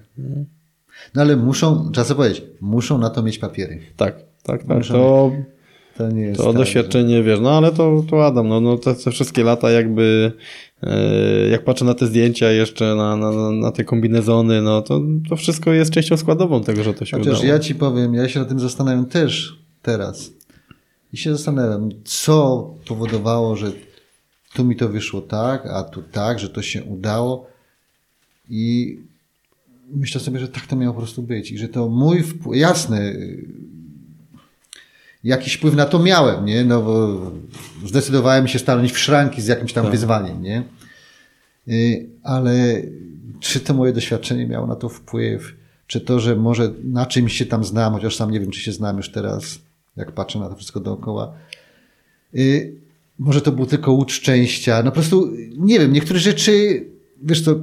No 1.15 1.21
ale 1.21 1.35
muszą, 1.37 1.91
trzeba 1.91 2.05
sobie 2.05 2.17
powiedzieć, 2.17 2.43
muszą 2.61 2.97
na 2.97 3.09
to 3.09 3.23
mieć 3.23 3.39
papiery. 3.39 3.79
Tak, 3.97 4.15
tak, 4.43 4.63
tak. 4.63 4.77
Muszą 4.77 4.93
To, 4.93 5.31
To 5.97 6.11
nie 6.11 6.21
jest 6.21 6.41
to 6.41 6.47
tak, 6.47 6.55
doświadczenie, 6.55 7.23
wiesz, 7.23 7.39
no 7.39 7.57
ale 7.57 7.71
to, 7.71 8.03
to 8.09 8.25
Adam, 8.25 8.47
no, 8.47 8.61
no 8.61 8.77
te, 8.77 8.95
te 8.95 9.11
wszystkie 9.11 9.43
lata 9.43 9.71
jakby, 9.71 10.31
jak 11.51 11.63
patrzę 11.63 11.85
na 11.85 11.93
te 11.93 12.05
zdjęcia 12.07 12.51
jeszcze, 12.51 12.95
na, 12.95 13.15
na, 13.17 13.31
na- 13.31 13.51
na 13.51 13.71
te 13.71 13.83
kombinezony, 13.83 14.61
no 14.61 14.81
to, 14.81 15.01
to 15.29 15.35
wszystko 15.35 15.73
jest 15.73 15.91
częścią 15.91 16.17
składową 16.17 16.63
tego, 16.63 16.83
że 16.83 16.93
to 16.93 17.05
się 17.05 17.17
Chociaż 17.17 17.33
udało. 17.39 17.53
ja 17.53 17.59
ci 17.59 17.75
powiem, 17.75 18.13
ja 18.13 18.29
się 18.29 18.39
nad 18.39 18.49
tym 18.49 18.59
zastanawiam 18.59 19.05
też 19.05 19.59
teraz. 19.81 20.31
I 21.13 21.17
się 21.17 21.31
zastanawiam, 21.31 21.89
co 22.03 22.67
powodowało, 22.87 23.55
że 23.55 23.71
tu 24.53 24.65
mi 24.65 24.75
to 24.75 24.89
wyszło 24.89 25.21
tak, 25.21 25.65
a 25.65 25.83
tu 25.83 26.01
tak, 26.11 26.39
że 26.39 26.49
to 26.49 26.61
się 26.61 26.83
udało. 26.83 27.47
I 28.49 28.97
myślę 29.95 30.21
sobie, 30.21 30.39
że 30.39 30.47
tak 30.47 30.67
to 30.67 30.75
miało 30.75 30.93
po 30.93 30.99
prostu 30.99 31.23
być. 31.23 31.51
I 31.51 31.57
że 31.57 31.67
to 31.67 31.89
mój 31.89 32.23
wpływ, 32.23 32.59
jasny, 32.59 33.15
jakiś 35.23 35.53
wpływ 35.53 35.75
na 35.75 35.85
to 35.85 35.99
miałem, 35.99 36.45
nie? 36.45 36.65
No 36.65 36.81
bo 36.81 37.19
zdecydowałem 37.85 38.47
się 38.47 38.59
stanąć 38.59 38.91
w 38.91 38.99
szranki 38.99 39.41
z 39.41 39.47
jakimś 39.47 39.73
tam 39.73 39.91
wyzwaniem, 39.91 40.41
nie? 40.41 40.63
Y, 41.67 42.09
Ale 42.23 42.81
czy 43.39 43.59
to 43.59 43.73
moje 43.73 43.93
doświadczenie 43.93 44.47
miało 44.47 44.67
na 44.67 44.75
to 44.75 44.89
wpływ? 44.89 45.53
Czy 45.87 46.01
to, 46.01 46.19
że 46.19 46.35
może 46.35 46.71
na 46.83 47.05
czymś 47.05 47.33
się 47.33 47.45
tam 47.45 47.63
znam, 47.63 47.93
chociaż 47.93 48.15
sam 48.15 48.31
nie 48.31 48.39
wiem, 48.39 48.51
czy 48.51 48.59
się 48.59 48.71
znam 48.71 48.97
już 48.97 49.11
teraz, 49.11 49.59
jak 49.97 50.11
patrzę 50.11 50.39
na 50.39 50.49
to 50.49 50.55
wszystko 50.55 50.79
dookoła. 50.79 51.33
Y, 52.35 52.75
Może 53.19 53.41
to 53.41 53.51
był 53.51 53.65
tylko 53.65 53.91
łód 53.91 54.11
szczęścia. 54.11 54.77
No 54.83 54.91
po 54.91 54.95
prostu, 54.95 55.31
nie 55.57 55.79
wiem, 55.79 55.93
niektóre 55.93 56.19
rzeczy, 56.19 56.85
wiesz 57.23 57.41
co, 57.41 57.55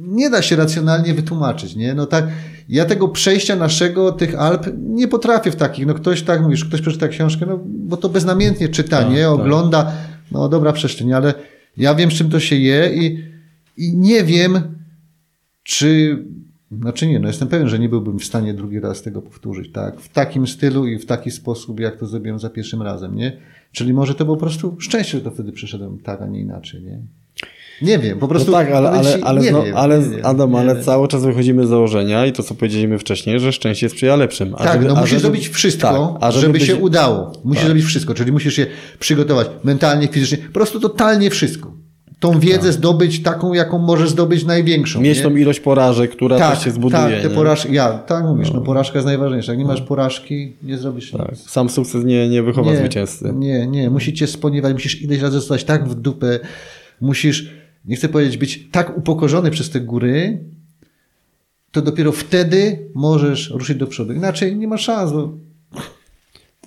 nie 0.00 0.30
da 0.30 0.42
się 0.42 0.56
racjonalnie 0.56 1.14
wytłumaczyć, 1.14 1.76
nie? 1.76 1.94
No 1.94 2.06
tak, 2.06 2.28
ja 2.68 2.84
tego 2.84 3.08
przejścia 3.08 3.56
naszego, 3.56 4.12
tych 4.12 4.34
Alp, 4.40 4.66
nie 4.78 5.08
potrafię 5.08 5.50
w 5.50 5.56
takich, 5.56 5.86
no 5.86 5.94
ktoś 5.94 6.22
tak, 6.22 6.42
mówisz, 6.42 6.64
ktoś 6.64 6.80
przeczyta 6.80 7.08
książkę, 7.08 7.46
no 7.46 7.60
bo 7.64 7.96
to 7.96 8.08
beznamiętnie 8.08 8.68
czyta, 8.68 9.02
Tak, 9.02 9.10
nie? 9.10 9.22
tak. 9.22 9.30
Ogląda, 9.30 9.92
no 10.32 10.48
dobra 10.48 10.72
przestrzeń, 10.72 11.12
ale 11.12 11.34
ja 11.76 11.94
wiem, 11.94 12.10
z 12.10 12.14
czym 12.14 12.30
to 12.30 12.40
się 12.40 12.56
je 12.56 12.90
i, 12.94 13.24
i 13.76 13.96
nie 13.96 14.24
wiem, 14.24 14.60
czy, 15.62 16.18
znaczy 16.80 17.06
nie, 17.06 17.18
no 17.20 17.28
jestem 17.28 17.48
pewien, 17.48 17.68
że 17.68 17.78
nie 17.78 17.88
byłbym 17.88 18.18
w 18.18 18.24
stanie 18.24 18.54
drugi 18.54 18.80
raz 18.80 19.02
tego 19.02 19.22
powtórzyć, 19.22 19.72
tak? 19.72 20.00
W 20.00 20.08
takim 20.08 20.46
stylu 20.46 20.86
i 20.86 20.98
w 20.98 21.06
taki 21.06 21.30
sposób, 21.30 21.80
jak 21.80 21.96
to 21.96 22.06
zrobiłem 22.06 22.38
za 22.38 22.50
pierwszym 22.50 22.82
razem, 22.82 23.16
nie? 23.16 23.36
Czyli 23.72 23.92
może 23.92 24.14
to 24.14 24.24
było 24.24 24.36
po 24.36 24.40
prostu 24.40 24.76
szczęście, 24.80 25.18
że 25.18 25.24
to 25.24 25.30
wtedy 25.30 25.52
przeszedłem 25.52 25.98
tak, 25.98 26.22
a 26.22 26.26
nie 26.26 26.40
inaczej, 26.40 26.82
nie? 26.82 27.02
Nie 27.82 27.98
wiem, 27.98 28.18
po 28.18 28.28
prostu. 28.28 28.50
No 28.50 28.58
tak, 28.58 28.70
ale, 28.70 28.90
ale, 28.90 29.18
ale, 29.22 29.40
nie 29.40 29.48
zno, 29.48 29.62
wiem, 29.62 29.76
ale 29.76 29.98
nie 29.98 30.08
wiem, 30.08 30.20
Adam, 30.22 30.52
nie 30.52 30.58
ale 30.58 30.74
wiem. 30.74 30.84
cały 30.84 31.08
czas 31.08 31.24
wychodzimy 31.24 31.66
z 31.66 31.68
założenia 31.68 32.26
i 32.26 32.32
to, 32.32 32.42
co 32.42 32.54
powiedzieliśmy 32.54 32.98
wcześniej, 32.98 33.40
że 33.40 33.52
szczęście 33.52 33.88
sprzyja 33.88 34.16
lepszym. 34.16 34.54
A 34.54 34.64
Tak, 34.64 34.72
żeby- 34.72 34.84
no 34.84 34.94
musisz 34.94 35.08
żeby- 35.10 35.20
zrobić 35.20 35.48
wszystko, 35.48 36.16
tak, 36.20 36.28
a 36.28 36.32
żeby, 36.32 36.52
być- 36.52 36.62
się 36.62 36.76
udało. 36.76 37.32
Musisz 37.44 37.64
zrobić 37.64 37.84
wszystko, 37.84 38.14
czyli 38.14 38.32
musisz 38.32 38.54
się 38.54 38.66
przygotować 38.98 39.46
mentalnie, 39.64 40.08
fizycznie, 40.08 40.38
po 40.38 40.52
prostu 40.52 40.80
totalnie 40.80 41.30
wszystko. 41.30 41.74
Tą 42.20 42.38
wiedzę 42.40 42.72
zdobyć 42.72 43.22
taką, 43.22 43.52
jaką 43.52 43.78
możesz 43.78 44.10
zdobyć 44.10 44.44
największą. 44.44 45.00
Mieć 45.00 45.18
nie? 45.18 45.24
tą 45.24 45.36
ilość 45.36 45.60
porażek, 45.60 46.10
która 46.10 46.38
tak, 46.38 46.54
też 46.54 46.64
się 46.64 46.70
zbuduje. 46.70 47.02
tak, 47.02 47.22
te 47.22 47.28
nie? 47.28 47.34
porażki, 47.34 47.74
ja, 47.74 47.92
tak 47.98 48.24
mówisz, 48.24 48.52
no. 48.52 48.60
porażka 48.60 48.98
jest 48.98 49.06
najważniejsza. 49.06 49.52
Jak 49.52 49.58
nie 49.58 49.64
masz 49.64 49.80
porażki, 49.82 50.52
nie 50.62 50.78
zrobisz 50.78 51.10
Tak. 51.10 51.30
nic. 51.32 51.50
Sam 51.50 51.68
sukces 51.68 52.04
nie, 52.04 52.28
nie 52.28 52.42
wychowa 52.42 52.76
zwycięzcy. 52.76 53.32
Nie, 53.34 53.66
nie, 53.66 53.90
musicie 53.90 54.26
sponiewać, 54.26 54.72
musisz 54.72 55.02
ileś 55.02 55.20
razy 55.20 55.38
zostać 55.40 55.64
tak 55.64 55.88
w 55.88 55.94
dupę, 55.94 56.40
musisz, 57.00 57.50
nie 57.84 57.96
chcę 57.96 58.08
powiedzieć, 58.08 58.36
być 58.36 58.68
tak 58.72 58.98
upokorzony 58.98 59.50
przez 59.50 59.70
te 59.70 59.80
góry, 59.80 60.38
to 61.70 61.82
dopiero 61.82 62.12
wtedy 62.12 62.88
możesz 62.94 63.50
ruszyć 63.50 63.78
do 63.78 63.86
przodu. 63.86 64.12
Inaczej 64.12 64.56
nie 64.56 64.68
ma 64.68 64.78
szans, 64.78 65.12
bo 65.12 65.32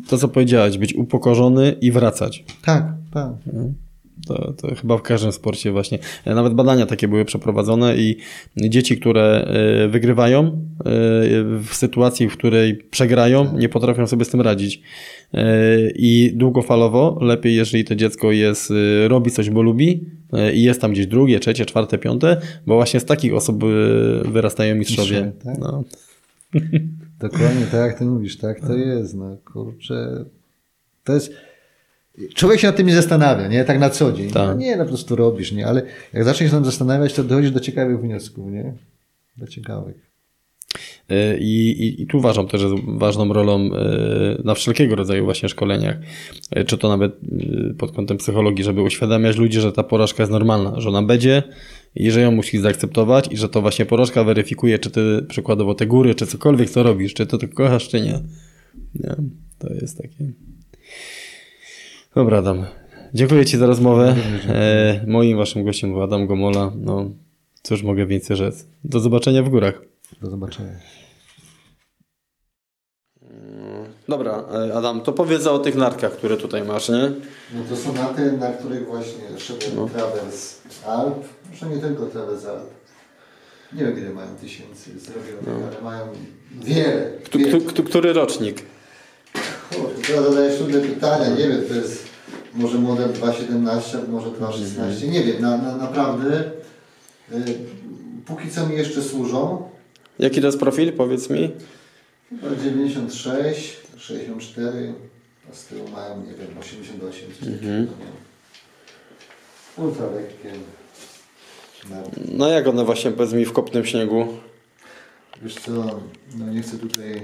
To, 0.09 0.17
co 0.17 0.27
powiedziałeś, 0.27 0.77
być 0.77 0.93
upokorzony 0.93 1.75
i 1.81 1.91
wracać. 1.91 2.45
tak, 2.61 2.93
tak. 3.13 3.31
To, 4.27 4.53
to 4.53 4.75
chyba 4.75 4.97
w 4.97 5.01
każdym 5.01 5.31
sporcie 5.31 5.71
właśnie. 5.71 5.99
E, 6.25 6.35
Nawet 6.35 6.53
badania 6.53 6.85
takie 6.85 7.07
były 7.07 7.25
przeprowadzone 7.25 7.97
i 7.97 8.17
dzieci, 8.57 8.99
które 8.99 9.23
e, 9.23 9.87
wygrywają 9.87 10.43
e, 10.43 10.51
w 11.59 11.69
sytuacji, 11.71 12.29
w 12.29 12.37
której 12.37 12.75
przegrają, 12.75 13.57
nie 13.57 13.69
potrafią 13.69 14.07
sobie 14.07 14.25
z 14.25 14.29
tym 14.29 14.41
radzić. 14.41 14.81
E, 15.33 15.67
I 15.95 16.31
długofalowo 16.35 17.17
lepiej, 17.21 17.55
jeżeli 17.55 17.85
to 17.85 17.95
dziecko 17.95 18.31
jest, 18.31 18.71
e, 18.71 19.07
robi 19.07 19.31
coś, 19.31 19.49
bo 19.49 19.61
lubi 19.61 20.05
e, 20.33 20.53
i 20.53 20.63
jest 20.63 20.81
tam 20.81 20.91
gdzieś 20.91 21.07
drugie, 21.07 21.39
trzecie, 21.39 21.65
czwarte, 21.65 21.97
piąte, 21.97 22.41
bo 22.65 22.75
właśnie 22.75 22.99
z 22.99 23.05
takich 23.05 23.33
osób 23.33 23.63
e, 23.63 23.67
wyrastają 24.31 24.75
mistrzowie. 24.75 25.31
Tak? 25.43 25.57
No. 25.57 25.83
Dokładnie 27.19 27.65
tak 27.65 27.89
jak 27.89 27.99
ty 27.99 28.05
mówisz, 28.05 28.37
tak 28.37 28.59
to 28.59 28.73
jest, 28.73 29.15
no 29.15 29.37
kurczę. 29.53 30.25
To 31.03 31.13
jest. 31.13 31.33
Człowiek 32.35 32.59
się 32.59 32.67
nad 32.67 32.75
tym 32.75 32.87
nie 32.87 32.95
zastanawia, 32.95 33.47
nie? 33.47 33.65
Tak 33.65 33.79
na 33.79 33.89
co 33.89 34.11
dzień. 34.11 34.31
Tak. 34.31 34.47
No 34.47 34.53
nie, 34.53 34.75
no 34.75 34.83
po 34.83 34.89
prostu 34.89 35.15
robisz, 35.15 35.51
nie? 35.51 35.67
Ale 35.67 35.81
jak 36.13 36.23
zaczniesz 36.23 36.49
się 36.49 36.55
nad 36.55 36.63
tym 36.63 36.71
zastanawiać, 36.71 37.13
to 37.13 37.23
dochodzisz 37.23 37.51
do 37.51 37.59
ciekawych 37.59 38.01
wniosków, 38.01 38.51
nie? 38.51 38.73
Do 39.37 39.47
ciekawych. 39.47 40.06
E, 41.09 41.37
I, 41.37 41.69
i, 41.69 42.01
I 42.01 42.07
tu 42.07 42.17
uważam 42.17 42.47
też, 42.47 42.61
że 42.61 42.69
ważną 42.87 43.33
rolą 43.33 43.69
e, 43.73 44.41
na 44.43 44.55
wszelkiego 44.55 44.95
rodzaju 44.95 45.23
właśnie 45.23 45.49
szkoleniach, 45.49 45.97
e, 46.51 46.63
czy 46.63 46.77
to 46.77 46.89
nawet 46.89 47.11
pod 47.77 47.91
kątem 47.91 48.17
psychologii, 48.17 48.63
żeby 48.63 48.81
uświadamiać 48.81 49.37
ludzi, 49.37 49.59
że 49.59 49.71
ta 49.71 49.83
porażka 49.83 50.23
jest 50.23 50.31
normalna, 50.31 50.81
że 50.81 50.89
ona 50.89 51.03
będzie 51.03 51.43
i 51.95 52.11
że 52.11 52.21
ją 52.21 52.31
musisz 52.31 52.61
zaakceptować 52.61 53.27
i 53.31 53.37
że 53.37 53.49
to 53.49 53.61
właśnie 53.61 53.85
porażka 53.85 54.23
weryfikuje, 54.23 54.79
czy 54.79 54.89
ty 54.89 55.25
przykładowo 55.29 55.75
te 55.75 55.85
góry, 55.85 56.15
czy 56.15 56.25
cokolwiek 56.25 56.69
co 56.69 56.83
robisz, 56.83 57.13
czy 57.13 57.25
ty 57.25 57.37
to 57.37 57.47
kochasz, 57.47 57.87
czy 57.87 58.01
nie. 58.01 58.19
nie. 58.95 59.15
To 59.59 59.73
jest 59.73 59.97
takie. 59.97 60.31
Dobra, 62.15 62.37
Adam. 62.37 62.65
Dziękuję 63.13 63.45
Ci 63.45 63.57
za 63.57 63.65
rozmowę. 63.67 64.15
E, 64.49 65.05
moim 65.07 65.37
waszym 65.37 65.63
gościem 65.63 65.91
był 65.91 66.01
Adam 66.01 66.27
Gomola. 66.27 66.71
No, 66.75 67.11
cóż 67.61 67.83
mogę 67.83 68.05
więcej 68.05 68.37
rzec. 68.37 68.67
Do 68.83 68.99
zobaczenia 68.99 69.43
w 69.43 69.49
górach. 69.49 69.81
Do 70.21 70.29
zobaczenia. 70.29 70.79
Dobra, 74.07 74.43
Adam, 74.75 75.01
to 75.01 75.13
powiedz 75.13 75.47
o 75.47 75.59
tych 75.59 75.75
narkach, 75.75 76.11
które 76.11 76.37
tutaj 76.37 76.63
masz, 76.63 76.89
nie? 76.89 77.11
No 77.53 77.63
to 77.69 77.75
są 77.77 77.93
na 77.93 78.05
te, 78.05 78.31
na 78.31 78.51
których 78.51 78.87
właśnie 78.87 79.39
szedłem 79.39 79.75
No. 79.75 79.89
Travels 79.89 80.61
Alp. 80.85 81.25
Zresztą 81.47 81.69
nie 81.69 81.77
tylko 81.81 82.05
Travels 82.05 82.45
Alp. 82.45 82.69
Nie 83.73 83.85
wiem 83.85 83.97
ile 83.99 84.09
mają 84.09 84.35
tysięcy 84.35 84.99
zrobionych, 84.99 85.67
ale 85.71 85.81
mają 85.81 86.07
wiele. 86.55 87.11
Kto, 87.25 87.37
wiele. 87.37 87.59
kto, 87.59 87.69
kto, 87.69 87.83
który 87.83 88.13
rocznik? 88.13 88.61
Kurde, 89.75 90.01
Teraz 90.07 90.25
zadajesz 90.25 90.57
trudne 90.57 90.79
pytania, 90.79 91.29
nie 91.29 91.47
wiem, 91.47 91.61
to 91.67 91.73
jest 91.73 92.07
może 92.53 92.77
model 92.77 93.09
2.17, 93.13 94.07
może 94.09 94.27
2.16, 94.27 95.11
nie 95.11 95.23
wiem, 95.23 95.41
na, 95.41 95.57
na, 95.57 95.75
naprawdę 95.77 96.43
y, 97.31 97.57
póki 98.25 98.51
co 98.51 98.67
mi 98.67 98.75
jeszcze 98.77 99.03
służą, 99.03 99.69
Jaki 100.19 100.41
to 100.41 100.47
jest 100.47 100.59
profil, 100.59 100.93
powiedz 100.93 101.29
mi? 101.29 101.51
chyba 102.29 102.55
96, 102.55 103.77
64, 103.97 104.93
a 105.51 105.55
z 105.55 105.65
tyłu 105.65 105.87
mają, 105.89 106.17
nie 106.23 106.33
wiem, 106.33 106.57
88, 106.59 107.29
coś 107.29 107.39
takiego, 107.39 107.65
nie? 107.65 107.87
Ultra 109.77 110.05
lekkie. 110.05 110.51
No. 112.37 112.47
Jak 112.49 112.67
one 112.67 112.85
właśnie, 112.85 113.11
powiedz 113.11 113.33
mi, 113.33 113.45
w 113.45 113.53
kopnym 113.53 113.85
śniegu? 113.85 114.27
Wiesz 115.41 115.55
co, 115.55 115.99
no 116.35 116.53
nie 116.53 116.61
chcę 116.61 116.77
tutaj 116.77 117.21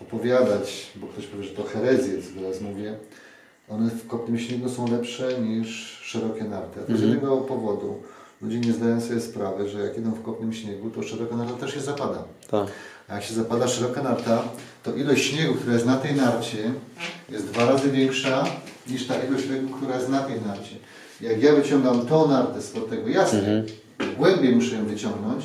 opowiadać, 0.00 0.86
bo 0.96 1.06
ktoś 1.06 1.26
powie, 1.26 1.44
że 1.44 1.50
to 1.50 1.64
herezję, 1.64 2.22
co 2.22 2.40
teraz 2.40 2.60
mówię. 2.60 2.94
One 3.68 3.90
w 3.90 4.06
kopnym 4.06 4.38
śniegu 4.38 4.68
są 4.68 4.90
lepsze 4.90 5.40
niż 5.40 5.98
szerokie 6.02 6.44
narty. 6.44 6.80
Z 6.96 7.00
jednego 7.00 7.36
powodu. 7.36 8.02
Ludzie 8.42 8.60
nie 8.60 8.72
zdają 8.72 9.00
sobie 9.00 9.20
sprawy, 9.20 9.68
że 9.68 9.80
jak 9.80 9.98
idą 9.98 10.10
w 10.10 10.22
kopnym 10.22 10.52
śniegu, 10.52 10.90
to 10.90 11.02
szeroka 11.02 11.36
narta 11.36 11.52
też 11.54 11.74
się 11.74 11.80
zapada. 11.80 12.24
Tak. 12.50 12.66
A 13.08 13.14
jak 13.14 13.24
się 13.24 13.34
zapada 13.34 13.68
szeroka 13.68 14.02
narta, 14.02 14.42
to 14.82 14.94
ilość 14.94 15.24
śniegu, 15.24 15.54
która 15.54 15.74
jest 15.74 15.86
na 15.86 15.96
tej 15.96 16.14
narcie, 16.14 16.72
jest 17.28 17.46
dwa 17.46 17.64
razy 17.64 17.90
większa 17.90 18.44
niż 18.88 19.06
ta 19.06 19.14
ilość 19.22 19.44
śniegu, 19.44 19.76
która 19.76 19.96
jest 19.96 20.08
na 20.08 20.20
tej 20.20 20.40
narcie. 20.40 20.76
Jak 21.20 21.42
ja 21.42 21.54
wyciągam 21.54 22.06
tą 22.06 22.28
nartę 22.28 22.62
spod 22.62 22.90
tego, 22.90 23.08
jasne, 23.08 23.64
głębiej 24.16 24.54
muszę 24.54 24.76
ją 24.76 24.86
wyciągnąć, 24.86 25.44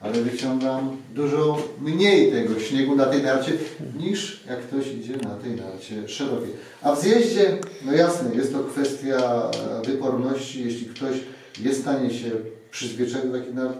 ale 0.00 0.12
wyciągam 0.12 0.96
dużo 1.14 1.62
mniej 1.80 2.32
tego 2.32 2.60
śniegu 2.60 2.96
na 2.96 3.06
tej 3.06 3.22
narcie, 3.22 3.52
niż 4.00 4.44
jak 4.48 4.60
ktoś 4.60 4.86
idzie 4.86 5.16
na 5.16 5.34
tej 5.34 5.50
narcie 5.50 6.08
szerokiej. 6.08 6.50
A 6.82 6.92
w 6.92 7.00
zjeździe, 7.00 7.58
no 7.86 7.92
jasne, 7.92 8.34
jest 8.34 8.52
to 8.52 8.58
kwestia 8.58 9.50
wyporności. 9.86 10.64
Jeśli 10.64 10.86
ktoś 10.86 11.16
jest 11.60 11.78
w 11.78 11.82
stanie 11.82 12.10
się 12.10 12.30
przyzwyczaić 12.70 13.26
do 13.26 13.38
takich 13.38 13.54
nart, 13.54 13.78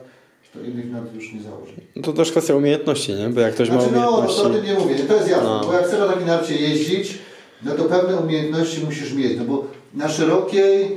to 0.55 0.61
innych 0.61 0.91
nart 0.93 1.15
już 1.15 1.33
nie 1.33 1.41
założy. 1.43 1.73
No 1.97 2.03
to 2.03 2.13
też 2.13 2.31
kwestia 2.31 2.55
umiejętności, 2.55 3.13
nie? 3.15 3.29
Bo 3.29 3.41
jak 3.41 3.55
ktoś 3.55 3.71
ma 3.71 3.75
Znaczy, 3.81 3.95
no, 3.95 4.01
to 4.03 4.09
umiejętności... 4.11 4.47
o 4.47 4.51
tym 4.51 4.65
nie 4.65 4.75
mówię, 4.75 4.95
to 4.95 5.15
jest 5.15 5.29
jasne, 5.29 5.45
No. 5.45 5.61
bo 5.67 5.73
jak 5.73 5.85
chcesz 5.87 5.99
na 6.01 6.07
takiej 6.09 6.27
narcie 6.27 6.57
jeździć, 6.57 7.19
no 7.63 7.73
to 7.75 7.85
pewne 7.85 8.17
umiejętności 8.17 8.81
musisz 8.85 9.13
mieć, 9.13 9.39
no 9.39 9.45
bo 9.45 9.65
na 9.95 10.09
szerokiej, 10.09 10.89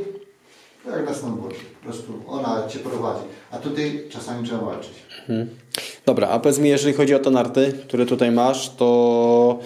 to 0.85 0.89
jak 0.91 1.05
na 1.09 1.13
snowboardzie, 1.13 1.59
po 1.79 1.89
prostu 1.89 2.13
ona 2.27 2.67
Cię 2.67 2.79
prowadzi, 2.79 3.23
a 3.51 3.57
tutaj 3.57 4.03
czasami 4.09 4.47
trzeba 4.47 4.61
walczyć. 4.65 4.93
Mhm. 5.19 5.49
Dobra, 6.05 6.27
a 6.27 6.39
powiedz 6.39 6.59
mi, 6.59 6.69
jeżeli 6.69 6.93
chodzi 6.93 7.15
o 7.15 7.19
te 7.19 7.31
narty, 7.31 7.73
które 7.87 8.05
tutaj 8.05 8.31
masz, 8.31 8.69
to 8.75 9.59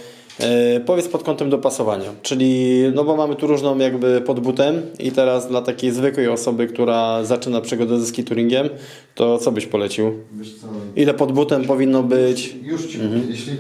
powiedz 0.85 1.07
pod 1.07 1.23
kątem 1.23 1.49
dopasowania. 1.49 2.13
Czyli, 2.21 2.81
no 2.95 3.03
bo 3.03 3.15
mamy 3.15 3.35
tu 3.35 3.47
różną 3.47 3.77
jakby 3.77 4.21
pod 4.21 4.39
butem 4.39 4.81
i 4.99 5.11
teraz 5.11 5.47
dla 5.47 5.61
takiej 5.61 5.91
zwykłej 5.91 6.27
osoby, 6.27 6.67
która 6.67 7.23
zaczyna 7.23 7.61
przygodę 7.61 7.99
ze 7.99 8.07
skituringiem, 8.07 8.69
to 9.15 9.37
co 9.37 9.51
byś 9.51 9.65
polecił? 9.65 10.13
Co, 10.61 10.67
Ile 10.95 11.13
pod 11.13 11.31
butem 11.31 11.63
powinno 11.65 12.03
być? 12.03 12.55
już 12.63 12.85
Ci 12.87 12.97
mówię, 12.97 13.21
jeśli 13.29 13.57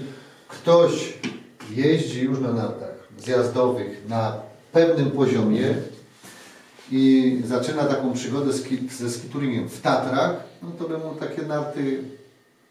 ktoś 0.47 1.13
jeździ 1.75 2.21
już 2.21 2.39
na 2.39 2.53
nartach 2.53 3.07
zjazdowych 3.17 4.01
na 4.09 4.37
pewnym 4.71 5.11
poziomie 5.11 5.73
i 6.91 7.37
zaczyna 7.45 7.83
taką 7.85 8.13
przygodę 8.13 8.53
z 8.53 8.63
ki- 8.63 8.89
ze 8.97 9.09
skituringiem 9.09 9.69
w 9.69 9.81
Tatrach, 9.81 10.43
no 10.63 10.69
to 10.79 10.87
by 10.89 10.97
mu 10.97 11.15
takie 11.19 11.41
narty 11.41 11.97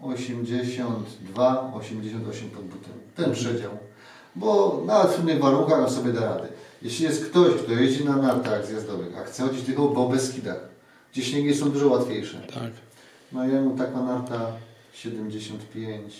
82, 0.01 1.73
88 1.75 2.51
pod 2.51 2.65
butem. 2.65 2.93
Ten 3.17 3.33
przedział. 3.33 3.71
Bo 4.37 4.83
na 4.87 5.05
trudnych 5.05 5.39
warunkach 5.41 5.79
on 5.81 5.91
sobie 5.91 6.13
da 6.13 6.21
radę. 6.21 6.49
Jeśli 6.83 7.05
jest 7.05 7.25
ktoś, 7.25 7.55
kto 7.55 7.73
jeździ 7.73 8.05
na 8.05 8.17
nartach 8.17 8.67
zjazdowych, 8.67 9.19
a 9.19 9.25
chce 9.25 9.43
chodzić 9.43 9.65
tylko 9.67 9.89
po 9.89 10.09
Beskidach, 10.09 10.61
gdzie 11.13 11.23
śniegi 11.23 11.55
są 11.55 11.71
dużo 11.71 11.89
łatwiejsze, 11.89 12.41
Tak. 12.55 12.73
no 13.33 13.45
jemu 13.45 13.77
taka 13.79 14.03
narta 14.03 14.47
75 14.93 16.15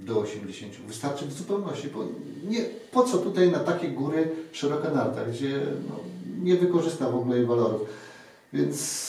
do 0.00 0.18
80. 0.18 0.72
Wystarczy 0.86 1.26
w 1.26 1.32
zupełności. 1.32 1.88
Bo 1.88 2.04
nie, 2.48 2.60
po 2.92 3.02
co 3.04 3.18
tutaj 3.18 3.50
na 3.50 3.58
takie 3.58 3.88
góry 3.88 4.28
szeroka 4.52 4.90
narta, 4.90 5.24
gdzie 5.24 5.60
no, 5.88 5.94
nie 6.42 6.56
wykorzysta 6.56 7.10
w 7.10 7.14
ogóle 7.14 7.36
jej 7.36 7.46
walorów. 7.46 7.80
Więc 8.52 9.08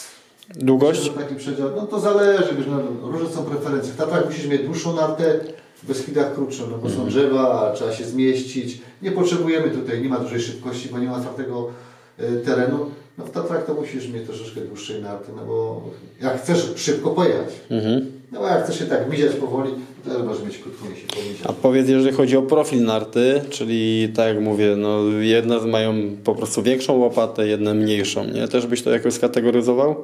Długość? 0.56 1.10
taki 1.10 1.36
przedział, 1.36 1.70
no 1.76 1.88
to 1.88 2.00
zależy, 2.00 2.56
wiesz, 2.56 2.68
no, 2.68 3.12
różne 3.12 3.30
są 3.30 3.44
preferencje. 3.46 3.94
W 3.94 3.98
Tatrach 3.98 4.26
musisz 4.26 4.48
mieć 4.48 4.62
dłuższą 4.62 4.96
nartę, 4.96 5.40
w 5.84 5.88
Beskidach 5.88 6.34
krótszą, 6.36 6.64
no 6.72 6.78
bo 6.78 6.90
są 6.90 7.08
drzewa, 7.08 7.72
trzeba 7.76 7.94
się 7.94 8.06
zmieścić. 8.06 8.78
Nie 9.02 9.12
potrzebujemy 9.12 9.70
tutaj, 9.70 10.02
nie 10.02 10.10
ma 10.10 10.20
dużej 10.20 10.40
szybkości, 10.42 10.90
bo 10.92 11.00
nie 11.00 11.08
ma 11.08 11.20
twardego 11.20 11.70
e, 12.18 12.32
terenu. 12.36 12.80
No 13.18 13.26
w 13.26 13.32
Tatrach 13.32 13.66
to 13.66 13.74
musisz 13.74 14.08
mieć 14.10 14.26
troszeczkę 14.26 14.62
dłuższej 14.62 15.02
narty, 15.02 15.32
no 15.36 15.46
bo 15.46 15.82
jak 16.22 16.42
chcesz 16.42 16.74
szybko 16.76 17.10
pojechać, 17.10 17.50
Mhm. 17.70 18.12
no 18.32 18.40
a 18.46 18.56
jak 18.56 18.64
chcesz 18.64 18.80
się 18.80 18.86
tak 18.86 19.10
miziać 19.12 19.36
powoli, 19.36 19.72
to 20.06 20.10
też 20.16 20.24
możesz 20.24 20.44
mieć 20.46 20.58
krótką 20.58 20.86
pomiziać. 20.86 21.42
A 21.44 21.54
powiedz, 21.54 21.90
jeżeli 21.90 22.16
chodzi 22.16 22.38
o 22.38 22.42
profil 22.42 22.84
narty, 22.84 23.42
czyli 23.50 24.10
tak 24.16 24.28
jak 24.36 24.44
mówię, 24.44 24.76
no 24.78 25.02
jedne 25.20 25.60
mają 25.62 25.94
po 26.24 26.36
prostu 26.36 26.64
większą 26.64 26.94
łopatę, 26.98 27.48
jedne 27.48 27.74
mniejszą, 27.74 28.26
nie? 28.26 28.48
Też 28.48 28.68
byś 28.68 28.82
to 28.82 28.90
jakoś 28.92 29.14
skategoryzował? 29.14 29.96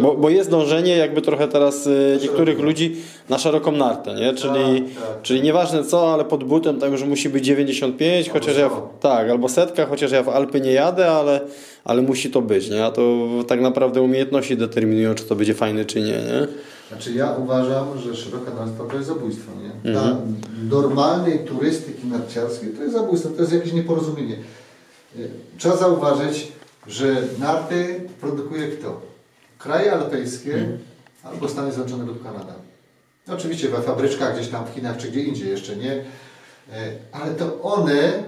Bo, 0.00 0.14
bo 0.16 0.30
jest 0.30 0.50
dążenie 0.50 0.96
jakby 0.96 1.22
trochę 1.22 1.48
teraz 1.48 1.86
y, 1.86 2.18
niektórych 2.22 2.58
ludzi 2.60 2.96
na 3.28 3.38
szeroką 3.38 3.72
nartę, 3.72 4.14
nie? 4.14 4.34
Czyli, 4.34 4.82
Tak, 4.82 5.04
tak. 5.06 5.22
czyli 5.22 5.42
nieważne 5.42 5.84
co, 5.84 6.12
ale 6.14 6.24
pod 6.24 6.44
butem 6.44 6.80
tam 6.80 6.92
już 6.92 7.02
musi 7.04 7.28
być 7.28 7.44
95, 7.46 8.28
Albo 8.28 8.40
chociaż 8.40 8.56
ja 8.58 8.68
w, 8.68 8.72
100. 8.72 8.90
tak, 9.00 9.30
albo 9.30 9.48
setka, 9.48 9.86
chociaż 9.86 10.12
ja 10.12 10.22
w 10.22 10.28
Alpy 10.28 10.60
nie 10.60 10.72
jadę, 10.72 11.10
ale, 11.10 11.40
ale 11.84 12.02
musi 12.02 12.30
to 12.30 12.42
być, 12.42 12.70
nie? 12.70 12.84
A 12.84 12.90
to 12.90 13.02
tak 13.48 13.60
naprawdę 13.60 14.02
umiejętności 14.02 14.56
determinują, 14.56 15.14
czy 15.14 15.24
to 15.24 15.36
będzie 15.36 15.54
fajne, 15.54 15.84
czy 15.84 16.00
nie, 16.00 16.06
nie? 16.06 16.46
Znaczy 16.88 17.12
ja 17.12 17.32
uważam, 17.42 17.86
że 17.98 18.16
szeroka 18.16 18.50
narta 18.54 18.84
to 18.90 18.96
jest 18.96 19.08
zabójstwo, 19.08 19.52
nie? 19.84 19.92
Dla 19.92 20.16
normalnej 20.70 21.38
turystyki 21.38 22.06
narciarskiej 22.06 22.70
to 22.70 22.82
jest 22.82 22.94
zabójstwo, 22.94 23.30
to 23.30 23.40
jest 23.40 23.52
jakieś 23.52 23.72
nieporozumienie. 23.72 24.36
Y, 25.18 25.28
Trzeba 25.58 25.76
zauważyć, 25.76 26.48
że 26.86 27.16
narty 27.40 28.00
produkuje 28.20 28.68
kto? 28.68 29.09
Kraje 29.62 29.92
alpejskie 29.92 30.68
albo 31.22 31.48
Stany 31.48 31.72
Zjednoczone 31.72 32.04
lub 32.04 32.22
Kanada. 32.22 32.54
Oczywiście 33.28 33.68
we 33.68 33.82
fabryczkach 33.82 34.36
gdzieś 34.36 34.48
tam 34.48 34.66
w 34.66 34.70
Chinach 34.74 34.96
czy 34.96 35.08
gdzie 35.08 35.22
indziej 35.22 35.48
jeszcze 35.48 35.76
nie, 35.76 36.04
Y, 36.70 36.98
ale 37.12 37.34
to 37.34 37.62
one 37.62 38.22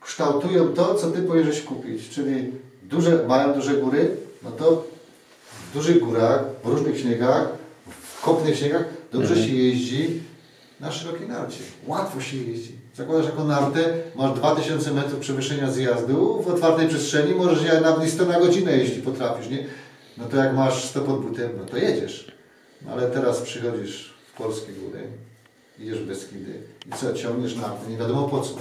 kształtują 0.00 0.68
to, 0.68 0.94
co 0.94 1.10
Ty 1.10 1.22
powinieneś 1.22 1.60
kupić, 1.60 2.08
czyli 2.08 2.52
duże, 2.82 3.24
mają 3.28 3.54
duże 3.54 3.74
góry, 3.74 4.16
no 4.42 4.50
to 4.50 4.84
w 5.70 5.74
dużych 5.74 6.00
górach, 6.00 6.44
w 6.64 6.68
różnych 6.68 7.00
śniegach, 7.00 7.48
w 8.02 8.22
kopnych 8.22 8.58
śniegach 8.58 8.84
dobrze 9.12 9.36
się 9.36 9.54
jeździ 9.54 10.20
na 10.80 10.92
szerokiej 10.92 11.28
narcie. 11.28 11.58
Łatwo 11.86 12.20
się 12.20 12.36
jeździ. 12.36 12.72
Zakładasz 12.96 13.26
jako 13.26 13.44
nartę, 13.44 13.94
masz 14.16 14.32
2000 14.32 14.92
metrów 14.92 15.20
przewyższenia 15.20 15.70
zjazdu, 15.70 16.42
w 16.42 16.48
otwartej 16.48 16.88
przestrzeni 16.88 17.34
możesz 17.34 17.82
nawet 17.82 18.08
i 18.08 18.10
100 18.10 18.24
na 18.24 18.40
godzinę, 18.40 18.76
jeśli 18.76 19.02
potrafisz, 19.02 19.48
nie? 19.48 19.64
No 20.18 20.24
to 20.24 20.36
jak 20.36 20.54
masz 20.54 20.84
100 20.84 21.00
pod 21.00 21.20
butem, 21.26 21.50
no 21.58 21.64
to 21.64 21.76
jedziesz. 21.76 22.32
No 22.86 22.92
ale 22.92 23.10
teraz 23.10 23.40
przychodzisz 23.40 24.14
w 24.32 24.36
polskie 24.38 24.72
góry, 24.72 25.00
idziesz 25.78 25.98
w 25.98 26.06
Beskidy 26.06 26.52
i 26.88 26.92
co, 26.98 27.12
ciągniesz 27.12 27.56
nartę, 27.56 27.90
nie 27.90 27.96
wiadomo 27.96 28.28
po 28.28 28.40
co. 28.40 28.54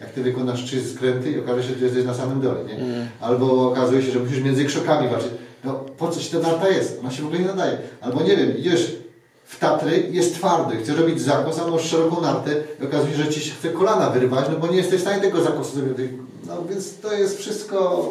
Jak 0.00 0.10
ty 0.10 0.22
wykonasz 0.22 0.64
trzy 0.64 0.90
skręty 0.90 1.30
i 1.30 1.40
okaże 1.40 1.62
się, 1.62 1.74
że 1.74 1.84
jesteś 1.84 2.04
na 2.04 2.14
samym 2.14 2.40
dole, 2.40 2.64
nie? 2.64 3.08
Albo 3.20 3.70
okazuje 3.70 4.02
się, 4.02 4.12
że 4.12 4.18
musisz 4.18 4.40
między 4.40 4.64
krzokami 4.64 5.08
walczyć. 5.08 5.30
No 5.64 5.74
po 5.74 6.08
co 6.08 6.20
ci 6.20 6.30
ta 6.30 6.38
narta 6.38 6.68
jest? 6.68 6.98
Ona 7.00 7.10
się 7.10 7.22
w 7.22 7.26
ogóle 7.26 7.40
nie 7.40 7.46
nadaje. 7.46 7.78
Albo 8.00 8.22
nie 8.22 8.36
wiem, 8.36 8.58
idziesz 8.58 8.96
w 9.44 9.58
Tatry, 9.58 10.08
jest 10.10 10.34
twardy, 10.34 10.76
chcesz 10.76 10.98
robić 10.98 11.20
zakos, 11.20 11.58
a 11.58 11.66
masz 11.70 11.90
szeroką 11.90 12.20
nartę 12.20 12.50
i 12.82 12.84
okazuje 12.84 13.16
się, 13.16 13.22
że 13.24 13.28
ci 13.28 13.40
się 13.40 13.50
chce 13.50 13.68
kolana 13.68 14.10
wyrwać, 14.10 14.46
no 14.52 14.58
bo 14.58 14.66
nie 14.66 14.76
jesteś 14.76 14.98
w 14.98 15.02
stanie 15.02 15.20
tego 15.22 15.42
zakosu 15.42 15.76
zrobić. 15.76 16.10
No 16.46 16.64
więc 16.70 17.00
to 17.00 17.12
jest 17.12 17.38
wszystko, 17.38 18.10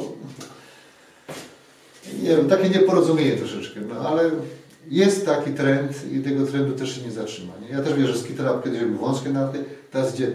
nie 2.23 2.29
wiem, 2.29 2.49
takie 2.49 2.69
nieporozumienie 2.69 3.31
troszeczkę, 3.31 3.79
no 3.89 4.09
ale 4.09 4.31
jest 4.89 5.25
taki 5.25 5.51
trend 5.51 5.91
i 6.13 6.19
tego 6.19 6.45
trendu 6.45 6.73
też 6.73 6.95
się 6.95 7.01
nie 7.01 7.11
zatrzyma. 7.11 7.53
Nie? 7.61 7.75
Ja 7.77 7.81
też 7.83 7.93
wierzę, 7.93 8.13
że 8.13 8.19
skitera 8.19 8.61
kiedyś 8.63 8.79
były 8.79 8.97
wąskie 8.97 9.29
narty, 9.29 9.63
teraz 9.91 10.15
gdzie 10.15 10.31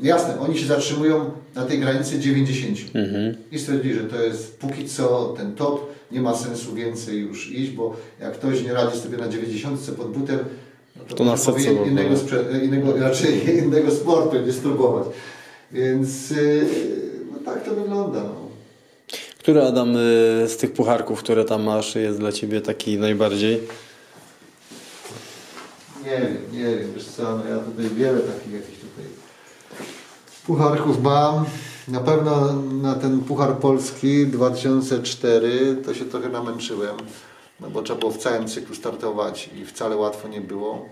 Jasne, 0.00 0.40
oni 0.40 0.58
się 0.58 0.66
zatrzymują 0.66 1.30
na 1.54 1.64
tej 1.64 1.78
granicy 1.78 2.18
90 2.18 2.78
i 3.52 3.58
stwierdzili, 3.58 3.94
że 3.94 4.04
to 4.04 4.22
jest 4.22 4.58
póki 4.58 4.88
co 4.88 5.34
ten 5.36 5.54
top, 5.54 5.80
nie 6.12 6.20
ma 6.20 6.34
sensu 6.34 6.74
więcej 6.74 7.18
już 7.20 7.50
iść, 7.50 7.70
bo 7.70 7.96
jak 8.20 8.32
ktoś 8.32 8.62
nie 8.62 8.72
radzi 8.72 8.98
sobie 8.98 9.18
na 9.18 9.28
90 9.28 9.80
pod 9.80 10.12
butem, 10.12 10.38
no 10.96 11.04
to, 11.08 11.14
To 11.14 11.24
na 11.24 11.36
powinien 11.36 11.84
innego, 11.84 12.14
sprze- 12.16 12.64
innego, 12.64 12.96
raczej 12.96 13.48
innego 13.64 13.90
sportu 13.90 14.40
nie 14.46 14.52
spróbować. 14.52 15.06
Więc 15.72 16.30
yy, 16.30 16.66
no 17.32 17.52
tak 17.52 17.64
to 17.64 17.74
wygląda. 17.74 18.22
No. 18.22 18.47
Który 19.48 19.62
Adam 19.62 19.96
y, 19.96 20.48
z 20.48 20.56
tych 20.56 20.72
pucharków, 20.72 21.18
które 21.18 21.44
tam 21.44 21.62
masz, 21.62 21.94
jest 21.94 22.18
dla 22.18 22.32
Ciebie 22.32 22.60
taki 22.60 22.98
najbardziej? 22.98 23.60
Nie 26.04 26.10
wiem, 26.10 26.36
nie 26.52 26.76
wiem, 26.76 26.92
wiesz 26.94 27.04
co, 27.04 27.22
no 27.38 27.44
ja 27.44 27.58
tutaj 27.58 27.88
wiele 27.88 28.20
takich 28.20 28.52
jakichś 28.52 28.78
tutaj 28.78 29.04
pucharków 30.46 31.02
mam. 31.02 31.44
Na 31.88 32.00
pewno 32.00 32.52
na 32.62 32.94
ten 32.94 33.20
Puchar 33.20 33.58
Polski 33.58 34.26
2004 34.26 35.76
to 35.84 35.94
się 35.94 36.04
trochę 36.04 36.28
namęczyłem, 36.28 36.96
no 37.60 37.70
bo 37.70 37.82
trzeba 37.82 37.98
było 37.98 38.12
w 38.12 38.18
całym 38.18 38.48
cyklu 38.48 38.74
startować 38.74 39.50
i 39.56 39.66
wcale 39.66 39.96
łatwo 39.96 40.28
nie 40.28 40.40
było. 40.40 40.88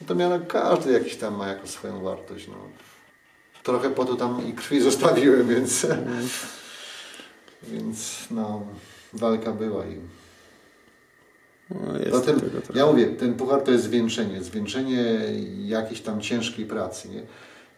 Natomiast 0.00 0.40
no, 0.40 0.46
każdy 0.48 0.92
jakiś 0.92 1.16
tam 1.16 1.36
ma 1.36 1.48
jakąś 1.48 1.70
swoją 1.70 2.02
wartość. 2.02 2.48
No. 2.48 2.54
Trochę 3.62 3.90
potu 3.90 4.16
tam 4.16 4.48
i 4.48 4.52
krwi 4.52 4.80
zostawiłem, 4.90 5.48
więc, 5.48 5.86
więc 7.68 8.28
no, 8.30 8.62
walka 9.12 9.52
była 9.52 9.86
i 9.86 9.96
No, 11.70 11.98
jest 11.98 12.12
Zatem, 12.12 12.40
trochę. 12.40 12.78
ja 12.78 12.86
mówię, 12.86 13.06
ten 13.06 13.34
puchar 13.34 13.60
to 13.62 13.70
jest 13.70 13.84
zwieńczenie, 13.84 14.42
zwieńczenie 14.42 15.04
jakiejś 15.64 16.00
tam 16.00 16.20
ciężkiej 16.20 16.66
pracy. 16.66 17.08
Nie? 17.08 17.22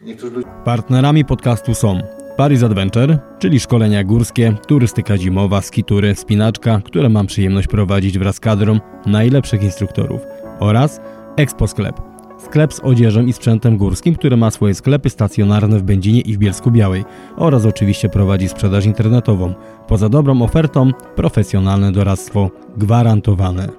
Niektórzy 0.01 0.33
ludzie 0.33 0.47
Partnerami 0.65 1.25
podcastu 1.25 1.75
są 1.75 1.99
Paris 2.37 2.63
Adventure, 2.63 3.17
czyli 3.39 3.59
szkolenia 3.59 4.03
górskie, 4.03 4.55
turystyka 4.67 5.17
zimowa, 5.17 5.61
skitury, 5.61 6.15
spinaczka, 6.15 6.81
które 6.85 7.09
mam 7.09 7.27
przyjemność 7.27 7.67
prowadzić 7.67 8.19
wraz 8.19 8.35
z 8.35 8.39
kadrą 8.39 8.79
najlepszych 9.05 9.63
instruktorów 9.63 10.21
oraz 10.59 11.01
Expo 11.37 11.67
Sklep. 11.67 12.12
Sklep 12.45 12.73
z 12.73 12.79
odzieżą 12.79 13.25
i 13.25 13.33
sprzętem 13.33 13.77
górskim, 13.77 14.15
który 14.15 14.37
ma 14.37 14.51
swoje 14.51 14.73
sklepy 14.73 15.09
stacjonarne 15.09 15.79
w 15.79 15.83
Będzinie 15.83 16.21
i 16.21 16.33
w 16.33 16.37
Bielsku 16.37 16.71
Białej 16.71 17.03
oraz 17.37 17.65
oczywiście 17.65 18.09
prowadzi 18.09 18.49
sprzedaż 18.49 18.85
internetową. 18.85 19.53
Poza 19.87 20.09
dobrą 20.09 20.41
ofertą, 20.41 20.91
profesjonalne 21.15 21.91
doradztwo 21.91 22.51
gwarantowane. 22.77 23.69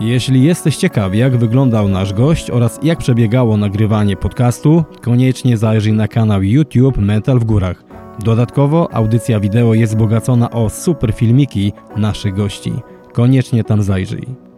Jeśli 0.00 0.42
jesteś 0.42 0.76
ciekaw, 0.76 1.14
jak 1.14 1.36
wyglądał 1.36 1.88
nasz 1.88 2.12
gość 2.12 2.50
oraz 2.50 2.80
jak 2.82 2.98
przebiegało 2.98 3.56
nagrywanie 3.56 4.16
podcastu, 4.16 4.84
koniecznie 5.00 5.56
zajrzyj 5.56 5.92
na 5.92 6.08
kanał 6.08 6.42
YouTube 6.42 6.98
Metal 6.98 7.38
w 7.38 7.44
Górach. 7.44 7.84
Dodatkowo 8.18 8.94
audycja 8.94 9.40
wideo 9.40 9.74
jest 9.74 9.92
wzbogacona 9.92 10.50
o 10.50 10.70
super 10.70 11.12
filmiki 11.12 11.72
naszych 11.96 12.34
gości. 12.34 12.72
Koniecznie 13.12 13.64
tam 13.64 13.82
zajrzyj. 13.82 14.49